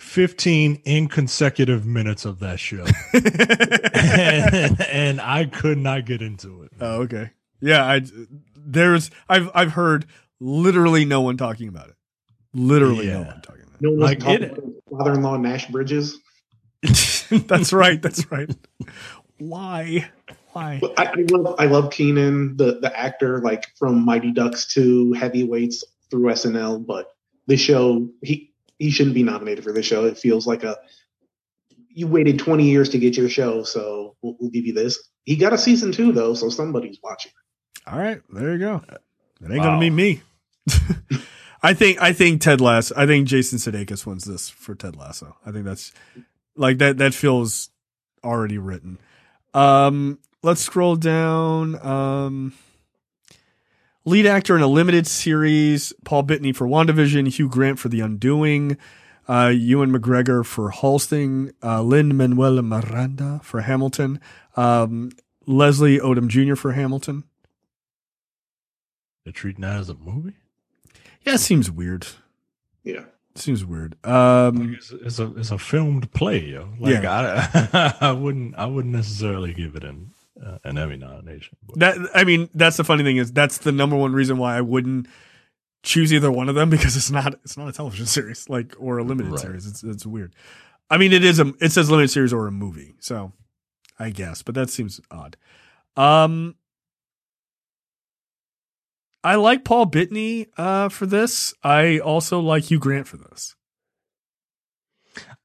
15 0.03 0.83
inconsecutive 0.85 1.87
minutes 1.87 2.25
of 2.25 2.41
that 2.41 2.59
show. 2.59 2.85
and, 3.15 4.81
and 4.91 5.21
I 5.21 5.47
could 5.47 5.79
not 5.79 6.05
get 6.05 6.21
into 6.21 6.63
it. 6.65 6.73
Oh, 6.81 7.03
okay. 7.03 7.31
Yeah, 7.61 7.85
I 7.87 8.03
there's 8.57 9.11
I've 9.29 9.49
I've 9.55 9.73
heard 9.73 10.07
literally 10.41 11.05
no 11.05 11.21
one 11.21 11.37
talking 11.37 11.69
about 11.69 11.89
it. 11.89 11.95
Literally 12.53 13.07
no 13.07 13.23
one 13.23 13.41
talking 13.43 13.63
about 13.63 13.81
No 13.81 13.91
one 13.91 14.01
Like, 14.01 14.25
wants 14.25 14.41
to 14.45 14.47
it- 14.53 14.59
about 14.59 14.73
father-in-law 14.99 15.37
Nash 15.39 15.67
Bridges. 15.69 16.19
that's 17.31 17.73
right. 17.73 18.03
That's 18.03 18.31
right. 18.33 18.51
Why? 19.39 20.11
Why? 20.53 20.81
I, 20.99 21.07
I 21.07 21.15
love 21.31 21.55
I 21.61 21.67
love 21.67 21.91
Kenan, 21.93 22.57
the 22.57 22.81
the 22.81 22.95
actor, 22.99 23.39
like 23.41 23.67
from 23.79 24.05
Mighty 24.05 24.33
Ducks 24.33 24.67
to 24.75 25.13
Heavyweights 25.13 25.85
through 26.11 26.31
SNL. 26.33 26.85
But 26.85 27.07
the 27.47 27.57
show, 27.57 28.09
he 28.23 28.52
he 28.83 28.91
shouldn't 28.91 29.15
be 29.15 29.23
nominated 29.23 29.63
for 29.65 29.73
this 29.73 29.87
show. 29.87 30.05
It 30.07 30.19
feels 30.19 30.47
like 30.47 30.65
a 30.65 30.77
you 31.95 32.07
waited 32.07 32.39
20 32.39 32.65
years 32.65 32.89
to 32.91 32.99
get 32.99 33.17
your 33.17 33.29
show, 33.29 33.63
so 33.65 34.17
we'll, 34.23 34.37
we'll 34.41 34.51
give 34.51 34.65
you 34.65 34.73
this. 34.73 34.99
He 35.25 35.37
got 35.37 35.53
a 35.53 35.59
season 35.59 35.93
two 35.93 36.13
though, 36.13 36.35
so 36.35 36.49
somebody's 36.49 36.99
watching. 37.03 37.33
All 37.87 37.99
right, 37.99 38.21
there 38.31 38.53
you 38.53 38.59
go. 38.59 38.83
It 38.91 39.51
ain't 39.51 39.59
Wow. 39.59 39.65
gonna 39.65 39.81
be 39.81 39.91
me. 39.91 40.23
I 41.63 41.75
think 41.75 42.01
I 42.03 42.13
think 42.13 42.41
Ted 42.41 42.61
Lasso. 42.61 42.95
I 42.97 43.07
think 43.07 43.29
Jason 43.29 43.59
Sudeikis 43.59 44.05
wins 44.05 44.25
this 44.25 44.49
for 44.49 44.75
Ted 44.75 44.97
Lasso. 44.97 45.37
I 45.47 45.53
think 45.53 45.65
that's 45.65 45.93
like 46.57 46.79
that. 46.79 46.99
That 46.99 47.15
feels 47.15 47.71
already 48.25 48.59
written. 48.59 48.99
Um, 49.55 50.19
let's 50.43 50.61
scroll 50.63 50.97
down. 50.97 51.85
Um, 51.87 52.53
lead 54.05 54.27
actor 54.27 54.57
in 54.57 54.63
a 54.63 54.67
limited 54.67 55.07
series: 55.07 55.93
Paul 56.05 56.23
Bettany 56.23 56.53
for 56.53 56.67
WandaVision, 56.67 57.29
Hugh 57.29 57.49
Grant 57.49 57.79
for 57.79 57.89
The 57.89 58.01
Undoing, 58.01 58.77
uh, 59.29 59.53
Ewan 59.55 59.93
McGregor 59.93 60.45
for 60.45 60.71
Halston, 60.71 61.53
uh, 61.63 61.83
Lin 61.83 62.17
Manuel 62.17 62.61
Miranda 62.63 63.41
for 63.43 63.61
Hamilton, 63.63 64.21
um, 64.57 65.11
Leslie 65.47 65.99
Odom 65.99 66.29
Jr. 66.29 66.55
for 66.55 66.73
Hamilton. 66.73 67.25
They're 69.25 69.33
treating 69.33 69.63
that 69.63 69.79
as 69.79 69.89
a 69.89 69.95
movie. 69.95 70.35
Yeah, 71.25 71.35
it 71.35 71.39
seems 71.41 71.71
weird. 71.71 72.07
Yeah. 72.83 73.05
It 73.35 73.41
Seems 73.41 73.65
weird. 73.65 73.97
Um, 74.05 74.57
Like, 74.73 74.79
it's, 74.79 74.91
it's 74.91 75.19
a 75.19 75.33
it's 75.39 75.51
a 75.51 75.59
filmed 75.59 76.13
play, 76.13 76.45
yo. 76.45 76.69
Like 76.79 77.05
I, 77.05 77.95
I 78.01 78.13
wouldn't 78.13 78.55
I 78.57 78.67
wouldn't 78.67 78.95
necessarily 78.95 79.55
give 79.55 79.75
it 79.75 79.85
an 79.85 80.12
uh, 80.45 80.59
an 80.65 80.77
Emmy 80.79 80.97
nomination. 80.97 81.57
But 81.67 81.79
that 81.79 81.97
I 82.15 82.25
mean, 82.25 82.49
that's 82.55 82.77
the 82.77 82.85
funny 82.85 83.05
thing 83.05 83.17
is 83.19 83.33
that's 83.33 83.59
the 83.59 83.73
number 83.73 83.97
one 83.97 84.13
reason 84.13 84.39
why 84.39 84.57
I 84.57 84.61
wouldn't 84.61 85.07
choose 85.83 86.13
either 86.13 86.31
one 86.31 86.49
of 86.49 86.55
them 86.55 86.71
because 86.77 86.97
it's 86.97 87.11
not 87.11 87.35
it's 87.45 87.57
not 87.57 87.69
a 87.69 87.73
television 87.73 88.07
series 88.07 88.49
like 88.49 88.75
or 88.79 88.99
a 88.99 89.05
limited 89.05 89.33
Right. 89.33 89.41
series. 89.41 89.67
It's 89.67 89.83
it's 89.83 90.07
weird. 90.07 90.35
I 90.91 90.99
mean, 90.99 91.13
it 91.13 91.25
is 91.25 91.39
a 91.41 91.53
it 91.61 91.73
says 91.73 91.91
limited 91.91 92.09
series 92.09 92.33
or 92.33 92.47
a 92.47 92.53
movie, 92.53 92.95
so 93.01 93.33
I 93.99 94.11
guess, 94.11 94.43
but 94.43 94.55
that 94.55 94.69
seems 94.71 95.01
odd. 95.11 95.37
Um, 95.97 96.57
I 99.25 99.37
like 99.37 99.65
Paul 99.65 99.87
Bettany 99.87 100.49
uh, 100.57 100.89
for 100.89 101.07
this. 101.07 101.55
I 101.63 101.99
also 102.01 102.41
like 102.41 102.65
Hugh 102.65 102.81
Grant 102.81 103.07
for 103.07 103.17
this. 103.19 103.55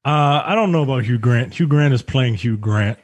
Uh, 0.04 0.42
I 0.44 0.54
don't 0.54 0.72
know 0.72 0.82
about 0.82 1.04
Hugh 1.04 1.18
Grant. 1.18 1.54
Hugh 1.54 1.66
Grant 1.68 1.94
is 1.94 2.02
playing 2.02 2.34
Hugh 2.34 2.56
Grant 2.56 2.98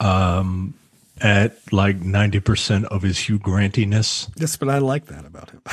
um, 0.00 0.74
at 1.22 1.56
like 1.72 2.00
90% 2.00 2.84
of 2.84 3.02
his 3.02 3.18
Hugh 3.18 3.38
Grantiness. 3.38 4.28
Yes, 4.36 4.56
but 4.56 4.68
I 4.68 4.78
like 4.78 5.06
that 5.06 5.24
about 5.24 5.50
him. 5.50 5.62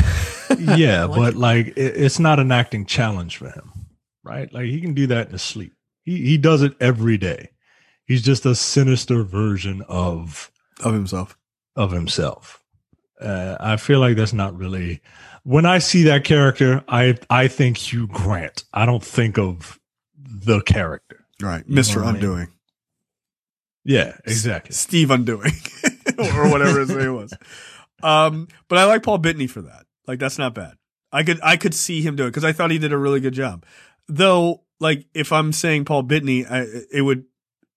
Yeah, 0.57 1.05
like 1.05 1.17
but 1.17 1.33
it. 1.35 1.37
like 1.37 1.67
it, 1.67 1.95
it's 1.95 2.17
not 2.19 2.39
an 2.39 2.51
acting 2.51 2.85
challenge 2.87 3.37
for 3.37 3.49
him, 3.51 3.71
right? 4.23 4.51
Like 4.51 4.65
he 4.65 4.81
can 4.81 4.95
do 4.95 5.05
that 5.07 5.27
in 5.27 5.33
his 5.33 5.43
sleep. 5.43 5.73
He, 6.03 6.25
he 6.25 6.37
does 6.39 6.63
it 6.63 6.73
every 6.81 7.17
day. 7.19 7.51
He's 8.05 8.23
just 8.23 8.47
a 8.47 8.55
sinister 8.55 9.21
version 9.23 9.83
of 9.87 10.51
of 10.83 10.93
himself. 10.93 11.37
of 11.75 11.91
himself. 11.91 12.63
Uh, 13.21 13.57
I 13.59 13.77
feel 13.77 13.99
like 13.99 14.17
that's 14.17 14.33
not 14.33 14.57
really 14.57 15.01
when 15.43 15.65
I 15.67 15.77
see 15.77 16.03
that 16.03 16.23
character, 16.23 16.83
I 16.87 17.17
I 17.29 17.47
think 17.47 17.77
Hugh 17.77 18.07
Grant. 18.07 18.63
I 18.73 18.87
don't 18.87 19.03
think 19.03 19.37
of 19.37 19.79
the 20.17 20.61
character. 20.61 21.25
Right, 21.41 21.63
You 21.67 21.75
Mister 21.75 21.99
what 21.99 22.07
I 22.09 22.11
mean? 22.13 22.47
Yeah, 23.83 24.17
exactly. 24.25 24.73
Steve 24.73 25.11
Undoing 25.11 25.53
or 26.17 26.49
whatever 26.49 26.79
his 26.79 26.89
name 26.89 27.15
was. 27.15 27.33
Um, 28.03 28.47
but 28.67 28.77
I 28.77 28.85
like 28.85 29.03
Paul 29.03 29.17
Bettany 29.17 29.47
for 29.47 29.61
that. 29.61 29.85
Like 30.07 30.19
that's 30.19 30.37
not 30.37 30.53
bad. 30.53 30.73
I 31.11 31.23
could 31.23 31.39
I 31.43 31.57
could 31.57 31.73
see 31.73 32.01
him 32.01 32.15
do 32.15 32.25
it 32.25 32.29
because 32.29 32.43
I 32.43 32.51
thought 32.51 32.71
he 32.71 32.77
did 32.77 32.93
a 32.93 32.97
really 32.97 33.19
good 33.19 33.33
job. 33.33 33.65
Though, 34.07 34.63
like 34.79 35.05
if 35.13 35.31
I'm 35.31 35.53
saying 35.53 35.85
Paul 35.85 36.03
Bettany, 36.03 36.45
I, 36.45 36.65
it 36.91 37.01
would 37.01 37.25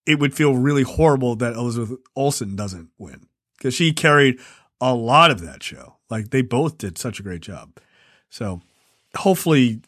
it 0.06 0.18
would 0.18 0.34
feel 0.34 0.56
really 0.56 0.82
horrible 0.82 1.36
that 1.36 1.54
Elizabeth 1.54 1.98
Olsen 2.16 2.56
doesn't 2.56 2.90
win 2.98 3.26
because 3.56 3.74
she 3.74 3.92
carried 3.92 4.38
a 4.80 4.94
lot 4.94 5.30
of 5.30 5.40
that 5.42 5.62
show. 5.62 5.96
Like 6.10 6.30
they 6.30 6.42
both 6.42 6.78
did 6.78 6.98
such 6.98 7.20
a 7.20 7.22
great 7.22 7.40
job. 7.40 7.78
So 8.28 8.60
hopefully, 9.16 9.80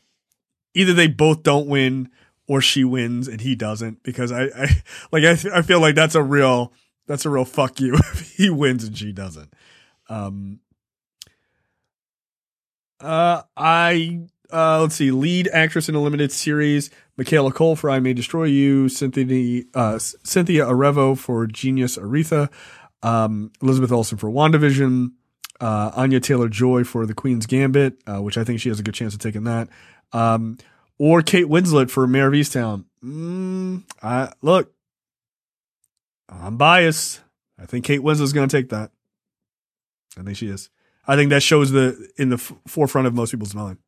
either 0.75 0.93
they 0.93 1.09
both 1.09 1.43
don't 1.43 1.67
win 1.67 2.11
or 2.47 2.61
she 2.61 2.85
wins 2.85 3.29
and 3.29 3.41
he 3.41 3.55
doesn't 3.55 4.03
because 4.03 4.31
I, 4.31 4.45
I 4.45 4.83
like 5.13 5.25
I, 5.25 5.59
I 5.59 5.63
feel 5.63 5.81
like 5.81 5.95
that's 5.95 6.15
a 6.15 6.23
real 6.23 6.73
that's 7.07 7.25
a 7.25 7.31
real 7.31 7.45
fuck 7.45 7.81
you 7.81 7.95
if 8.13 8.35
he 8.37 8.51
wins 8.51 8.85
and 8.85 8.97
she 8.97 9.13
doesn't. 9.13 9.53
Um 10.09 10.61
uh 13.01 13.43
I 13.57 14.21
uh 14.53 14.81
let's 14.81 14.95
see 14.97 15.11
lead 15.11 15.49
actress 15.53 15.89
in 15.89 15.95
a 15.95 16.01
limited 16.01 16.33
series 16.33 16.91
Michaela 17.17 17.53
Coel 17.53 17.77
for 17.77 17.91
I 17.91 18.01
May 18.01 18.13
Destroy 18.13 18.45
You 18.45 18.89
Cynthia 18.89 19.63
uh 19.75 19.99
Cynthia 19.99 20.67
Erivo 20.67 21.17
for 21.17 21.47
Genius 21.47 21.97
Aretha 21.97 22.51
um 23.03 23.53
Elizabeth 23.63 23.93
Olsen 23.93 24.19
for 24.19 24.29
WandaVision 24.29 25.13
uh 25.61 25.93
Anya 25.95 26.21
Taylor 26.21 26.49
Joy 26.49 26.85
for 26.85 27.07
The 27.07 27.15
Queen's 27.15 27.47
Gambit 27.47 27.99
uh, 28.07 28.21
which 28.21 28.37
I 28.37 28.45
think 28.45 28.61
she 28.61 28.69
has 28.69 28.79
a 28.79 28.83
good 28.83 28.95
chance 28.95 29.15
of 29.15 29.21
taking 29.21 29.45
that 29.45 29.69
um 30.13 30.59
or 30.99 31.23
Kate 31.23 31.47
Winslet 31.47 31.91
for 31.91 32.07
Mare 32.07 32.29
of 32.29 32.35
Easttown. 32.35 32.85
Mm, 33.05 33.83
I, 34.03 34.33
look, 34.43 34.73
I'm 36.29 36.57
biased. 36.57 37.21
I 37.59 37.67
think 37.67 37.85
Kate 37.85 38.01
Winslet's 38.01 38.33
going 38.33 38.49
to 38.49 38.57
take 38.57 38.71
that. 38.71 38.91
I 40.19 40.23
think 40.23 40.37
she 40.37 40.49
is. 40.49 40.71
I 41.07 41.17
think 41.17 41.31
that 41.31 41.43
shows 41.43 41.71
the 41.71 42.09
in 42.17 42.31
the 42.31 42.37
f- 42.37 42.53
forefront 42.67 43.07
of 43.07 43.15
most 43.15 43.31
people's 43.31 43.55
mind, 43.55 43.79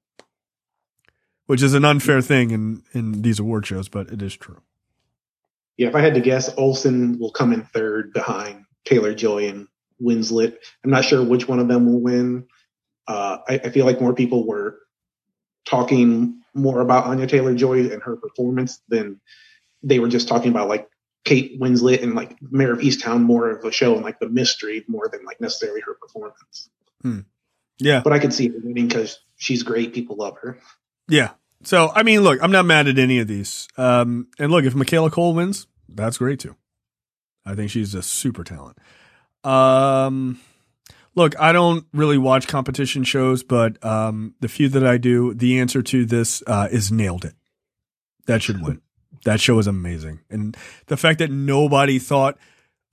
which 1.47 1.63
is 1.63 1.75
an 1.75 1.85
unfair 1.85 2.21
thing 2.21 2.51
in 2.51 2.83
in 2.93 3.23
these 3.23 3.39
award 3.39 3.67
shows, 3.67 3.89
but 3.89 4.11
it 4.11 4.21
is 4.21 4.37
true. 4.37 4.61
Yeah, 5.77 5.89
if 5.89 5.95
I 5.95 6.01
had 6.01 6.15
to 6.15 6.21
guess, 6.21 6.53
Olsen 6.57 7.19
will 7.19 7.31
come 7.31 7.53
in 7.53 7.63
third 7.63 8.13
behind 8.13 8.65
Taylor 8.85 9.15
Joy 9.15 9.49
and 9.49 9.69
Winslet. 10.03 10.57
I'm 10.85 10.91
not 10.91 11.05
sure 11.05 11.23
which 11.23 11.49
one 11.49 11.59
of 11.59 11.69
them 11.69 11.87
will 11.87 12.01
win. 12.01 12.47
Uh, 13.07 13.39
I, 13.49 13.55
I 13.65 13.71
feel 13.71 13.87
like 13.87 14.01
more 14.01 14.15
people 14.15 14.47
were 14.47 14.79
talking 15.65 16.43
more 16.57 16.81
about 16.81 17.05
Anya 17.07 17.27
Taylor 17.27 17.55
Joy 17.55 17.91
and 17.91 18.03
her 18.03 18.17
performance 18.17 18.81
than 18.89 19.21
they 19.83 19.99
were 19.99 20.09
just 20.09 20.27
talking 20.29 20.51
about 20.51 20.69
like 20.69 20.89
Kate 21.25 21.61
Winslet 21.61 22.03
and 22.03 22.15
like 22.15 22.37
Mare 22.41 22.73
of 22.73 22.79
Easttown 22.81 23.23
more 23.23 23.51
of 23.51 23.65
a 23.65 23.71
show 23.73 23.95
and 23.95 24.05
like 24.05 24.19
the 24.19 24.29
mystery 24.29 24.85
more 24.89 25.09
than 25.13 25.25
like 25.25 25.41
necessarily 25.41 25.81
her 25.83 25.95
performance. 25.95 26.71
Yeah, 27.79 28.01
But 28.03 28.13
I 28.13 28.19
could 28.19 28.33
see 28.33 28.49
her 28.49 28.55
winning 28.63 28.89
because 28.89 29.19
she's 29.37 29.63
great. 29.63 29.93
People 29.93 30.17
love 30.17 30.37
her. 30.43 30.59
yeah. 31.09 31.31
So 31.63 31.91
I 31.95 32.03
mean, 32.03 32.21
look, 32.21 32.39
I'm 32.43 32.53
not 32.53 32.65
mad 32.67 32.87
at 32.87 32.99
any 32.99 33.19
of 33.19 33.29
these. 33.29 33.67
Um, 33.77 34.29
and 34.39 34.53
look, 34.53 34.65
if 34.65 34.75
Michaela 34.75 35.11
Coel 35.11 35.35
wins, 35.35 35.67
that's 35.89 36.19
great 36.19 36.39
too. 36.41 36.55
I 37.45 37.55
think 37.55 37.71
she's 37.71 37.95
a 37.95 38.03
super 38.03 38.45
talent. 38.45 38.79
Um, 39.45 40.39
look, 41.17 41.39
I 41.41 41.51
don't 41.51 41.87
really 41.93 42.19
watch 42.19 42.47
competition 42.47 43.03
shows, 43.03 43.43
but 43.43 43.85
um, 43.85 44.35
the 44.41 44.49
few 44.49 44.69
that 44.69 44.87
I 44.87 44.99
do, 44.99 45.35
the 45.35 45.59
answer 45.59 45.83
to 45.83 46.05
this 46.05 46.43
uh, 46.47 46.69
is 46.71 46.93
nailed 46.93 47.25
it. 47.25 47.35
That 48.27 48.43
should 48.43 48.63
win. 48.63 48.83
That 49.25 49.41
show 49.41 49.59
is 49.59 49.67
amazing, 49.67 50.21
and 50.31 50.57
the 50.87 50.97
fact 50.97 51.19
that 51.19 51.31
nobody 51.33 51.99
thought 51.99 52.39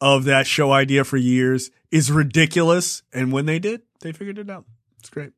of 0.01 0.23
that 0.23 0.47
show 0.47 0.71
idea 0.71 1.03
for 1.03 1.17
years 1.17 1.69
is 1.91 2.11
ridiculous. 2.11 3.03
And 3.13 3.31
when 3.31 3.45
they 3.45 3.59
did, 3.59 3.81
they 4.01 4.13
figured 4.13 4.39
it 4.39 4.49
out. 4.49 4.65
It's 4.99 5.09
great. 5.09 5.31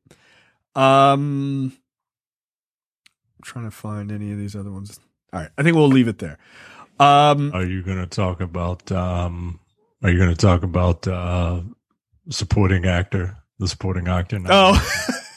Um, 0.74 1.72
I'm 3.36 3.42
trying 3.42 3.66
to 3.66 3.70
find 3.70 4.10
any 4.10 4.32
of 4.32 4.38
these 4.38 4.56
other 4.56 4.70
ones. 4.70 4.98
All 5.32 5.40
right, 5.40 5.50
I 5.58 5.62
think 5.62 5.76
we'll 5.76 5.88
leave 5.88 6.08
it 6.08 6.18
there. 6.18 6.38
Um, 6.98 7.52
Are 7.52 7.64
you 7.64 7.82
going 7.82 7.98
to 7.98 8.06
talk 8.06 8.40
about? 8.40 8.90
Um, 8.90 9.60
are 10.02 10.10
you 10.10 10.18
going 10.18 10.30
to 10.30 10.36
talk 10.36 10.62
about 10.62 11.06
uh, 11.06 11.60
supporting 12.30 12.84
actor? 12.86 13.36
The 13.58 13.68
supporting 13.68 14.08
actor. 14.08 14.40
oh, 14.48 14.78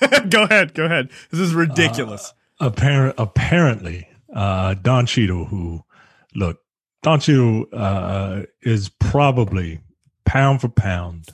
go 0.29 0.43
ahead, 0.43 0.73
go 0.73 0.85
ahead. 0.85 1.09
This 1.31 1.39
is 1.39 1.53
ridiculous. 1.53 2.33
apparent 2.59 3.15
apparently 3.17 4.07
uh 4.35 4.73
don 4.75 5.05
cheadle 5.05 5.45
who 5.45 5.83
look 6.35 6.59
don 7.01 7.19
cheadle 7.19 7.65
uh 7.73 8.43
is 8.61 8.89
probably 8.89 9.79
pound 10.25 10.61
for 10.61 10.67
pound 10.69 11.29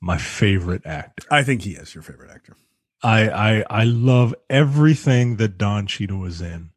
my 0.00 0.16
favorite 0.16 0.86
actor 0.86 1.26
I 1.30 1.42
think 1.42 1.62
he 1.62 1.72
is 1.72 1.94
your 1.94 2.02
favorite 2.02 2.30
actor. 2.30 2.56
i 3.02 3.28
i 3.28 3.64
i 3.68 3.84
love 3.84 4.34
everything 4.48 5.36
that 5.36 5.58
don 5.58 5.86
cheadle 5.86 6.24
is 6.24 6.40
in 6.40 6.70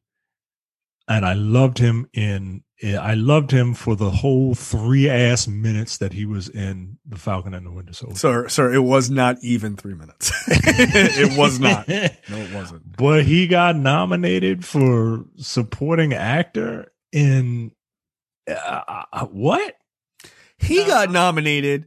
and 1.07 1.25
i 1.25 1.33
loved 1.33 1.77
him 1.77 2.07
in 2.13 2.63
i 2.99 3.13
loved 3.13 3.51
him 3.51 3.73
for 3.73 3.95
the 3.95 4.09
whole 4.11 4.53
three 4.53 5.09
ass 5.09 5.47
minutes 5.47 5.97
that 5.97 6.13
he 6.13 6.25
was 6.25 6.49
in 6.49 6.97
the 7.05 7.17
falcon 7.17 7.53
and 7.53 7.65
the 7.65 7.71
winter 7.71 7.93
soldier 7.93 8.15
Sir, 8.17 8.47
sir, 8.49 8.73
it 8.73 8.79
was 8.81 9.09
not 9.09 9.37
even 9.41 9.75
three 9.75 9.93
minutes. 9.93 10.31
it 10.47 11.37
was 11.37 11.59
not. 11.59 11.87
No, 12.29 12.37
it 12.37 12.53
wasn't. 12.53 12.97
but 12.97 13.23
he 13.25 13.47
got 13.47 13.75
nominated 13.75 14.65
for 14.65 15.25
supporting 15.37 16.13
actor 16.13 16.91
in 17.11 17.71
uh, 18.49 19.03
uh, 19.13 19.25
what? 19.25 19.75
He 20.57 20.83
got 20.85 21.11
nominated. 21.11 21.85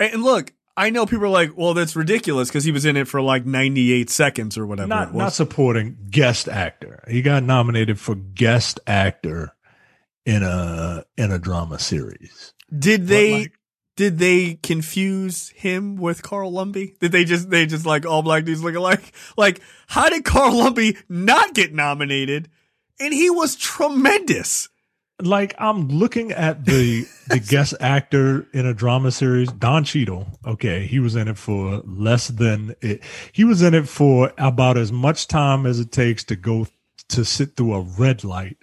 And 0.00 0.22
look, 0.22 0.52
I 0.76 0.90
know 0.90 1.04
people 1.04 1.26
are 1.26 1.28
like, 1.28 1.56
well, 1.56 1.74
that's 1.74 1.94
ridiculous 1.94 2.48
because 2.48 2.64
he 2.64 2.72
was 2.72 2.84
in 2.84 2.96
it 2.96 3.06
for 3.06 3.20
like 3.20 3.44
98 3.44 4.08
seconds 4.08 4.56
or 4.56 4.66
whatever 4.66 4.88
Not 4.88 5.14
not 5.14 5.32
supporting 5.32 5.98
guest 6.10 6.48
actor. 6.48 7.04
He 7.08 7.20
got 7.22 7.42
nominated 7.42 8.00
for 8.00 8.14
guest 8.14 8.80
actor 8.86 9.54
in 10.24 10.42
a 10.42 11.04
in 11.16 11.30
a 11.30 11.38
drama 11.38 11.78
series. 11.78 12.54
did 12.76 13.06
they 13.06 13.32
like, 13.32 13.52
did 13.96 14.18
they 14.18 14.54
confuse 14.62 15.50
him 15.50 15.96
with 15.96 16.22
Carl 16.22 16.50
Lumbly? 16.50 16.96
Did 17.00 17.12
they 17.12 17.24
just 17.24 17.50
they 17.50 17.66
just 17.66 17.84
like 17.84 18.06
all 18.06 18.22
black 18.22 18.44
dudes 18.44 18.62
look 18.62 18.74
alike? 18.74 19.12
Like, 19.36 19.60
how 19.88 20.08
did 20.08 20.24
Carl 20.24 20.56
Lumbly 20.56 20.96
not 21.08 21.54
get 21.54 21.74
nominated? 21.74 22.48
And 22.98 23.12
he 23.12 23.28
was 23.30 23.56
tremendous. 23.56 24.68
Like 25.22 25.54
I'm 25.58 25.88
looking 25.88 26.32
at 26.32 26.64
the 26.64 27.06
the 27.28 27.38
guest 27.48 27.74
actor 27.80 28.46
in 28.52 28.66
a 28.66 28.74
drama 28.74 29.10
series, 29.10 29.50
Don 29.52 29.84
Cheadle. 29.84 30.26
Okay, 30.46 30.86
he 30.86 30.98
was 30.98 31.14
in 31.16 31.28
it 31.28 31.38
for 31.38 31.82
less 31.84 32.28
than 32.28 32.74
it. 32.80 33.02
He 33.32 33.44
was 33.44 33.62
in 33.62 33.74
it 33.74 33.88
for 33.88 34.32
about 34.38 34.76
as 34.76 34.90
much 34.90 35.28
time 35.28 35.64
as 35.64 35.78
it 35.78 35.92
takes 35.92 36.24
to 36.24 36.36
go 36.36 36.66
to 37.10 37.24
sit 37.24 37.56
through 37.56 37.74
a 37.74 37.80
red 37.80 38.24
light. 38.24 38.56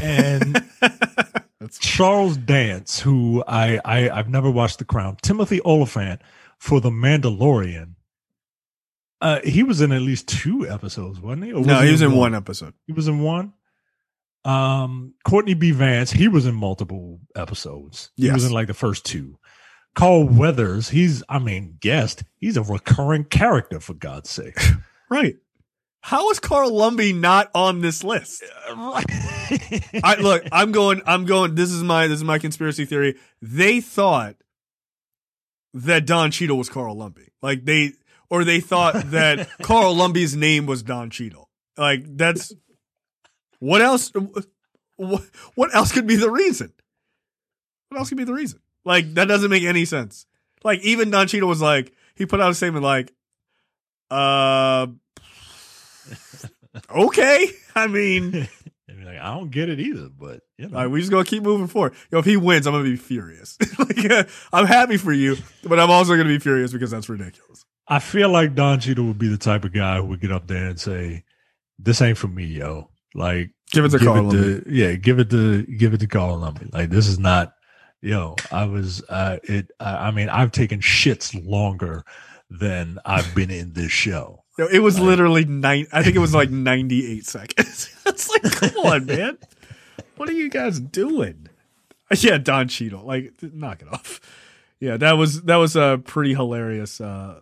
And 0.00 0.64
Charles 1.80 2.36
Dance, 2.36 3.00
who 3.00 3.42
I, 3.46 3.80
I 3.84 4.10
I've 4.10 4.28
never 4.28 4.50
watched 4.50 4.78
The 4.78 4.84
Crown, 4.84 5.16
Timothy 5.22 5.60
Olyphant 5.64 6.20
for 6.58 6.80
The 6.80 6.90
Mandalorian. 6.90 7.94
Uh, 9.20 9.40
he 9.42 9.62
was 9.62 9.80
in 9.80 9.92
at 9.92 10.02
least 10.02 10.28
two 10.28 10.68
episodes, 10.68 11.18
wasn't 11.18 11.44
he? 11.44 11.52
Or 11.52 11.64
no, 11.64 11.80
he 11.80 11.92
was 11.92 12.02
in 12.02 12.10
one? 12.10 12.18
one 12.18 12.34
episode. 12.34 12.74
He 12.86 12.92
was 12.92 13.08
in 13.08 13.20
one. 13.20 13.54
Um, 14.44 15.14
Courtney 15.24 15.54
B. 15.54 15.70
Vance, 15.70 16.10
he 16.10 16.28
was 16.28 16.46
in 16.46 16.54
multiple 16.54 17.20
episodes. 17.34 18.10
He 18.16 18.30
was 18.30 18.44
in 18.44 18.52
like 18.52 18.66
the 18.66 18.74
first 18.74 19.04
two. 19.04 19.38
Carl 19.94 20.28
Weathers, 20.28 20.88
he's, 20.88 21.22
I 21.28 21.38
mean, 21.38 21.78
guest, 21.80 22.24
he's 22.40 22.56
a 22.56 22.62
recurring 22.62 23.24
character 23.24 23.80
for 23.80 23.94
God's 23.94 24.30
sake. 24.30 24.58
Right. 25.10 25.36
How 26.00 26.30
is 26.30 26.40
Carl 26.40 26.70
Lumbly 26.70 27.12
not 27.12 27.50
on 27.54 27.82
this 27.82 28.02
list? 28.02 28.42
I 28.68 30.16
look, 30.18 30.42
I'm 30.50 30.72
going, 30.72 31.02
I'm 31.06 31.24
going, 31.24 31.54
this 31.54 31.70
is 31.70 31.82
my, 31.82 32.08
this 32.08 32.16
is 32.16 32.24
my 32.24 32.38
conspiracy 32.38 32.84
theory. 32.86 33.16
They 33.40 33.80
thought 33.80 34.36
that 35.74 36.06
Don 36.06 36.30
Cheadle 36.30 36.56
was 36.56 36.68
Carl 36.68 36.96
Lumbly. 36.96 37.28
Like 37.42 37.64
they, 37.64 37.92
or 38.30 38.44
they 38.44 38.60
thought 38.60 38.94
that 39.10 39.46
Carl 39.62 39.94
Lumbly's 39.94 40.34
name 40.34 40.66
was 40.66 40.82
Don 40.82 41.10
Cheadle. 41.10 41.50
Like 41.76 42.02
that's, 42.16 42.52
what 43.64 43.80
else, 43.80 44.12
what, 44.96 45.22
what 45.54 45.74
else 45.74 45.90
could 45.90 46.06
be 46.06 46.16
the 46.16 46.30
reason? 46.30 46.70
What 47.88 47.98
else 47.98 48.10
could 48.10 48.18
be 48.18 48.24
the 48.24 48.34
reason? 48.34 48.60
Like 48.84 49.14
that 49.14 49.26
doesn't 49.26 49.50
make 49.50 49.62
any 49.62 49.86
sense. 49.86 50.26
Like 50.62 50.80
even 50.80 51.10
Don 51.10 51.26
Cheadle 51.26 51.48
was 51.48 51.62
like, 51.62 51.92
he 52.14 52.26
put 52.26 52.40
out 52.40 52.50
a 52.50 52.54
statement 52.54 52.84
like, 52.84 53.10
uh, 54.10 54.86
okay. 56.94 57.46
I 57.74 57.86
mean, 57.86 58.48
I 58.88 58.92
mean, 58.92 59.06
like, 59.06 59.18
I 59.18 59.34
don't 59.34 59.50
get 59.50 59.70
it 59.70 59.80
either, 59.80 60.10
but 60.10 60.40
you 60.58 60.68
know, 60.68 60.76
all 60.76 60.82
right, 60.82 60.90
we 60.90 61.00
just 61.00 61.10
gonna 61.10 61.24
keep 61.24 61.42
moving 61.42 61.66
forward. 61.66 61.94
Yo, 62.12 62.18
if 62.18 62.26
he 62.26 62.36
wins, 62.36 62.66
I'm 62.66 62.74
gonna 62.74 62.84
be 62.84 62.96
furious. 62.96 63.56
like, 63.78 64.10
uh, 64.10 64.24
I'm 64.52 64.66
happy 64.66 64.98
for 64.98 65.12
you, 65.12 65.38
but 65.62 65.80
I'm 65.80 65.90
also 65.90 66.16
gonna 66.18 66.28
be 66.28 66.38
furious 66.38 66.70
because 66.70 66.90
that's 66.90 67.08
ridiculous. 67.08 67.64
I 67.88 67.98
feel 67.98 68.28
like 68.28 68.54
Don 68.54 68.78
Cheadle 68.80 69.06
would 69.06 69.18
be 69.18 69.28
the 69.28 69.38
type 69.38 69.64
of 69.64 69.72
guy 69.72 69.96
who 69.96 70.04
would 70.08 70.20
get 70.20 70.32
up 70.32 70.46
there 70.46 70.68
and 70.68 70.78
say, 70.78 71.24
"This 71.78 72.02
ain't 72.02 72.18
for 72.18 72.28
me, 72.28 72.44
yo." 72.44 72.90
Like, 73.14 73.50
Give 73.70 73.84
it 73.84 73.90
to 73.90 73.98
Carl. 73.98 74.28
it 74.34 74.64
to, 74.64 74.70
yeah, 74.72 74.92
give 74.94 75.18
it 75.18 75.30
to 75.30 75.62
give 75.64 75.94
it 75.94 75.98
to 76.00 76.06
Carl 76.06 76.38
Lumbly. 76.38 76.68
Like, 76.72 76.90
this 76.90 77.08
is 77.08 77.18
not, 77.18 77.54
yo. 78.00 78.36
I 78.52 78.66
was, 78.66 79.02
uh, 79.08 79.38
it. 79.44 79.70
I, 79.80 80.08
I 80.08 80.10
mean, 80.10 80.28
I've 80.28 80.52
taken 80.52 80.80
shits 80.80 81.34
longer 81.48 82.04
than 82.50 82.98
I've 83.04 83.34
been 83.34 83.50
in 83.50 83.72
this 83.72 83.90
show. 83.90 84.42
Yo, 84.58 84.66
it 84.66 84.78
was 84.78 85.00
literally 85.00 85.44
nine. 85.44 85.88
I 85.92 86.04
think 86.04 86.14
it 86.14 86.20
was 86.20 86.34
like 86.34 86.50
98 86.52 87.26
seconds. 87.26 87.92
it's 88.06 88.28
like, 88.30 88.42
come 88.52 88.86
on, 88.86 89.06
man. 89.06 89.38
What 90.16 90.28
are 90.28 90.32
you 90.34 90.48
guys 90.48 90.78
doing? 90.78 91.48
Yeah, 92.18 92.38
Don 92.38 92.68
Cheadle. 92.68 93.02
Like, 93.04 93.32
knock 93.42 93.82
it 93.82 93.88
off. 93.92 94.20
Yeah, 94.78 94.96
that 94.98 95.12
was 95.12 95.42
that 95.42 95.56
was 95.56 95.74
a 95.74 96.00
pretty 96.04 96.34
hilarious 96.34 97.00
uh, 97.00 97.40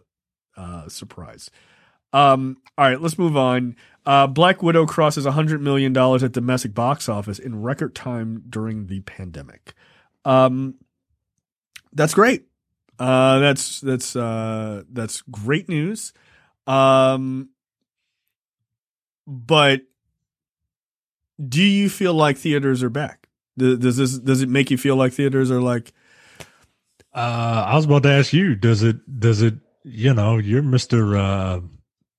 uh, 0.57 0.89
surprise. 0.89 1.51
Um, 2.15 2.57
all 2.79 2.87
right, 2.89 3.01
let's 3.01 3.19
move 3.19 3.37
on. 3.37 3.77
Uh, 4.05 4.27
Black 4.27 4.63
Widow 4.63 4.87
crosses 4.87 5.27
$100 5.27 5.61
million 5.61 5.97
at 5.97 6.33
domestic 6.33 6.75
box 6.75 7.09
office 7.09 7.39
in 7.39 7.63
record 7.63 7.95
time 7.95 8.43
during 8.49 8.87
the 8.87 9.01
pandemic. 9.01 9.75
Um, 10.25 10.75
that's 11.93 12.15
great. 12.15 12.47
Uh, 12.99 13.39
that's 13.39 13.81
that's 13.81 14.15
uh, 14.15 14.83
that's 14.93 15.23
great 15.23 15.69
news. 15.69 16.13
Um, 16.67 17.51
but 19.27 19.83
do 21.49 21.63
you 21.63 21.89
feel 21.89 22.15
like 22.15 22.39
theaters 22.39 22.83
are 22.83 22.91
back? 22.91 23.29
Does 23.59 23.97
this 23.97 24.19
does 24.19 24.43
it 24.43 24.49
make 24.49 24.71
you 24.71 24.79
feel 24.79 24.97
like 24.97 25.13
theaters 25.13 25.51
are 25.51 25.61
like 25.61 25.93
Uh, 27.15 27.65
I 27.69 27.77
was 27.77 27.85
about 27.85 28.05
to 28.05 28.11
ask 28.11 28.33
you, 28.33 28.55
does 28.55 28.83
it, 28.83 29.21
does 29.21 29.43
it, 29.43 29.55
you 29.85 30.15
know, 30.15 30.39
you're 30.39 30.63
Mr. 30.63 31.61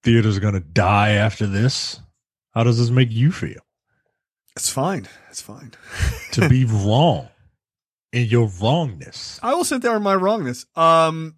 Theater's 0.03 0.39
going 0.39 0.53
to 0.53 0.59
die 0.59 1.11
after 1.11 1.47
this. 1.47 1.99
How 2.51 2.63
does 2.63 2.77
this 2.77 2.89
make 2.89 3.11
you 3.11 3.31
feel 3.31 3.61
it's 4.55 4.69
fine, 4.69 5.07
it's 5.31 5.41
fine. 5.41 5.71
to 6.33 6.47
be 6.47 6.63
wrong 6.69 7.29
in 8.11 8.27
your 8.27 8.47
wrongness? 8.61 9.39
I 9.41 9.55
will 9.55 9.63
sit 9.63 9.81
there 9.81 9.95
in 9.95 10.03
my 10.03 10.13
wrongness. 10.15 10.65
Um, 10.75 11.35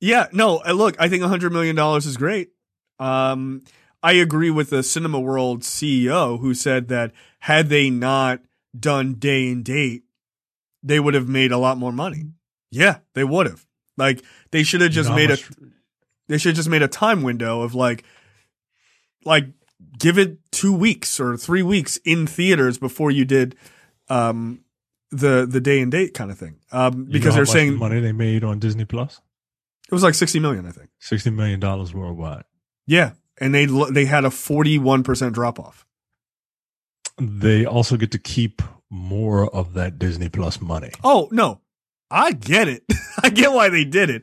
yeah, 0.00 0.28
no, 0.32 0.62
uh, 0.66 0.72
look, 0.72 0.96
I 0.98 1.08
think 1.08 1.22
a 1.22 1.28
hundred 1.28 1.52
million 1.52 1.76
dollars 1.76 2.06
is 2.06 2.16
great. 2.16 2.50
Um, 2.98 3.62
I 4.02 4.12
agree 4.12 4.50
with 4.50 4.70
the 4.70 4.78
Cineworld 4.78 5.58
CEO 5.64 6.40
who 6.40 6.54
said 6.54 6.88
that 6.88 7.12
had 7.40 7.68
they 7.68 7.90
not 7.90 8.40
done 8.78 9.14
day 9.14 9.50
and 9.50 9.64
date, 9.64 10.04
they 10.82 11.00
would 11.00 11.14
have 11.14 11.28
made 11.28 11.52
a 11.52 11.58
lot 11.58 11.76
more 11.78 11.92
money. 11.92 12.26
Yeah, 12.70 12.98
they 13.14 13.24
would 13.24 13.46
have. 13.46 13.66
Like 13.96 14.22
they 14.52 14.62
should 14.62 14.80
have 14.80 14.90
You 14.90 14.94
just 14.94 15.10
know 15.10 15.16
made 15.16 15.30
a 15.30 15.34
much- 15.34 15.50
they 16.28 16.38
should 16.38 16.50
have 16.50 16.56
just 16.56 16.68
made 16.68 16.82
a 16.82 16.88
time 16.88 17.22
window 17.22 17.62
of 17.62 17.74
like 17.74 18.04
like 19.24 19.46
give 19.98 20.18
it 20.18 20.38
two 20.50 20.72
weeks 20.72 21.18
or 21.20 21.36
three 21.36 21.62
weeks 21.62 21.98
in 22.04 22.26
theaters 22.26 22.78
before 22.78 23.10
you 23.10 23.24
did 23.24 23.56
um 24.08 24.60
the 25.10 25.46
the 25.48 25.60
day 25.60 25.80
and 25.80 25.90
date 25.90 26.14
kind 26.14 26.30
of 26.30 26.38
thing. 26.38 26.56
Um 26.72 27.06
because 27.06 27.34
they're 27.34 27.46
saying 27.46 27.76
money 27.76 28.00
they 28.00 28.12
made 28.12 28.44
on 28.44 28.58
Disney 28.58 28.84
Plus, 28.84 29.20
it 29.90 29.94
was 29.94 30.02
like 30.02 30.14
sixty 30.14 30.38
million, 30.38 30.66
I 30.66 30.70
think. 30.70 30.90
sixty 30.98 31.30
million 31.30 31.60
dollars 31.60 31.92
worldwide. 31.94 32.44
Yeah. 32.86 33.12
And 33.40 33.54
they 33.54 33.66
they 33.66 34.04
had 34.04 34.24
a 34.24 34.30
forty 34.30 34.78
one 34.78 35.02
percent 35.02 35.34
drop 35.34 35.58
off. 35.58 35.86
They 37.20 37.64
also 37.64 37.96
get 37.96 38.10
to 38.12 38.18
keep 38.18 38.62
more 38.90 39.52
of 39.54 39.74
that 39.74 39.98
Disney 39.98 40.28
Plus 40.28 40.60
money. 40.60 40.90
Oh 41.04 41.28
no, 41.30 41.60
I 42.10 42.32
get 42.32 42.68
it. 42.68 42.84
I 43.22 43.30
get 43.30 43.52
why 43.52 43.68
they 43.68 43.84
did 43.84 44.10
it. 44.10 44.22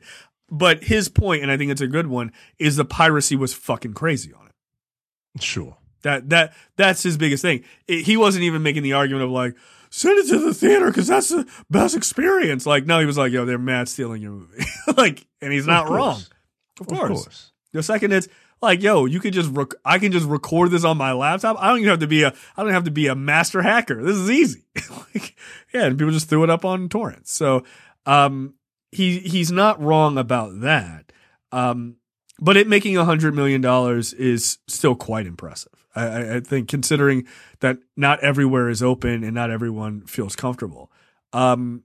But 0.50 0.84
his 0.84 1.08
point, 1.08 1.42
and 1.42 1.50
I 1.50 1.56
think 1.56 1.70
it's 1.72 1.80
a 1.80 1.86
good 1.88 2.06
one, 2.06 2.32
is 2.58 2.76
the 2.76 2.84
piracy 2.84 3.34
was 3.36 3.52
fucking 3.52 3.94
crazy 3.94 4.32
on 4.32 4.46
it. 4.46 5.42
Sure. 5.42 5.76
That 6.02 6.28
that 6.30 6.54
that's 6.76 7.02
his 7.02 7.16
biggest 7.16 7.42
thing. 7.42 7.64
It- 7.88 8.04
he 8.04 8.16
wasn't 8.16 8.44
even 8.44 8.62
making 8.62 8.84
the 8.84 8.92
argument 8.92 9.24
of 9.24 9.30
like 9.30 9.56
send 9.90 10.18
it 10.18 10.28
to 10.28 10.38
the 10.38 10.54
theater 10.54 10.86
because 10.86 11.08
that's 11.08 11.30
the 11.30 11.46
best 11.68 11.96
experience. 11.96 12.64
Like 12.66 12.86
no, 12.86 13.00
he 13.00 13.06
was 13.06 13.18
like, 13.18 13.32
yo, 13.32 13.44
they're 13.44 13.58
mad 13.58 13.88
stealing 13.88 14.22
your 14.22 14.32
movie. 14.32 14.64
like, 14.96 15.26
and 15.40 15.52
he's 15.52 15.66
not 15.66 15.86
Of 15.86 15.92
wrong. 15.92 16.22
Of 16.80 16.86
course. 16.86 17.00
Of 17.02 17.08
course. 17.08 17.52
The 17.72 17.82
second 17.82 18.12
is 18.12 18.28
like, 18.62 18.82
yo, 18.82 19.04
you 19.04 19.18
could 19.20 19.34
just 19.34 19.50
rec- 19.52 19.74
I 19.84 19.98
can 19.98 20.12
just 20.12 20.26
record 20.26 20.70
this 20.70 20.84
on 20.84 20.96
my 20.96 21.12
laptop. 21.12 21.56
I 21.58 21.68
don't 21.68 21.78
even 21.78 21.90
have 21.90 21.98
to 22.00 22.06
be 22.06 22.22
a 22.22 22.32
I 22.56 22.62
don't 22.62 22.72
have 22.72 22.84
to 22.84 22.90
be 22.92 23.08
a 23.08 23.14
master 23.16 23.62
hacker. 23.62 24.02
This 24.02 24.16
is 24.16 24.30
easy. 24.30 24.64
like, 25.14 25.34
yeah, 25.74 25.86
and 25.86 25.98
people 25.98 26.12
just 26.12 26.28
threw 26.28 26.44
it 26.44 26.50
up 26.50 26.64
on 26.64 26.88
torrents. 26.88 27.32
So, 27.32 27.64
um, 28.06 28.54
he 28.96 29.18
he's 29.20 29.52
not 29.52 29.80
wrong 29.80 30.16
about 30.16 30.60
that. 30.62 31.12
Um, 31.52 31.96
but 32.40 32.56
it 32.56 32.66
making 32.66 32.96
hundred 32.96 33.34
million 33.34 33.60
dollars 33.60 34.14
is 34.14 34.58
still 34.66 34.94
quite 34.94 35.26
impressive. 35.26 35.72
I, 35.94 36.04
I, 36.06 36.36
I 36.36 36.40
think 36.40 36.68
considering 36.68 37.26
that 37.60 37.78
not 37.96 38.20
everywhere 38.20 38.70
is 38.70 38.82
open 38.82 39.22
and 39.22 39.34
not 39.34 39.50
everyone 39.50 40.06
feels 40.06 40.34
comfortable. 40.34 40.90
Um, 41.34 41.84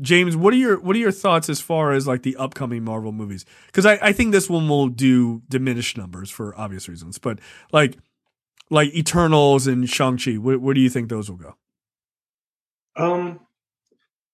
James, 0.00 0.36
what 0.36 0.54
are 0.54 0.56
your 0.56 0.78
what 0.78 0.94
are 0.94 1.00
your 1.00 1.10
thoughts 1.10 1.48
as 1.48 1.60
far 1.60 1.92
as 1.92 2.06
like 2.06 2.22
the 2.22 2.36
upcoming 2.36 2.84
Marvel 2.84 3.10
movies? 3.10 3.44
Because 3.66 3.84
I, 3.84 3.98
I 4.00 4.12
think 4.12 4.30
this 4.30 4.48
one 4.48 4.68
will 4.68 4.88
do 4.88 5.42
diminished 5.48 5.98
numbers 5.98 6.30
for 6.30 6.56
obvious 6.56 6.88
reasons, 6.88 7.18
but 7.18 7.40
like 7.72 7.98
like 8.70 8.94
Eternals 8.94 9.66
and 9.66 9.90
Shang 9.90 10.18
Chi, 10.18 10.34
where, 10.34 10.58
where 10.58 10.74
do 10.74 10.80
you 10.80 10.90
think 10.90 11.08
those 11.08 11.28
will 11.28 11.38
go? 11.38 11.56
Um, 12.94 13.40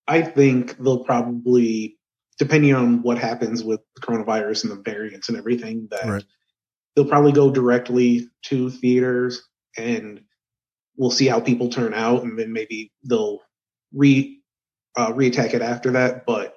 I 0.06 0.22
think 0.22 0.76
they'll 0.78 1.05
probably, 1.05 1.98
depending 2.39 2.74
on 2.74 3.02
what 3.02 3.18
happens 3.18 3.64
with 3.64 3.81
the 3.97 4.02
coronavirus 4.02 4.64
and 4.64 4.72
the 4.72 4.82
variants 4.82 5.28
and 5.28 5.39
everything, 5.39 5.89
that 5.90 6.06
Right. 6.06 6.24
they'll 6.94 7.06
probably 7.09 7.32
go 7.32 7.51
directly 7.51 8.28
to 8.47 8.70
theaters 8.70 9.43
and 9.76 10.20
we'll 10.97 11.10
see 11.10 11.26
how 11.26 11.40
people 11.40 11.68
turn 11.68 11.94
out, 11.94 12.22
and 12.22 12.39
then 12.39 12.52
maybe 12.52 12.93
they'll 13.05 13.40
re 13.93 14.40
uh, 14.97 15.12
reattack 15.12 15.55
it 15.55 15.62
after 15.62 15.93
that. 15.93 16.24
But 16.26 16.55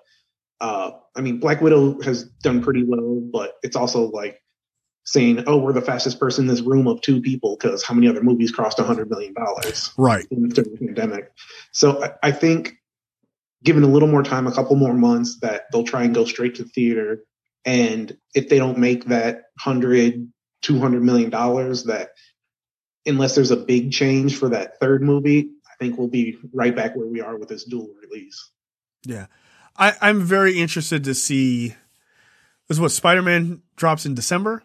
uh, 0.62 0.92
I 1.16 1.22
mean, 1.22 1.40
Black 1.40 1.62
Widow 1.62 2.02
has 2.02 2.24
done 2.44 2.62
pretty 2.62 2.84
well, 2.84 3.20
but 3.32 3.54
it's 3.64 3.76
also 3.76 4.10
like 4.12 4.40
saying, 5.06 5.44
"Oh, 5.48 5.58
we're 5.58 5.74
the 5.74 5.82
fastest 5.82 6.20
person 6.20 6.44
in 6.44 6.48
this 6.48 6.62
room 6.62 6.88
of 6.88 7.02
two 7.02 7.22
people," 7.22 7.58
because 7.60 7.84
how 7.84 7.96
many 7.96 8.08
other 8.08 8.22
movies 8.22 8.52
crossed 8.52 8.78
a 8.78 8.84
hundred 8.84 9.10
million 9.10 9.34
dollars? 9.34 9.92
Right. 9.98 10.28
during 10.30 10.50
the 10.50 10.78
pandemic. 10.80 11.32
So 11.72 12.04
I, 12.04 12.12
I 12.22 12.32
think 12.32 12.76
given 13.64 13.84
a 13.84 13.88
little 13.88 14.08
more 14.08 14.24
time, 14.24 14.48
a 14.48 14.52
couple 14.52 14.76
more 14.76 14.94
months, 14.94 15.40
that 15.42 15.64
they'll 15.72 15.84
try 15.84 16.04
and 16.04 16.14
go 16.14 16.26
straight 16.26 16.56
to 16.56 16.64
theater. 16.64 17.24
And 17.66 18.18
if 18.34 18.50
they 18.50 18.58
don't 18.58 18.78
make 18.78 19.06
that 19.06 19.44
hundred, 19.60 20.32
two 20.62 20.80
hundred 20.80 21.04
million 21.04 21.30
dollars, 21.30 21.84
that 21.86 22.10
unless 23.06 23.36
there's 23.36 23.52
a 23.52 23.58
big 23.58 23.92
change 23.92 24.38
for 24.38 24.50
that 24.50 24.80
third 24.80 25.02
movie, 25.02 25.50
I 25.66 25.76
think 25.80 25.98
we'll 25.98 26.08
be 26.08 26.38
right 26.54 26.76
back 26.76 26.96
where 26.96 27.08
we 27.08 27.22
are 27.22 27.38
with 27.38 27.50
this 27.50 27.64
dual 27.66 27.94
release. 28.02 28.52
Yeah. 29.04 29.28
I, 29.78 29.96
I'm 30.02 30.22
very 30.22 30.60
interested 30.60 31.04
to 31.04 31.14
see 31.14 31.70
this 32.68 32.78
is 32.78 32.82
what 32.82 32.92
Spider 32.92 33.22
Man 33.22 33.62
drops 33.76 34.06
in 34.06 34.16
December. 34.16 34.64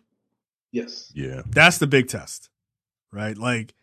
Yes. 0.70 1.12
Yeah. 1.14 1.42
That's 1.46 1.78
the 1.78 1.86
big 1.86 2.08
test. 2.08 2.48
Right? 3.10 3.36
Like 3.36 3.74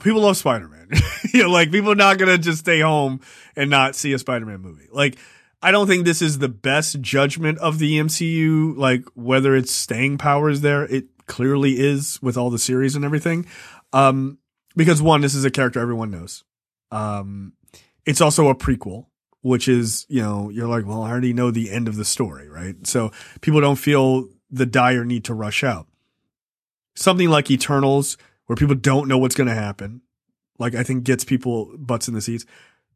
people 0.00 0.22
love 0.22 0.36
Spider 0.36 0.68
Man. 0.68 0.88
you 1.32 1.42
know, 1.44 1.50
like 1.50 1.70
people 1.70 1.92
are 1.92 1.96
not 1.96 2.18
gonna 2.18 2.38
just 2.38 2.60
stay 2.60 2.80
home 2.80 3.20
and 3.56 3.70
not 3.70 3.94
see 3.94 4.12
a 4.12 4.18
Spider 4.18 4.46
Man 4.46 4.60
movie. 4.60 4.88
Like 4.90 5.16
I 5.60 5.70
don't 5.72 5.86
think 5.86 6.04
this 6.04 6.22
is 6.22 6.38
the 6.38 6.48
best 6.48 7.00
judgment 7.00 7.58
of 7.58 7.78
the 7.78 7.98
MCU, 7.98 8.76
like 8.76 9.04
whether 9.14 9.56
its 9.56 9.72
staying 9.72 10.18
power 10.18 10.48
is 10.48 10.60
there. 10.60 10.84
It 10.84 11.06
clearly 11.26 11.78
is 11.78 12.20
with 12.22 12.36
all 12.36 12.50
the 12.50 12.58
series 12.58 12.94
and 12.94 13.04
everything. 13.04 13.46
Um, 13.92 14.38
because 14.76 15.02
one, 15.02 15.20
this 15.20 15.34
is 15.34 15.44
a 15.44 15.50
character 15.50 15.80
everyone 15.80 16.10
knows. 16.10 16.44
Um, 16.92 17.54
it's 18.06 18.20
also 18.20 18.48
a 18.48 18.54
prequel, 18.54 19.06
which 19.42 19.66
is, 19.66 20.06
you 20.08 20.22
know, 20.22 20.48
you're 20.48 20.68
like, 20.68 20.86
well, 20.86 21.02
I 21.02 21.10
already 21.10 21.32
know 21.32 21.50
the 21.50 21.70
end 21.70 21.88
of 21.88 21.96
the 21.96 22.04
story, 22.04 22.48
right? 22.48 22.86
So 22.86 23.10
people 23.40 23.60
don't 23.60 23.76
feel 23.76 24.28
the 24.50 24.66
dire 24.66 25.04
need 25.04 25.24
to 25.24 25.34
rush 25.34 25.64
out. 25.64 25.88
Something 26.94 27.30
like 27.30 27.50
Eternals, 27.50 28.16
where 28.48 28.56
people 28.56 28.74
don't 28.74 29.06
know 29.08 29.18
what's 29.18 29.36
going 29.36 29.46
to 29.46 29.54
happen, 29.54 30.00
like 30.58 30.74
I 30.74 30.82
think 30.82 31.04
gets 31.04 31.22
people 31.22 31.76
butts 31.78 32.08
in 32.08 32.14
the 32.14 32.20
seats. 32.20 32.44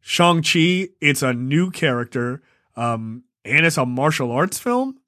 Shang-Chi, 0.00 0.88
it's 1.00 1.22
a 1.22 1.32
new 1.32 1.70
character, 1.70 2.42
um, 2.74 3.22
and 3.44 3.64
it's 3.64 3.76
a 3.76 3.86
martial 3.86 4.32
arts 4.32 4.58
film. 4.58 4.98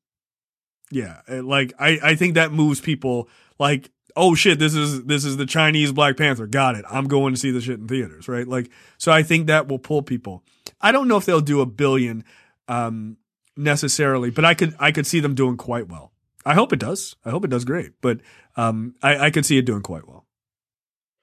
Yeah, 0.90 1.22
like 1.28 1.72
I, 1.78 1.98
I 2.02 2.14
think 2.14 2.34
that 2.34 2.52
moves 2.52 2.80
people 2.80 3.28
like, 3.58 3.90
oh 4.14 4.34
shit, 4.34 4.58
this 4.58 4.74
is 4.74 5.04
this 5.04 5.24
is 5.24 5.36
the 5.36 5.46
Chinese 5.46 5.92
Black 5.92 6.16
Panther. 6.16 6.46
Got 6.46 6.76
it. 6.76 6.84
I'm 6.88 7.08
going 7.08 7.34
to 7.34 7.40
see 7.40 7.50
the 7.50 7.60
shit 7.60 7.80
in 7.80 7.88
theaters, 7.88 8.28
right? 8.28 8.46
Like, 8.46 8.70
so 8.98 9.10
I 9.10 9.22
think 9.22 9.46
that 9.46 9.66
will 9.66 9.78
pull 9.78 10.02
people. 10.02 10.44
I 10.80 10.92
don't 10.92 11.08
know 11.08 11.16
if 11.16 11.24
they'll 11.24 11.40
do 11.40 11.62
a 11.62 11.66
billion 11.66 12.22
um, 12.68 13.16
necessarily, 13.56 14.30
but 14.30 14.44
I 14.44 14.54
could 14.54 14.76
I 14.78 14.92
could 14.92 15.06
see 15.06 15.20
them 15.20 15.34
doing 15.34 15.56
quite 15.56 15.88
well. 15.88 16.12
I 16.44 16.54
hope 16.54 16.72
it 16.72 16.78
does. 16.78 17.16
I 17.24 17.30
hope 17.30 17.44
it 17.44 17.50
does 17.50 17.64
great, 17.64 17.92
but 18.00 18.20
um, 18.56 18.94
I, 19.02 19.26
I 19.26 19.30
could 19.30 19.46
see 19.46 19.58
it 19.58 19.64
doing 19.64 19.82
quite 19.82 20.06
well. 20.06 20.23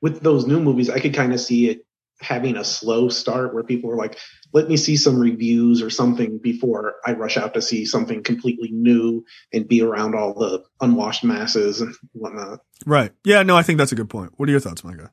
With 0.01 0.21
those 0.21 0.47
new 0.47 0.59
movies, 0.59 0.89
I 0.89 0.99
could 0.99 1.13
kind 1.13 1.33
of 1.33 1.39
see 1.39 1.69
it 1.69 1.85
having 2.21 2.55
a 2.55 2.63
slow 2.63 3.09
start 3.09 3.53
where 3.53 3.63
people 3.63 3.91
are 3.91 3.95
like, 3.95 4.17
let 4.53 4.69
me 4.69 4.77
see 4.77 4.95
some 4.95 5.19
reviews 5.19 5.81
or 5.81 5.89
something 5.89 6.37
before 6.37 6.95
I 7.05 7.13
rush 7.13 7.37
out 7.37 7.53
to 7.55 7.61
see 7.61 7.85
something 7.85 8.23
completely 8.23 8.69
new 8.71 9.25
and 9.51 9.67
be 9.67 9.81
around 9.81 10.15
all 10.15 10.33
the 10.33 10.63
unwashed 10.79 11.23
masses 11.23 11.81
and 11.81 11.95
whatnot. 12.11 12.59
Right. 12.85 13.11
Yeah, 13.23 13.43
no, 13.43 13.57
I 13.57 13.63
think 13.63 13.77
that's 13.77 13.91
a 13.91 13.95
good 13.95 14.09
point. 14.09 14.33
What 14.37 14.49
are 14.49 14.51
your 14.51 14.61
thoughts, 14.61 14.83
Micah? 14.83 15.11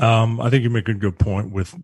Um, 0.00 0.40
I 0.40 0.48
think 0.48 0.62
you 0.62 0.70
make 0.70 0.88
a 0.88 0.94
good 0.94 1.18
point 1.18 1.50
with 1.50 1.74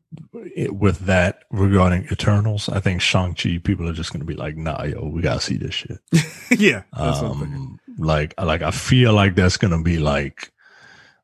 with 0.71 1.01
that 1.01 1.43
regarding 1.51 2.07
Eternals. 2.13 2.69
I 2.69 2.79
think 2.79 3.01
Shang 3.01 3.35
Chi 3.35 3.59
people 3.59 3.89
are 3.89 3.93
just 3.93 4.13
going 4.13 4.21
to 4.21 4.27
be 4.27 4.37
like, 4.37 4.57
"Nah, 4.57 4.85
yo, 4.85 5.09
we 5.09 5.21
gotta 5.21 5.41
see 5.41 5.57
this 5.57 5.75
shit." 5.75 5.99
yeah, 6.57 6.85
um, 6.93 7.81
like, 7.99 8.41
like 8.41 8.63
I 8.63 8.71
feel 8.71 9.15
like 9.15 9.35
that's 9.35 9.57
going 9.57 9.73
to 9.73 9.83
be 9.83 9.99
like, 9.99 10.53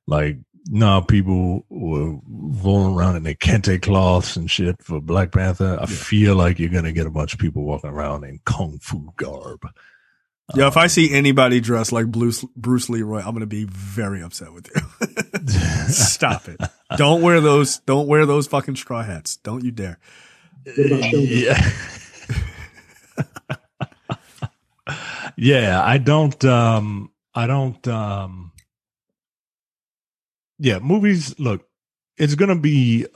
like 0.06 0.38
nah, 0.66 1.00
people 1.00 1.64
were 1.68 2.18
rolling 2.26 2.94
around 2.94 3.16
in 3.16 3.22
their 3.22 3.34
kente 3.34 3.80
cloths 3.80 4.36
and 4.36 4.50
shit 4.50 4.82
for 4.82 5.00
Black 5.00 5.32
Panther. 5.32 5.76
I 5.78 5.82
yeah. 5.82 5.86
feel 5.86 6.36
like 6.36 6.58
you're 6.58 6.68
gonna 6.70 6.92
get 6.92 7.06
a 7.06 7.10
bunch 7.10 7.32
of 7.32 7.38
people 7.38 7.62
walking 7.64 7.90
around 7.90 8.24
in 8.24 8.40
kung 8.44 8.78
fu 8.80 9.12
garb. 9.16 9.66
Yeah, 10.54 10.64
um, 10.64 10.68
if 10.68 10.76
I 10.76 10.88
see 10.88 11.12
anybody 11.12 11.60
dressed 11.60 11.92
like 11.92 12.06
Bruce 12.06 12.44
Bruce 12.56 12.88
Leroy, 12.88 13.20
I'm 13.20 13.32
gonna 13.32 13.46
be 13.46 13.64
very 13.64 14.22
upset 14.22 14.52
with 14.52 14.68
you. 14.74 14.82
Stop 15.88 16.48
it! 16.48 16.60
Don't 16.96 17.22
wear 17.22 17.40
those. 17.40 17.78
Don't 17.80 18.08
wear 18.08 18.26
those 18.26 18.46
fucking 18.46 18.76
straw 18.76 19.02
hats. 19.02 19.36
Don't 19.36 19.64
you 19.64 19.70
dare. 19.70 19.98
Yeah. 20.76 21.70
yeah, 25.36 25.82
I 25.82 25.98
don't. 25.98 26.44
Um, 26.44 27.12
I 27.34 27.46
don't. 27.46 27.86
Um, 27.88 28.52
yeah, 30.60 30.78
movies. 30.78 31.38
Look, 31.38 31.66
it's 32.18 32.34
gonna 32.34 32.58
be 32.58 33.06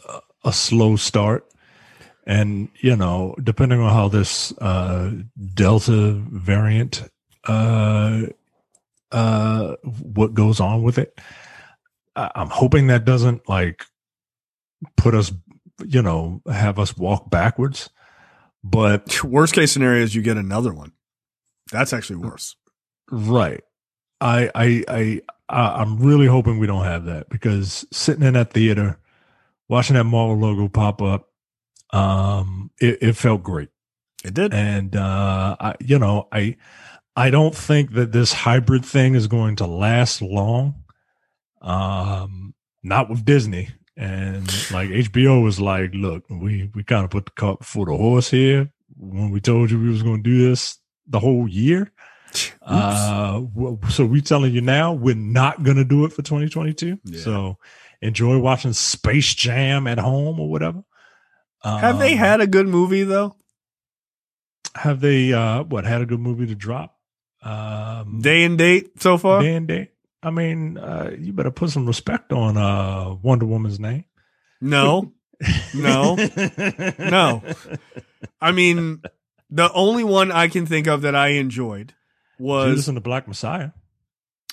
a, 0.45 0.53
slow 0.53 0.97
start, 0.97 1.47
and 2.27 2.71
you 2.81 2.97
know, 2.97 3.37
depending 3.43 3.81
on 3.81 3.93
how 3.93 4.09
this 4.09 4.53
uh, 4.59 5.13
Delta 5.55 6.13
variant, 6.13 7.03
uh, 7.45 8.23
uh, 9.13 9.77
what 9.83 10.33
goes 10.33 10.59
on 10.59 10.83
with 10.83 10.99
it, 10.99 11.19
I, 12.17 12.31
I'm 12.35 12.49
hoping 12.49 12.87
that 12.87 13.05
doesn't 13.05 13.47
like 13.47 13.85
put 14.97 15.15
us, 15.15 15.31
you 15.85 16.01
know, 16.01 16.41
have 16.51 16.79
us 16.79 16.97
walk 16.97 17.31
backwards. 17.31 17.91
But 18.63 19.23
worst 19.25 19.55
case 19.55 19.73
scenario 19.73 20.03
is 20.03 20.15
you 20.15 20.23
get 20.23 20.39
another 20.39 20.73
one. 20.73 20.93
That's 21.71 21.93
actually 21.93 22.17
worse. 22.17 22.57
Right. 23.11 23.63
I 24.21 24.51
I 24.55 24.85
I 24.89 25.21
I'm 25.49 25.99
really 25.99 26.27
hoping 26.27 26.59
we 26.59 26.67
don't 26.67 26.85
have 26.85 27.05
that 27.05 27.29
because 27.29 27.87
sitting 27.93 28.25
in 28.25 28.35
that 28.35 28.53
theater, 28.53 28.99
watching 29.69 29.97
that 29.97 30.05
Marvel 30.05 30.39
logo 30.39 30.69
pop 30.69 31.03
up, 31.03 31.29
um, 31.91 32.71
it, 32.81 32.99
it 33.03 33.13
felt 33.17 33.43
great. 33.43 33.69
It 34.25 34.35
did, 34.35 34.55
and 34.55 34.97
uh, 34.97 35.57
I, 35.61 35.75
you 35.81 35.99
know, 35.99 36.29
I, 36.33 36.57
I 37.15 37.29
don't 37.31 37.55
think 37.55 37.93
that 37.93 38.13
this 38.13 38.33
hybrid 38.33 38.85
thing 38.85 39.15
is 39.15 39.27
going 39.27 39.57
to 39.57 39.67
last 39.67 40.23
long. 40.23 40.83
Um, 41.61 42.55
not 42.83 43.11
with 43.11 43.25
Disney, 43.25 43.69
and 43.97 44.47
like 44.71 44.89
HBO 44.89 45.43
was 45.43 45.61
like, 45.61 45.91
look, 45.95 46.25
we 46.31 46.71
we 46.75 46.83
kind 46.85 47.05
of 47.05 47.11
put 47.11 47.27
the 47.27 47.33
cart 47.33 47.61
before 47.61 47.87
the 47.87 47.97
horse 47.97 48.31
here 48.31 48.71
when 48.97 49.31
we 49.31 49.41
told 49.41 49.71
you 49.71 49.79
we 49.79 49.89
was 49.89 50.03
going 50.03 50.23
to 50.23 50.31
do 50.31 50.49
this 50.49 50.79
the 51.07 51.21
whole 51.21 51.49
year. 51.49 51.93
Uh, 52.63 53.43
so 53.91 54.05
we 54.05 54.21
telling 54.21 54.53
you 54.53 54.61
now 54.61 54.93
we're 54.93 55.15
not 55.15 55.63
going 55.63 55.77
to 55.77 55.85
do 55.85 56.05
it 56.05 56.13
for 56.13 56.23
2022. 56.23 56.99
Yeah. 57.05 57.21
So 57.21 57.59
enjoy 58.01 58.39
watching 58.39 58.73
Space 58.73 59.35
Jam 59.35 59.87
at 59.87 59.99
home 59.99 60.41
or 60.41 60.51
whatever. 60.51 60.85
Have 61.63 61.95
um, 61.95 62.01
they 62.01 62.15
had 62.15 62.41
a 62.41 62.47
good 62.47 62.69
movie 62.69 63.05
though? 63.05 63.37
Have 64.75 65.01
they 65.01 65.33
uh 65.33 65.63
what 65.63 65.85
had 65.85 66.03
a 66.03 66.07
good 66.07 66.21
movie 66.21 66.47
to 66.47 66.55
drop? 66.55 66.99
Um 67.43 68.21
Day 68.21 68.45
and 68.45 68.59
date 68.59 69.01
so 69.01 69.17
far? 69.17 69.41
Day 69.41 69.55
and 69.55 69.69
date. 69.69 69.91
I 70.23 70.31
mean, 70.31 70.77
uh 70.77 71.13
you 71.19 71.33
better 71.33 71.51
put 71.51 71.71
some 71.71 71.87
respect 71.87 72.33
on 72.33 72.57
uh 72.57 73.15
Wonder 73.23 73.47
Woman's 73.47 73.81
name. 73.81 74.05
No. 74.61 75.13
no. 75.75 76.17
no. 76.99 77.43
I 78.41 78.53
mean, 78.53 79.03
the 79.51 79.73
only 79.73 80.05
one 80.05 80.33
I 80.33 80.49
can 80.49 80.67
think 80.67 80.87
of 80.87 81.03
that 81.03 81.15
I 81.15 81.29
enjoyed 81.29 81.95
was 82.39 82.71
Judas 82.71 82.89
and 82.89 82.97
the 82.97 83.01
Black 83.01 83.29
Messiah. 83.29 83.71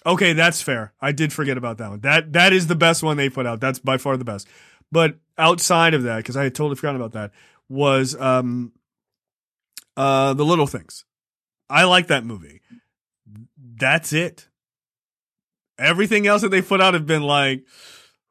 Okay, 0.05 0.33
that's 0.33 0.61
fair. 0.61 0.93
I 0.99 1.11
did 1.11 1.31
forget 1.31 1.57
about 1.57 1.77
that 1.77 1.89
one. 1.89 1.99
That 2.01 2.33
that 2.33 2.53
is 2.53 2.67
the 2.67 2.75
best 2.75 3.03
one 3.03 3.17
they 3.17 3.29
put 3.29 3.45
out. 3.45 3.59
That's 3.59 3.79
by 3.79 3.97
far 3.97 4.17
the 4.17 4.25
best. 4.25 4.47
But 4.91 5.17
outside 5.37 5.93
of 5.93 6.03
that, 6.03 6.17
because 6.17 6.35
I 6.35 6.43
had 6.43 6.55
totally 6.55 6.75
forgotten 6.75 6.99
about 6.99 7.13
that, 7.13 7.31
was 7.69 8.15
um 8.19 8.71
uh 9.95 10.33
the 10.33 10.45
little 10.45 10.67
things. 10.67 11.05
I 11.69 11.83
like 11.85 12.07
that 12.07 12.25
movie. 12.25 12.61
That's 13.57 14.11
it. 14.11 14.47
Everything 15.77 16.27
else 16.27 16.41
that 16.41 16.49
they 16.49 16.61
put 16.61 16.81
out 16.81 16.93
have 16.93 17.07
been 17.07 17.23
like 17.23 17.65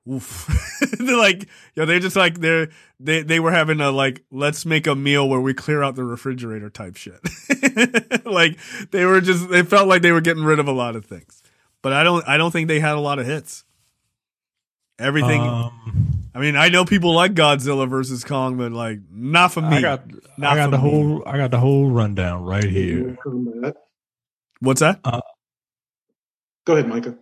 Oof. 0.08 0.48
they're 0.98 1.16
like, 1.16 1.42
you 1.42 1.48
know, 1.76 1.86
they're 1.86 2.00
just 2.00 2.16
like 2.16 2.40
they're 2.40 2.68
they 2.98 3.22
they 3.22 3.40
were 3.40 3.52
having 3.52 3.80
a 3.80 3.90
like 3.90 4.24
let's 4.30 4.64
make 4.64 4.86
a 4.86 4.94
meal 4.94 5.28
where 5.28 5.40
we 5.40 5.54
clear 5.54 5.82
out 5.82 5.94
the 5.94 6.04
refrigerator 6.04 6.70
type 6.70 6.96
shit. 6.96 7.20
like 8.24 8.58
they 8.90 9.04
were 9.04 9.20
just 9.20 9.48
they 9.50 9.62
felt 9.62 9.88
like 9.88 10.02
they 10.02 10.12
were 10.12 10.20
getting 10.20 10.44
rid 10.44 10.58
of 10.58 10.68
a 10.68 10.72
lot 10.72 10.96
of 10.96 11.04
things. 11.04 11.42
But 11.82 11.92
I 11.92 12.02
don't 12.02 12.26
I 12.26 12.36
don't 12.36 12.50
think 12.50 12.68
they 12.68 12.80
had 12.80 12.94
a 12.94 13.00
lot 13.00 13.18
of 13.18 13.26
hits. 13.26 13.64
Everything 14.98 15.40
um, 15.40 16.20
I 16.34 16.38
mean, 16.38 16.56
I 16.56 16.68
know 16.68 16.84
people 16.84 17.14
like 17.14 17.34
Godzilla 17.34 17.88
versus 17.88 18.24
Kong, 18.24 18.56
but 18.56 18.72
like 18.72 19.00
not 19.10 19.52
for 19.52 19.62
me. 19.62 19.78
I 19.78 19.80
got 19.80 20.04
I 20.38 20.54
got 20.54 20.70
the 20.70 20.78
me. 20.78 20.82
whole 20.82 21.22
I 21.26 21.36
got 21.36 21.50
the 21.50 21.58
whole 21.58 21.90
rundown 21.90 22.44
right 22.44 22.64
here. 22.64 23.18
What's 24.60 24.80
that? 24.80 25.00
Uh, 25.04 25.20
Go 26.64 26.74
ahead, 26.74 26.88
Micah. 26.88 27.18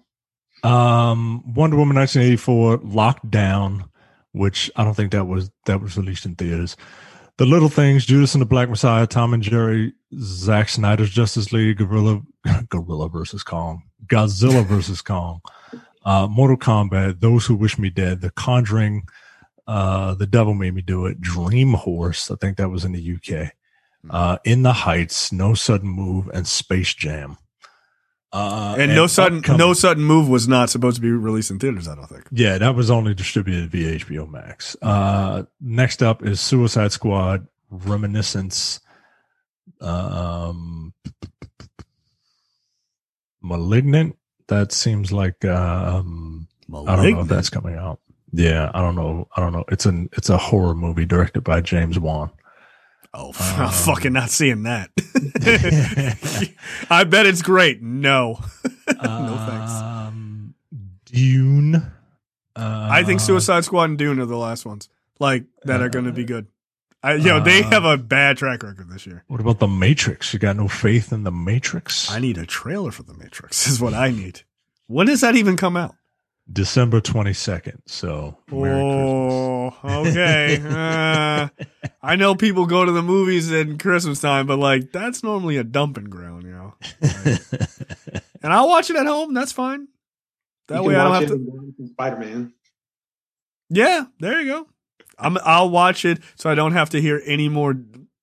Um, 0.63 1.55
Wonder 1.55 1.77
Woman 1.77 1.97
1984 1.97 2.81
Locked 2.85 3.31
Down, 3.31 3.85
which 4.33 4.71
I 4.77 4.85
don't 4.85 4.95
think 4.95 5.13
that 5.13 5.27
was 5.27 5.51
that 5.67 5.81
was 5.81 5.97
released 5.97 6.27
in 6.27 6.35
theaters. 6.35 6.77
The 7.39 7.47
Little 7.47 7.69
Things, 7.69 8.05
Judas 8.05 8.35
and 8.35 8.43
the 8.43 8.47
Black 8.47 8.69
Messiah, 8.69 9.07
Tom 9.07 9.33
and 9.33 9.43
Jerry, 9.43 9.93
Zack 10.19 10.69
Snyder's 10.69 11.11
Justice 11.11 11.53
League, 11.53 11.79
Gorilla, 11.79 12.21
Gorilla 12.69 13.09
versus 13.09 13.45
Kong, 13.45 13.85
Godzilla 14.07 14.67
versus 14.67 15.01
Kong, 15.03 15.41
uh, 16.05 16.27
Mortal 16.29 16.57
Kombat, 16.57 17.21
Those 17.21 17.47
Who 17.47 17.55
Wish 17.55 17.79
Me 17.79 17.91
Dead, 17.91 18.23
The 18.23 18.31
Conjuring, 18.31 19.05
uh, 19.69 20.15
The 20.15 20.27
Devil 20.27 20.55
Made 20.55 20.75
Me 20.75 20.83
Do 20.83 21.07
It, 21.07 21.21
Dream 21.21 21.75
Horse, 21.75 22.29
I 22.29 22.35
think 22.41 22.57
that 22.57 22.71
was 22.71 22.85
in 22.85 22.91
the 22.91 23.15
UK, 23.15 23.53
uh, 24.11 24.39
In 24.45 24.65
the 24.65 24.73
Heights, 24.73 25.31
No 25.31 25.55
Sudden 25.55 25.89
Move, 25.89 26.29
and 26.35 26.45
Space 26.45 26.93
Jam. 26.93 27.39
Uh, 28.31 28.77
and, 28.79 28.95
no 28.95 29.07
sudden 29.07 29.39
upcoming- 29.39 29.59
no 29.59 29.73
sudden 29.73 30.05
move 30.05 30.29
was 30.29 30.47
not 30.47 30.69
supposed 30.69 30.97
to 30.97 31.01
be 31.03 31.11
released 31.11 31.51
in 31.51 31.59
theaters. 31.59 31.89
I 31.89 31.95
don't 31.95 32.07
think. 32.09 32.25
Yeah, 32.31 32.59
that 32.59 32.75
was 32.75 32.91
only 32.91 33.15
distributed 33.15 33.71
via 33.71 33.95
HBO 33.99 34.31
Max. 34.31 34.77
Uh, 34.83 35.45
next 35.61 36.03
up 36.03 36.23
is 36.23 36.41
Suicide 36.41 36.93
Squad 36.93 37.47
Reminiscence. 37.71 38.81
Um, 39.81 40.93
Malignant. 43.43 44.17
That 44.49 44.73
seems 44.73 45.13
like 45.13 45.45
um, 45.45 46.49
I 46.73 46.97
don't 46.97 47.13
know 47.13 47.21
if 47.21 47.29
that's 47.29 47.51
coming 47.51 47.77
out. 47.77 48.01
Yeah, 48.33 48.71
I 48.75 48.81
don't 48.81 48.95
know. 48.95 49.29
I 49.37 49.41
don't 49.41 49.53
know. 49.53 49.65
It's 49.69 49.85
an 49.87 50.09
it's 50.15 50.31
a 50.31 50.39
horror 50.39 50.75
movie 50.75 51.05
directed 51.05 51.43
by 51.45 51.61
James 51.61 51.99
Wan. 51.99 52.31
Oh, 53.15 53.33
I'm 53.39 53.71
fucking 53.71 54.13
not 54.13 54.31
seeing 54.31 54.65
that. 54.65 54.91
I 56.91 57.05
bet 57.05 57.27
it's 57.27 57.43
great. 57.43 57.83
No, 57.83 58.39
no 58.87 59.47
thanks. 59.47 59.73
Um, 59.73 60.55
Dune. 61.07 61.77
Uh, 61.77 62.89
I 62.91 63.05
think 63.05 63.21
Suicide 63.21 63.65
Squad 63.65 63.85
and 63.85 63.99
Dune 63.99 64.21
are 64.21 64.27
the 64.27 64.37
last 64.37 64.67
ones 64.67 64.89
like 65.19 65.45
that 65.65 65.81
are 65.81 65.89
going 65.89 66.05
to 66.05 66.13
be 66.13 66.25
good. 66.25 66.47
I, 67.03 67.15
you 67.15 67.27
know, 67.27 67.41
they 67.41 67.63
uh, 67.63 67.71
have 67.71 67.85
a 67.85 67.97
bad 67.97 68.39
track 68.39 68.63
record 68.63 68.91
this 68.91 69.07
year. 69.07 69.25
What 69.29 69.41
about 69.41 69.61
the 69.61 69.69
Matrix? 69.69 70.33
You 70.33 70.41
got 70.41 70.57
no 70.57 70.67
faith 70.67 71.13
in 71.13 71.23
the 71.23 71.31
Matrix? 71.31 72.11
I 72.11 72.19
need 72.19 72.39
a 72.39 72.47
trailer 72.47 72.91
for 72.91 73.05
the 73.05 73.15
Matrix. 73.15 73.67
Is 73.69 73.81
what 73.81 73.95
I 73.95 74.11
need. 74.11 74.43
When 74.89 75.07
does 75.07 75.21
that 75.21 75.37
even 75.37 75.57
come 75.57 75.77
out? 75.77 75.95
December 76.51 77.01
twenty 77.01 77.35
second. 77.35 77.83
So 77.87 78.39
Merry 78.51 78.81
oh, 78.81 79.75
okay. 79.85 80.63
Uh, 80.69 81.49
I 82.03 82.17
know 82.17 82.35
people 82.35 82.67
go 82.67 82.85
to 82.85 82.93
the 82.93 83.03
movies 83.03 83.53
in 83.53 83.79
Christmas 83.79 84.21
time, 84.21 84.47
but 84.47 84.59
like 84.59 84.93
that's 84.93 85.23
normally 85.23 85.57
a 85.57 85.65
dumping 85.65 86.05
ground, 86.05 86.45
you 86.45 86.53
know. 86.53 86.75
Christmas. 87.01 87.83
And 88.41 88.53
I'll 88.53 88.69
watch 88.69 88.89
it 88.89 88.97
at 88.97 89.07
home. 89.07 89.35
That's 89.35 89.51
fine. 89.51 89.89
That 90.69 90.85
way 90.85 90.95
I 90.95 91.05
don't 91.05 91.15
have 91.15 91.29
to. 91.29 91.89
Spider 91.91 92.17
Man. 92.17 92.53
Yeah, 93.71 94.05
there 94.21 94.41
you 94.41 94.53
go. 94.53 94.69
I'm, 95.19 95.37
I'll 95.43 95.71
watch 95.71 96.05
it 96.05 96.21
so 96.37 96.49
I 96.49 96.55
don't 96.55 96.73
have 96.73 96.91
to 96.91 97.01
hear 97.01 97.21
any 97.27 97.49
more 97.49 97.75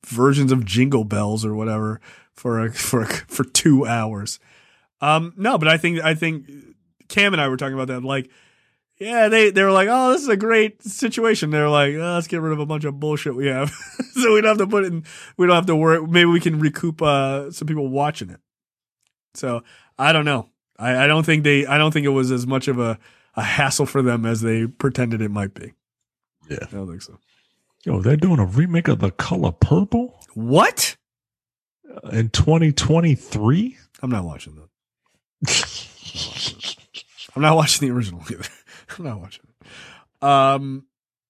versions 0.05 0.51
of 0.51 0.63
Jingle 0.65 1.03
Bells 1.03 1.45
or 1.45 1.55
whatever 1.55 1.99
for 2.33 2.65
a, 2.65 2.71
for 2.71 3.01
a, 3.01 3.07
for 3.07 3.43
two 3.43 3.85
hours. 3.85 4.39
Um, 5.01 5.33
no, 5.35 5.57
but 5.57 5.67
I 5.67 5.77
think 5.77 5.99
I 5.99 6.15
think 6.15 6.49
Cam 7.07 7.33
and 7.33 7.41
I 7.41 7.47
were 7.47 7.57
talking 7.57 7.73
about 7.75 7.87
that. 7.87 8.03
Like, 8.03 8.29
yeah, 8.97 9.27
they 9.27 9.51
they 9.51 9.63
were 9.63 9.71
like, 9.71 9.87
oh, 9.91 10.11
this 10.11 10.21
is 10.21 10.29
a 10.29 10.37
great 10.37 10.81
situation. 10.83 11.49
They're 11.49 11.69
like, 11.69 11.93
oh, 11.95 12.13
let's 12.15 12.27
get 12.27 12.41
rid 12.41 12.53
of 12.53 12.59
a 12.59 12.65
bunch 12.65 12.85
of 12.85 12.99
bullshit 12.99 13.35
we 13.35 13.47
have, 13.47 13.69
so 14.13 14.33
we 14.33 14.41
don't 14.41 14.57
have 14.57 14.67
to 14.67 14.67
put 14.67 14.85
it 14.85 14.93
in. 14.93 15.03
We 15.37 15.47
don't 15.47 15.55
have 15.55 15.65
to 15.67 15.75
worry. 15.75 16.05
Maybe 16.05 16.25
we 16.25 16.39
can 16.39 16.59
recoup 16.59 17.01
uh, 17.01 17.51
some 17.51 17.67
people 17.67 17.87
watching 17.87 18.29
it. 18.29 18.39
So 19.33 19.63
I 19.97 20.13
don't 20.13 20.25
know. 20.25 20.49
I, 20.77 21.03
I 21.03 21.07
don't 21.07 21.25
think 21.25 21.43
they. 21.43 21.65
I 21.65 21.77
don't 21.77 21.91
think 21.91 22.05
it 22.05 22.09
was 22.09 22.31
as 22.31 22.47
much 22.47 22.67
of 22.67 22.79
a 22.79 22.97
a 23.35 23.43
hassle 23.43 23.85
for 23.85 24.01
them 24.01 24.25
as 24.25 24.41
they 24.41 24.65
pretended 24.65 25.21
it 25.21 25.29
might 25.29 25.53
be. 25.53 25.73
Yeah. 26.49 26.59
I 26.61 26.71
don't 26.71 26.87
think 26.87 27.01
so. 27.01 27.19
Yo, 27.83 28.01
they're 28.01 28.15
doing 28.15 28.39
a 28.39 28.45
remake 28.45 28.87
of 28.87 28.99
The 28.99 29.11
Color 29.11 29.51
Purple 29.51 30.17
What? 30.33 30.95
in 32.11 32.29
2023. 32.29 33.77
I'm 34.01 34.09
not 34.09 34.23
watching 34.25 34.55
that. 34.55 34.69
I'm 37.35 37.41
not 37.41 37.55
watching 37.55 37.87
the 37.87 37.93
original 37.93 38.21
either. 38.31 38.45
I'm 38.97 39.05
not 39.05 39.19
watching. 39.19 39.45
Um, 40.21 40.85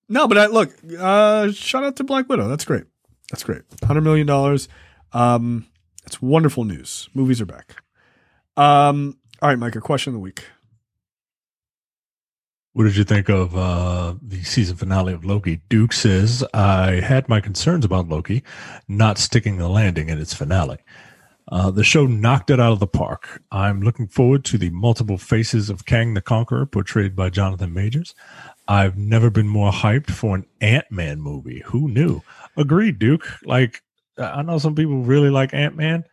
no, 0.07 0.27
but 0.27 0.37
I, 0.37 0.45
look, 0.47 0.71
uh, 0.99 1.51
shout 1.51 1.83
out 1.83 1.95
to 1.97 2.03
Black 2.03 2.29
Widow. 2.29 2.47
That's 2.47 2.65
great. 2.65 2.83
That's 3.31 3.43
great. 3.43 3.63
Hundred 3.83 4.01
million 4.01 4.27
dollars. 4.27 4.67
Um, 5.13 5.67
it's 6.05 6.21
wonderful 6.21 6.63
news. 6.63 7.09
Movies 7.13 7.41
are 7.41 7.45
back. 7.45 7.75
Um, 8.55 9.17
all 9.41 9.49
right, 9.49 9.57
Mike. 9.57 9.75
A 9.75 9.81
question 9.81 10.11
of 10.11 10.13
the 10.15 10.19
week. 10.19 10.45
What 12.73 12.83
did 12.83 12.97
you 12.97 13.05
think 13.05 13.29
of 13.29 13.55
uh, 13.55 14.15
the 14.21 14.43
season 14.43 14.75
finale 14.75 15.13
of 15.13 15.23
Loki? 15.23 15.61
Duke 15.69 15.93
says, 15.93 16.43
I 16.53 16.99
had 16.99 17.29
my 17.29 17.39
concerns 17.39 17.85
about 17.85 18.09
Loki 18.09 18.43
not 18.87 19.17
sticking 19.17 19.57
the 19.57 19.69
landing 19.69 20.09
in 20.09 20.19
its 20.19 20.33
finale. 20.33 20.79
Uh, 21.51 21.69
the 21.69 21.83
show 21.83 22.07
knocked 22.07 22.49
it 22.49 22.59
out 22.59 22.71
of 22.71 22.79
the 22.79 22.87
park. 22.87 23.41
I'm 23.51 23.81
looking 23.81 24.07
forward 24.07 24.43
to 24.45 24.57
the 24.57 24.71
multiple 24.71 25.17
faces 25.17 25.69
of 25.69 25.85
Kang 25.85 26.15
the 26.15 26.21
Conqueror, 26.21 26.65
portrayed 26.65 27.15
by 27.15 27.29
Jonathan 27.29 27.73
Majors. 27.73 28.15
I've 28.67 28.97
never 28.97 29.29
been 29.29 29.47
more 29.47 29.71
hyped 29.71 30.09
for 30.09 30.35
an 30.35 30.45
Ant 30.59 30.91
Man 30.91 31.21
movie. 31.21 31.61
Who 31.67 31.87
knew? 31.87 32.21
Agreed, 32.57 32.97
Duke. 32.97 33.27
Like, 33.43 33.83
I 34.17 34.41
know 34.41 34.57
some 34.57 34.73
people 34.75 35.03
really 35.03 35.29
like 35.29 35.53
Ant 35.53 35.75
Man. 35.75 36.05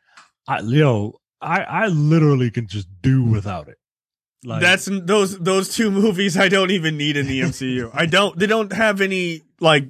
I, 0.47 0.61
yo, 0.61 1.21
I, 1.41 1.63
I 1.63 1.87
literally 1.87 2.51
can 2.51 2.67
just 2.67 2.89
do 3.01 3.25
without 3.25 3.69
it. 3.69 3.79
Like, 4.45 4.61
That's 4.61 4.87
those 4.87 5.39
those 5.39 5.75
two 5.75 5.91
movies 5.93 6.37
I 6.37 6.49
don't 6.49 6.73
even 6.73 6.97
need 6.97 7.17
in 7.17 7.27
the 7.27 7.41
MCU. 7.41 7.91
I 7.95 8.07
don't. 8.07 8.37
They 8.39 8.47
don't 8.47 8.73
have 8.73 9.01
any 9.01 9.43
like 9.61 9.89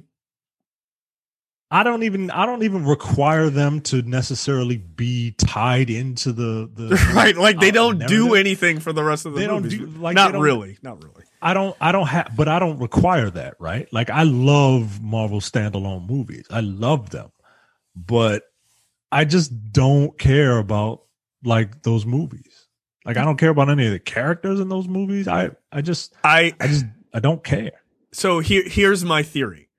I 1.73 1.81
don't 1.81 2.03
even 2.03 2.29
I 2.29 2.45
don't 2.45 2.61
even 2.61 2.85
require 2.85 3.49
them 3.49 3.81
to 3.81 4.03
necessarily 4.03 4.77
be 4.77 5.31
tied 5.31 5.89
into 5.89 6.31
the 6.31 6.69
the 6.71 7.11
right. 7.15 7.35
Like 7.35 7.59
they 7.59 7.69
uh, 7.69 7.71
don't 7.71 8.05
do 8.05 8.35
anything 8.35 8.79
for 8.79 8.93
the 8.93 9.03
rest 9.03 9.25
of 9.25 9.33
the 9.33 9.39
They 9.39 9.47
don't 9.47 9.67
do- 9.67 9.87
like, 9.87 10.13
not 10.13 10.37
really. 10.37 10.77
Not 10.83 11.03
really. 11.03 11.23
I 11.41 11.55
don't 11.55 11.75
I 11.81 11.91
don't 11.91 12.05
have 12.05 12.31
but 12.37 12.47
I 12.47 12.59
don't 12.59 12.77
require 12.77 13.27
that, 13.31 13.55
right? 13.59 13.91
Like 13.91 14.11
I 14.11 14.21
love 14.21 15.01
Marvel 15.01 15.39
standalone 15.39 16.07
movies. 16.07 16.45
I 16.51 16.59
love 16.59 17.09
them. 17.09 17.31
But 17.95 18.43
I 19.11 19.25
just 19.25 19.71
don't 19.71 20.15
care 20.19 20.59
about 20.59 21.01
like 21.43 21.81
those 21.81 22.05
movies. 22.05 22.67
Like 23.03 23.17
I 23.17 23.25
don't 23.25 23.37
care 23.37 23.49
about 23.49 23.71
any 23.71 23.87
of 23.87 23.93
the 23.93 23.99
characters 23.99 24.59
in 24.59 24.69
those 24.69 24.87
movies. 24.87 25.27
I 25.27 25.49
I 25.71 25.81
just 25.81 26.13
I 26.23 26.53
I 26.59 26.67
just 26.67 26.85
I 27.15 27.19
don't 27.19 27.43
care. 27.43 27.81
so 28.11 28.41
here 28.41 28.63
here's 28.67 29.03
my 29.03 29.23
theory. 29.23 29.69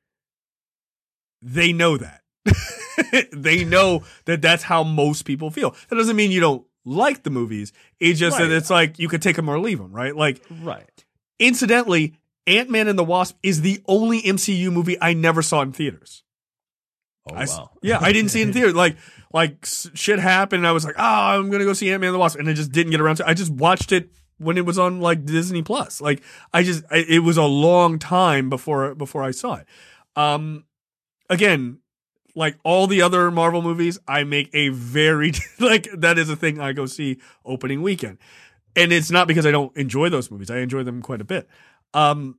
They 1.47 1.73
know 1.75 1.99
that. 1.99 2.23
they 3.33 3.65
know 3.65 4.03
that 4.25 4.41
that's 4.43 4.63
how 4.63 4.83
most 4.83 5.25
people 5.25 5.51
feel. 5.51 5.77
That 5.89 5.97
doesn't 5.97 6.17
mean 6.17 6.31
you 6.31 6.41
don't 6.41 6.67
like 6.85 7.23
the 7.23 7.31
movies. 7.31 7.73
It's 8.01 8.19
just 8.19 8.39
Right. 8.39 8.49
that 8.49 8.57
it's 8.57 8.71
like 8.71 8.99
you 8.99 9.09
could 9.09 9.21
take 9.23 9.37
them 9.37 9.49
or 9.49 9.59
leave 9.61 9.79
them, 9.79 9.93
right? 9.93 10.17
Like 10.17 10.43
Right. 10.63 11.05
incidentally, 11.39 12.15
Ant-Man 12.47 12.89
and 12.89 12.99
the 12.99 13.05
Wasp 13.05 13.37
is 13.43 13.61
the 13.63 13.81
only 13.87 14.21
MCU 14.23 14.71
movie 14.71 14.97
I 15.01 15.13
never 15.15 15.43
saw 15.43 15.61
in 15.63 15.73
theaters. 15.73 16.23
Oh 17.31 17.35
I 17.35 17.47
wow. 17.47 17.71
yeah, 17.83 17.99
I 18.01 18.13
didn't 18.13 18.31
see 18.31 18.41
it 18.43 18.49
in 18.49 18.53
theater. 18.55 18.73
Like, 18.73 18.97
like 19.33 19.65
shit 19.67 20.19
happened. 20.19 20.61
And 20.61 20.67
I 20.67 20.73
was 20.73 20.85
like, 20.85 20.97
oh, 20.99 21.03
I'm 21.03 21.51
gonna 21.51 21.65
go 21.65 21.73
see 21.73 21.91
Ant 21.91 22.01
Man 22.01 22.09
and 22.09 22.15
the 22.15 22.19
Wasp, 22.19 22.39
and 22.39 22.49
I 22.49 22.53
just 22.53 22.73
didn't 22.73 22.91
get 22.91 23.01
around 23.01 23.17
to. 23.17 23.23
it. 23.25 23.29
I 23.29 23.35
just 23.35 23.51
watched 23.51 23.93
it 23.93 24.11
when 24.39 24.59
it 24.59 24.67
was 24.67 24.79
on 24.79 25.01
like 25.01 25.25
Disney 25.25 25.63
Plus. 25.63 26.01
Like, 26.03 26.23
I 26.53 26.63
just, 26.63 26.85
I, 26.91 26.97
it 27.09 27.21
was 27.21 27.37
a 27.39 27.45
long 27.45 27.99
time 27.99 28.51
before 28.51 28.95
before 28.95 29.23
I 29.23 29.31
saw 29.31 29.55
it. 29.55 29.67
Um, 30.17 30.65
again, 31.31 31.79
like 32.35 32.57
all 32.65 32.87
the 32.87 33.03
other 33.03 33.31
Marvel 33.31 33.63
movies, 33.63 33.99
I 34.09 34.25
make 34.25 34.51
a 34.53 34.69
very 34.71 35.33
like 35.61 35.89
that 35.97 36.19
is 36.19 36.29
a 36.29 36.37
thing 36.37 36.61
I 36.61 36.73
go 36.73 36.87
see 36.87 37.19
opening 37.45 37.83
weekend, 37.83 38.19
and 38.75 38.93
it's 38.93 39.11
not 39.11 39.29
because 39.29 39.47
I 39.47 39.51
don't 39.51 39.77
enjoy 39.77 40.09
those 40.09 40.31
movies. 40.31 40.51
I 40.51 40.59
enjoy 40.59 40.83
them 40.83 41.03
quite 41.03 41.21
a 41.21 41.25
bit. 41.25 41.49
Um, 41.93 42.39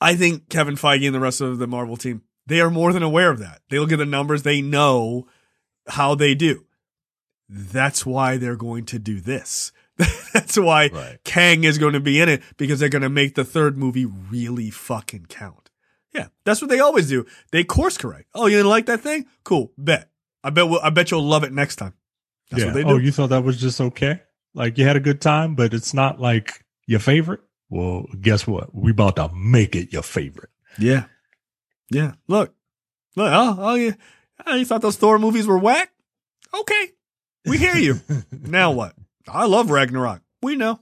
I 0.00 0.16
think 0.16 0.48
Kevin 0.48 0.76
Feige 0.76 1.06
and 1.06 1.14
the 1.14 1.20
rest 1.20 1.40
of 1.40 1.58
the 1.58 1.66
Marvel 1.66 1.96
team 1.96 2.22
they 2.46 2.60
are 2.60 2.70
more 2.70 2.92
than 2.92 3.02
aware 3.02 3.30
of 3.30 3.38
that. 3.38 3.62
They 3.70 3.78
look 3.78 3.92
at 3.92 3.98
the 3.98 4.04
numbers, 4.04 4.42
they 4.42 4.60
know 4.60 5.26
how 5.88 6.14
they 6.14 6.34
do. 6.34 6.66
That's 7.48 8.04
why 8.04 8.36
they're 8.36 8.56
going 8.56 8.84
to 8.86 8.98
do 8.98 9.20
this. 9.20 9.72
That's 10.32 10.58
why 10.58 10.88
Right. 10.88 11.18
Kang 11.24 11.64
is 11.64 11.78
going 11.78 11.92
to 11.92 12.00
be 12.00 12.20
in 12.20 12.28
it 12.28 12.42
because 12.56 12.80
they're 12.80 12.88
going 12.88 13.02
to 13.02 13.08
make 13.08 13.34
the 13.34 13.44
third 13.44 13.78
movie 13.78 14.06
really 14.06 14.70
fucking 14.70 15.26
count. 15.28 15.63
Yeah, 16.14 16.28
that's 16.44 16.60
what 16.60 16.70
they 16.70 16.80
always 16.80 17.08
do. 17.08 17.26
They 17.50 17.64
course 17.64 17.98
correct. 17.98 18.28
Oh, 18.34 18.46
you 18.46 18.56
didn't 18.56 18.70
like 18.70 18.86
that 18.86 19.00
thing? 19.00 19.26
Cool, 19.42 19.72
bet. 19.76 20.10
I 20.42 20.50
bet. 20.50 20.68
We'll, 20.68 20.80
I 20.80 20.90
bet 20.90 21.10
you'll 21.10 21.24
love 21.24 21.42
it 21.42 21.52
next 21.52 21.76
time. 21.76 21.94
That's 22.50 22.62
yeah. 22.62 22.66
what 22.68 22.74
they 22.74 22.84
oh, 22.84 22.88
do. 22.88 22.94
Oh, 22.94 22.98
you 22.98 23.12
thought 23.12 23.30
that 23.30 23.42
was 23.42 23.60
just 23.60 23.80
okay? 23.80 24.20
Like 24.54 24.78
you 24.78 24.84
had 24.84 24.96
a 24.96 25.00
good 25.00 25.20
time, 25.20 25.54
but 25.54 25.74
it's 25.74 25.92
not 25.92 26.20
like 26.20 26.64
your 26.86 27.00
favorite? 27.00 27.40
Well, 27.68 28.06
guess 28.20 28.46
what? 28.46 28.74
We 28.74 28.92
about 28.92 29.16
to 29.16 29.30
make 29.34 29.74
it 29.74 29.92
your 29.92 30.02
favorite. 30.02 30.50
Yeah. 30.78 31.06
Yeah. 31.90 32.12
Look. 32.28 32.54
Look. 33.16 33.32
Oh, 33.32 33.56
oh 33.58 33.74
you, 33.74 33.94
oh, 34.46 34.54
you 34.54 34.64
thought 34.64 34.82
those 34.82 34.96
Thor 34.96 35.18
movies 35.18 35.46
were 35.46 35.58
whack? 35.58 35.90
Okay. 36.52 36.88
We 37.46 37.58
hear 37.58 37.76
you. 37.76 38.00
now 38.30 38.70
what? 38.70 38.94
I 39.26 39.46
love 39.46 39.70
Ragnarok. 39.70 40.22
We 40.42 40.56
know. 40.56 40.80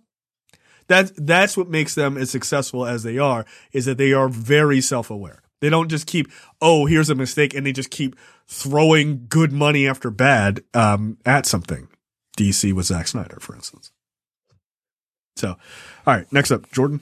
That's 0.92 1.12
that's 1.16 1.56
what 1.56 1.68
makes 1.68 1.94
them 1.94 2.18
as 2.18 2.30
successful 2.30 2.84
as 2.84 3.02
they 3.02 3.16
are, 3.16 3.46
is 3.72 3.86
that 3.86 3.96
they 3.96 4.12
are 4.12 4.28
very 4.28 4.82
self-aware. 4.82 5.42
They 5.60 5.70
don't 5.70 5.88
just 5.88 6.06
keep, 6.06 6.28
oh, 6.60 6.84
here's 6.84 7.08
a 7.08 7.14
mistake, 7.14 7.54
and 7.54 7.64
they 7.64 7.72
just 7.72 7.90
keep 7.90 8.14
throwing 8.46 9.26
good 9.28 9.52
money 9.52 9.88
after 9.88 10.10
bad 10.10 10.62
um, 10.74 11.16
at 11.24 11.46
something. 11.46 11.88
DC 12.36 12.72
with 12.74 12.86
Zack 12.86 13.08
Snyder, 13.08 13.38
for 13.40 13.54
instance. 13.54 13.90
So, 15.36 15.50
all 16.06 16.14
right, 16.14 16.30
next 16.30 16.50
up, 16.50 16.70
Jordan. 16.72 17.00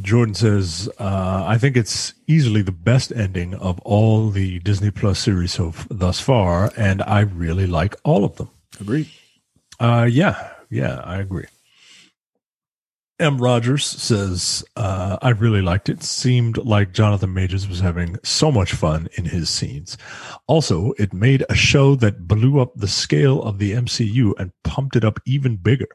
Jordan 0.00 0.34
says, 0.34 0.88
uh, 0.98 1.44
I 1.46 1.58
think 1.58 1.76
it's 1.76 2.14
easily 2.26 2.62
the 2.62 2.72
best 2.72 3.12
ending 3.12 3.54
of 3.54 3.78
all 3.80 4.30
the 4.30 4.58
Disney 4.60 4.90
Plus 4.90 5.18
series 5.18 5.52
so 5.52 5.68
f- 5.68 5.86
thus 5.90 6.18
far, 6.18 6.72
and 6.76 7.02
I 7.02 7.20
really 7.20 7.66
like 7.66 7.94
all 8.02 8.24
of 8.24 8.36
them. 8.36 8.48
Agreed. 8.80 9.10
Uh, 9.78 10.08
yeah, 10.10 10.54
yeah, 10.70 11.02
I 11.04 11.18
agree. 11.18 11.46
M. 13.22 13.38
Rogers 13.38 13.86
says, 13.86 14.64
uh, 14.74 15.16
I 15.22 15.30
really 15.30 15.62
liked 15.62 15.88
it. 15.88 16.02
Seemed 16.02 16.58
like 16.58 16.92
Jonathan 16.92 17.32
Majors 17.32 17.68
was 17.68 17.78
having 17.78 18.18
so 18.24 18.50
much 18.50 18.72
fun 18.72 19.08
in 19.16 19.26
his 19.26 19.48
scenes. 19.48 19.96
Also, 20.48 20.92
it 20.98 21.12
made 21.12 21.44
a 21.48 21.54
show 21.54 21.94
that 21.94 22.26
blew 22.26 22.60
up 22.60 22.72
the 22.74 22.88
scale 22.88 23.40
of 23.42 23.58
the 23.58 23.72
MCU 23.72 24.32
and 24.38 24.52
pumped 24.64 24.96
it 24.96 25.04
up 25.04 25.20
even 25.24 25.56
bigger. 25.56 25.86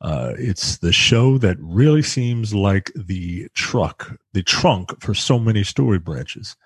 Uh, 0.00 0.32
it's 0.38 0.78
the 0.78 0.92
show 0.92 1.36
that 1.36 1.58
really 1.60 2.02
seems 2.02 2.54
like 2.54 2.90
the 2.96 3.48
truck, 3.54 4.16
the 4.32 4.42
trunk 4.42 5.02
for 5.02 5.12
so 5.12 5.38
many 5.38 5.62
story 5.62 5.98
branches. 5.98 6.56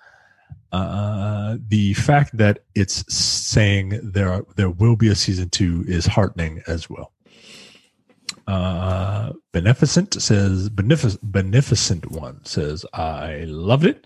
Uh, 0.71 1.57
the 1.67 1.93
fact 1.95 2.37
that 2.37 2.59
it's 2.73 3.03
saying 3.13 3.99
there 4.01 4.31
are, 4.31 4.45
there 4.55 4.69
will 4.69 4.95
be 4.95 5.09
a 5.09 5.15
season 5.15 5.49
two 5.49 5.83
is 5.87 6.05
heartening 6.05 6.61
as 6.67 6.89
well. 6.89 7.11
Uh, 8.47 9.33
beneficent 9.51 10.21
says 10.21 10.69
benefic- 10.69 11.19
beneficent 11.23 12.11
one 12.11 12.43
says 12.45 12.85
I 12.93 13.45
loved 13.47 13.85
it. 13.85 14.05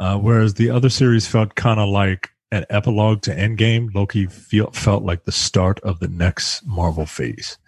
Uh, 0.00 0.16
whereas 0.16 0.54
the 0.54 0.70
other 0.70 0.88
series 0.88 1.26
felt 1.26 1.54
kind 1.56 1.80
of 1.80 1.88
like 1.88 2.30
an 2.52 2.64
epilogue 2.70 3.20
to 3.22 3.34
Endgame, 3.34 3.92
Loki 3.94 4.26
feel, 4.26 4.70
felt 4.70 5.02
like 5.02 5.24
the 5.24 5.32
start 5.32 5.80
of 5.80 5.98
the 6.00 6.08
next 6.08 6.64
Marvel 6.66 7.04
phase. 7.04 7.58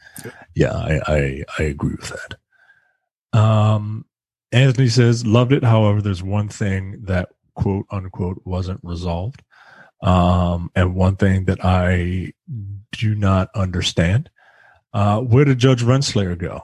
Yeah, 0.55 0.73
I, 0.73 1.01
I, 1.07 1.45
I 1.59 1.63
agree 1.65 1.97
with 1.99 2.09
that. 2.11 3.39
Um, 3.39 4.07
Anthony 4.53 4.89
says 4.89 5.27
loved 5.27 5.53
it. 5.53 5.65
However, 5.65 6.03
there's 6.03 6.23
one 6.23 6.49
thing 6.49 7.03
that 7.05 7.29
quote 7.55 7.87
unquote 7.91 8.41
wasn't 8.45 8.81
resolved, 8.83 9.43
um, 10.03 10.71
and 10.75 10.95
one 10.95 11.17
thing 11.17 11.45
that 11.45 11.65
I 11.65 12.33
do 12.93 13.15
not 13.15 13.51
understand. 13.55 14.31
Uh, 14.93 15.21
where 15.21 15.45
did 15.45 15.59
Judge 15.59 15.83
Renslayer 15.83 16.37
go? 16.37 16.63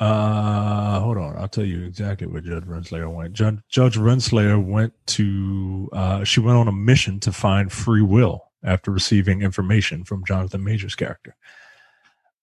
Uh, 0.00 0.98
hold 1.00 1.16
on. 1.16 1.36
I'll 1.36 1.48
tell 1.48 1.64
you 1.64 1.84
exactly 1.84 2.26
where 2.26 2.40
Judge 2.40 2.64
Renslayer 2.64 3.12
went. 3.12 3.34
Judge, 3.34 3.58
Judge 3.68 3.96
Renslayer 3.96 4.62
went 4.62 4.92
to, 5.08 5.88
uh, 5.92 6.24
she 6.24 6.40
went 6.40 6.58
on 6.58 6.66
a 6.66 6.72
mission 6.72 7.20
to 7.20 7.32
find 7.32 7.70
free 7.70 8.02
will 8.02 8.50
after 8.64 8.90
receiving 8.90 9.42
information 9.42 10.02
from 10.04 10.24
Jonathan 10.24 10.64
Major's 10.64 10.96
character. 10.96 11.36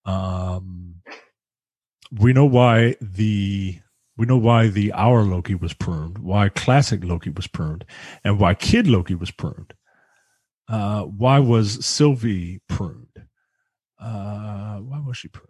Um, 0.05 0.95
we 2.17 2.31
know 2.33 2.45
why 2.45 2.95
the, 3.01 3.79
we 4.17 4.25
know 4.25 4.37
why 4.37 4.67
the 4.67 4.93
Our 4.93 5.23
Loki 5.23 5.55
was 5.55 5.73
pruned, 5.73 6.17
why 6.17 6.49
Classic 6.49 7.03
Loki 7.03 7.29
was 7.29 7.47
pruned, 7.47 7.85
and 8.23 8.39
why 8.39 8.53
Kid 8.53 8.87
Loki 8.87 9.15
was 9.15 9.31
pruned. 9.31 9.73
Uh, 10.69 11.03
why 11.03 11.39
was 11.39 11.85
Sylvie 11.85 12.61
pruned? 12.69 13.09
Uh, 13.99 14.77
why 14.77 14.99
was 15.05 15.17
she 15.17 15.27
pruned? 15.27 15.45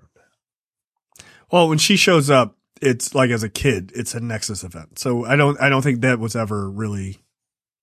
Well, 1.52 1.68
when 1.70 1.78
she 1.80 1.96
shows 1.98 2.30
up, 2.30 2.58
it's 2.82 3.16
like 3.16 3.32
as 3.32 3.44
a 3.44 3.50
kid, 3.50 3.92
it's 3.96 4.14
a 4.14 4.20
Nexus 4.20 4.64
event. 4.64 5.00
So 5.00 5.26
I 5.26 5.36
don't, 5.36 5.60
I 5.60 5.68
don't 5.70 5.82
think 5.82 6.02
that 6.02 6.20
was 6.20 6.36
ever 6.36 6.70
really. 6.70 7.18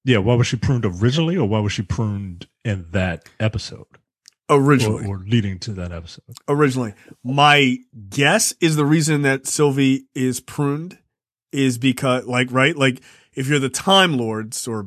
Yeah, 0.05 0.19
why 0.19 0.35
was 0.37 0.47
she 0.47 0.57
pruned 0.57 0.85
originally, 0.85 1.37
or 1.37 1.49
why 1.49 1.59
was 1.59 1.73
she 1.73 1.83
pruned 1.83 2.47
in 2.65 2.87
that 2.93 3.29
episode, 3.41 3.87
Originally, 4.49 5.05
or, 5.05 5.17
or 5.17 5.19
leading 5.27 5.59
to 5.61 5.73
that 5.73 5.91
episode? 5.91 6.23
originally, 6.47 6.95
my 7.25 7.79
guess 8.09 8.55
is 8.61 8.77
the 8.77 8.85
reason 8.87 9.23
that 9.23 9.49
Sylvie 9.49 10.07
is 10.15 10.39
pruned 10.39 10.99
is 11.51 11.77
because, 11.77 12.25
like, 12.27 12.53
right, 12.53 12.77
like 12.77 13.01
if 13.35 13.49
you're 13.49 13.59
the 13.59 13.69
Time 13.69 14.17
Lords 14.17 14.69
or, 14.69 14.87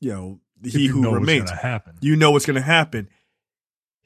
you 0.00 0.10
know, 0.10 0.40
If 0.64 0.72
he 0.72 0.84
you 0.84 0.92
who 0.92 1.00
know 1.02 1.12
remains, 1.12 1.50
gonna 1.50 1.60
happen. 1.60 1.96
you 2.00 2.16
know 2.16 2.30
what's 2.30 2.46
going 2.46 2.54
to 2.56 2.62
happen. 2.62 3.10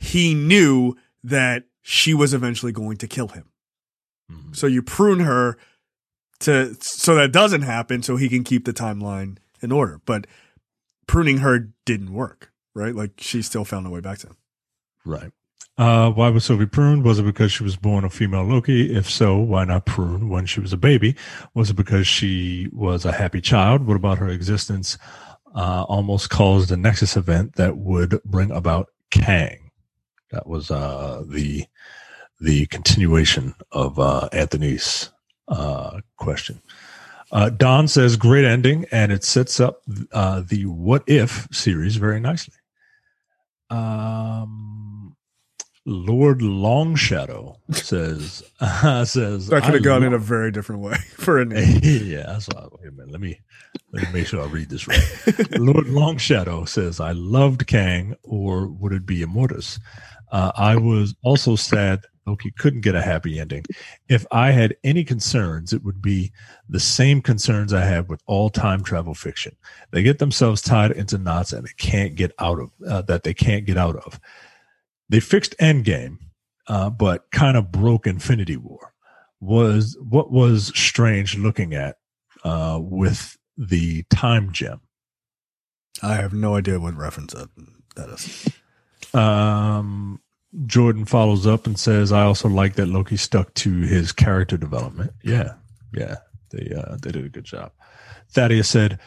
He 0.04 0.34
knew 0.34 0.96
that 1.22 1.64
she 1.82 2.14
was 2.14 2.34
eventually 2.34 2.72
going 2.72 2.96
to 2.98 3.06
kill 3.06 3.28
him. 3.28 3.44
Mhm. 4.30 4.56
So 4.56 4.66
you 4.66 4.82
prune 4.82 5.20
her 5.20 5.56
to 6.40 6.74
so 6.80 7.14
that 7.14 7.32
doesn't 7.32 7.62
happen 7.62 8.02
so 8.02 8.16
he 8.16 8.28
can 8.28 8.44
keep 8.44 8.64
the 8.64 8.72
timeline 8.72 9.36
in 9.62 9.72
order. 9.72 10.00
But 10.04 10.26
pruning 11.06 11.38
her 11.38 11.70
didn't 11.84 12.12
work, 12.12 12.52
right? 12.74 12.94
Like 12.94 13.12
she 13.18 13.42
still 13.42 13.64
found 13.64 13.86
a 13.86 13.90
way 13.90 14.00
back 14.00 14.18
to 14.18 14.28
him. 14.28 14.36
Right. 15.04 15.32
Uh, 15.76 16.08
why 16.10 16.28
was 16.28 16.44
Sylvie 16.44 16.66
pruned? 16.66 17.02
Was 17.02 17.18
it 17.18 17.24
because 17.24 17.50
she 17.50 17.64
was 17.64 17.76
born 17.76 18.04
a 18.04 18.10
female 18.10 18.44
Loki? 18.44 18.94
If 18.94 19.10
so, 19.10 19.36
why 19.38 19.64
not 19.64 19.86
prune 19.86 20.28
when 20.28 20.46
she 20.46 20.60
was 20.60 20.72
a 20.72 20.76
baby? 20.76 21.16
Was 21.54 21.70
it 21.70 21.74
because 21.74 22.06
she 22.06 22.68
was 22.72 23.04
a 23.04 23.10
happy 23.12 23.40
child? 23.40 23.84
What 23.86 23.96
about 23.96 24.18
her 24.18 24.28
existence 24.28 24.96
uh, 25.54 25.82
almost 25.88 26.30
caused 26.30 26.70
a 26.70 26.76
Nexus 26.76 27.16
event 27.16 27.56
that 27.56 27.76
would 27.76 28.22
bring 28.24 28.52
about 28.52 28.90
Kang? 29.10 29.63
That 30.34 30.48
was 30.48 30.68
uh, 30.70 31.22
the 31.28 31.64
the 32.40 32.66
continuation 32.66 33.54
of 33.70 34.00
uh, 34.00 34.28
Anthony's 34.32 35.10
uh, 35.46 36.00
question. 36.16 36.60
Uh, 37.30 37.50
Don 37.50 37.86
says, 37.86 38.16
"Great 38.16 38.44
ending, 38.44 38.84
and 38.90 39.12
it 39.12 39.22
sets 39.22 39.60
up 39.60 39.82
uh, 40.12 40.42
the 40.44 40.66
What 40.66 41.04
If 41.06 41.46
series 41.52 41.96
very 41.96 42.18
nicely." 42.18 42.54
Um, 43.70 45.16
Lord 45.86 46.40
Longshadow 46.40 47.58
says 47.70 48.42
uh, 48.60 49.04
says 49.04 49.48
That 49.48 49.64
could 49.64 49.74
have 49.74 49.82
gone 49.82 50.02
in 50.02 50.14
a 50.14 50.18
very 50.18 50.50
different 50.50 50.80
way 50.82 50.96
for 51.16 51.38
a 51.38 51.44
name. 51.44 51.80
yeah, 51.82 52.38
why. 52.52 52.66
Wait 52.80 52.88
a 52.88 52.92
minute. 52.92 53.12
Let 53.12 53.20
me 53.20 53.38
let 53.92 54.02
me 54.04 54.08
make 54.12 54.26
sure 54.26 54.42
I 54.42 54.46
read 54.46 54.70
this 54.70 54.88
right. 54.88 54.98
Lord 55.58 55.86
Longshadow 55.86 56.66
says, 56.68 57.00
"I 57.00 57.12
loved 57.12 57.66
Kang, 57.66 58.16
or 58.22 58.66
would 58.66 58.92
it 58.92 59.04
be 59.06 59.20
Immortus? 59.20 59.78
Uh, 60.34 60.50
I 60.56 60.74
was 60.74 61.14
also 61.22 61.54
sad 61.54 62.00
Loki 62.26 62.50
couldn't 62.50 62.80
get 62.80 62.96
a 62.96 63.02
happy 63.02 63.38
ending. 63.38 63.64
If 64.08 64.26
I 64.32 64.50
had 64.50 64.76
any 64.82 65.04
concerns, 65.04 65.72
it 65.72 65.84
would 65.84 66.02
be 66.02 66.32
the 66.68 66.80
same 66.80 67.22
concerns 67.22 67.72
I 67.72 67.84
have 67.84 68.08
with 68.08 68.20
all 68.26 68.50
time 68.50 68.82
travel 68.82 69.14
fiction. 69.14 69.56
They 69.92 70.02
get 70.02 70.18
themselves 70.18 70.60
tied 70.60 70.90
into 70.90 71.18
knots 71.18 71.52
and 71.52 71.64
they 71.64 71.72
can't 71.76 72.16
get 72.16 72.32
out 72.40 72.58
of 72.58 72.70
uh, 72.84 73.02
that. 73.02 73.22
They 73.22 73.32
can't 73.32 73.64
get 73.64 73.76
out 73.76 73.94
of. 73.94 74.18
They 75.08 75.20
fixed 75.20 75.54
Endgame, 75.58 76.18
uh, 76.66 76.90
but 76.90 77.30
kind 77.30 77.56
of 77.56 77.70
broke 77.70 78.06
Infinity 78.06 78.56
War. 78.56 78.92
Was 79.40 79.96
what 80.00 80.32
was 80.32 80.72
strange 80.74 81.36
looking 81.36 81.74
at 81.74 81.96
uh, 82.42 82.80
with 82.82 83.36
the 83.56 84.02
time 84.04 84.50
gem. 84.50 84.80
I 86.02 86.14
have 86.14 86.32
no 86.32 86.56
idea 86.56 86.80
what 86.80 86.96
reference 86.96 87.34
that, 87.34 87.50
that 87.94 88.08
is. 88.08 88.48
Um, 89.14 90.20
Jordan 90.66 91.04
follows 91.04 91.46
up 91.46 91.66
and 91.66 91.78
says, 91.78 92.12
"I 92.12 92.22
also 92.22 92.48
like 92.48 92.74
that 92.74 92.86
Loki 92.86 93.16
stuck 93.16 93.52
to 93.54 93.70
his 93.80 94.12
character 94.12 94.56
development. 94.56 95.12
Yeah, 95.22 95.54
yeah, 95.92 96.16
they 96.50 96.72
uh, 96.74 96.96
they 97.02 97.10
did 97.10 97.24
a 97.24 97.28
good 97.28 97.44
job." 97.44 97.72
Thaddeus 98.28 98.68
said, 98.68 98.98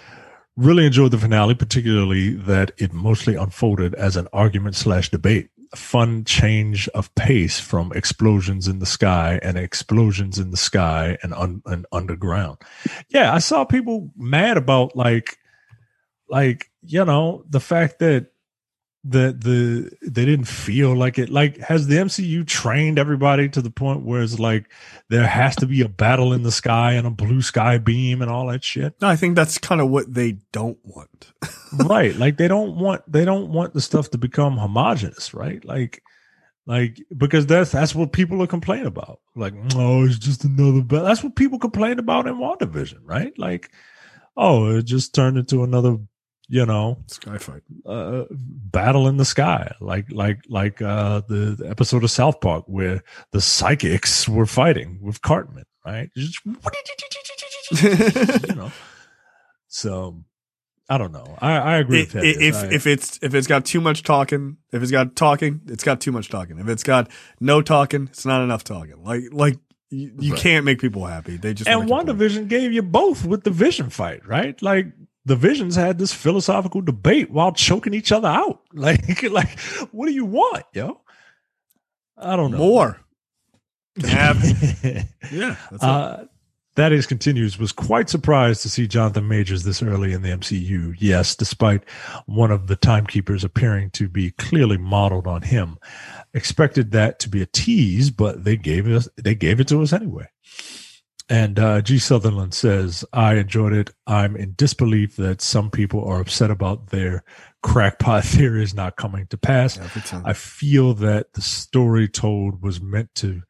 "Really 0.56 0.86
enjoyed 0.86 1.12
the 1.12 1.18
finale, 1.18 1.56
particularly 1.56 2.32
that 2.32 2.72
it 2.78 2.94
mostly 2.94 3.36
unfolded 3.36 3.96
as 3.96 4.18
an 4.18 4.28
argument 4.34 4.76
slash 4.76 5.10
debate. 5.10 5.50
Fun 5.76 6.24
change 6.26 6.88
of 6.90 7.14
pace 7.16 7.60
from 7.60 7.92
explosions 7.94 8.68
in 8.68 8.80
the 8.80 8.86
sky 8.86 9.40
and 9.42 9.58
explosions 9.58 10.40
in 10.40 10.52
the 10.52 10.58
sky 10.58 11.18
and 11.24 11.34
un- 11.34 11.62
and 11.66 11.86
underground. 11.92 12.58
Yeah, 13.10 13.34
I 13.34 13.40
saw 13.40 13.64
people 13.64 14.12
mad 14.18 14.58
about 14.58 14.96
like, 14.96 15.38
like 16.30 16.72
you 16.82 17.06
know, 17.06 17.46
the 17.50 17.62
fact 17.62 18.00
that." 18.00 18.32
That 19.10 19.42
the 19.42 19.90
they 20.02 20.26
didn't 20.26 20.48
feel 20.48 20.96
like 20.96 21.18
it. 21.18 21.30
Like 21.30 21.58
has 21.58 21.88
the 21.88 21.96
MCU 21.96 22.46
trained 22.46 23.00
everybody 23.00 23.48
to 23.50 23.62
the 23.62 23.70
point 23.70 24.04
where 24.04 24.22
it's 24.22 24.40
like 24.40 24.70
there 25.10 25.26
has 25.26 25.56
to 25.58 25.66
be 25.66 25.82
a 25.82 25.90
battle 25.90 26.34
in 26.34 26.44
the 26.44 26.52
sky 26.52 26.94
and 26.94 27.08
a 27.08 27.12
blue 27.12 27.42
sky 27.42 27.78
beam 27.78 28.22
and 28.22 28.30
all 28.30 28.48
that 28.48 28.64
shit? 28.64 28.96
No, 29.02 29.08
I 29.08 29.16
think 29.16 29.36
that's 29.36 29.58
kind 29.58 29.82
of 29.82 29.90
what 29.90 30.14
they 30.14 30.40
don't 30.52 30.78
want. 30.84 31.32
right. 31.74 32.16
Like 32.16 32.38
they 32.38 32.48
don't 32.48 32.78
want 32.78 33.10
they 33.12 33.24
don't 33.24 33.50
want 33.50 33.74
the 33.74 33.82
stuff 33.82 34.10
to 34.12 34.18
become 34.18 34.58
homogenous 34.58 35.34
right? 35.34 35.64
Like 35.64 36.04
like 36.66 37.02
because 37.16 37.46
that's 37.46 37.72
that's 37.72 37.96
what 37.96 38.12
people 38.12 38.42
are 38.44 38.48
complaining 38.48 38.88
about. 38.88 39.22
Like 39.36 39.54
oh 39.76 40.06
it's 40.06 40.18
just 40.18 40.44
another 40.44 40.82
battle 40.82 41.06
that's 41.06 41.24
what 41.24 41.36
people 41.36 41.60
complain 41.60 42.00
about 42.00 42.28
in 42.28 42.36
WandaVision 42.36 43.00
right? 43.04 43.38
Like 43.38 43.72
oh 44.36 44.76
it 44.76 44.84
just 44.84 45.16
turned 45.16 45.38
into 45.38 45.64
another 45.64 45.98
you 46.50 46.66
know 46.66 46.98
Skyfight. 47.08 47.62
uh, 47.86 48.26
battle 48.32 49.08
in 49.08 49.18
the 49.18 49.26
sky, 49.26 49.74
like 49.82 50.06
like 50.12 50.40
like 50.50 50.82
uh, 50.82 51.22
the, 51.28 51.56
the 51.60 51.70
episode 51.70 52.04
of 52.04 52.12
South 52.12 52.40
Park 52.42 52.66
where 52.68 53.04
the 53.32 53.42
psychics 53.42 54.28
were 54.30 54.46
fighting 54.46 55.00
with 55.02 55.22
Cartman, 55.22 55.66
right? 55.86 56.10
Just, 56.16 56.40
you 58.48 58.56
know. 58.56 58.72
So 59.68 60.24
I 60.90 60.98
don't 60.98 61.12
know. 61.12 61.36
I, 61.40 61.58
I 61.58 61.78
agree 61.78 62.02
If 62.02 62.14
with 62.14 62.24
that. 62.24 62.42
if, 62.42 62.56
I- 62.56 62.68
if 62.74 62.88
it's 62.88 63.20
if 63.22 63.34
it's 63.36 63.48
got 63.48 63.66
too 63.66 63.82
much 63.82 64.04
talking, 64.04 64.58
if 64.72 64.82
it's 64.82 64.92
got 64.92 65.16
talking, 65.16 65.62
it's 65.68 65.84
got 65.84 66.00
too 66.00 66.12
much 66.12 66.30
talking. 66.30 66.60
If 66.60 66.70
it's 66.70 66.84
got 66.84 67.10
no 67.40 67.62
talking, 67.62 68.08
it's 68.12 68.26
not 68.26 68.42
enough 68.42 68.64
talking. 68.64 69.04
Like 69.04 69.24
like 69.32 69.58
You, 69.90 70.14
you 70.20 70.34
Right. 70.34 70.42
can't 70.42 70.66
make 70.66 70.80
people 70.80 71.06
happy. 71.06 71.38
They 71.38 71.54
just 71.54 71.70
and 71.70 71.90
division 72.06 72.48
gave 72.48 72.72
you 72.72 72.82
both 72.84 73.26
with 73.26 73.44
the 73.44 73.52
vision 73.52 73.90
fight, 73.90 74.26
right? 74.26 74.60
Like 74.62 74.88
the 75.28 75.36
visions 75.36 75.76
had 75.76 75.98
this 75.98 76.14
philosophical 76.14 76.82
debate 76.82 77.30
while 77.30 77.52
choking 77.52 77.94
each 77.94 78.12
other 78.12 78.30
out. 78.30 78.62
Like, 78.74 79.24
like, 79.24 79.60
what 79.92 80.06
do 80.06 80.14
you 80.14 80.26
want, 80.26 80.64
yo? 80.72 81.02
I 82.16 82.36
don't 82.36 82.52
know. 82.52 82.58
more. 82.58 83.00
Have 84.08 84.38
yeah. 85.32 85.56
That's 85.72 85.84
uh, 85.84 86.26
that 86.76 86.92
is 86.92 87.08
continues 87.08 87.58
was 87.58 87.72
quite 87.72 88.08
surprised 88.08 88.62
to 88.62 88.70
see 88.70 88.88
Jonathan 88.88 89.28
Majors 89.28 89.64
this 89.64 89.82
early 89.82 90.14
in 90.14 90.22
the 90.22 90.30
MCU. 90.30 90.96
Yes, 91.00 91.36
despite 91.36 91.84
one 92.28 92.52
of 92.52 92.68
the 92.68 92.76
timekeepers 92.76 93.44
appearing 93.44 93.90
to 93.92 94.08
be 94.08 94.30
clearly 94.32 94.78
modeled 94.78 95.26
on 95.26 95.42
him, 95.42 95.80
expected 96.36 96.92
that 96.92 97.18
to 97.20 97.30
be 97.30 97.42
a 97.42 97.48
tease, 97.48 98.12
but 98.12 98.44
they 98.44 98.56
gave 98.56 98.88
us 98.88 99.10
they 99.18 99.34
gave 99.34 99.60
it 99.60 99.68
to 99.70 99.82
us 99.82 99.92
anyway. 99.92 100.28
And 101.30 101.60
uh, 101.60 101.82
G. 101.82 102.00
Sutherland 102.00 102.54
says, 102.54 103.04
"I 103.12 103.36
enjoyed 103.36 103.74
it. 103.74 103.90
I'm 104.06 104.38
in 104.38 104.54
disbelief 104.56 105.18
that 105.18 105.42
some 105.42 105.70
people 105.70 106.04
are 106.06 106.22
upset 106.22 106.52
about 106.52 106.88
their 106.88 107.24
crackpot 107.64 108.24
theories 108.26 108.74
not 108.74 108.96
coming 108.96 109.28
to 109.28 109.38
pass. 109.38 109.78
I 110.26 110.34
feel 110.34 110.94
that 110.96 111.34
the 111.34 111.42
story 111.42 112.08
told 112.08 112.62
was 112.62 112.80
meant 112.80 113.14
to 113.16 113.42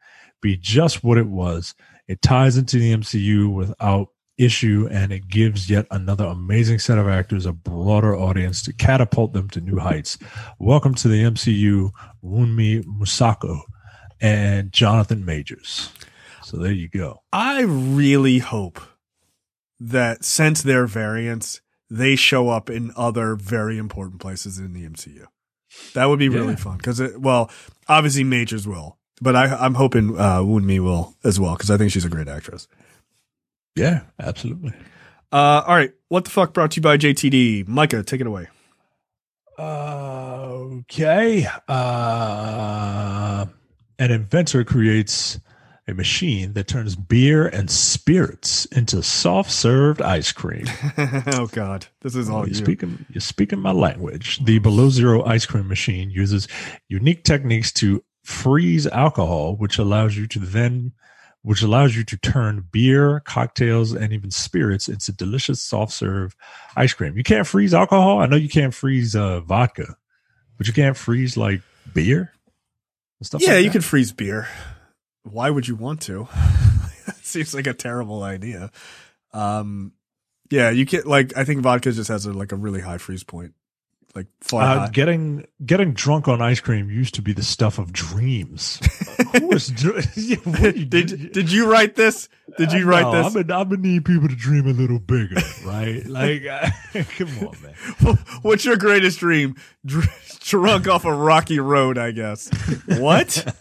be 0.41 0.57
just 0.57 1.03
what 1.03 1.17
it 1.17 1.27
was. 1.27 1.75
It 2.07 2.21
ties 2.21 2.57
into 2.57 2.79
the 2.79 2.93
MCU 2.93 3.53
without 3.53 4.09
issue 4.37 4.87
and 4.91 5.11
it 5.11 5.27
gives 5.27 5.69
yet 5.69 5.87
another 5.89 6.25
amazing 6.25 6.79
set 6.79 6.97
of 6.97 7.07
actors 7.07 7.45
a 7.45 7.51
broader 7.51 8.15
audience 8.15 8.61
to 8.63 8.73
catapult 8.73 9.33
them 9.33 9.49
to 9.49 9.61
new 9.61 9.77
heights. 9.77 10.17
Welcome 10.59 10.93
to 10.95 11.07
the 11.07 11.23
MCU, 11.23 11.89
Wunmi 12.23 12.83
Mosaku 12.83 13.59
and 14.21 14.71
Jonathan 14.71 15.25
Majors. 15.25 15.91
So 16.47 16.55
there 16.55 16.71
you 16.71 16.87
go. 16.87 17.23
I 17.33 17.61
really 17.63 18.37
hope 18.39 18.79
that 19.81 20.23
since 20.23 20.61
they're 20.63 20.87
variants, 20.87 21.59
they 21.89 22.15
show 22.15 22.47
up 22.47 22.69
in 22.69 22.93
other 22.95 23.35
very 23.35 23.77
important 23.77 24.21
places 24.21 24.57
in 24.57 24.71
the 24.71 24.85
MCU. 24.87 25.25
That 25.93 26.05
would 26.05 26.19
be 26.19 26.29
really 26.29 26.51
Yeah. 26.51 26.55
fun 26.55 26.77
because, 26.77 27.01
well, 27.17 27.51
obviously 27.89 28.23
Majors 28.23 28.65
will, 28.65 28.97
but 29.21 29.35
I, 29.35 29.47
I'm 29.57 29.73
hoping 29.73 30.17
uh, 30.17 30.39
Wunmi 30.39 30.79
will 30.79 31.17
as 31.21 31.37
well 31.37 31.55
because 31.55 31.69
I 31.69 31.75
think 31.75 31.91
she's 31.91 32.05
a 32.05 32.09
great 32.09 32.29
actress. 32.29 32.69
Yeah, 33.75 34.03
absolutely. 34.17 34.71
Uh, 35.33 35.63
all 35.67 35.75
right, 35.75 35.91
what 36.07 36.23
the 36.23 36.31
fuck 36.31 36.53
brought 36.53 36.71
to 36.71 36.75
you 36.77 36.81
by 36.81 36.95
JTD? 36.97 37.67
Micah, 37.67 38.03
take 38.03 38.21
it 38.21 38.27
away. 38.27 38.47
Okay. 39.59 41.45
Uh, 41.67 43.45
an 43.99 44.11
inventor 44.11 44.63
creates 44.63 45.41
a 45.87 45.93
machine 45.93 46.53
that 46.53 46.67
turns 46.67 46.95
beer 46.95 47.47
and 47.47 47.71
spirits 47.71 48.65
into 48.65 49.01
soft 49.01 49.51
served 49.51 50.01
ice 50.01 50.31
cream. 50.31 50.65
oh 51.27 51.47
God, 51.51 51.87
this 52.01 52.15
is 52.15 52.29
all 52.29 52.39
you're 52.39 52.49
you. 52.49 52.55
speaking 52.55 53.05
you're 53.09 53.21
speaking 53.21 53.59
my 53.59 53.71
language. 53.71 54.43
The 54.43 54.59
below 54.59 54.89
zero 54.89 55.23
ice 55.23 55.45
cream 55.45 55.67
machine 55.67 56.09
uses 56.09 56.47
unique 56.89 57.23
techniques 57.23 57.71
to 57.73 58.03
freeze 58.23 58.85
alcohol, 58.87 59.55
which 59.55 59.77
allows 59.77 60.17
you 60.17 60.27
to 60.27 60.39
then 60.39 60.91
which 61.43 61.61
allows 61.61 61.95
you 61.95 62.03
to 62.03 62.17
turn 62.17 62.67
beer, 62.71 63.21
cocktails, 63.21 63.93
and 63.93 64.11
even 64.11 64.29
spirits 64.29 64.89
into 64.89 65.13
delicious 65.13 65.61
soft 65.61 65.93
serve 65.93 66.35
ice 66.75 66.93
cream. 66.93 67.15
You 67.15 67.23
can't 67.23 67.47
freeze 67.47 67.73
alcohol. 67.73 68.19
I 68.19 68.25
know 68.25 68.35
you 68.35 68.49
can't 68.49 68.73
freeze 68.73 69.15
uh, 69.15 69.39
vodka, 69.39 69.95
but 70.57 70.67
you 70.67 70.73
can't 70.73 70.97
freeze 70.97 71.37
like 71.37 71.61
beer 71.93 72.33
and 73.19 73.25
stuff. 73.25 73.41
yeah, 73.41 73.53
like 73.53 73.59
you 73.59 73.69
that? 73.69 73.71
could 73.71 73.85
freeze 73.85 74.11
beer. 74.11 74.49
Why 75.31 75.49
would 75.49 75.67
you 75.67 75.75
want 75.75 76.01
to? 76.03 76.27
Seems 77.21 77.53
like 77.53 77.67
a 77.67 77.73
terrible 77.73 78.23
idea. 78.23 78.71
Um, 79.33 79.93
yeah, 80.49 80.69
you 80.69 80.85
can't 80.85 81.05
like. 81.05 81.35
I 81.37 81.43
think 81.43 81.61
vodka 81.61 81.91
just 81.91 82.07
has 82.09 82.25
a, 82.25 82.33
like 82.33 82.51
a 82.51 82.55
really 82.55 82.79
high 82.81 82.97
freeze 82.97 83.23
point, 83.23 83.53
like 84.15 84.27
far 84.41 84.61
Uh, 84.63 84.89
getting 84.89 85.45
getting 85.65 85.93
drunk 85.93 86.27
on 86.29 86.41
ice 86.41 86.61
cream 86.61 86.89
used 86.89 87.15
to 87.15 87.21
be 87.21 87.33
the 87.33 87.43
stuff 87.43 87.79
of 87.79 87.91
dreams. 87.91 88.79
Who 89.37 89.47
was 89.47 89.67
dr- 89.75 90.05
what 90.45 90.77
you- 90.77 90.85
did 90.85 91.33
did 91.33 91.51
you 91.51 91.69
write 91.69 91.95
this? 91.95 92.29
Did 92.57 92.71
you 92.71 92.85
write 92.85 93.01
No, 93.03 93.11
this? 93.11 93.25
I'm 93.35 93.43
gonna, 93.43 93.59
I'm 93.61 93.69
gonna 93.69 93.81
need 93.81 94.05
people 94.05 94.29
to 94.29 94.35
dream 94.35 94.65
a 94.67 94.71
little 94.71 94.99
bigger, 94.99 95.35
right? 95.65 96.05
Like, 96.05 96.43
come 97.17 97.27
on, 97.45 97.55
man. 97.61 98.17
What's 98.41 98.63
your 98.63 98.77
greatest 98.77 99.19
dream? 99.19 99.55
Dr- 99.85 100.09
drunk 100.39 100.87
off 100.87 101.03
a 101.03 101.13
rocky 101.13 101.59
road, 101.59 101.97
I 101.97 102.11
guess. 102.11 102.49
What? 102.97 103.53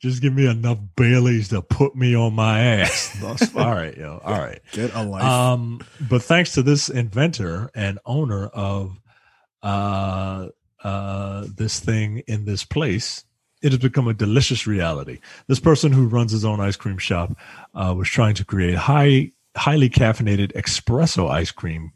Just 0.00 0.20
give 0.20 0.34
me 0.34 0.46
enough 0.46 0.78
Baileys 0.94 1.48
to 1.48 1.62
put 1.62 1.96
me 1.96 2.14
on 2.14 2.34
my 2.34 2.60
ass. 2.60 3.16
All 3.56 3.74
right, 3.74 3.96
yo. 3.96 4.20
All 4.22 4.38
right. 4.38 4.60
Get 4.72 4.94
a 4.94 5.02
life. 5.02 5.24
Um, 5.24 5.80
but 6.08 6.22
thanks 6.22 6.52
to 6.54 6.62
this 6.62 6.88
inventor 6.90 7.70
and 7.74 7.98
owner 8.04 8.46
of 8.48 9.00
uh, 9.62 10.48
uh, 10.84 11.46
this 11.56 11.80
thing 11.80 12.18
in 12.26 12.44
this 12.44 12.62
place, 12.62 13.24
it 13.62 13.72
has 13.72 13.80
become 13.80 14.06
a 14.06 14.14
delicious 14.14 14.66
reality. 14.66 15.20
This 15.48 15.60
person 15.60 15.92
who 15.92 16.06
runs 16.06 16.30
his 16.30 16.44
own 16.44 16.60
ice 16.60 16.76
cream 16.76 16.98
shop 16.98 17.36
uh, 17.74 17.94
was 17.96 18.08
trying 18.08 18.34
to 18.34 18.44
create 18.44 18.74
high, 18.74 19.32
highly 19.56 19.88
caffeinated 19.88 20.52
espresso 20.52 21.30
ice 21.30 21.50
cream 21.50 21.92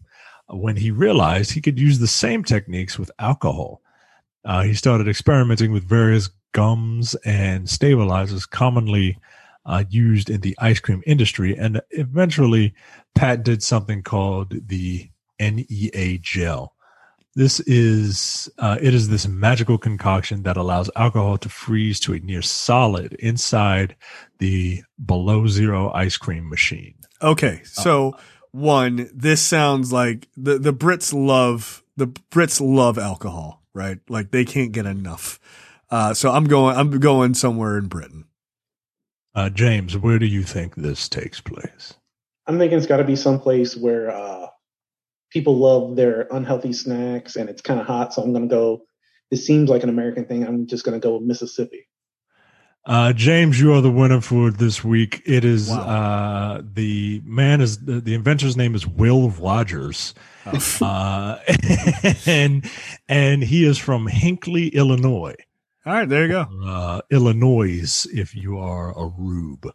when 0.48 0.77
he 0.77 0.90
realized 0.90 1.52
he 1.52 1.60
could 1.60 1.78
use 1.78 1.98
the 1.98 2.06
same 2.06 2.43
techniques 2.44 2.98
with 2.98 3.10
alcohol. 3.18 3.82
Uh, 4.44 4.62
he 4.62 4.72
started 4.72 5.06
experimenting 5.06 5.70
with 5.70 5.85
various 5.85 6.31
gums 6.52 7.14
and 7.24 7.68
stabilizers 7.68 8.47
commonly 8.47 9.18
uh, 9.66 9.85
used 9.89 10.31
in 10.31 10.40
the 10.40 10.56
ice 10.59 10.81
cream 10.81 11.02
industry, 11.06 11.56
and 11.56 11.81
eventually 11.90 12.74
Pat 13.14 13.43
did 13.43 13.62
something 13.62 14.02
called 14.02 14.55
the 14.68 15.10
NEA 15.39 16.18
gel. 16.18 16.74
This 17.36 17.60
is 17.60 18.51
uh, 18.59 18.78
it 18.81 18.93
is 18.93 19.09
this 19.09 19.28
magical 19.28 19.78
concoction 19.78 20.43
that 20.43 20.56
allows 20.56 20.90
alcohol 20.97 21.39
to 21.39 21.48
freeze 21.48 22.01
to 22.01 22.14
a 22.14 22.18
near 22.18 22.43
solid 22.43 23.14
inside 23.14 23.94
the 24.39 24.82
below 25.05 25.47
zero 25.47 25.93
ice 25.93 26.16
cream 26.16 26.48
machine. 26.48 26.94
Okay, 27.22 27.60
so 27.64 28.16
one, 28.51 29.09
this 29.14 29.40
sounds 29.40 29.93
like 29.93 30.28
the 30.36 30.59
the 30.59 30.72
Brits 30.72 31.14
love 31.14 31.85
the 31.97 32.09
Brits 32.09 32.60
love 32.60 32.98
alcohol, 32.98 33.62
right? 33.74 33.98
Like 34.09 34.32
they 34.32 34.44
can't 34.44 34.72
get 34.72 34.86
enough. 34.86 35.39
Uh, 35.91 36.15
so 36.15 36.31
I'm 36.31 36.45
going 36.45 36.77
I'm 36.77 36.91
going 37.01 37.35
somewhere 37.35 37.77
in 37.79 37.87
Britain. 37.87 38.27
Uh, 39.35 39.49
James, 39.51 39.97
where 39.97 40.19
do 40.19 40.27
you 40.27 40.43
think 40.43 40.75
this 40.75 41.09
takes 41.09 41.41
place? 41.41 41.95
I'm 42.47 42.59
thinking 42.59 42.79
it's 42.79 42.87
got 42.87 42.97
to 42.99 43.05
be 43.05 43.17
someplace 43.17 43.77
where 43.77 44.11
uh, 44.11 44.47
people 45.31 45.57
love 45.57 45.95
their 45.97 46.27
unhealthy 46.33 46.73
snacks 46.73 47.37
and 47.37 47.49
it's 47.49 47.62
kind 47.62 47.81
of 47.81 47.87
hot. 47.87 48.12
So 48.12 48.23
I'm 48.23 48.33
going 48.33 48.49
to 48.49 48.53
go. 48.55 48.83
This 49.31 49.47
seems 49.47 49.71
like 49.71 49.85
an 49.85 49.89
American 49.89 50.25
thing. 50.25 50.45
I'm 50.45 50.67
just 50.67 50.85
going 50.85 51.01
to 51.01 51.05
go 51.05 51.15
with 51.15 51.23
Mississippi. 51.23 51.87
Uh, 52.87 53.12
James, 53.12 53.61
you 53.61 53.73
are 53.75 53.81
the 53.83 53.91
winner 53.91 54.21
for 54.21 54.51
this 54.51 54.83
week. 54.83 55.23
It 55.27 55.45
is 55.45 55.69
Wow. 55.71 55.79
uh, 55.81 56.62
the 56.65 57.21
man 57.25 57.61
is 57.61 57.85
the, 57.85 58.01
the 58.01 58.15
inventor's 58.15 58.57
name 58.57 58.75
is 58.75 58.87
Will 58.87 59.29
Rogers, 59.31 60.15
uh, 60.81 61.37
and 62.27 62.69
and 63.07 63.45
he 63.45 63.65
is 63.67 63.77
from 63.77 64.07
Hinckley, 64.07 64.69
Illinois. 64.69 65.37
All 65.86 65.94
right, 65.94 66.09
there 66.09 66.27
you 66.27 66.28
go. 66.28 66.47
uh, 66.66 67.01
Illinois 67.11 68.07
if 68.12 68.35
you 68.35 68.59
are 68.59 68.97
a 68.98 69.07
rube. 69.07 69.66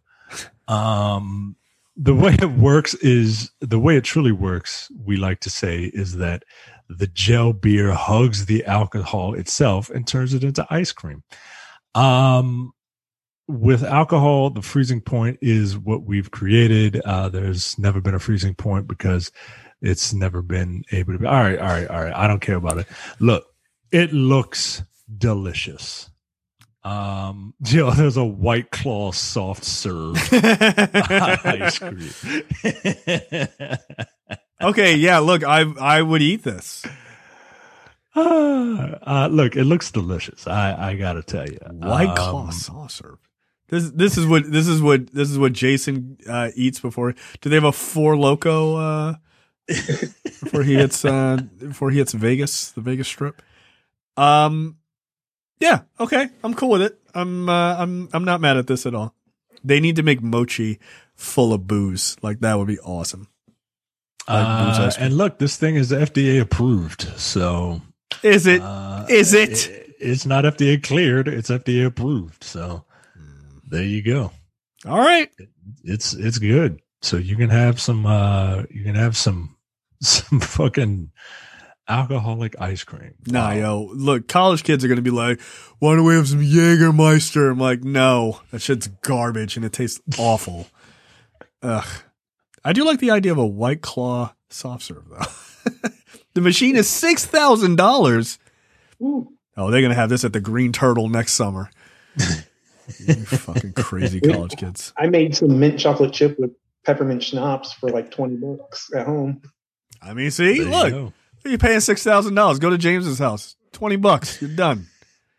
Um, 0.68 1.56
the 1.98 2.14
way 2.14 2.34
it 2.34 2.52
works 2.57 2.94
is 2.95 3.52
the 3.60 3.80
way 3.80 3.98
it 3.98 4.03
truly 4.03 4.32
works, 4.32 4.91
we 5.03 5.18
like 5.18 5.40
to 5.41 5.49
say, 5.49 5.86
is 5.94 6.18
that 6.18 6.44
the 6.90 7.07
gel 7.07 7.53
beer 7.53 7.91
hugs 7.94 8.45
the 8.45 8.64
alcohol 8.65 9.34
itself 9.34 9.90
and 9.90 10.07
turns 10.07 10.34
it 10.34 10.44
into 10.44 10.68
ice 10.69 10.91
cream. 10.91 11.23
Um, 11.95 12.73
with 13.48 13.84
alcohol, 13.84 14.49
the 14.49 14.61
freezing 14.61 15.02
point 15.02 15.40
is 15.41 15.77
what 15.77 16.03
we've 16.03 16.30
created. 16.32 17.02
Uh, 17.02 17.30
there's 17.30 17.80
never 17.80 18.02
been 18.02 18.15
a 18.15 18.19
freezing 18.19 18.56
point 18.56 18.88
because 18.88 19.32
it's 19.82 20.14
never 20.14 20.41
been 20.41 20.84
able 20.91 21.14
to 21.14 21.19
be. 21.19 21.26
All 21.26 21.34
right, 21.34 21.57
all 21.57 21.68
right, 21.68 21.88
all 21.88 22.03
right. 22.03 22.15
I 22.15 22.27
don't 22.27 22.41
care 22.41 22.56
about 22.56 22.77
it. 22.77 22.88
Look, 23.19 23.45
it 23.91 24.14
looks 24.14 24.84
delicious. 25.14 26.10
Um, 26.84 27.53
you 27.65 27.80
know, 27.80 27.91
there's 27.91 28.18
a 28.18 28.23
white 28.23 28.72
claw 28.72 29.11
soft 29.11 29.64
serve 29.64 30.18
ice 30.34 31.80
cream. 31.80 32.10
okay, 34.61 34.95
yeah. 34.95 35.19
Look, 35.19 35.44
I 35.44 35.61
I 35.80 36.02
would 36.02 36.22
eat 36.22 36.44
this. 36.44 36.86
Ah, 38.15 38.98
uh, 39.26 39.27
look, 39.27 39.56
it 39.56 39.65
looks 39.65 39.91
delicious. 39.91 40.48
I 40.48 40.91
I 40.91 40.95
gotta 40.95 41.23
tell 41.23 41.49
you, 41.49 41.57
White 41.72 42.15
claw 42.15 42.48
Um, 42.48 42.90
serve. 42.90 43.18
This 43.68 43.90
this 43.90 44.18
is 44.18 44.27
what 44.27 44.49
this 44.49 44.68
is 44.68 44.82
what 44.82 45.11
this 45.11 45.32
is 45.32 45.40
what 45.40 45.53
Jason 45.53 46.18
uh, 46.30 46.52
eats 46.56 46.80
before. 46.80 47.15
Do 47.41 47.49
they 47.49 47.56
have 47.56 47.64
a 47.64 47.72
Four 47.72 48.14
Loko 48.14 49.15
uh, 49.15 49.18
before 50.44 50.61
he 50.61 50.76
hits 50.76 51.03
uh, 51.03 51.40
before 51.57 51.90
he 51.90 51.98
hits 51.98 52.14
Vegas, 52.14 52.72
the 52.72 52.82
Vegas 52.82 53.07
Strip? 53.07 53.41
Um, 54.18 54.77
yeah, 55.60 55.82
okay, 55.99 56.30
I'm 56.44 56.53
cool 56.53 56.69
with 56.69 56.82
it. 56.82 56.99
I'm 57.14 57.48
uh, 57.49 57.76
I'm 57.77 58.10
I'm 58.14 58.26
not 58.26 58.41
mad 58.41 58.57
at 58.57 58.68
this 58.68 58.86
at 58.86 58.94
all. 58.95 59.14
They 59.64 59.80
need 59.80 59.95
to 59.95 60.03
make 60.03 60.22
mochi 60.22 60.80
full 61.15 61.53
of 61.53 61.65
booze. 61.68 62.18
Like 62.22 62.40
that 62.41 62.57
would 62.57 62.68
be 62.68 62.80
awesome. 62.80 63.27
Like 64.27 64.45
Uh, 64.45 64.91
and 64.99 65.18
look, 65.18 65.38
this 65.40 65.56
thing 65.57 65.76
is 65.76 65.91
FDA 65.91 66.41
approved, 66.41 67.03
so 67.18 67.82
Is 68.23 68.48
it? 68.48 68.61
uh, 68.61 69.06
Is 69.10 69.34
it? 69.34 69.69
It's 69.99 70.26
not 70.26 70.44
FDA 70.45 70.82
cleared. 70.82 71.27
It's 71.27 71.49
FDA 71.49 71.86
approved. 71.86 72.44
So 72.44 72.84
there 73.69 73.84
you 73.84 74.02
go. 74.02 74.32
All 74.86 74.98
right. 74.99 75.30
It's 75.84 76.14
it's 76.14 76.38
good. 76.40 76.82
So 77.02 77.18
you 77.18 77.36
can 77.36 77.49
have 77.49 77.80
some. 77.80 78.06
uh 78.06 78.64
You 78.69 78.84
can 78.84 78.95
have 78.95 79.15
some 79.15 79.56
some 80.02 80.40
fucking 80.41 81.11
alcoholic 81.88 82.60
ice 82.60 82.84
cream. 82.84 83.14
Nah, 83.28 83.49
Wow. 83.49 83.53
yo, 83.56 83.90
look, 83.94 84.28
college 84.28 84.64
kids 84.64 84.84
are 84.84 84.88
gonna 84.88 85.02
be 85.02 85.12
like, 85.12 85.40
"Why 85.80 85.95
don't 85.95 86.06
we 86.06 86.16
have 86.16 86.28
some 86.28 86.41
Jägermeister?" 86.41 87.52
I'm 87.52 87.60
like, 87.60 87.84
"No, 87.84 88.41
that 88.52 88.62
shit's 88.62 88.88
garbage 88.88 89.56
and 89.56 89.66
it 89.66 89.74
tastes 89.74 90.02
awful." 90.18 90.68
Ugh, 91.62 91.88
I 92.64 92.74
do 92.74 92.84
like 92.86 92.99
the 92.99 93.12
idea 93.12 93.32
of 93.32 93.38
a 93.38 93.45
White 93.45 93.82
Claw 93.82 94.34
soft 94.49 94.84
serve 94.84 95.03
though. 95.10 95.90
the 96.34 96.41
machine 96.41 96.76
is 96.76 96.90
six 96.90 97.26
thousand 97.26 97.76
dollars. 97.78 98.40
Oh, 99.02 99.72
they're 99.72 99.82
gonna 99.82 99.94
have 99.95 100.10
this 100.10 100.24
at 100.26 100.34
the 100.34 100.40
Green 100.41 100.72
Turtle 100.72 101.10
next 101.10 101.34
summer. 101.34 101.70
you 102.99 103.16
fucking 103.26 103.74
crazy 103.74 104.22
college 104.22 104.56
kids. 104.57 104.94
I 104.98 105.07
made 105.07 105.36
some 105.36 105.60
mint 105.60 105.80
chocolate 105.80 106.14
chip 106.14 106.40
with 106.40 106.52
peppermint 106.86 107.24
schnapps 107.24 107.74
for 107.74 107.90
like 107.90 108.12
20 108.12 108.36
bucks 108.38 108.90
at 108.95 109.06
home. 109.07 109.41
I 110.02 110.14
mean, 110.14 110.30
see, 110.30 110.60
There 110.60 110.68
you 110.68 110.70
look, 110.70 111.14
go. 111.45 111.49
you're 111.51 111.57
paying 111.57 111.80
six 111.80 112.03
thousand 112.03 112.35
dollars. 112.35 112.59
Go 112.59 112.69
to 112.69 112.77
James's 112.77 113.19
house, 113.19 113.55
twenty 113.72 113.95
bucks. 113.95 114.41
You're 114.41 114.55
done. 114.55 114.88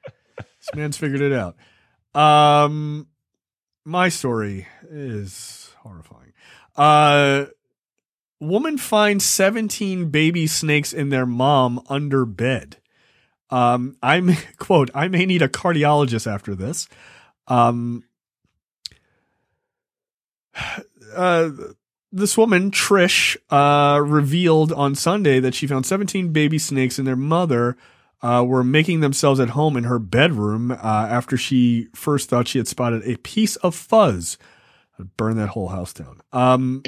this 0.37 0.75
man's 0.75 0.97
figured 0.97 1.21
it 1.21 1.33
out. 1.33 1.57
Um, 2.15 3.09
my 3.85 4.09
story 4.09 4.67
is 4.91 5.71
horrifying. 5.79 6.33
Uh, 6.77 7.47
woman 8.41 8.79
finds 8.79 9.25
seventeen 9.25 10.11
baby 10.11 10.47
snakes 10.47 10.93
in 10.93 11.11
their 11.11 11.27
mom 11.27 11.81
under 11.89 12.25
bed. 12.25 12.79
Um, 13.51 13.97
I'm 14.03 14.37
quote. 14.59 14.91
I 14.95 15.09
may 15.09 15.27
need 15.27 15.43
a 15.43 15.49
cardiologist 15.49 16.31
after 16.31 16.55
this. 16.55 16.89
Um. 17.49 18.05
Uh, 21.15 21.51
this 22.17 22.37
woman, 22.37 22.71
Trish, 22.71 23.37
uh, 23.51 24.01
revealed 24.01 24.73
on 24.73 24.95
Sunday 24.95 25.41
that 25.41 25.55
she 25.55 25.67
found 25.67 25.87
17 25.87 26.33
baby 26.33 26.59
snakes 26.59 26.99
and 26.99 27.07
their 27.07 27.17
mother 27.17 27.77
uh, 28.23 28.45
were 28.47 28.65
making 28.65 29.01
themselves 29.01 29.39
at 29.39 29.51
home 29.51 29.77
in 29.77 29.85
her 29.85 29.99
bedroom 29.99 30.71
uh, 30.71 30.77
after 30.83 31.37
she 31.37 31.89
first 31.95 32.29
thought 32.29 32.49
she 32.49 32.59
had 32.59 32.67
spotted 32.67 33.03
a 33.05 33.17
piece 33.19 33.57
of 33.57 33.75
fuzz. 33.75 34.39
Burn 35.17 35.37
that 35.37 35.51
whole 35.51 35.69
house 35.69 35.93
down. 35.93 36.23
Um, 36.33 36.83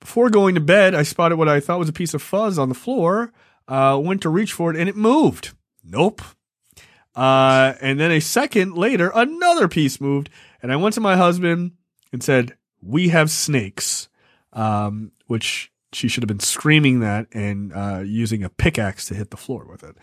before 0.00 0.30
going 0.30 0.56
to 0.56 0.60
bed, 0.60 0.94
I 0.94 1.04
spotted 1.04 1.36
what 1.36 1.48
I 1.48 1.60
thought 1.60 1.78
was 1.78 1.88
a 1.88 1.92
piece 1.92 2.12
of 2.12 2.20
fuzz 2.20 2.58
on 2.58 2.68
the 2.68 2.74
floor. 2.74 3.32
Uh, 3.68 4.00
went 4.02 4.22
to 4.22 4.28
reach 4.28 4.52
for 4.52 4.70
it 4.70 4.76
and 4.76 4.88
it 4.88 4.96
moved. 4.96 5.52
Nope. 5.84 6.22
Uh, 7.14 7.74
and 7.80 7.98
then 7.98 8.10
a 8.10 8.20
second 8.20 8.74
later, 8.74 9.10
another 9.14 9.68
piece 9.68 10.00
moved, 10.00 10.28
and 10.60 10.70
I 10.70 10.76
went 10.76 10.94
to 10.96 11.00
my 11.00 11.16
husband 11.16 11.72
and 12.12 12.22
said, 12.22 12.56
"We 12.82 13.08
have 13.08 13.30
snakes." 13.30 14.08
Um, 14.56 15.12
which 15.26 15.70
she 15.92 16.08
should 16.08 16.24
have 16.24 16.28
been 16.28 16.40
screaming 16.40 17.00
that 17.00 17.28
and 17.32 17.72
uh, 17.72 18.02
using 18.04 18.42
a 18.42 18.50
pickaxe 18.50 19.06
to 19.06 19.14
hit 19.14 19.30
the 19.30 19.36
floor 19.36 19.64
with 19.70 19.84
it. 19.84 19.96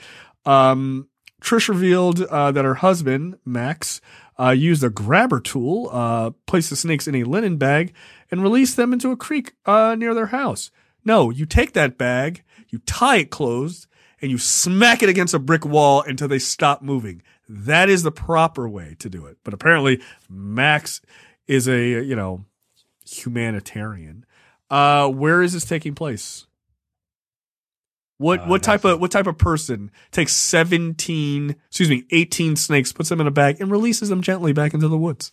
Um, 0.45 1.09
Trish 1.41 1.67
revealed 1.67 2.21
uh, 2.21 2.51
that 2.53 2.63
her 2.63 2.75
husband, 2.75 3.37
Max, 3.43 3.99
uh, 4.39 4.51
used 4.51 4.83
a 4.83 4.89
grabber 4.89 5.41
tool, 5.41 5.89
uh, 5.91 6.31
placed 6.45 6.69
the 6.69 6.77
snakes 6.77 7.07
in 7.07 7.15
a 7.15 7.25
linen 7.25 7.57
bag, 7.57 7.93
and 8.31 8.41
released 8.41 8.77
them 8.77 8.93
into 8.93 9.11
a 9.11 9.17
creek 9.17 9.53
uh, 9.65 9.95
near 9.95 10.13
their 10.13 10.27
house. 10.27 10.71
No, 11.03 11.29
you 11.29 11.45
take 11.45 11.73
that 11.73 11.97
bag, 11.97 12.43
you 12.69 12.79
tie 12.79 13.17
it 13.17 13.29
closed, 13.29 13.87
and 14.21 14.31
you 14.31 14.37
smack 14.37 15.03
it 15.03 15.09
against 15.09 15.33
a 15.33 15.39
brick 15.39 15.65
wall 15.65 16.01
until 16.01 16.29
they 16.29 16.39
stop 16.39 16.81
moving. 16.81 17.21
That 17.49 17.89
is 17.89 18.03
the 18.03 18.11
proper 18.11 18.69
way 18.69 18.95
to 18.99 19.09
do 19.09 19.25
it. 19.25 19.37
But 19.43 19.53
apparently, 19.53 20.01
Max 20.29 21.01
is 21.45 21.67
a, 21.67 22.01
you 22.01 22.15
know, 22.15 22.45
humanitarian. 23.05 24.25
Uh, 24.73 25.07
where 25.07 25.43
is 25.43 25.53
this 25.53 25.65
taking 25.65 25.93
place? 25.93 26.47
What 28.17 28.39
Uh, 28.39 28.45
what 28.47 28.63
type 28.63 28.81
that's- 28.81 28.95
of 28.95 29.01
what 29.01 29.11
type 29.11 29.27
of 29.27 29.37
person 29.37 29.91
takes 30.11 30.33
seventeen, 30.33 31.57
excuse 31.67 31.89
me, 31.89 32.05
eighteen 32.09 32.55
snakes, 32.55 32.91
puts 32.91 33.09
them 33.09 33.21
in 33.21 33.27
a 33.27 33.31
bag, 33.31 33.61
and 33.61 33.69
releases 33.69 34.09
them 34.09 34.21
gently 34.21 34.51
back 34.51 34.73
into 34.73 34.87
the 34.87 34.97
woods? 34.97 35.31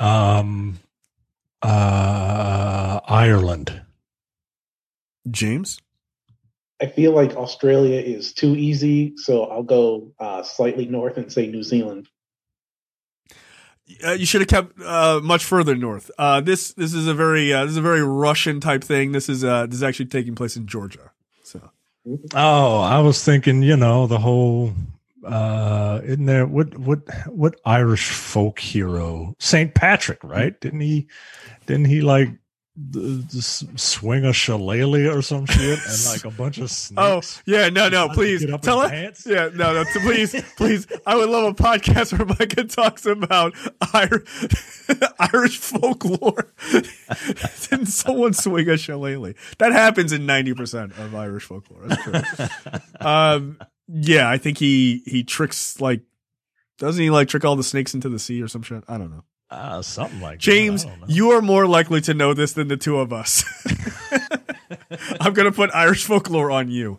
Um, 0.00 0.80
uh, 1.62 3.00
Ireland. 3.06 3.82
James, 5.30 5.78
I 6.82 6.86
feel 6.86 7.12
like 7.12 7.36
Australia 7.36 8.00
is 8.00 8.32
too 8.32 8.56
easy, 8.56 9.12
so 9.16 9.44
I'll 9.44 9.62
go 9.62 10.12
uh, 10.18 10.42
slightly 10.42 10.86
north 10.86 11.16
and 11.18 11.32
say 11.32 11.46
New 11.46 11.62
Zealand. 11.62 12.08
Uh, 14.04 14.12
you 14.12 14.26
should 14.26 14.40
have 14.40 14.48
kept 14.48 14.80
uh, 14.80 15.20
much 15.22 15.44
further 15.44 15.74
north. 15.74 16.10
Uh, 16.18 16.40
this 16.40 16.72
this 16.72 16.92
is 16.92 17.06
a 17.06 17.14
very 17.14 17.52
uh, 17.52 17.62
this 17.64 17.72
is 17.72 17.76
a 17.78 17.82
very 17.82 18.02
Russian 18.02 18.60
type 18.60 18.82
thing. 18.82 19.12
This 19.12 19.28
is 19.28 19.44
uh, 19.44 19.66
this 19.66 19.76
is 19.76 19.82
actually 19.82 20.06
taking 20.06 20.34
place 20.34 20.56
in 20.56 20.66
Georgia. 20.66 21.12
So 21.42 21.70
Oh, 22.34 22.80
I 22.80 23.00
was 23.00 23.22
thinking, 23.24 23.62
you 23.62 23.76
know, 23.76 24.06
the 24.06 24.18
whole 24.18 24.72
uh 25.24 26.00
isn't 26.04 26.26
there 26.26 26.46
what 26.46 26.76
what 26.78 27.00
what 27.28 27.60
Irish 27.64 28.10
folk 28.10 28.58
hero? 28.60 29.34
Saint 29.38 29.74
Patrick, 29.74 30.22
right? 30.22 30.58
Didn't 30.60 30.80
he 30.80 31.08
didn't 31.66 31.86
he 31.86 32.00
like 32.00 32.28
th- 32.92 33.24
s- 33.34 33.64
swing 33.76 34.24
a 34.24 34.32
shillelagh 34.32 35.06
or 35.14 35.22
some 35.22 35.46
shit 35.46 35.78
and 35.78 36.06
like 36.06 36.24
a 36.24 36.30
bunch 36.30 36.58
of 36.58 36.70
snakes. 36.70 37.00
Oh 37.00 37.42
yeah, 37.46 37.68
no, 37.68 37.88
no, 37.88 38.08
please 38.10 38.44
tell 38.62 38.80
us. 38.80 38.90
pants? 38.90 39.26
Yeah, 39.26 39.50
no, 39.54 39.72
no, 39.74 39.84
please, 40.02 40.34
please. 40.56 40.86
I 41.06 41.16
would 41.16 41.28
love 41.28 41.44
a 41.44 41.54
podcast 41.54 42.16
where 42.16 42.26
Micah 42.26 42.64
talks 42.64 43.06
about 43.06 43.54
Irish 45.18 45.58
folklore. 45.58 46.52
Didn't 47.70 47.86
someone 47.86 48.32
swing 48.32 48.68
a 48.68 48.76
shillelagh? 48.76 49.34
That 49.58 49.72
happens 49.72 50.12
in 50.12 50.26
ninety 50.26 50.54
percent 50.54 50.92
of 50.98 51.14
Irish 51.14 51.44
folklore. 51.44 51.86
That's 51.86 52.02
true. 52.04 52.78
um, 53.00 53.58
yeah, 53.88 54.28
I 54.30 54.38
think 54.38 54.58
he 54.58 55.02
he 55.06 55.24
tricks 55.24 55.80
like. 55.80 56.02
Doesn't 56.78 57.02
he 57.02 57.08
like 57.08 57.28
trick 57.28 57.42
all 57.42 57.56
the 57.56 57.62
snakes 57.64 57.94
into 57.94 58.10
the 58.10 58.18
sea 58.18 58.42
or 58.42 58.48
some 58.48 58.60
shit? 58.62 58.84
I 58.86 58.98
don't 58.98 59.10
know. 59.10 59.24
Uh, 59.50 59.80
something 59.82 60.20
like 60.20 60.38
James, 60.38 60.84
that. 60.84 60.92
I 61.02 61.06
you 61.06 61.30
are 61.30 61.40
more 61.42 61.66
likely 61.66 62.00
to 62.02 62.14
know 62.14 62.34
this 62.34 62.52
than 62.52 62.68
the 62.68 62.76
two 62.76 62.98
of 62.98 63.12
us. 63.12 63.44
I'm 65.20 65.32
gonna 65.34 65.52
put 65.52 65.70
Irish 65.74 66.04
folklore 66.04 66.50
on 66.50 66.68
you. 66.68 66.98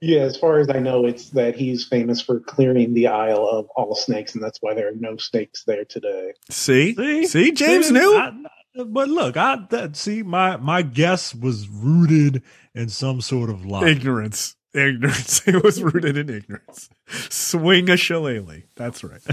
Yeah, 0.00 0.20
as 0.22 0.36
far 0.36 0.58
as 0.58 0.68
I 0.70 0.78
know, 0.78 1.04
it's 1.04 1.28
that 1.30 1.54
he's 1.56 1.86
famous 1.86 2.20
for 2.22 2.40
clearing 2.40 2.94
the 2.94 3.08
Isle 3.08 3.46
of 3.46 3.66
all 3.76 3.94
snakes, 3.94 4.34
and 4.34 4.42
that's 4.42 4.58
why 4.60 4.74
there 4.74 4.88
are 4.88 4.94
no 4.98 5.18
snakes 5.18 5.62
there 5.64 5.84
today. 5.84 6.32
See, 6.48 6.94
See, 6.94 7.26
see, 7.26 7.52
James 7.52 7.88
See? 7.88 7.92
knew. 7.92 8.16
I- 8.16 8.32
but 8.86 9.08
look, 9.08 9.36
I 9.36 9.66
that, 9.70 9.96
see 9.96 10.22
my 10.22 10.56
my 10.56 10.82
guess 10.82 11.34
was 11.34 11.68
rooted 11.68 12.42
in 12.74 12.88
some 12.88 13.20
sort 13.20 13.50
of 13.50 13.66
lie. 13.66 13.88
Ignorance. 13.88 14.56
Ignorance. 14.72 15.42
It 15.48 15.62
was 15.64 15.82
rooted 15.82 16.16
in 16.16 16.30
ignorance. 16.30 16.88
Swing 17.28 17.90
a 17.90 17.96
shillelagh. 17.96 18.62
That's 18.76 19.02
right. 19.02 19.20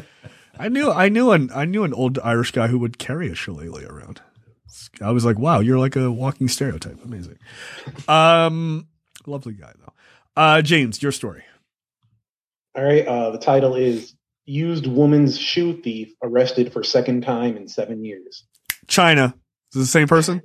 I 0.59 0.69
knew 0.69 0.91
I 0.91 1.09
knew 1.09 1.31
an 1.31 1.49
I 1.53 1.65
knew 1.65 1.83
an 1.83 1.93
old 1.93 2.19
Irish 2.19 2.51
guy 2.51 2.67
who 2.67 2.79
would 2.79 2.97
carry 2.97 3.29
a 3.29 3.35
shillelagh 3.35 3.85
around. 3.85 4.21
I 5.01 5.11
was 5.11 5.25
like, 5.25 5.37
wow, 5.37 5.59
you're 5.59 5.79
like 5.79 5.95
a 5.95 6.11
walking 6.11 6.47
stereotype. 6.47 7.03
Amazing. 7.03 7.37
Um 8.07 8.87
lovely 9.25 9.53
guy 9.53 9.73
though. 9.79 9.93
Uh 10.35 10.61
James, 10.61 11.01
your 11.01 11.11
story. 11.11 11.43
All 12.75 12.83
right, 12.83 13.07
uh, 13.07 13.31
the 13.31 13.39
title 13.39 13.75
is 13.75 14.13
Used 14.45 14.85
Woman's 14.85 15.39
Shoe 15.39 15.81
Thief 15.81 16.13
Arrested 16.21 16.71
for 16.71 16.83
Second 16.83 17.21
Time 17.21 17.57
in 17.57 17.67
Seven 17.67 18.05
Years. 18.05 18.43
China. 18.87 19.33
Is 19.73 19.79
this 19.79 19.87
the 19.87 19.91
same 19.91 20.07
person? 20.07 20.43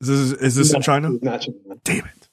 Is 0.00 0.08
this 0.08 0.40
is 0.40 0.54
this 0.54 0.72
in 0.72 0.82
China? 0.82 1.10
Not 1.20 1.40
China. 1.40 1.58
Damn 1.82 2.04
it. 2.04 2.28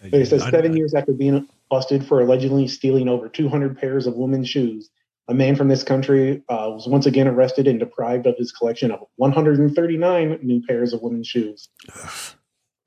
But 0.00 0.20
it 0.20 0.26
says 0.26 0.42
seven 0.44 0.76
years 0.76 0.94
after 0.94 1.12
being 1.12 1.48
busted 1.70 2.06
for 2.06 2.20
allegedly 2.20 2.68
stealing 2.68 3.08
over 3.08 3.28
200 3.28 3.76
pairs 3.78 4.06
of 4.06 4.14
women's 4.14 4.48
shoes, 4.48 4.88
a 5.28 5.34
man 5.34 5.56
from 5.56 5.66
this 5.68 5.82
country 5.82 6.42
uh, 6.48 6.70
was 6.70 6.86
once 6.86 7.06
again 7.06 7.26
arrested 7.28 7.66
and 7.66 7.80
deprived 7.80 8.26
of 8.26 8.36
his 8.38 8.52
collection 8.52 8.90
of 8.92 9.00
139 9.16 10.38
new 10.42 10.62
pairs 10.66 10.92
of 10.92 11.02
women's 11.02 11.26
shoes. 11.26 11.68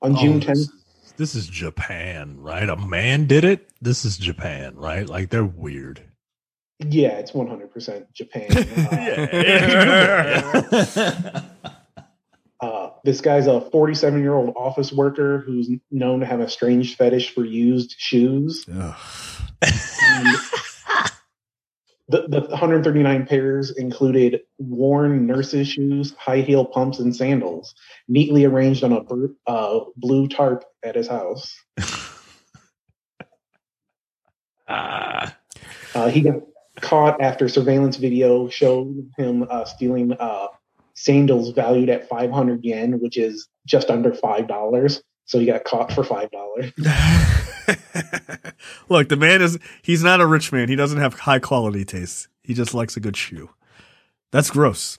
On 0.02 0.16
Oh, 0.16 0.20
June 0.20 0.40
this 0.40 0.46
10th, 0.48 0.52
is- 0.52 0.72
This 1.16 1.34
is 1.34 1.46
Japan, 1.48 2.38
right? 2.40 2.66
A 2.68 2.76
man 2.76 3.26
did 3.26 3.44
it. 3.44 3.68
This 3.82 4.04
is 4.06 4.16
Japan, 4.16 4.74
right? 4.76 5.06
Like 5.06 5.28
they're 5.30 5.44
weird. 5.44 6.02
yeah, 6.78 7.18
it's 7.18 7.32
100% 7.32 8.12
Japan. 8.14 8.46
Uh, 8.90 9.30
uh, 12.60 12.90
this 13.04 13.20
guy's 13.20 13.46
a 13.46 13.60
47 13.60 14.20
year 14.20 14.34
old 14.34 14.54
office 14.56 14.92
worker 14.92 15.38
who's 15.46 15.70
known 15.90 16.20
to 16.20 16.26
have 16.26 16.40
a 16.40 16.48
strange 16.48 16.96
fetish 16.96 17.32
for 17.34 17.44
used 17.44 17.94
shoes. 17.98 18.66
The, 22.08 22.26
the 22.26 22.40
139 22.40 23.26
pairs 23.26 23.70
included 23.70 24.40
worn 24.58 25.26
nurses' 25.28 25.68
shoes, 25.68 26.12
high 26.18 26.40
heel 26.40 26.64
pumps, 26.64 26.98
and 26.98 27.14
sandals, 27.14 27.72
neatly 28.08 28.44
arranged 28.44 28.82
on 28.82 28.92
a 28.92 29.48
uh, 29.48 29.84
blue 29.96 30.26
tarp 30.26 30.64
at 30.82 30.96
his 30.96 31.08
house. 31.08 31.54
Ah, 34.72 35.36
Uh, 35.96 36.08
he 36.08 36.20
got 36.20 36.42
caught 36.80 37.20
after 37.20 37.48
surveillance 37.48 37.96
video 37.96 38.48
showed 38.48 39.10
him 39.18 39.44
uh, 39.50 39.64
stealing 39.64 40.12
uh, 40.12 40.46
sandals 41.00 41.50
valued 41.50 41.88
at 41.88 42.08
500 42.08 42.62
yen, 42.62 43.00
which 43.00 43.16
is 43.16 43.48
just 43.66 43.90
under 43.90 44.12
five 44.12 44.46
dollars. 44.46 45.02
So 45.24 45.38
he 45.38 45.46
got 45.46 45.64
caught 45.64 45.92
for 45.92 46.04
five 46.04 46.30
dollars. 46.30 46.72
Look, 48.88 49.08
the 49.08 49.16
man 49.16 49.42
is 49.42 49.58
he's 49.82 50.02
not 50.02 50.20
a 50.20 50.26
rich 50.26 50.52
man. 50.52 50.68
He 50.68 50.76
doesn't 50.76 50.98
have 50.98 51.14
high 51.20 51.38
quality 51.38 51.84
taste. 51.84 52.28
He 52.42 52.52
just 52.52 52.74
likes 52.74 52.96
a 52.96 53.00
good 53.00 53.16
shoe. 53.16 53.50
That's 54.32 54.50
gross. 54.50 54.98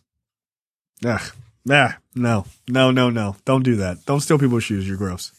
Ugh. 1.06 1.22
Nah, 1.64 1.91
no, 2.15 2.45
no, 2.68 2.90
no, 2.91 3.10
no. 3.10 3.36
Don't 3.45 3.64
do 3.64 3.76
that. 3.76 4.06
Don't 4.06 4.22
steal 4.22 4.40
people's 4.40 4.64
shoes. 4.64 4.88
You're 4.88 4.98
gross. 4.98 5.32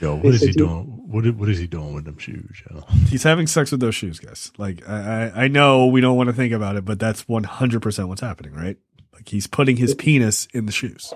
yo, 0.00 0.16
what 0.16 0.34
is 0.34 0.42
he 0.42 0.52
doing? 0.52 0.84
What 1.08 1.26
is, 1.26 1.32
what 1.32 1.48
is 1.48 1.58
he 1.58 1.66
doing 1.66 1.92
with 1.92 2.04
them 2.04 2.18
shoes? 2.18 2.62
Yo? 2.70 2.82
He's 3.08 3.24
having 3.24 3.48
sex 3.48 3.72
with 3.72 3.80
those 3.80 3.96
shoes, 3.96 4.20
guys. 4.20 4.52
Like 4.58 4.88
I, 4.88 5.32
I, 5.34 5.44
I 5.44 5.48
know 5.48 5.86
we 5.86 6.00
don't 6.00 6.16
want 6.16 6.28
to 6.28 6.32
think 6.32 6.52
about 6.52 6.76
it, 6.76 6.84
but 6.84 7.00
that's 7.00 7.26
100 7.26 7.82
percent 7.82 8.08
what's 8.08 8.20
happening, 8.20 8.52
right? 8.52 8.76
Like 9.16 9.28
he's 9.30 9.46
putting 9.48 9.76
his 9.78 9.94
penis 9.94 10.46
in 10.54 10.66
the 10.66 10.72
shoes. 10.72 11.12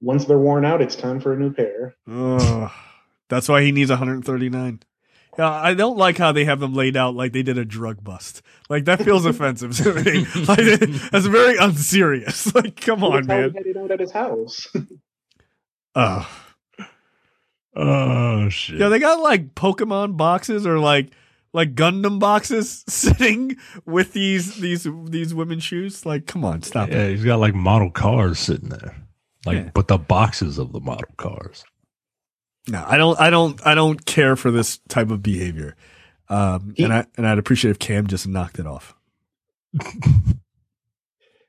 Once 0.00 0.24
they're 0.24 0.38
worn 0.38 0.64
out, 0.64 0.80
it's 0.82 0.96
time 0.96 1.20
for 1.20 1.32
a 1.32 1.38
new 1.38 1.52
pair. 1.52 1.94
Oh, 2.08 2.74
That's 3.28 3.48
why 3.48 3.62
he 3.62 3.70
needs 3.70 3.90
139. 3.90 4.80
Yeah, 5.38 5.48
I 5.50 5.74
don't 5.74 5.96
like 5.96 6.18
how 6.18 6.32
they 6.32 6.44
have 6.44 6.58
them 6.60 6.74
laid 6.74 6.96
out 6.96 7.14
like 7.14 7.32
they 7.32 7.42
did 7.42 7.56
a 7.56 7.64
drug 7.64 8.02
bust. 8.02 8.42
Like 8.68 8.86
that 8.86 9.02
feels 9.02 9.24
offensive 9.32 9.76
to 9.76 9.94
me. 9.94 10.26
Like, 10.46 10.80
that's 11.10 11.26
very 11.26 11.56
unserious. 11.56 12.52
Like, 12.54 12.80
come 12.80 13.04
on, 13.04 13.26
That's 13.26 13.26
he 13.26 13.32
man. 13.32 13.54
had 13.54 13.66
it 13.66 13.76
out 13.76 13.90
at 13.92 14.00
his 14.00 14.10
house. 14.10 14.66
Ugh. 15.94 16.26
Oh 17.74 18.48
shit! 18.50 18.78
Yeah, 18.80 18.88
they 18.90 18.98
got 18.98 19.20
like 19.20 19.54
Pokemon 19.54 20.16
boxes 20.18 20.66
or 20.66 20.78
like 20.78 21.10
like 21.52 21.74
Gundam 21.74 22.18
boxes 22.18 22.84
sitting 22.88 23.56
with 23.84 24.12
these 24.12 24.56
these 24.60 24.86
these 25.04 25.34
women's 25.34 25.62
shoes. 25.64 26.04
Like, 26.06 26.26
come 26.26 26.44
on, 26.44 26.62
stop 26.62 26.88
it. 26.88 26.94
Yeah, 26.94 27.08
he's 27.08 27.24
got 27.24 27.40
like 27.40 27.54
model 27.54 27.90
cars 27.90 28.38
sitting 28.38 28.68
there, 28.68 28.96
like 29.46 29.56
Yeah. 29.56 29.70
but 29.74 29.88
the 29.88 29.98
boxes 29.98 30.58
of 30.58 30.72
the 30.72 30.80
model 30.80 31.08
cars. 31.16 31.64
No, 32.68 32.84
I 32.86 32.96
don't. 32.96 33.18
I 33.20 33.30
don't. 33.30 33.66
I 33.66 33.74
don't 33.74 34.04
care 34.06 34.36
for 34.36 34.50
this 34.50 34.78
type 34.88 35.10
of 35.10 35.22
behavior. 35.22 35.74
Um, 36.28 36.74
He- 36.76 36.84
and 36.84 36.92
I 36.92 37.06
and 37.16 37.26
I'd 37.26 37.38
appreciate 37.38 37.72
if 37.72 37.78
Cam 37.78 38.06
just 38.06 38.26
knocked 38.28 38.58
it 38.58 38.66
off. 38.66 38.94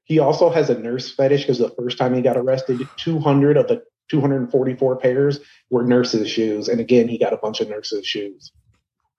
He 0.06 0.20
also 0.20 0.50
has 0.50 0.70
a 0.70 0.78
nurse 0.78 1.10
fetish 1.16 1.44
because 1.44 1.60
the 1.60 1.70
first 1.70 1.98
time 1.98 2.14
he 2.14 2.22
got 2.22 2.36
arrested, 2.36 2.82
200 2.98 3.56
of 3.56 3.68
the 3.70 3.84
244 4.10 4.98
pairs 4.98 5.40
were 5.70 5.84
nurses' 5.86 6.30
shoes. 6.30 6.68
And 6.68 6.82
again, 6.82 7.08
he 7.08 7.18
got 7.18 7.32
a 7.34 7.38
bunch 7.38 7.62
of 7.62 7.70
nurses' 7.70 8.06
shoes. 8.06 8.52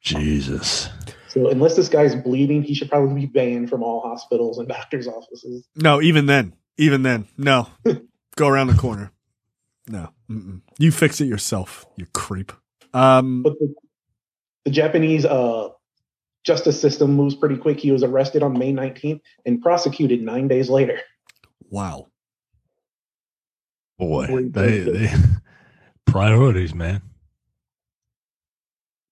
Jesus. 0.05 0.89
So 1.29 1.49
unless 1.51 1.75
this 1.75 1.89
guy's 1.89 2.15
bleeding, 2.15 2.63
he 2.63 2.75
should 2.75 2.89
probably 2.89 3.23
be 3.23 3.27
banned 3.27 3.69
from 3.69 3.83
all 3.83 4.01
hospitals 4.01 4.59
and 4.59 4.69
doctors' 4.69 5.09
offices. 5.09 5.67
No, 5.75 6.01
even 6.01 6.27
then, 6.27 6.55
even 6.77 7.03
then, 7.03 7.27
no. 7.37 7.67
Go 8.37 8.47
around 8.47 8.69
the 8.69 8.75
corner. 8.75 9.11
No, 9.89 10.11
Mm-mm. 10.31 10.61
you 10.79 10.93
fix 10.93 11.21
it 11.21 11.27
yourself, 11.27 11.87
you 11.97 12.07
creep. 12.15 12.53
Um, 12.93 13.43
But 13.43 13.55
the, 13.59 13.75
the 14.65 14.71
Japanese 14.71 15.25
uh, 15.25 15.71
justice 16.45 16.81
system 16.81 17.15
moves 17.15 17.35
pretty 17.35 17.57
quick. 17.57 17.81
He 17.81 17.91
was 17.91 18.03
arrested 18.03 18.43
on 18.43 18.59
May 18.59 18.73
19th 18.73 19.21
and 19.45 19.61
prosecuted 19.61 20.23
nine 20.23 20.49
days 20.49 20.71
later. 20.71 21.01
wow. 21.71 22.07
Boy, 23.99 24.49
they, 24.51 24.81
they 24.81 25.13
priorities, 26.07 26.75
man. 26.75 27.03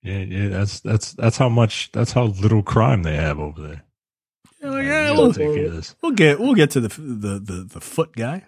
Yeah, 0.03 0.19
yeah, 0.19 0.49
that's 0.49 0.81
that's 0.81 1.13
that's 1.13 1.37
how 1.37 1.49
much 1.49 1.91
that's 1.93 2.13
how 2.13 2.25
little 2.25 2.63
crime 2.63 3.03
they 3.05 3.15
have 3.17 3.39
over 3.39 3.63
there. 3.63 3.83
Yeah, 4.61 4.71
Like, 4.71 4.85
yeah, 4.85 5.11
we 5.13 5.19
we'll, 5.19 5.33
take 5.33 5.55
care 5.55 5.67
of 5.67 5.75
this. 5.75 5.95
we'll 6.03 6.13
get 6.13 6.41
we'll 6.41 6.55
get 6.55 6.71
to 6.73 6.81
the 6.81 6.89
the 6.89 7.39
the, 7.39 7.69
the 7.75 7.81
foot 7.81 8.15
guy. 8.17 8.45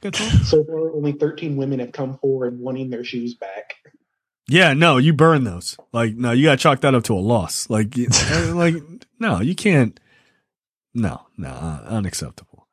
Get 0.00 0.14
to 0.14 0.22
him. 0.22 0.44
So 0.44 0.62
far, 0.64 0.90
only 0.92 1.12
13 1.12 1.56
women 1.56 1.78
have 1.80 1.92
come 1.92 2.18
forward 2.18 2.58
wanting 2.58 2.90
their 2.90 3.02
shoes 3.04 3.34
back. 3.34 3.74
Yeah, 4.48 4.74
no, 4.74 4.98
you 4.98 5.12
burn 5.12 5.44
those. 5.44 5.76
Like, 5.92 6.14
no, 6.14 6.32
you 6.32 6.44
got 6.44 6.52
to 6.52 6.56
chalk 6.58 6.82
that 6.82 6.94
up 6.94 7.02
to 7.04 7.14
a 7.14 7.18
loss. 7.18 7.68
Like, 7.70 7.94
uh, 8.30 8.54
like, 8.54 8.76
no, 9.18 9.40
you 9.40 9.54
can't. 9.54 9.98
No, 10.94 11.26
no, 11.36 11.48
uh, 11.48 11.84
unacceptable. 11.88 12.68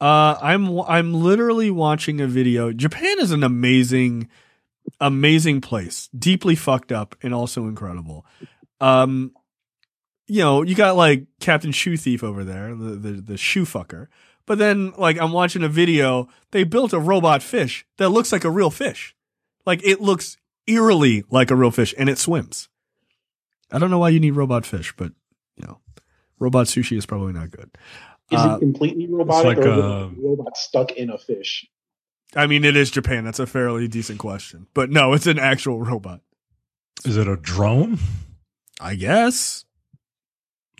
Uh, 0.00 0.36
I'm 0.40 0.80
I'm 0.82 1.12
literally 1.14 1.70
watching 1.70 2.20
a 2.20 2.26
video. 2.26 2.72
Japan 2.72 3.18
is 3.20 3.30
an 3.30 3.42
amazing, 3.42 4.28
amazing 5.00 5.60
place. 5.60 6.08
Deeply 6.16 6.54
fucked 6.54 6.92
up 6.92 7.16
and 7.22 7.34
also 7.34 7.64
incredible. 7.66 8.24
Um, 8.80 9.32
you 10.26 10.40
know, 10.40 10.62
you 10.62 10.74
got 10.74 10.96
like 10.96 11.26
Captain 11.40 11.72
Shoe 11.72 11.96
Thief 11.96 12.22
over 12.22 12.44
there, 12.44 12.74
the 12.74 12.96
the, 12.96 13.12
the 13.12 13.36
shoe 13.36 13.64
fucker. 13.64 14.08
But 14.46 14.58
then, 14.58 14.92
like, 14.96 15.20
I'm 15.20 15.32
watching 15.32 15.62
a 15.62 15.68
video. 15.68 16.28
They 16.52 16.64
built 16.64 16.94
a 16.94 16.98
robot 16.98 17.42
fish 17.42 17.84
that 17.98 18.08
looks 18.08 18.32
like 18.32 18.44
a 18.44 18.50
real 18.50 18.70
fish. 18.70 19.14
Like, 19.66 19.84
it 19.84 20.00
looks 20.00 20.38
eerily 20.66 21.24
like 21.30 21.50
a 21.50 21.56
real 21.56 21.70
fish 21.70 21.94
and 21.98 22.08
it 22.08 22.16
swims. 22.16 22.68
I 23.70 23.78
don't 23.78 23.90
know 23.90 23.98
why 23.98 24.08
you 24.08 24.20
need 24.20 24.30
robot 24.30 24.64
fish, 24.64 24.94
but 24.96 25.12
you 25.56 25.66
know, 25.66 25.80
robot 26.38 26.66
sushi 26.66 26.96
is 26.96 27.04
probably 27.04 27.34
not 27.34 27.50
good. 27.50 27.70
Is 28.30 28.40
Uh, 28.40 28.56
it 28.56 28.60
completely 28.60 29.06
robotic 29.06 29.58
like, 29.58 29.58
or 29.58 29.60
is 29.72 29.78
it 29.78 29.80
a 29.80 30.10
robot 30.22 30.56
stuck 30.56 30.92
in 30.92 31.10
a 31.10 31.18
fish? 31.18 31.66
I 32.36 32.46
mean, 32.46 32.64
it 32.64 32.76
is 32.76 32.90
Japan. 32.90 33.24
That's 33.24 33.38
a 33.38 33.46
fairly 33.46 33.88
decent 33.88 34.18
question, 34.18 34.66
but 34.74 34.90
no, 34.90 35.12
it's 35.12 35.26
an 35.26 35.38
actual 35.38 35.80
robot. 35.80 36.20
Is 37.04 37.16
it 37.16 37.28
a 37.28 37.36
drone? 37.36 37.98
I 38.80 38.94
guess. 38.94 39.64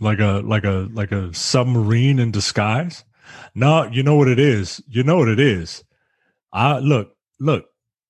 Like 0.00 0.20
a 0.20 0.42
like 0.44 0.64
a 0.64 0.88
like 0.92 1.10
a 1.10 1.32
submarine 1.34 2.18
in 2.18 2.30
disguise? 2.30 3.04
No, 3.54 3.84
you 3.84 4.02
know 4.02 4.14
what 4.16 4.28
it 4.28 4.38
is. 4.38 4.82
You 4.88 5.02
know 5.02 5.16
what 5.16 5.28
it 5.28 5.40
is. 5.40 5.84
I 6.52 6.78
look, 6.78 7.14
look, 7.40 7.66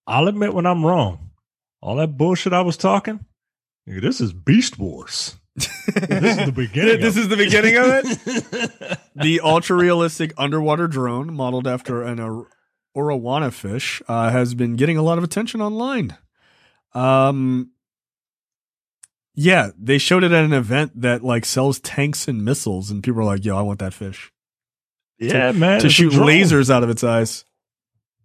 I'll 0.07 0.29
admit 0.29 0.55
when 0.55 0.67
I'm 0.67 0.85
wrong. 0.85 1.31
All 1.81 1.97
that 1.97 2.17
bullshit 2.17 2.53
I 2.53 2.63
was 2.63 2.77
talking, 2.77 3.25
this 3.87 4.21
is 4.21 4.33
Beast 4.33 4.79
Wars. 4.79 5.37
This 5.57 6.39
is 6.39 6.47
the 6.47 6.53
beginning. 6.55 7.01
This 7.01 7.17
of 7.17 7.23
is 7.23 7.29
the 7.29 7.37
beginning 7.37 7.77
of 7.77 7.87
it. 7.89 8.99
the 9.17 9.41
ultra 9.41 9.77
realistic 9.77 10.33
underwater 10.37 10.87
drone 10.87 11.33
modeled 11.33 11.67
after 11.67 12.03
an 12.03 12.21
or- 12.21 12.49
Orawana 12.99 13.53
fish 13.53 14.03
uh, 14.09 14.31
has 14.31 14.55
been 14.55 14.75
getting 14.75 14.97
a 14.97 15.03
lot 15.03 15.19
of 15.19 15.25
attention 15.25 15.63
online. 15.63 16.17
Um, 16.95 17.71
yeah, 19.35 19.71
they 19.79 19.99
showed 19.99 20.25
it 20.25 20.33
at 20.33 20.45
an 20.45 20.53
event 20.53 21.01
that 21.01 21.23
like 21.23 21.45
sells 21.45 21.79
tanks 21.79 22.27
and 22.27 22.45
missiles, 22.45 22.91
and 22.91 23.05
people 23.05 23.21
are 23.21 23.25
like, 23.25 23.45
"Yo, 23.45 23.57
I 23.57 23.63
want 23.63 23.79
that 23.79 23.95
fish 23.95 24.33
yeah, 25.19 25.53
man. 25.53 25.81
to 25.81 25.89
shoot 25.89 26.13
lasers 26.13 26.71
out 26.71 26.83
of 26.83 26.91
its 26.91 27.05
eyes." 27.05 27.45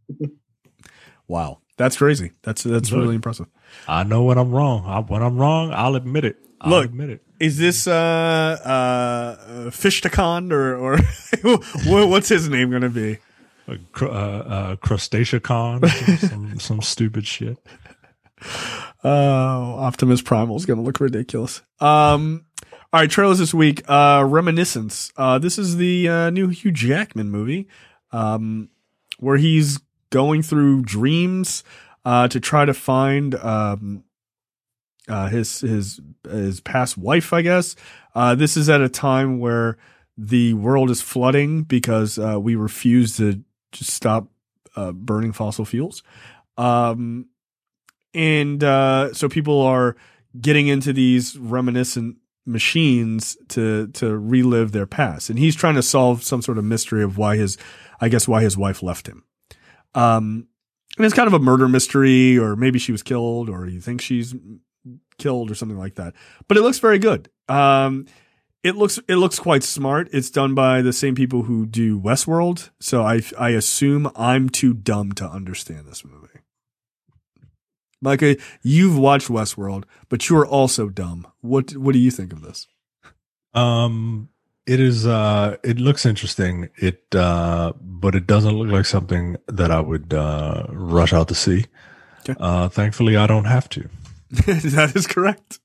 wow, 1.28 1.60
that's 1.78 1.98
crazy. 1.98 2.32
That's 2.41 2.64
that's 2.64 2.91
Look. 2.91 3.02
really 3.02 3.16
impressive. 3.16 3.45
I 3.88 4.04
know 4.04 4.24
when 4.24 4.40
I'm 4.40 4.52
wrong. 4.52 4.86
I, 4.88 5.02
when 5.02 5.22
I'm 5.22 5.38
wrong, 5.38 5.72
I'll 5.72 5.95
admit 5.95 6.26
it. 6.26 6.38
I'll 6.60 6.72
Look. 6.72 6.86
admit 6.86 7.12
it. 7.12 7.22
Is 7.40 7.60
this 7.60 7.86
uh 7.86 8.58
uh 8.66 9.70
fish 9.70 10.02
or 10.18 10.76
or 10.76 10.98
what's 12.08 12.30
his 12.30 12.50
name 12.50 12.72
going 12.72 12.82
to 12.82 12.90
be? 12.90 13.20
A 13.68 13.77
uh, 14.02 14.06
uh, 14.06 14.76
Crustacea 14.77 15.41
some, 16.19 16.30
some, 16.30 16.60
some 16.60 16.81
stupid 16.81 17.27
shit. 17.27 17.57
Oh, 19.06 19.76
Optimus 19.80 20.22
Primal 20.22 20.56
is 20.56 20.65
going 20.65 20.80
to 20.80 20.84
look 20.84 21.02
ridiculous. 21.02 21.61
Um, 21.81 22.45
all 22.94 23.02
right, 23.02 23.10
trailers 23.10 23.40
this 23.40 23.53
week. 23.53 23.81
Uh, 23.90 24.23
Reminiscence. 24.26 25.11
Uh, 25.18 25.40
this 25.40 25.57
is 25.57 25.76
the 25.76 26.07
uh, 26.07 26.30
new 26.30 26.48
Hugh 26.48 26.72
Jackman 26.72 27.30
movie, 27.30 27.68
um, 28.11 28.69
where 29.19 29.35
he's 29.35 29.80
going 30.10 30.41
through 30.41 30.84
dreams 30.84 31.64
uh, 32.06 32.27
to 32.30 32.40
try 32.40 32.64
to 32.64 32.73
find 32.73 33.35
um, 33.35 34.03
uh, 35.10 35.27
his 35.27 35.61
his 35.61 35.99
his 36.30 36.61
past 36.61 36.98
wife. 36.98 37.34
I 37.34 37.41
guess 37.41 37.76
uh, 38.15 38.35
this 38.35 38.56
is 38.56 38.69
at 38.69 38.81
a 38.81 38.90
time 38.90 39.40
where 39.40 39.77
the 40.18 40.53
world 40.53 40.90
is 40.90 41.02
flooding 41.02 41.64
because 41.64 42.18
uh, 42.19 42.40
we 42.40 42.56
refuse 42.56 43.18
to 43.18 43.44
just 43.74 43.91
stop 43.91 44.28
uh, 44.76 44.91
burning 44.91 45.34
fossil 45.34 45.66
fuels. 45.66 46.04
Um, 46.58 47.28
and 48.14 48.64
uh, 48.64 49.14
so 49.14 49.28
people 49.28 49.62
are 49.62 49.95
getting 50.40 50.68
into 50.68 50.94
these 50.94 51.38
reminiscent 51.38 52.18
machines 52.45 53.38
to 53.48 53.88
to 53.88 54.18
relive 54.18 54.72
their 54.72 54.86
past, 54.86 55.30
and 55.30 55.40
he's 55.40 55.56
trying 55.56 55.76
to 55.76 55.84
solve 55.84 56.24
some 56.24 56.41
sort 56.41 56.58
of 56.58 56.64
mystery 56.64 57.04
of 57.04 57.18
why 57.18 57.38
his, 57.38 57.58
I 58.00 58.10
guess, 58.10 58.28
why 58.28 58.41
his 58.44 58.58
wife 58.58 58.84
left 58.84 59.08
him. 59.08 59.24
Um, 59.95 60.48
and 60.98 61.06
it's 61.06 61.16
kind 61.16 61.28
of 61.28 61.34
a 61.34 61.40
murder 61.40 61.68
mystery, 61.68 62.38
or 62.38 62.56
maybe 62.56 62.80
she 62.80 62.91
was 62.91 63.02
killed, 63.04 63.50
or 63.50 63.68
you 63.68 63.82
think 63.82 64.02
she's 64.02 64.36
killed, 65.18 65.50
or 65.50 65.56
something 65.56 65.78
like 65.78 65.95
that. 65.95 66.14
But 66.48 66.58
it 66.58 66.62
looks 66.62 66.80
very 66.80 67.00
good. 67.00 67.30
Um, 67.50 68.06
it 68.64 68.76
looks 68.76 68.99
it 69.07 69.15
looks 69.15 69.40
quite 69.40 69.64
smart. 69.64 70.07
It's 70.11 70.30
done 70.30 70.56
by 70.56 70.81
the 70.81 70.94
same 70.94 71.15
people 71.15 71.44
who 71.44 71.65
do 71.65 71.99
Westworld, 71.99 72.69
so 72.80 73.03
I 73.03 73.22
I 73.38 73.49
assume 73.49 74.10
I'm 74.15 74.49
too 74.49 74.73
dumb 74.73 75.11
to 75.14 75.26
understand 75.26 75.85
this 75.85 76.06
movie. 76.06 76.27
Micah, 78.02 78.35
you've 78.61 78.98
watched 78.98 79.30
Westworld, 79.30 79.85
but 80.10 80.30
you're 80.30 80.48
also 80.48 80.90
dumb. 80.90 81.27
What 81.41 81.72
what 81.76 81.94
do 81.94 81.99
you 81.99 82.11
think 82.11 82.34
of 82.34 82.41
this? 82.41 82.68
Um, 83.53 84.30
it 84.65 84.80
is. 84.80 85.06
Uh, 85.06 85.57
it 85.64 85.80
looks 85.80 86.06
interesting. 86.06 86.69
It, 86.77 87.03
uh, 87.14 87.73
but 87.81 88.15
it 88.15 88.27
doesn't 88.27 88.53
look 88.53 88.69
like 88.69 88.85
something 88.85 89.38
that 89.48 89.72
I 89.72 89.80
would 89.81 90.14
uh, 90.14 90.68
rush 90.69 91.14
out 91.14 91.27
to 91.30 91.35
see. 91.35 91.65
Okay. 92.22 92.35
Uh, 92.40 92.69
thankfully, 92.69 93.18
I 93.18 93.27
don't 93.27 93.45
have 93.45 93.68
to. 93.69 93.90
that 94.31 94.94
is 94.95 95.06
correct. 95.06 95.60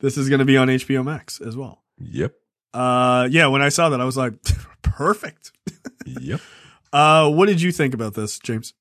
This 0.00 0.16
is 0.16 0.28
going 0.28 0.38
to 0.38 0.44
be 0.44 0.56
on 0.56 0.68
HBO 0.68 1.04
Max 1.04 1.40
as 1.40 1.56
well. 1.56 1.82
Yep. 2.00 2.34
Uh, 2.72 3.28
yeah. 3.30 3.46
When 3.46 3.62
I 3.62 3.68
saw 3.68 3.88
that, 3.90 4.00
I 4.00 4.04
was 4.04 4.16
like, 4.16 4.34
perfect. 4.82 5.52
Yep. 6.06 6.40
Uh, 6.92 7.30
what 7.30 7.46
did 7.46 7.62
you 7.62 7.70
think 7.70 7.94
about 7.94 8.14
this, 8.14 8.40
James? 8.40 8.74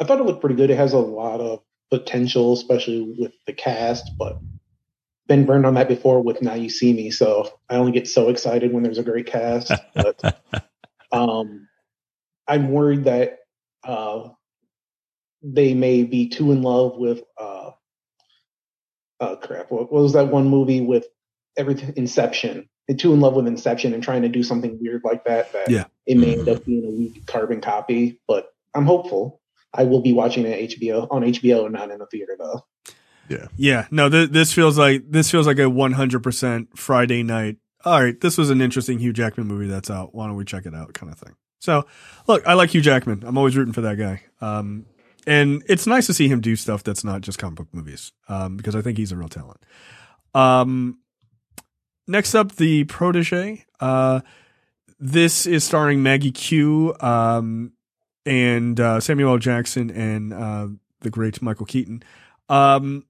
I 0.00 0.04
thought 0.04 0.20
it 0.20 0.24
looked 0.24 0.40
pretty 0.40 0.56
good. 0.56 0.70
It 0.70 0.78
has 0.78 0.94
a 0.94 0.98
lot 0.98 1.38
of 1.40 1.60
potential, 1.90 2.54
especially 2.54 3.14
with 3.18 3.32
the 3.46 3.52
cast, 3.52 4.10
but 4.18 4.38
been 5.26 5.44
burned 5.44 5.66
on 5.66 5.74
that 5.74 5.88
before 5.88 6.22
with 6.22 6.42
Now 6.42 6.54
You 6.54 6.70
See 6.70 6.92
Me, 6.92 7.10
so 7.10 7.58
I 7.68 7.76
only 7.76 7.92
get 7.92 8.08
so 8.08 8.28
excited 8.28 8.72
when 8.72 8.82
there's 8.82 8.98
a 8.98 9.02
great 9.02 9.26
cast. 9.26 9.72
But 9.94 10.40
um, 11.12 11.68
I'm 12.46 12.70
worried 12.70 13.04
that 13.04 13.40
uh, 13.84 14.30
they 15.42 15.74
may 15.74 16.04
be 16.04 16.28
too 16.28 16.52
in 16.52 16.62
love 16.62 16.96
with 16.96 17.22
uh, 17.38 17.70
uh 19.20 19.36
crap. 19.36 19.70
What, 19.70 19.92
what 19.92 20.02
was 20.02 20.12
that 20.12 20.28
one 20.28 20.48
movie 20.48 20.80
with 20.80 21.06
everything 21.56 21.92
Inception? 21.96 22.68
They're 22.88 22.96
too 22.96 23.12
in 23.12 23.20
love 23.20 23.34
with 23.34 23.46
Inception 23.46 23.94
and 23.94 24.02
trying 24.02 24.22
to 24.22 24.28
do 24.28 24.42
something 24.42 24.78
weird 24.80 25.02
like 25.04 25.24
that. 25.24 25.52
That 25.52 25.70
Yeah. 25.70 25.84
it 26.06 26.16
may 26.16 26.38
end 26.38 26.48
up 26.48 26.64
being 26.64 26.84
a 26.84 26.90
weak 26.90 27.26
carbon 27.26 27.60
copy, 27.60 28.20
but 28.28 28.48
I'm 28.74 28.84
hopeful. 28.86 29.40
I 29.74 29.84
will 29.84 30.00
be 30.00 30.12
watching 30.12 30.46
it 30.46 30.70
HBO 30.70 31.08
on 31.10 31.22
HBO 31.24 31.64
and 31.64 31.74
not 31.74 31.90
in 31.90 32.00
a 32.00 32.06
theater 32.06 32.36
though. 32.38 32.64
Yeah, 33.28 33.46
yeah, 33.56 33.86
no, 33.90 34.08
th- 34.08 34.30
this 34.30 34.52
feels 34.52 34.78
like 34.78 35.02
this 35.10 35.30
feels 35.30 35.48
like 35.48 35.58
a 35.58 35.62
100% 35.68 36.68
Friday 36.76 37.24
night. 37.24 37.56
All 37.84 38.00
right, 38.00 38.18
this 38.20 38.38
was 38.38 38.50
an 38.50 38.60
interesting 38.60 39.00
Hugh 39.00 39.12
Jackman 39.12 39.48
movie 39.48 39.66
that's 39.66 39.90
out. 39.90 40.14
Why 40.14 40.26
don't 40.28 40.36
we 40.36 40.44
check 40.44 40.64
it 40.64 40.74
out, 40.74 40.94
kind 40.94 41.10
of 41.12 41.18
thing. 41.18 41.34
So, 41.58 41.86
look, 42.28 42.46
I 42.46 42.54
like 42.54 42.70
Hugh 42.70 42.80
Jackman. 42.80 43.24
I'm 43.26 43.36
always 43.36 43.56
rooting 43.56 43.72
for 43.72 43.80
that 43.80 43.96
guy. 43.98 44.22
Um, 44.40 44.86
and 45.26 45.64
it's 45.68 45.88
nice 45.88 46.06
to 46.06 46.14
see 46.14 46.28
him 46.28 46.40
do 46.40 46.54
stuff 46.54 46.84
that's 46.84 47.02
not 47.02 47.22
just 47.22 47.38
comic 47.38 47.56
book 47.56 47.68
movies, 47.72 48.12
um, 48.28 48.56
because 48.56 48.76
I 48.76 48.82
think 48.82 48.96
he's 48.96 49.10
a 49.10 49.16
real 49.16 49.28
talent. 49.28 49.58
Um, 50.34 50.98
next 52.06 52.34
up, 52.34 52.52
the 52.52 52.84
protege. 52.84 53.64
Uh, 53.80 54.20
this 54.98 55.46
is 55.46 55.64
starring 55.64 56.02
Maggie 56.02 56.32
Q, 56.32 56.94
um, 57.00 57.72
and 58.24 58.78
uh, 58.80 59.00
Samuel 59.00 59.32
L. 59.32 59.38
Jackson 59.38 59.90
and 59.90 60.32
uh, 60.32 60.68
the 61.00 61.10
great 61.10 61.40
Michael 61.40 61.66
Keaton. 61.66 62.02
Um, 62.48 63.04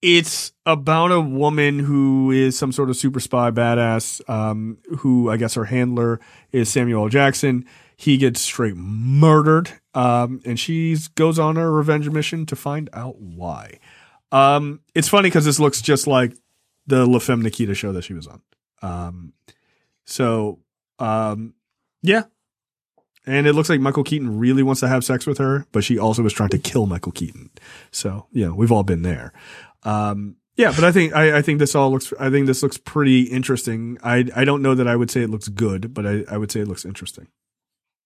it's 0.00 0.52
about 0.66 1.12
a 1.12 1.20
woman 1.20 1.78
who 1.78 2.30
is 2.32 2.58
some 2.58 2.72
sort 2.72 2.90
of 2.90 2.96
super 2.96 3.20
spy 3.20 3.50
badass, 3.50 4.28
um, 4.28 4.78
who 4.98 5.30
I 5.30 5.36
guess 5.36 5.54
her 5.54 5.66
handler 5.66 6.20
is 6.50 6.68
Samuel 6.68 7.04
L. 7.04 7.08
Jackson. 7.08 7.64
He 7.96 8.16
gets 8.16 8.40
straight 8.40 8.76
murdered, 8.76 9.70
um, 9.94 10.40
and 10.44 10.58
she 10.58 10.96
goes 11.14 11.38
on 11.38 11.56
a 11.56 11.70
revenge 11.70 12.08
mission 12.10 12.46
to 12.46 12.56
find 12.56 12.90
out 12.92 13.20
why. 13.20 13.78
Um, 14.32 14.80
it's 14.94 15.08
funny 15.08 15.28
because 15.28 15.44
this 15.44 15.60
looks 15.60 15.80
just 15.80 16.06
like 16.06 16.34
the 16.86 17.06
La 17.06 17.18
Femme 17.18 17.42
Nikita 17.42 17.74
show 17.74 17.92
that 17.92 18.02
she 18.02 18.14
was 18.14 18.26
on. 18.26 18.42
Um, 18.82 19.32
so, 20.04 20.58
um, 20.98 21.54
yeah. 22.02 22.24
And 23.24 23.46
it 23.46 23.52
looks 23.52 23.68
like 23.68 23.80
Michael 23.80 24.02
Keaton 24.02 24.38
really 24.38 24.64
wants 24.64 24.80
to 24.80 24.88
have 24.88 25.04
sex 25.04 25.26
with 25.26 25.38
her, 25.38 25.66
but 25.70 25.84
she 25.84 25.96
also 25.98 26.24
is 26.26 26.32
trying 26.32 26.48
to 26.50 26.58
kill 26.58 26.86
Michael 26.86 27.12
Keaton. 27.12 27.50
So, 27.92 28.26
yeah, 28.32 28.48
we've 28.48 28.72
all 28.72 28.82
been 28.82 29.02
there. 29.02 29.32
Um, 29.84 30.36
yeah, 30.56 30.72
but 30.74 30.84
I 30.84 30.92
think 30.92 31.14
I, 31.14 31.38
I 31.38 31.42
think 31.42 31.60
this 31.60 31.74
all 31.74 31.90
looks. 31.90 32.12
I 32.20 32.30
think 32.30 32.46
this 32.46 32.62
looks 32.62 32.76
pretty 32.76 33.22
interesting. 33.22 33.98
I 34.02 34.26
I 34.36 34.44
don't 34.44 34.60
know 34.60 34.74
that 34.74 34.86
I 34.86 34.96
would 34.96 35.10
say 35.10 35.22
it 35.22 35.30
looks 35.30 35.48
good, 35.48 35.94
but 35.94 36.06
I, 36.06 36.24
I 36.30 36.36
would 36.36 36.52
say 36.52 36.60
it 36.60 36.68
looks 36.68 36.84
interesting. 36.84 37.28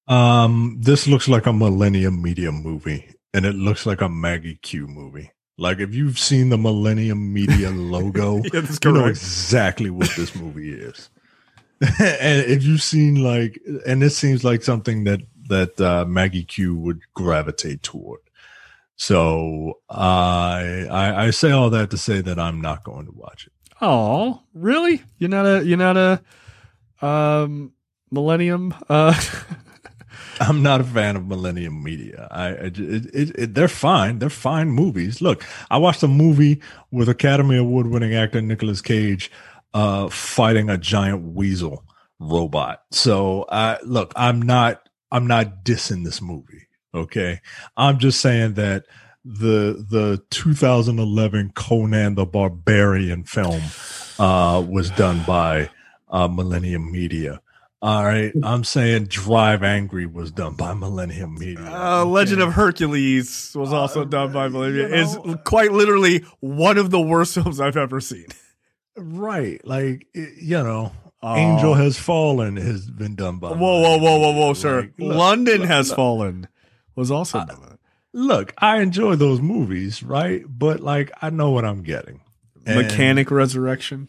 Um, 0.06 0.76
this 0.80 1.08
looks 1.08 1.28
like 1.28 1.46
a 1.46 1.52
Millennium 1.52 2.22
Media 2.22 2.52
movie, 2.52 3.12
and 3.34 3.44
it 3.44 3.54
looks 3.54 3.84
like 3.84 4.00
a 4.00 4.08
Maggie 4.08 4.60
Q 4.62 4.86
movie. 4.86 5.32
Like 5.58 5.78
if 5.78 5.94
you've 5.94 6.18
seen 6.18 6.50
the 6.50 6.58
Millennium 6.58 7.32
Media 7.32 7.70
logo, 7.70 8.42
Yeah, 8.52 8.62
you 8.84 8.92
know 8.92 9.06
exactly 9.06 9.90
what 9.90 10.10
this 10.16 10.34
movie 10.40 10.72
is. 10.72 11.08
and 11.80 12.40
if 12.50 12.62
you've 12.62 12.82
seen 12.82 13.22
like, 13.22 13.60
and 13.86 14.00
this 14.00 14.16
seems 14.16 14.44
like 14.44 14.62
something 14.62 15.04
that 15.04 15.20
that 15.48 15.80
uh, 15.80 16.04
Maggie 16.06 16.44
Q 16.44 16.74
would 16.76 17.00
gravitate 17.14 17.82
toward. 17.82 18.20
So 18.96 19.74
I, 19.90 20.86
I 20.90 21.26
I 21.26 21.30
say 21.30 21.50
all 21.50 21.68
that 21.70 21.90
to 21.90 21.98
say 21.98 22.20
that 22.22 22.38
I'm 22.38 22.60
not 22.60 22.82
going 22.82 23.06
to 23.06 23.12
watch 23.12 23.46
it. 23.46 23.52
Oh, 23.82 24.42
really? 24.54 25.02
You're 25.18 25.28
not 25.30 25.44
a 25.46 25.64
you're 25.64 25.76
not 25.76 25.96
a 25.98 26.22
um 27.02 27.72
millennium 28.10 28.74
uh 28.88 29.12
I'm 30.40 30.62
not 30.62 30.80
a 30.80 30.84
fan 30.84 31.16
of 31.16 31.26
Millennium 31.26 31.82
Media. 31.82 32.28
I, 32.30 32.46
I 32.46 32.50
it, 32.50 32.78
it, 32.78 33.38
it, 33.38 33.54
they're 33.54 33.68
fine. 33.68 34.18
They're 34.18 34.30
fine 34.30 34.70
movies. 34.70 35.20
Look, 35.20 35.44
I 35.70 35.78
watched 35.78 36.02
a 36.02 36.08
movie 36.08 36.60
with 36.90 37.08
Academy 37.08 37.56
Award 37.56 37.86
winning 37.88 38.14
actor 38.14 38.40
Nicolas 38.40 38.82
Cage 38.82 39.30
uh, 39.74 40.08
fighting 40.08 40.70
a 40.70 40.78
giant 40.78 41.34
weasel 41.34 41.84
robot. 42.18 42.82
So, 42.92 43.46
look, 43.84 44.12
I'm 44.16 44.40
not 44.40 44.88
I'm 45.10 45.26
not 45.26 45.64
dissing 45.64 46.04
this 46.04 46.20
movie. 46.20 46.66
Okay, 46.94 47.40
I'm 47.76 47.98
just 47.98 48.20
saying 48.20 48.54
that 48.54 48.86
the 49.24 49.84
the 49.90 50.22
2011 50.30 51.52
Conan 51.54 52.14
the 52.14 52.24
Barbarian 52.24 53.24
film 53.24 53.60
uh, 54.18 54.64
was 54.66 54.90
done 54.90 55.22
by 55.26 55.68
uh, 56.08 56.28
Millennium 56.28 56.90
Media. 56.90 57.40
All 57.86 58.04
right, 58.04 58.32
I'm 58.42 58.64
saying 58.64 59.04
Drive 59.04 59.62
Angry 59.62 60.06
was 60.06 60.32
done 60.32 60.54
by 60.54 60.74
Millennium 60.74 61.34
Media. 61.34 61.60
Uh, 61.72 62.04
Legend 62.04 62.42
of 62.42 62.54
Hercules 62.54 63.52
was 63.54 63.72
also 63.72 64.04
done 64.04 64.32
by 64.32 64.48
Millennium. 64.48 64.92
It's 64.92 65.16
quite 65.44 65.70
literally 65.70 66.24
one 66.40 66.78
of 66.78 66.90
the 66.90 67.00
worst 67.00 67.34
films 67.34 67.60
I've 67.60 67.76
ever 67.76 68.00
seen. 68.00 68.26
right, 68.96 69.64
like 69.64 70.08
it- 70.14 70.42
you 70.42 70.56
know, 70.62 70.92
Oh. 71.22 71.34
Angel 71.36 71.74
Has 71.74 71.96
Fallen 71.98 72.56
has 72.56 72.90
been 72.90 73.14
done 73.14 73.38
by. 73.38 73.48
Whoa, 73.50 73.80
whoa, 73.80 73.98
whoa, 73.98 74.18
whoa, 74.18 74.32
whoa, 74.32 74.46
Like, 74.48 74.56
sir! 74.56 74.90
look, 74.98 75.16
London 75.16 75.60
look, 75.60 75.68
has 75.68 75.88
look. 75.90 75.96
fallen 75.96 76.48
was 76.96 77.10
also 77.10 77.38
Uh, 77.38 77.44
done. 77.46 77.78
Look, 78.12 78.52
I 78.58 78.80
enjoy 78.80 79.14
those 79.16 79.40
movies, 79.40 80.02
right? 80.02 80.42
But 80.48 80.80
like, 80.80 81.10
I 81.22 81.30
know 81.30 81.50
what 81.52 81.64
I'm 81.64 81.82
getting. 81.82 82.20
And 82.66 82.78
Mechanic 82.82 83.30
Resurrection. 83.30 84.08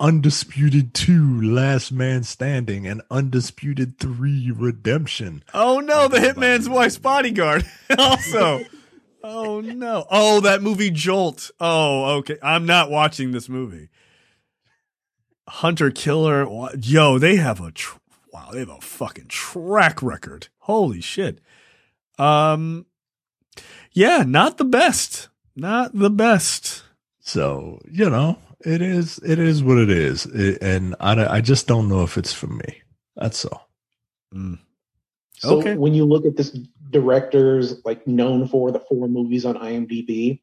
Undisputed 0.00 0.94
Two, 0.94 1.40
Last 1.42 1.92
Man 1.92 2.22
Standing, 2.22 2.86
and 2.86 3.02
Undisputed 3.10 3.98
Three, 3.98 4.52
Redemption. 4.54 5.42
Oh 5.54 5.80
no, 5.80 6.08
the 6.08 6.18
Hitman's 6.18 6.68
Wife's 6.68 6.98
Bodyguard. 6.98 7.66
also. 7.98 8.60
Oh 9.22 9.60
no. 9.60 10.06
Oh, 10.10 10.40
that 10.40 10.62
movie 10.62 10.90
Jolt. 10.90 11.50
Oh, 11.60 12.16
okay. 12.18 12.38
I'm 12.42 12.66
not 12.66 12.90
watching 12.90 13.32
this 13.32 13.48
movie. 13.48 13.88
Hunter 15.48 15.90
Killer. 15.90 16.46
Yo, 16.80 17.18
they 17.18 17.36
have 17.36 17.60
a 17.60 17.72
tr- 17.72 17.98
wow, 18.32 18.50
they 18.52 18.60
have 18.60 18.68
a 18.68 18.80
fucking 18.80 19.28
track 19.28 20.02
record. 20.02 20.48
Holy 20.58 21.00
shit. 21.00 21.40
Um 22.18 22.86
yeah, 23.92 24.22
not 24.26 24.58
the 24.58 24.64
best. 24.64 25.28
Not 25.56 25.92
the 25.94 26.10
best. 26.10 26.84
So 27.20 27.80
you 27.90 28.08
know, 28.08 28.38
it 28.64 28.82
is. 28.82 29.18
It 29.18 29.38
is 29.38 29.62
what 29.62 29.78
it 29.78 29.90
is, 29.90 30.26
It- 30.26 30.58
and 30.62 30.94
I, 31.00 31.36
I 31.36 31.40
just 31.40 31.66
don't 31.66 31.88
know 31.88 32.02
if 32.02 32.16
it's 32.18 32.32
for 32.32 32.46
me. 32.48 32.82
That's 33.16 33.44
all. 33.44 33.68
Mm. 34.34 34.58
So 35.38 35.58
Okay. 35.58 35.76
when 35.76 35.94
you 35.94 36.04
look 36.04 36.24
at 36.26 36.36
this 36.36 36.56
director's 36.90 37.84
like 37.84 38.06
known 38.06 38.48
for 38.48 38.70
the 38.72 38.80
four 38.80 39.08
movies 39.08 39.44
on 39.44 39.54
IMDb, 39.56 40.40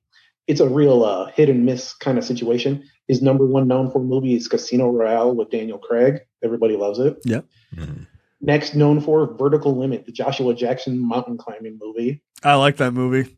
it's 0.48 0.60
a 0.62 0.70
real 0.70 1.04
uh, 1.04 1.26
hit 1.32 1.50
and 1.50 1.66
miss 1.66 1.94
kind 1.94 2.18
of 2.18 2.24
situation. 2.24 2.84
His 3.08 3.22
number 3.22 3.46
one 3.46 3.68
known 3.68 3.92
for 3.92 4.00
movie 4.00 4.36
is 4.36 4.48
Casino 4.48 4.90
Royale 4.90 5.36
with 5.36 5.50
Daniel 5.52 5.78
Craig. 5.78 6.22
Everybody 6.44 6.76
loves 6.78 7.00
it. 7.00 7.22
Mhm. 7.24 8.08
Next 8.42 8.76
known 8.76 9.02
for 9.02 9.26
Vertical 9.38 9.76
Limit, 9.78 10.06
the 10.06 10.12
Joshua 10.12 10.54
Jackson 10.54 11.00
mountain 11.00 11.38
climbing 11.38 11.80
movie. 11.82 12.22
I 12.44 12.56
like 12.56 12.78
that 12.78 12.92
movie. 12.94 13.36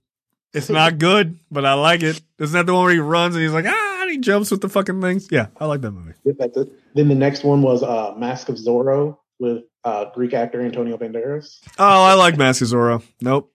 It's 0.54 0.70
not 0.70 0.98
good, 1.00 1.40
but 1.50 1.66
I 1.66 1.74
like 1.76 2.04
it. 2.04 2.22
Isn't 2.40 2.54
that 2.54 2.66
the 2.66 2.74
one 2.74 2.84
where 2.86 2.94
he 2.94 3.00
runs 3.00 3.36
and 3.36 3.44
he's 3.44 3.54
like, 3.54 3.66
ah, 3.68 3.72
and 3.72 3.87
he 4.18 4.22
jumps 4.22 4.52
with 4.52 4.62
the 4.62 4.70
fucking 4.70 5.02
things? 5.02 5.28
Yeah, 5.32 5.48
I 5.58 5.66
like 5.66 5.82
that 5.82 5.92
movie. 5.92 6.14
Yep, 6.24 6.36
that's 6.40 6.58
it. 6.58 6.70
Then 6.96 7.08
the 7.08 7.16
next 7.16 7.44
one 7.44 7.62
was 7.62 7.84
uh, 7.84 8.14
Mask 8.18 8.50
of 8.50 8.56
Zorro 8.56 9.18
with 9.40 9.64
uh, 9.84 10.06
Greek 10.14 10.34
actor 10.34 10.62
Antonio 10.62 10.98
Banderas. 10.98 11.60
Oh, 11.78 12.04
I 12.04 12.14
like 12.14 12.38
Mask 12.38 12.62
of 12.62 12.68
Zorro. 12.70 13.04
Nope. 13.22 13.54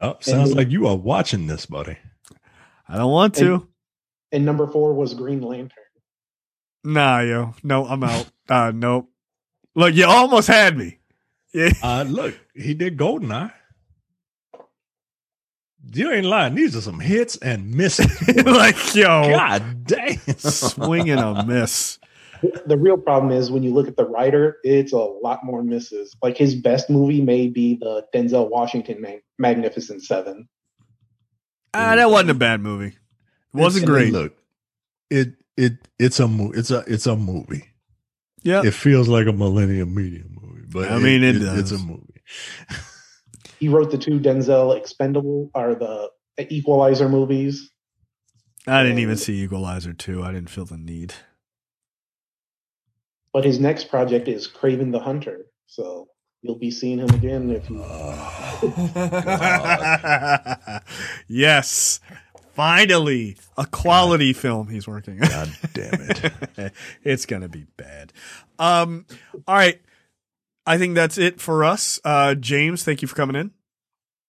Oh, 0.00 0.16
sounds 0.20 0.50
then- 0.50 0.56
like 0.58 0.70
you 0.70 0.86
are 0.86 0.96
watching 0.96 1.46
this, 1.46 1.66
buddy. 1.66 1.96
I 2.88 2.96
don't 2.96 3.12
want 3.12 3.34
to. 3.36 3.68
And 4.32 4.44
number 4.44 4.66
four 4.66 4.94
was 4.94 5.14
Green 5.14 5.42
Lantern. 5.42 5.84
Nah, 6.84 7.20
yo, 7.20 7.54
no, 7.62 7.86
I'm 7.86 8.02
out. 8.02 8.30
Uh, 8.48 8.72
nope. 8.74 9.10
Look, 9.74 9.94
you 9.94 10.06
almost 10.06 10.48
had 10.48 10.76
me. 10.76 10.98
Yeah. 11.52 11.72
Uh, 11.82 12.04
look, 12.08 12.34
he 12.54 12.74
did 12.74 12.96
Goldeneye. 12.96 13.52
You 15.92 16.10
ain't 16.12 16.26
lying. 16.26 16.54
These 16.54 16.76
are 16.76 16.80
some 16.80 17.00
hits 17.00 17.36
and 17.38 17.74
misses. 17.74 18.06
like, 18.44 18.94
yo, 18.94 19.04
God 19.30 19.84
dang. 19.86 20.18
swing 20.36 21.08
and 21.10 21.20
a 21.20 21.44
miss. 21.46 21.98
The 22.66 22.76
real 22.76 22.96
problem 22.98 23.32
is 23.32 23.50
when 23.50 23.62
you 23.62 23.72
look 23.74 23.88
at 23.88 23.96
the 23.96 24.04
writer, 24.04 24.58
it's 24.62 24.92
a 24.92 24.96
lot 24.98 25.44
more 25.44 25.62
misses. 25.62 26.14
Like 26.22 26.36
his 26.36 26.54
best 26.54 26.88
movie 26.88 27.20
may 27.20 27.48
be 27.48 27.76
the 27.80 28.06
Denzel 28.14 28.48
Washington 28.50 29.00
Mag- 29.00 29.22
Magnificent 29.38 30.02
Seven. 30.04 30.48
Ah, 31.74 31.96
that 31.96 32.10
wasn't 32.10 32.30
a 32.30 32.34
bad 32.34 32.60
movie. 32.60 32.88
It 32.88 32.94
wasn't 33.52 33.84
It's- 33.84 33.90
great. 33.94 34.12
Look, 34.12 34.36
it 35.10 35.32
it 35.56 35.72
it's 35.98 36.20
a 36.20 36.28
mo- 36.28 36.52
it's 36.54 36.70
a 36.70 36.84
it's 36.86 37.06
a 37.06 37.16
movie. 37.16 37.64
Yeah. 38.44 38.62
It 38.64 38.72
feels 38.74 39.08
like 39.08 39.26
a 39.26 39.32
Millennium 39.32 39.94
Media 39.94 40.22
movie, 40.30 40.64
but 40.70 40.92
I 40.92 40.98
mean, 40.98 41.24
it 41.24 41.36
it's 41.36 41.70
does. 41.70 41.72
a 41.72 41.78
movie. 41.84 42.22
He 43.58 43.68
wrote 43.68 43.90
the 43.90 43.98
two 43.98 44.20
Denzel 44.20 44.76
Expendable 44.76 45.50
or 45.54 45.74
the 45.74 46.10
Equalizer 46.38 47.08
movies. 47.08 47.70
I 48.66 48.82
didn't 48.82 48.98
even 48.98 49.16
see 49.16 49.42
Equalizer 49.42 49.92
2. 49.92 50.22
I 50.22 50.32
didn't 50.32 50.50
feel 50.50 50.64
the 50.64 50.76
need. 50.76 51.14
But 53.32 53.44
his 53.44 53.58
next 53.58 53.88
project 53.88 54.28
is 54.28 54.48
Kraven 54.48 54.92
the 54.92 55.00
Hunter. 55.00 55.46
So 55.66 56.08
you'll 56.42 56.58
be 56.58 56.70
seeing 56.70 56.98
him 56.98 57.10
again 57.10 57.50
if 57.50 57.68
you 57.68 57.84
yes. 61.28 62.00
Finally, 62.54 63.36
a 63.56 63.66
quality 63.66 64.32
film 64.32 64.68
he's 64.68 64.88
working 64.88 65.22
on. 65.22 65.28
God 65.28 65.56
damn 65.74 66.00
it. 66.00 66.72
it's 67.04 67.24
gonna 67.24 67.48
be 67.48 67.66
bad. 67.76 68.12
Um, 68.58 69.06
all 69.46 69.54
right. 69.54 69.80
I 70.68 70.76
think 70.76 70.94
that's 70.94 71.16
it 71.16 71.40
for 71.40 71.64
us. 71.64 71.98
Uh, 72.04 72.34
James, 72.34 72.84
thank 72.84 73.00
you 73.00 73.08
for 73.08 73.16
coming 73.16 73.36
in. 73.36 73.52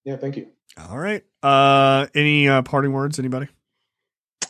Yeah, 0.05 0.15
thank 0.15 0.37
you. 0.37 0.47
All 0.77 0.97
right. 0.97 1.21
Uh, 1.43 2.07
any 2.15 2.47
uh, 2.47 2.61
parting 2.61 2.93
words? 2.93 3.19
Anybody? 3.19 3.47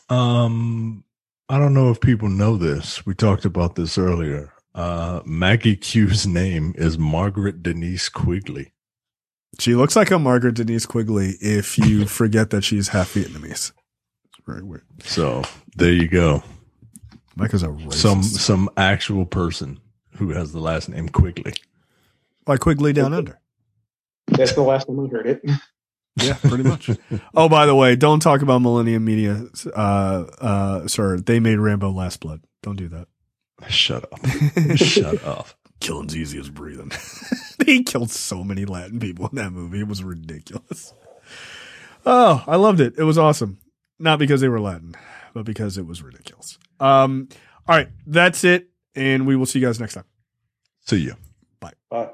Um, 0.08 1.04
I 1.50 1.58
don't 1.58 1.74
know 1.74 1.90
if 1.90 2.00
people 2.00 2.30
know 2.30 2.58
this. 2.58 3.08
We 3.08 3.16
talked 3.16 3.44
about 3.44 3.74
this 3.74 3.98
earlier. 3.98 4.54
Uh, 4.76 5.22
Maggie 5.26 5.76
Q's 5.76 6.28
name 6.28 6.76
is 6.78 7.00
Margaret 7.00 7.64
Denise 7.64 8.08
Quigley. 8.08 8.72
She 9.60 9.74
looks 9.74 9.96
like 9.96 10.12
a 10.12 10.20
Margaret 10.20 10.54
Denise 10.54 10.86
Quigley 10.86 11.38
if 11.42 11.80
you 11.80 12.06
forget 12.08 12.52
that 12.52 12.64
she's 12.64 12.90
half 12.90 13.16
Vietnamese. 13.16 13.72
It's 14.26 14.46
very 14.46 14.62
weird. 14.62 14.86
So 15.04 15.42
there 15.76 15.92
you 15.92 16.08
go. 16.08 16.44
Micah's 17.36 17.64
a 17.64 17.68
racist. 17.70 17.94
Some 17.94 18.22
some 18.22 18.70
actual 18.78 19.26
person 19.26 19.80
who 20.18 20.30
has 20.32 20.52
the 20.52 20.60
last 20.60 20.88
name 20.88 21.10
Quigley. 21.10 21.54
Like 22.50 22.60
Quigley 22.60 22.92
down 22.92 23.14
under. 23.14 23.40
That's 24.28 24.54
the 24.54 24.62
last 24.62 24.88
time 24.88 24.98
we 24.98 25.08
heard 25.08 25.28
it. 25.28 25.42
Yeah, 26.16 26.34
pretty 26.34 26.64
much. 26.64 26.90
oh, 27.34 27.48
by 27.48 27.66
the 27.66 27.76
way, 27.76 27.96
don't 27.96 28.20
talk 28.20 28.42
about 28.42 28.62
Millennium 28.62 29.06
Media, 29.06 29.46
uh, 29.74 30.26
uh, 30.42 30.88
sir. 30.88 31.18
They 31.18 31.40
made 31.40 31.60
Rambo 31.60 31.92
Last 31.92 32.20
Blood. 32.20 32.42
Don't 32.62 32.76
do 32.76 32.90
that. 32.90 33.08
Shut 33.70 34.04
up. 34.12 34.20
Shut 34.76 35.24
up. 35.24 35.48
Killing's 35.80 36.18
easy 36.18 36.38
as 36.38 36.50
breathing. 36.50 36.92
he 37.66 37.84
killed 37.84 38.12
so 38.12 38.44
many 38.44 38.66
Latin 38.66 39.00
people 39.00 39.30
in 39.30 39.36
that 39.38 39.52
movie. 39.52 39.80
It 39.80 39.88
was 39.88 40.04
ridiculous. 40.04 40.94
Oh, 42.06 42.44
I 42.46 42.58
loved 42.58 42.82
it. 42.82 42.96
It 42.98 43.04
was 43.04 43.18
awesome. 43.18 43.60
Not 43.98 44.20
because 44.20 44.42
they 44.42 44.50
were 44.50 44.60
Latin, 44.60 44.96
but 45.34 45.46
because 45.46 45.78
it 45.78 45.86
was 45.86 46.02
ridiculous. 46.02 46.58
Um, 46.82 47.30
all 47.66 47.78
right, 47.78 47.88
that's 48.06 48.44
it, 48.44 48.68
and 48.94 49.26
we 49.26 49.38
will 49.38 49.46
see 49.46 49.60
you 49.60 49.68
guys 49.68 49.80
next 49.80 49.94
time. 49.94 50.06
See 50.82 50.98
you. 50.98 51.16
Bye. 51.62 51.74
Bye. 51.90 52.10